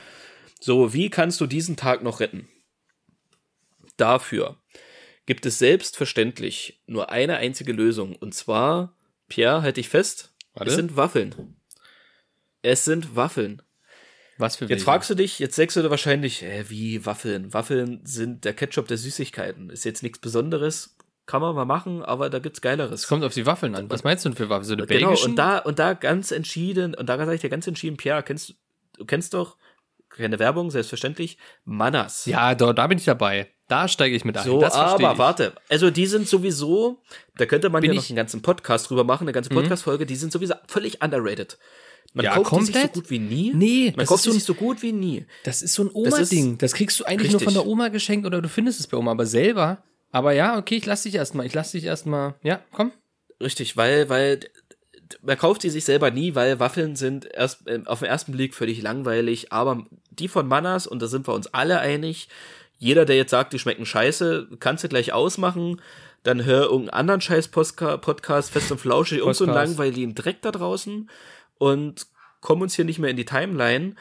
So, 0.60 0.92
wie 0.94 1.10
kannst 1.10 1.40
du 1.40 1.46
diesen 1.46 1.76
Tag 1.76 2.02
noch 2.02 2.20
retten? 2.20 2.48
Dafür 3.96 4.56
gibt 5.26 5.46
es 5.46 5.58
selbstverständlich 5.58 6.80
nur 6.86 7.10
eine 7.10 7.36
einzige 7.36 7.72
Lösung. 7.72 8.14
Und 8.16 8.34
zwar, 8.34 8.94
Pierre, 9.28 9.62
halt 9.62 9.76
dich 9.76 9.88
fest, 9.88 10.32
Warte. 10.54 10.70
es 10.70 10.76
sind 10.76 10.96
Waffeln. 10.96 11.56
Es 12.62 12.84
sind 12.84 13.16
Waffeln. 13.16 13.62
Was 14.38 14.56
für 14.56 14.64
Jetzt 14.64 14.70
welche? 14.70 14.84
fragst 14.84 15.10
du 15.10 15.14
dich, 15.14 15.38
jetzt 15.38 15.56
sagst 15.56 15.76
du 15.76 15.90
wahrscheinlich, 15.90 16.42
äh, 16.42 16.68
wie 16.68 17.04
Waffeln? 17.06 17.52
Waffeln 17.54 18.00
sind 18.04 18.44
der 18.44 18.52
Ketchup 18.54 18.86
der 18.88 18.98
Süßigkeiten. 18.98 19.70
Ist 19.70 19.84
jetzt 19.84 20.02
nichts 20.02 20.18
Besonderes, 20.18 20.96
kann 21.26 21.40
man 21.40 21.54
mal 21.54 21.64
machen, 21.64 22.02
aber 22.02 22.28
da 22.30 22.38
gibt's 22.38 22.60
Geileres. 22.60 23.00
Es 23.02 23.06
kommt 23.08 23.24
auf 23.24 23.34
die 23.34 23.46
Waffeln 23.46 23.74
an. 23.74 23.88
Was 23.90 24.04
meinst 24.04 24.24
du 24.24 24.28
denn 24.28 24.36
für 24.36 24.48
Waffeln? 24.48 24.64
So 24.64 24.74
eine 24.74 24.86
genau, 24.86 25.08
belgischen? 25.08 25.30
und 25.30 25.36
da, 25.36 25.58
und 25.58 25.78
da 25.78 25.94
ganz 25.94 26.30
entschieden, 26.30 26.94
und 26.94 27.08
da 27.08 27.16
sage 27.16 27.34
ich 27.34 27.40
dir 27.40 27.50
ganz 27.50 27.66
entschieden, 27.66 27.96
Pierre, 27.96 28.22
kennst 28.22 28.54
du 28.98 29.04
kennst 29.04 29.34
doch, 29.34 29.56
keine 30.08 30.38
Werbung, 30.38 30.70
selbstverständlich, 30.70 31.36
Manas. 31.64 32.24
ja, 32.24 32.54
da, 32.54 32.72
da 32.72 32.86
bin 32.86 32.96
ich 32.96 33.04
dabei. 33.04 33.50
Da 33.68 33.88
steige 33.88 34.14
ich 34.16 34.24
mit 34.24 34.38
ein. 34.38 34.44
So, 34.44 34.60
das 34.60 34.74
aber 34.74 35.12
ich. 35.12 35.18
warte. 35.18 35.52
Also 35.68 35.90
die 35.90 36.06
sind 36.06 36.28
sowieso, 36.28 37.02
da 37.36 37.44
könnte 37.46 37.68
man 37.68 37.82
Bin 37.82 37.92
ja 37.92 37.96
noch 38.00 38.08
einen 38.08 38.16
ganzen 38.16 38.40
Podcast 38.40 38.88
drüber 38.88 39.02
machen, 39.04 39.24
eine 39.24 39.32
ganze 39.32 39.50
Mhm. 39.52 39.56
Podcast-Folge, 39.56 40.06
die 40.06 40.14
sind 40.16 40.32
sowieso 40.32 40.54
völlig 40.68 41.02
underrated. 41.02 41.58
Man 42.16 42.24
Ja, 42.24 42.34
kauft 42.38 42.50
die 42.62 42.64
sich 42.64 42.74
so 42.74 42.80
komplett? 42.80 42.94
gut 42.94 43.10
wie 43.10 43.18
nie. 43.18 43.52
Nee, 43.54 43.84
man 43.90 43.96
das 43.98 44.08
kauft 44.08 44.20
ist 44.20 44.24
die 44.24 44.30
so 44.30 44.30
ein- 44.30 44.38
sich 44.38 44.44
so 44.44 44.54
gut 44.54 44.82
wie 44.82 44.92
nie. 44.92 45.26
Das 45.44 45.60
ist 45.60 45.74
so 45.74 45.82
ein 45.82 45.88
Das 45.88 45.94
Oma-Ding. 45.94 46.56
Das, 46.58 46.72
kriegst 46.72 46.98
du 46.98 47.04
eigentlich 47.04 47.30
nur 47.32 47.40
Richtig. 47.40 47.54
von 47.54 47.62
der 47.62 47.70
Oma 47.70 47.88
geschenkt 47.88 48.26
oder 48.26 48.40
du 48.40 48.48
findest 48.48 48.80
es 48.80 48.86
bei 48.86 48.96
Oma, 48.96 49.10
aber 49.10 49.26
selber. 49.26 49.82
Aber 50.12 50.32
ja, 50.32 50.56
okay, 50.58 50.76
ich 50.76 50.86
lass 50.86 51.02
dich 51.02 51.14
erstmal. 51.14 51.44
Ich 51.44 51.52
lass 51.52 51.72
dich 51.72 51.84
erstmal. 51.84 52.34
Ja, 52.42 52.60
komm. 52.72 52.90
Richtig, 53.42 53.76
weil, 53.76 54.08
weil 54.08 54.40
man 55.22 55.36
kauft 55.36 55.62
die 55.62 55.70
sich 55.70 55.84
selber 55.84 56.10
nie, 56.10 56.34
weil 56.34 56.58
Waffeln 56.58 56.96
sind 56.96 57.26
erst 57.26 57.66
äh, 57.68 57.80
auf 57.84 57.98
den 58.00 58.08
ersten 58.08 58.32
Blick 58.32 58.54
völlig 58.54 58.80
langweilig, 58.80 59.52
aber 59.52 59.84
die 60.10 60.28
von 60.28 60.48
Manas, 60.48 60.86
und 60.86 61.02
da 61.02 61.06
sind 61.08 61.28
wir 61.28 61.34
uns 61.34 61.48
alle 61.48 61.80
einig, 61.80 62.28
jeder, 62.78 63.04
der 63.04 63.16
jetzt 63.16 63.30
sagt, 63.30 63.52
die 63.52 63.58
schmecken 63.58 63.84
scheiße, 63.86 64.48
kannst 64.58 64.84
du 64.84 64.88
gleich 64.88 65.12
ausmachen, 65.12 65.80
dann 66.22 66.44
hör 66.44 66.62
irgendeinen 66.64 66.90
anderen 66.90 67.20
scheiß 67.20 67.48
Podcast, 67.48 68.50
fest 68.50 68.72
und 68.72 68.78
flauschig, 68.80 69.18
irgend 69.18 69.36
so 69.36 69.44
einen 69.44 69.54
langweiligen 69.54 70.14
Dreck 70.14 70.42
da 70.42 70.50
draußen 70.50 71.08
und 71.58 72.06
komm 72.40 72.62
uns 72.62 72.74
hier 72.74 72.84
nicht 72.84 72.98
mehr 72.98 73.10
in 73.10 73.16
die 73.16 73.24
Timeline. 73.24 73.94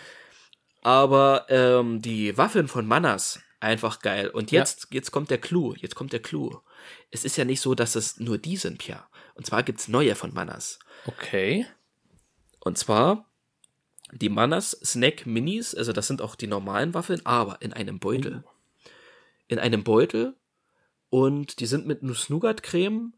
Aber 0.81 1.47
ähm, 1.49 2.01
die 2.01 2.37
Waffeln 2.37 2.67
von 2.67 2.85
Manas, 2.85 3.39
einfach 3.59 3.99
geil. 4.01 4.29
Und 4.29 4.51
jetzt, 4.51 4.87
jetzt 4.91 5.11
kommt 5.11 5.31
der 5.31 5.39
Clou, 5.39 5.73
jetzt 5.75 5.95
kommt 5.95 6.13
der 6.13 6.21
Clou. 6.21 6.59
Es 7.09 7.25
ist 7.25 7.37
ja 7.37 7.45
nicht 7.45 7.61
so, 7.61 7.73
dass 7.73 7.95
es 7.95 8.19
nur 8.19 8.37
die 8.37 8.57
sind, 8.57 8.77
Pierre. 8.77 9.05
Und 9.33 9.45
zwar 9.47 9.63
gibt's 9.63 9.87
neue 9.87 10.15
von 10.15 10.33
Manas. 10.33 10.79
Okay. 11.05 11.65
Und 12.59 12.77
zwar 12.77 13.25
die 14.11 14.29
Manas 14.29 14.71
Snack 14.83 15.25
Minis, 15.25 15.73
also 15.73 15.91
das 15.91 16.07
sind 16.07 16.21
auch 16.21 16.35
die 16.35 16.47
normalen 16.47 16.93
Waffeln, 16.93 17.25
aber 17.25 17.61
in 17.61 17.73
einem 17.73 17.99
Beutel. 17.99 18.43
In 19.47 19.59
einem 19.59 19.83
Beutel 19.83 20.35
und 21.09 21.59
die 21.59 21.65
sind 21.65 21.87
mit 21.87 22.03
Nuss-Nougat-Creme 22.03 23.13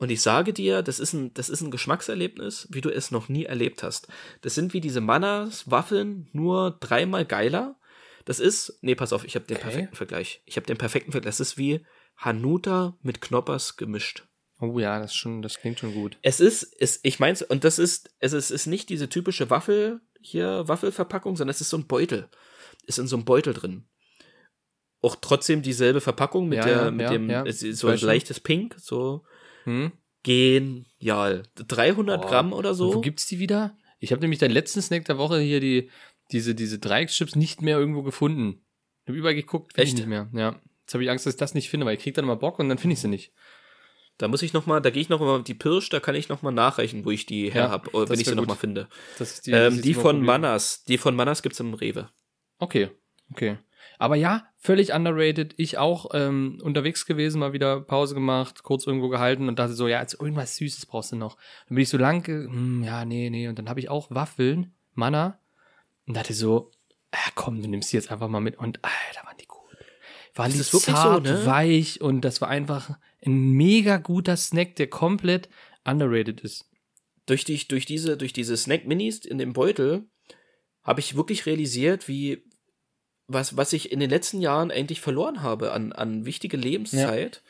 und 0.00 0.10
ich 0.10 0.22
sage 0.22 0.54
dir, 0.54 0.82
das 0.82 0.98
ist 0.98 1.12
ein, 1.12 1.32
das 1.34 1.50
ist 1.50 1.60
ein 1.60 1.70
Geschmackserlebnis, 1.70 2.66
wie 2.70 2.80
du 2.80 2.88
es 2.88 3.10
noch 3.10 3.28
nie 3.28 3.44
erlebt 3.44 3.82
hast. 3.82 4.08
Das 4.40 4.54
sind 4.54 4.72
wie 4.72 4.80
diese 4.80 5.02
Manas 5.02 5.70
Waffeln, 5.70 6.28
nur 6.32 6.78
dreimal 6.80 7.26
geiler. 7.26 7.76
Das 8.24 8.40
ist, 8.40 8.78
nee, 8.80 8.94
pass 8.94 9.12
auf, 9.12 9.24
ich 9.24 9.34
habe 9.34 9.44
den 9.44 9.58
Okay. 9.58 9.64
perfekten 9.64 9.96
Vergleich. 9.96 10.42
Ich 10.46 10.56
habe 10.56 10.66
den 10.66 10.78
perfekten 10.78 11.12
Vergleich. 11.12 11.32
Das 11.36 11.40
ist 11.40 11.58
wie 11.58 11.84
Hanuta 12.16 12.96
mit 13.02 13.20
Knoppers 13.20 13.76
gemischt. 13.76 14.26
Oh 14.58 14.78
ja, 14.78 14.98
das 14.98 15.10
ist 15.10 15.16
schon, 15.16 15.42
das 15.42 15.58
klingt 15.58 15.78
schon 15.78 15.92
gut. 15.92 16.16
Es 16.22 16.40
ist, 16.40 16.74
es, 16.78 17.00
ich 17.02 17.18
mein's, 17.20 17.42
und 17.42 17.64
das 17.64 17.78
ist, 17.78 18.10
es 18.20 18.32
ist, 18.32 18.50
ist 18.50 18.66
nicht 18.66 18.88
diese 18.88 19.10
typische 19.10 19.50
Waffel, 19.50 20.00
hier, 20.20 20.66
Waffelverpackung, 20.66 21.36
sondern 21.36 21.54
es 21.54 21.60
ist 21.60 21.70
so 21.70 21.76
ein 21.76 21.86
Beutel. 21.86 22.30
Ist 22.86 22.98
in 22.98 23.06
so 23.06 23.16
einem 23.16 23.26
Beutel 23.26 23.52
drin. 23.52 23.84
Auch 25.02 25.16
trotzdem 25.16 25.60
dieselbe 25.60 26.00
Verpackung 26.00 26.48
mit 26.48 26.58
Ja, 26.58 26.64
der, 26.64 26.84
ja, 26.84 26.90
mit 26.90 27.30
ja, 27.30 27.42
dem, 27.42 27.74
so 27.74 27.88
ein 27.88 27.98
leichtes 28.00 28.40
Pink, 28.40 28.76
so 28.78 29.24
Hm? 29.64 29.92
genial. 30.22 31.44
300 31.54 32.20
Boah. 32.20 32.28
Gramm 32.28 32.52
oder 32.52 32.70
Und 32.72 32.78
wo 32.78 32.92
so. 32.92 33.00
gibt's 33.00 33.26
die 33.26 33.38
wieder? 33.38 33.76
Ich 33.98 34.12
habe 34.12 34.20
nämlich 34.20 34.38
deinen 34.38 34.50
letzten 34.52 34.82
Snack 34.82 35.04
der 35.06 35.18
Woche 35.18 35.40
hier 35.40 35.60
die, 35.60 35.90
diese, 36.32 36.54
diese 36.54 36.78
Dreieckschips 36.78 37.36
nicht 37.36 37.62
mehr 37.62 37.78
irgendwo 37.78 38.02
gefunden. 38.02 38.60
Ich 39.04 39.08
habe 39.08 39.18
überall 39.18 39.34
geguckt, 39.34 39.72
finde 39.72 39.82
ich 39.84 39.88
Echt? 39.90 39.98
nicht 39.98 40.08
mehr. 40.08 40.28
Ja. 40.34 40.60
Jetzt 40.82 40.94
habe 40.94 41.04
ich 41.04 41.10
Angst, 41.10 41.24
dass 41.26 41.34
ich 41.34 41.38
das 41.38 41.54
nicht 41.54 41.70
finde, 41.70 41.86
weil 41.86 41.96
ich 41.96 42.02
krieg 42.02 42.14
dann 42.14 42.24
immer 42.24 42.36
Bock 42.36 42.58
und 42.58 42.68
dann 42.68 42.78
finde 42.78 42.94
ich 42.94 43.00
sie 43.00 43.08
nicht. 43.08 43.32
Da 44.18 44.28
muss 44.28 44.42
ich 44.42 44.52
noch 44.52 44.66
mal, 44.66 44.80
da 44.80 44.90
gehe 44.90 45.00
ich 45.00 45.08
noch 45.08 45.20
mal 45.20 45.42
die 45.42 45.54
Pirsch, 45.54 45.88
da 45.88 46.00
kann 46.00 46.14
ich 46.14 46.28
noch 46.28 46.42
mal 46.42 46.50
nachreichen, 46.50 47.04
wo 47.06 47.10
ich 47.10 47.24
die 47.24 47.50
her 47.50 47.62
Ja, 47.64 47.70
hab, 47.70 47.94
oder 47.94 48.04
das 48.04 48.10
wenn 48.10 48.20
ich 48.20 48.26
sie 48.26 48.34
noch 48.34 48.42
gut. 48.42 48.48
mal 48.48 48.54
finde. 48.56 48.88
Das 49.18 49.32
ist 49.32 49.46
die, 49.46 49.52
ähm, 49.52 49.80
die 49.80 49.94
mal 49.94 50.00
von. 50.02 50.22
Manas, 50.22 50.84
die 50.84 50.98
von 50.98 51.16
Manas 51.16 51.42
gibt's 51.42 51.60
im 51.60 51.72
Rewe. 51.72 52.10
Okay, 52.58 52.90
okay. 53.32 53.56
Aber 54.00 54.16
ja, 54.16 54.46
völlig 54.56 54.94
underrated. 54.94 55.52
Ich 55.58 55.76
auch 55.76 56.06
ähm, 56.14 56.58
unterwegs 56.62 57.04
gewesen, 57.04 57.38
mal 57.38 57.52
wieder 57.52 57.82
Pause 57.82 58.14
gemacht, 58.14 58.62
kurz 58.62 58.86
irgendwo 58.86 59.10
gehalten 59.10 59.46
und 59.46 59.58
dachte 59.58 59.74
so, 59.74 59.88
ja, 59.88 60.00
jetzt 60.00 60.18
irgendwas 60.18 60.56
Süßes 60.56 60.86
brauchst 60.86 61.12
du 61.12 61.16
noch. 61.16 61.36
Dann 61.68 61.74
bin 61.74 61.82
ich 61.82 61.90
so 61.90 61.98
lang, 61.98 62.26
hm, 62.26 62.82
ja, 62.82 63.04
nee, 63.04 63.28
nee. 63.28 63.46
Und 63.46 63.58
dann 63.58 63.68
habe 63.68 63.78
ich 63.78 63.90
auch 63.90 64.10
Waffeln, 64.10 64.72
Manna, 64.94 65.38
und 66.06 66.16
dachte 66.16 66.32
so, 66.32 66.70
ja, 67.12 67.20
komm, 67.34 67.60
du 67.60 67.68
nimmst 67.68 67.92
die 67.92 67.96
jetzt 67.96 68.10
einfach 68.10 68.28
mal 68.28 68.40
mit. 68.40 68.56
Und 68.56 68.80
Alter, 68.82 69.26
waren 69.26 69.36
die 69.38 69.46
gut. 69.46 69.60
Waren 70.34 70.46
Das 70.50 70.68
die 70.68 70.72
wirklich 70.72 70.96
so, 70.96 71.02
zart, 71.02 71.24
ne? 71.24 71.44
weich 71.44 72.00
und 72.00 72.22
das 72.22 72.40
war 72.40 72.48
einfach 72.48 72.98
ein 73.22 73.50
mega 73.50 73.98
guter 73.98 74.38
Snack, 74.38 74.76
der 74.76 74.86
komplett 74.88 75.50
underrated 75.84 76.40
ist. 76.40 76.70
durch, 77.26 77.44
die, 77.44 77.68
durch 77.68 77.84
diese, 77.84 78.16
durch 78.16 78.32
diese 78.32 78.56
Snack 78.56 78.86
Minis 78.86 79.26
in 79.26 79.36
dem 79.36 79.52
Beutel 79.52 80.08
habe 80.82 81.00
ich 81.00 81.16
wirklich 81.16 81.44
realisiert, 81.44 82.08
wie 82.08 82.44
was, 83.32 83.56
was 83.56 83.72
ich 83.72 83.92
in 83.92 84.00
den 84.00 84.10
letzten 84.10 84.40
Jahren 84.40 84.70
eigentlich 84.70 85.00
verloren 85.00 85.42
habe 85.42 85.72
an, 85.72 85.92
an 85.92 86.26
wichtige 86.26 86.56
Lebenszeit, 86.56 87.42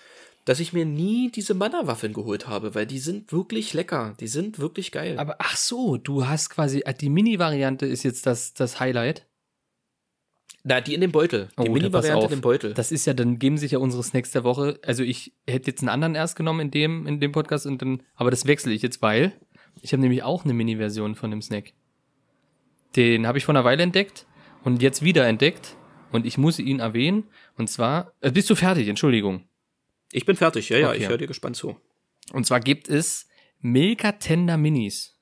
dass 0.44 0.60
ich 0.60 0.72
mir 0.72 0.84
nie 0.84 1.30
diese 1.30 1.54
Manna-Waffeln 1.54 2.12
geholt 2.12 2.48
habe, 2.48 2.74
weil 2.74 2.86
die 2.86 2.98
sind 2.98 3.32
wirklich 3.32 3.72
lecker. 3.74 4.14
Die 4.20 4.26
sind 4.26 4.58
wirklich 4.58 4.90
geil. 4.92 5.18
Aber 5.18 5.36
ach 5.38 5.56
so, 5.56 5.96
du 5.96 6.26
hast 6.26 6.50
quasi, 6.50 6.80
äh, 6.80 6.94
die 6.94 7.10
Mini-Variante 7.10 7.86
ist 7.86 8.02
jetzt 8.02 8.26
das, 8.26 8.54
das 8.54 8.80
Highlight. 8.80 9.26
Na, 10.62 10.80
die 10.80 10.94
in 10.94 11.00
dem 11.00 11.12
Beutel. 11.12 11.48
Die 11.58 11.68
Oh, 11.68 11.72
Mini-Variante 11.72 12.24
in 12.24 12.30
dem 12.30 12.40
Beutel. 12.40 12.74
Das 12.74 12.92
ist 12.92 13.06
ja, 13.06 13.14
dann 13.14 13.38
geben 13.38 13.58
sich 13.58 13.72
ja 13.72 13.78
unsere 13.78 14.02
Snacks 14.02 14.32
der 14.32 14.44
Woche. 14.44 14.78
Also 14.84 15.02
ich 15.02 15.32
hätte 15.46 15.70
jetzt 15.70 15.80
einen 15.80 15.88
anderen 15.88 16.14
erst 16.14 16.36
genommen 16.36 16.60
in 16.60 16.70
dem, 16.70 17.06
in 17.06 17.20
dem 17.20 17.32
Podcast 17.32 17.66
und 17.66 17.80
dann, 17.80 18.02
aber 18.14 18.30
das 18.30 18.46
wechsle 18.46 18.72
ich 18.72 18.82
jetzt, 18.82 19.00
weil 19.02 19.32
ich 19.82 19.92
habe 19.92 20.02
nämlich 20.02 20.22
auch 20.22 20.44
eine 20.44 20.52
Mini-Version 20.52 21.14
von 21.14 21.30
dem 21.30 21.42
Snack. 21.42 21.72
Den 22.96 23.26
habe 23.26 23.38
ich 23.38 23.44
vor 23.44 23.54
einer 23.54 23.64
Weile 23.64 23.82
entdeckt 23.82 24.26
und 24.62 24.82
jetzt 24.82 25.02
wieder 25.02 25.26
entdeckt 25.26 25.76
und 26.12 26.26
ich 26.26 26.38
muss 26.38 26.58
ihn 26.58 26.80
erwähnen. 26.80 27.28
Und 27.56 27.68
zwar, 27.68 28.12
äh, 28.20 28.30
bist 28.30 28.48
du 28.50 28.54
fertig? 28.54 28.88
Entschuldigung. 28.88 29.44
ich 30.12 30.26
bin 30.26 30.36
fertig, 30.36 30.68
ja, 30.70 30.78
ja, 30.78 30.88
Okay. 30.90 30.98
ich 30.98 31.08
höre 31.08 31.18
dir 31.18 31.26
gespannt 31.28 31.56
zu. 31.56 31.76
Und 32.32 32.44
zwar 32.46 32.60
gibt 32.60 32.88
es 32.88 33.28
Milka 33.60 34.12
Tender 34.12 34.56
Minis. 34.56 35.16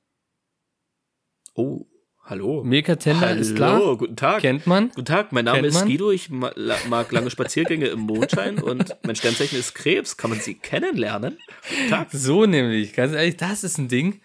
Oh, 1.53 1.85
hallo. 2.23 2.63
Milka 2.63 2.95
Tender 2.95 3.27
hallo, 3.29 3.39
ist 3.41 3.55
klar, 3.55 3.97
guten 3.97 4.15
Tag. 4.15 4.41
kennt 4.41 4.65
man. 4.67 4.89
Guten 4.89 5.05
Tag, 5.05 5.31
mein 5.31 5.45
Name 5.45 5.61
Kennt 5.61 5.73
ist? 5.75 5.85
Guido, 5.85 6.11
ich 6.11 6.29
ma- 6.29 6.53
mag 6.89 7.11
lange 7.11 7.29
Spaziergänge 7.29 7.87
im 7.87 7.99
Mondschein 8.01 8.59
und 8.63 8.95
mein 9.03 9.15
Sternzeichen 9.15 9.59
ist 9.59 9.75
Krebs. 9.75 10.17
Kann 10.17 10.29
man 10.31 10.39
Sie 10.39 10.55
kennenlernen? 10.55 11.37
Guten 11.69 11.89
Tag. 11.89 12.07
So 12.11 12.45
nämlich, 12.45 12.93
ganz 12.93 13.13
ehrlich, 13.13 13.37
das 13.37 13.63
ist 13.63 13.77
ein 13.77 13.87
Ding. 13.89 14.21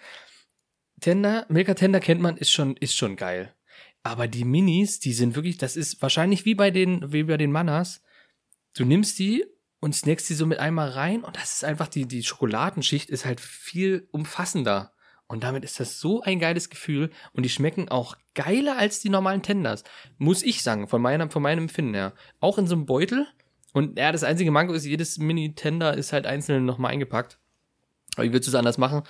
Tender, 1.01 1.45
Milka 1.49 1.75
Tender 1.75 2.01
kennt 2.01 2.21
man, 2.21 2.37
ist 2.37 2.53
schon, 2.53 2.77
ist 2.77 2.97
schon 2.97 3.17
geil. 3.17 3.55
Aber 4.05 4.29
die 4.29 4.45
Minis, 4.45 5.01
die 5.01 5.15
sind 5.15 5.35
wirklich, 5.35 5.57
das 5.57 5.77
ist 5.77 6.01
wahrscheinlich 6.03 6.45
wie 6.45 6.55
bei 6.55 6.71
den, 6.71 7.13
wie 7.13 7.25
bei 7.25 7.39
den 7.39 7.51
Manas. 7.51 8.03
Du 8.77 8.85
nimmst 8.85 9.19
die 9.19 9.45
und 9.81 9.95
snackst 9.95 10.29
die 10.29 10.35
so 10.35 10.47
mit 10.47 10.59
einmal 10.59 10.91
rein 10.91 11.25
und 11.25 11.37
das 11.37 11.55
ist 11.55 11.65
einfach, 11.65 11.89
die, 11.89 12.07
die 12.07 12.23
Schokoladenschicht 12.23 13.09
ist 13.09 13.25
halt 13.25 13.41
viel 13.41 14.07
umfassender. 14.13 14.93
Und 15.27 15.43
damit 15.43 15.65
ist 15.65 15.81
das 15.81 16.01
so 16.01 16.21
ein 16.21 16.39
geiles 16.39 16.69
Gefühl 16.69 17.11
und 17.33 17.45
die 17.45 17.49
schmecken 17.49 17.89
auch 17.89 18.17
geiler 18.35 18.77
als 18.77 19.01
die 19.01 19.09
normalen 19.09 19.43
Tenders. 19.43 19.85
Muss 20.19 20.43
ich 20.43 20.63
sagen, 20.63 20.87
von 20.87 21.01
meinem, 21.01 21.31
von 21.31 21.43
meinem 21.43 21.65
Empfinden 21.65 21.95
her. 21.95 22.13
Auch 22.41 22.59
in 22.59 22.67
so 22.67 22.75
einem 22.75 22.85
Beutel. 22.85 23.27
Und 23.73 23.99
ja, 23.99 24.13
das 24.13 24.23
einzige 24.23 24.51
Manko 24.51 24.75
ist, 24.75 24.85
jedes 24.85 25.17
Mini-Tender 25.17 25.97
ist 25.97 26.13
halt 26.13 26.27
einzeln 26.27 26.67
nochmal 26.67 26.93
eingepackt. 26.93 27.39
Aber 28.17 28.31
willst 28.31 28.47
du 28.47 28.51
es 28.51 28.55
anders 28.55 28.77
machen? 28.77 29.03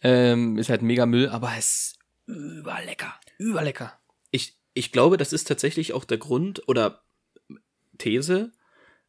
Ähm, 0.00 0.56
ist 0.56 0.70
halt 0.70 0.80
mega 0.80 1.04
Müll, 1.04 1.28
aber 1.28 1.52
es 1.58 1.66
ist 1.66 1.98
überlecker. 2.26 3.14
Überlecker. 3.36 3.97
Ich, 4.74 4.92
glaube, 4.92 5.16
das 5.16 5.32
ist 5.32 5.48
tatsächlich 5.48 5.92
auch 5.92 6.04
der 6.04 6.18
Grund 6.18 6.68
oder 6.68 7.02
These. 7.98 8.52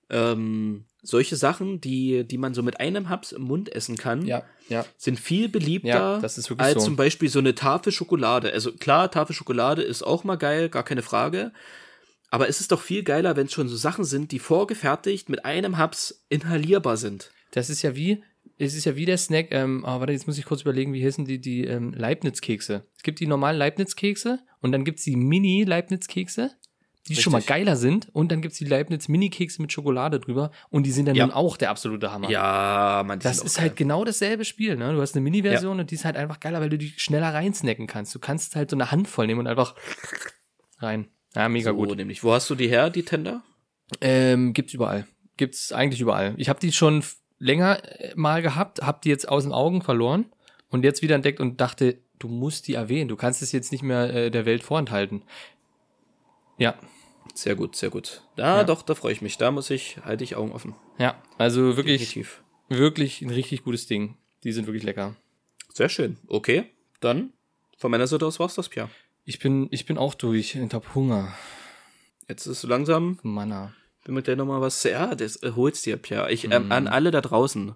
Ähm, 0.09 0.85
solche 1.01 1.35
Sachen, 1.35 1.79
die, 1.79 2.25
die 2.25 2.37
man 2.37 2.53
so 2.53 2.63
mit 2.63 2.79
einem 2.79 3.09
Haps 3.09 3.31
im 3.31 3.43
Mund 3.43 3.73
essen 3.73 3.95
kann, 3.95 4.25
ja. 4.25 4.43
sind 4.97 5.19
viel 5.19 5.47
beliebter 5.47 6.19
Ja, 6.21 6.29
als 6.57 6.73
so. 6.73 6.79
zum 6.79 6.95
Beispiel 6.95 7.29
so 7.29 7.39
eine 7.39 7.55
Tafel 7.55 7.91
Schokolade. 7.91 8.51
Also 8.51 8.73
klar, 8.73 9.09
Tafel 9.11 9.35
Schokolade 9.35 9.81
ist 9.81 10.03
auch 10.03 10.23
mal 10.23 10.35
geil, 10.35 10.69
gar 10.69 10.83
keine 10.83 11.01
Frage. 11.01 11.51
Aber 12.31 12.47
es 12.47 12.59
ist 12.59 12.71
doch 12.71 12.81
viel 12.81 13.03
geiler, 13.03 13.35
wenn 13.35 13.47
es 13.47 13.53
schon 13.53 13.69
so 13.69 13.75
Sachen 13.75 14.03
sind, 14.03 14.31
die 14.31 14.39
vorgefertigt 14.39 15.29
mit 15.29 15.45
einem 15.45 15.77
Haps 15.77 16.25
inhalierbar 16.29 16.97
sind. 16.97 17.31
Das 17.51 17.69
ist 17.69 17.81
ja 17.81 17.95
wie, 17.95 18.23
es 18.59 18.75
ist 18.75 18.85
ja 18.85 18.95
wie 18.95 19.05
der 19.05 19.17
Snack, 19.17 19.47
ähm, 19.51 19.83
oh, 19.85 19.99
warte, 19.99 20.11
jetzt 20.13 20.27
muss 20.27 20.37
ich 20.37 20.45
kurz 20.45 20.61
überlegen, 20.61 20.93
wie 20.93 21.03
heißen 21.05 21.25
die, 21.25 21.39
die 21.39 21.63
ähm, 21.65 21.93
Leibniz-Kekse. 21.93 22.85
Es 22.97 23.03
gibt 23.03 23.19
die 23.19 23.25
normalen 23.27 23.57
Leibniz-Kekse 23.57 24.39
und 24.59 24.71
dann 24.73 24.83
gibt's 24.83 25.03
die 25.03 25.15
Mini-Leibniz-Kekse, 25.15 26.51
die 27.07 27.15
schon 27.15 27.31
mal 27.31 27.37
Richtig. 27.37 27.55
geiler 27.55 27.75
sind 27.77 28.09
und 28.13 28.31
dann 28.31 28.41
gibt's 28.41 28.57
die 28.57 28.65
Leibniz-Mini-Kekse 28.65 29.61
mit 29.61 29.71
Schokolade 29.71 30.19
drüber 30.19 30.51
und 30.69 30.85
die 30.85 30.91
sind 30.91 31.07
dann 31.07 31.15
Ja. 31.15 31.25
nun 31.25 31.33
auch 31.33 31.57
der 31.57 31.69
absolute 31.71 32.11
Hammer. 32.11 32.29
Ja, 32.29 33.03
man, 33.05 33.19
Das 33.19 33.41
ist 33.41 33.55
geil. 33.55 33.63
halt 33.69 33.77
genau 33.77 34.03
dasselbe 34.03 34.43
Spiel, 34.45 34.75
ne? 34.75 34.93
Du 34.93 35.01
hast 35.01 35.15
eine 35.15 35.21
Mini-Version 35.23 35.79
und 35.79 35.89
die 35.91 35.95
ist 35.95 36.05
halt 36.05 36.17
einfach 36.17 36.39
geiler, 36.39 36.59
weil 36.59 36.69
du 36.69 36.77
die 36.77 36.93
schneller 36.97 37.33
reinsnacken 37.33 37.87
kannst. 37.87 38.13
Du 38.13 38.19
kannst 38.19 38.55
halt 38.55 38.69
so 38.69 38.75
eine 38.75 38.91
Handvoll 38.91 39.25
nehmen 39.27 39.39
und 39.39 39.47
einfach 39.47 39.73
rein. 40.79 41.07
Ja, 41.35 41.47
mega 41.49 41.71
so, 41.71 41.77
gut. 41.77 41.95
nämlich. 41.97 42.23
Wo 42.23 42.33
hast 42.33 42.49
du 42.49 42.55
die 42.55 42.67
her, 42.67 42.89
die 42.89 43.03
Tender? 43.03 43.41
Ähm, 44.01 44.53
gibt's 44.53 44.73
überall. 44.73 45.07
Gibt's 45.37 45.71
eigentlich 45.71 46.01
überall. 46.01 46.33
Ich 46.37 46.49
habe 46.49 46.59
die 46.59 46.71
schon 46.71 47.03
länger 47.39 47.81
äh, 48.01 48.13
mal 48.15 48.41
gehabt, 48.41 48.81
hab 48.81 49.01
die 49.01 49.09
jetzt 49.09 49.27
aus 49.27 49.43
den 49.43 49.53
Augen 49.53 49.81
verloren 49.81 50.25
und 50.69 50.83
jetzt 50.83 51.01
wieder 51.01 51.15
entdeckt 51.15 51.39
und 51.39 51.59
dachte, 51.61 51.97
du 52.19 52.27
musst 52.27 52.67
die 52.67 52.73
erwähnen. 52.75 53.07
Du 53.07 53.15
kannst 53.15 53.41
es 53.41 53.51
jetzt 53.51 53.71
nicht 53.71 53.81
mehr 53.83 54.13
äh, 54.13 54.29
der 54.31 54.45
Welt 54.45 54.61
vorenthalten. 54.63 55.23
Ja, 56.57 56.75
Sehr 57.35 57.55
gut, 57.55 57.75
sehr 57.75 57.89
gut. 57.89 58.21
Ja, 58.37 58.57
Ja. 58.57 58.63
doch, 58.65 58.81
da 58.81 58.95
freue 58.95 59.13
ich 59.13 59.21
mich. 59.21 59.37
Da 59.37 59.51
muss 59.51 59.69
ich, 59.69 59.97
halte 60.03 60.23
ich 60.23 60.35
Augen 60.35 60.51
offen. 60.51 60.75
ja. 60.97 61.15
Also 61.37 61.77
wirklich, 61.77 62.01
Definitiv. 62.01 62.43
wirklich 62.67 63.21
ein 63.21 63.29
richtig 63.29 63.63
gutes 63.63 63.87
Ding. 63.87 64.17
Die 64.43 64.51
sind 64.51 64.67
wirklich 64.67 64.83
lecker. 64.83 65.15
Sehr 65.73 65.87
schön. 65.89 66.17
Okay, 66.27 66.65
dann 66.99 67.31
von 67.77 67.91
meiner 67.91 68.07
Seite 68.07 68.25
aus 68.25 68.39
war's 68.39 68.55
das, 68.55 68.67
Pia. 68.67 68.89
Ich 69.23 69.39
bin, 69.39 69.67
ich 69.71 69.85
bin 69.85 69.97
auch 69.97 70.15
durch. 70.15 70.55
Ich 70.55 70.73
hab 70.73 70.95
Hunger. 70.95 71.33
Jetzt 72.27 72.45
ist 72.47 72.63
langsam, 72.63 73.19
Manna. 73.21 73.73
Wenn 74.05 74.15
wir 74.15 74.21
gleich 74.21 74.37
nochmal 74.37 74.61
was, 74.61 74.83
ja, 74.83 75.13
das 75.15 75.41
äh, 75.43 75.51
holt's 75.55 75.81
dir, 75.81 75.97
Pia. 75.97 76.29
Ich, 76.29 76.45
Mhm. 76.45 76.51
ähm, 76.51 76.71
an 76.71 76.87
alle 76.87 77.11
da 77.11 77.21
draußen, 77.21 77.75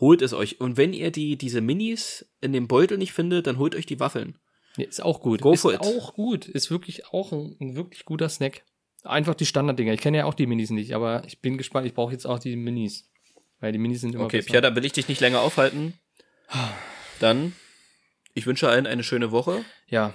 holt 0.00 0.22
es 0.22 0.32
euch. 0.32 0.60
Und 0.60 0.76
wenn 0.76 0.92
ihr 0.92 1.10
die, 1.10 1.36
diese 1.36 1.60
Minis 1.60 2.26
in 2.40 2.52
dem 2.52 2.68
Beutel 2.68 2.98
nicht 2.98 3.12
findet, 3.12 3.46
dann 3.46 3.58
holt 3.58 3.74
euch 3.74 3.86
die 3.86 4.00
Waffeln. 4.00 4.38
Ja, 4.76 4.86
ist 4.86 5.02
auch 5.02 5.20
gut. 5.20 5.40
Go 5.40 5.52
ist 5.52 5.60
for 5.62 5.72
it. 5.74 5.80
auch 5.80 6.14
gut. 6.14 6.46
Ist 6.46 6.70
wirklich 6.70 7.06
auch 7.06 7.32
ein, 7.32 7.56
ein 7.60 7.76
wirklich 7.76 8.04
guter 8.04 8.28
Snack. 8.28 8.64
Einfach 9.04 9.34
die 9.34 9.46
Standarddinger. 9.46 9.92
Ich 9.92 10.00
kenne 10.00 10.18
ja 10.18 10.24
auch 10.24 10.34
die 10.34 10.46
Minis 10.46 10.70
nicht, 10.70 10.94
aber 10.94 11.22
ich 11.26 11.40
bin 11.40 11.58
gespannt. 11.58 11.86
Ich 11.86 11.94
brauche 11.94 12.12
jetzt 12.12 12.26
auch 12.26 12.38
die 12.38 12.56
Minis. 12.56 13.08
Weil 13.60 13.70
die 13.72 13.78
Minis 13.78 14.00
sind 14.00 14.14
immer 14.14 14.24
Okay, 14.24 14.38
besser. 14.38 14.50
Pia, 14.50 14.60
dann 14.60 14.74
will 14.76 14.84
ich 14.84 14.92
dich 14.92 15.08
nicht 15.08 15.20
länger 15.20 15.40
aufhalten. 15.42 15.94
Dann, 17.20 17.54
ich 18.34 18.46
wünsche 18.46 18.68
allen 18.68 18.86
eine 18.86 19.04
schöne 19.04 19.30
Woche. 19.30 19.64
Ja, 19.88 20.12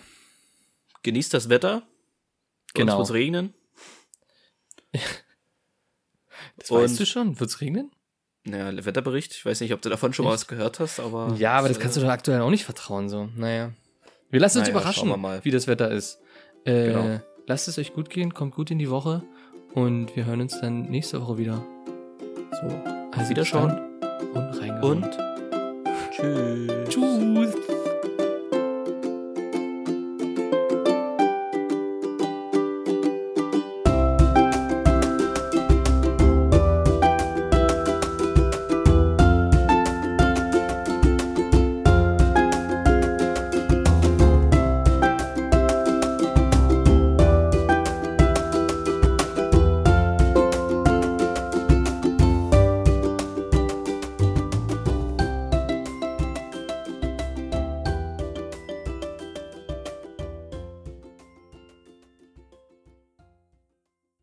Genießt 1.03 1.33
das 1.33 1.47
Wetter. 1.47 1.87
Genau. 2.73 2.99
Uns 2.99 3.09
wird's 3.09 3.13
regnen. 3.17 3.53
das 6.59 6.71
Und- 6.71 6.81
weißt 6.81 6.99
du 6.99 7.05
schon. 7.05 7.39
Wird's 7.39 7.61
regnen? 7.61 7.91
Naja, 8.45 8.85
Wetterbericht. 8.85 9.33
Ich 9.33 9.45
weiß 9.45 9.59
nicht, 9.61 9.73
ob 9.73 9.81
du 9.81 9.89
davon 9.89 10.13
schon 10.13 10.25
mal 10.25 10.31
Echt? 10.33 10.41
was 10.43 10.47
gehört 10.47 10.79
hast, 10.79 10.99
aber. 10.99 11.35
Ja, 11.37 11.53
aber 11.53 11.67
das 11.67 11.79
kannst 11.79 11.97
du 11.97 12.01
doch 12.01 12.09
aktuell 12.09 12.41
auch 12.41 12.49
nicht 12.49 12.63
vertrauen, 12.65 13.09
so. 13.09 13.29
Naja. 13.35 13.71
Wir 14.29 14.39
lassen 14.39 14.59
uns 14.59 14.67
Naja, 14.69 14.79
überraschen, 14.79 15.09
wir 15.09 15.17
mal. 15.17 15.43
wie 15.43 15.51
das 15.51 15.67
Wetter 15.67 15.91
ist. 15.91 16.19
Äh, 16.65 16.87
Genau. 16.93 17.19
Lasst 17.47 17.67
es 17.67 17.77
euch 17.79 17.93
gut 17.93 18.09
gehen, 18.09 18.33
kommt 18.33 18.53
gut 18.53 18.69
in 18.71 18.77
die 18.79 18.89
Woche 18.89 19.23
und 19.73 20.15
wir 20.15 20.25
hören 20.25 20.41
uns 20.41 20.59
dann 20.61 20.83
nächste 20.83 21.19
Woche 21.21 21.37
wieder. 21.39 21.65
So. 22.61 22.67
Also 23.11 23.29
Wiederschauen. 23.29 23.71
Und 24.33 24.59
reingehauen. 24.61 25.03
Und 25.03 25.17
tschüss. 26.11 26.89
Tschüss. 26.89 27.55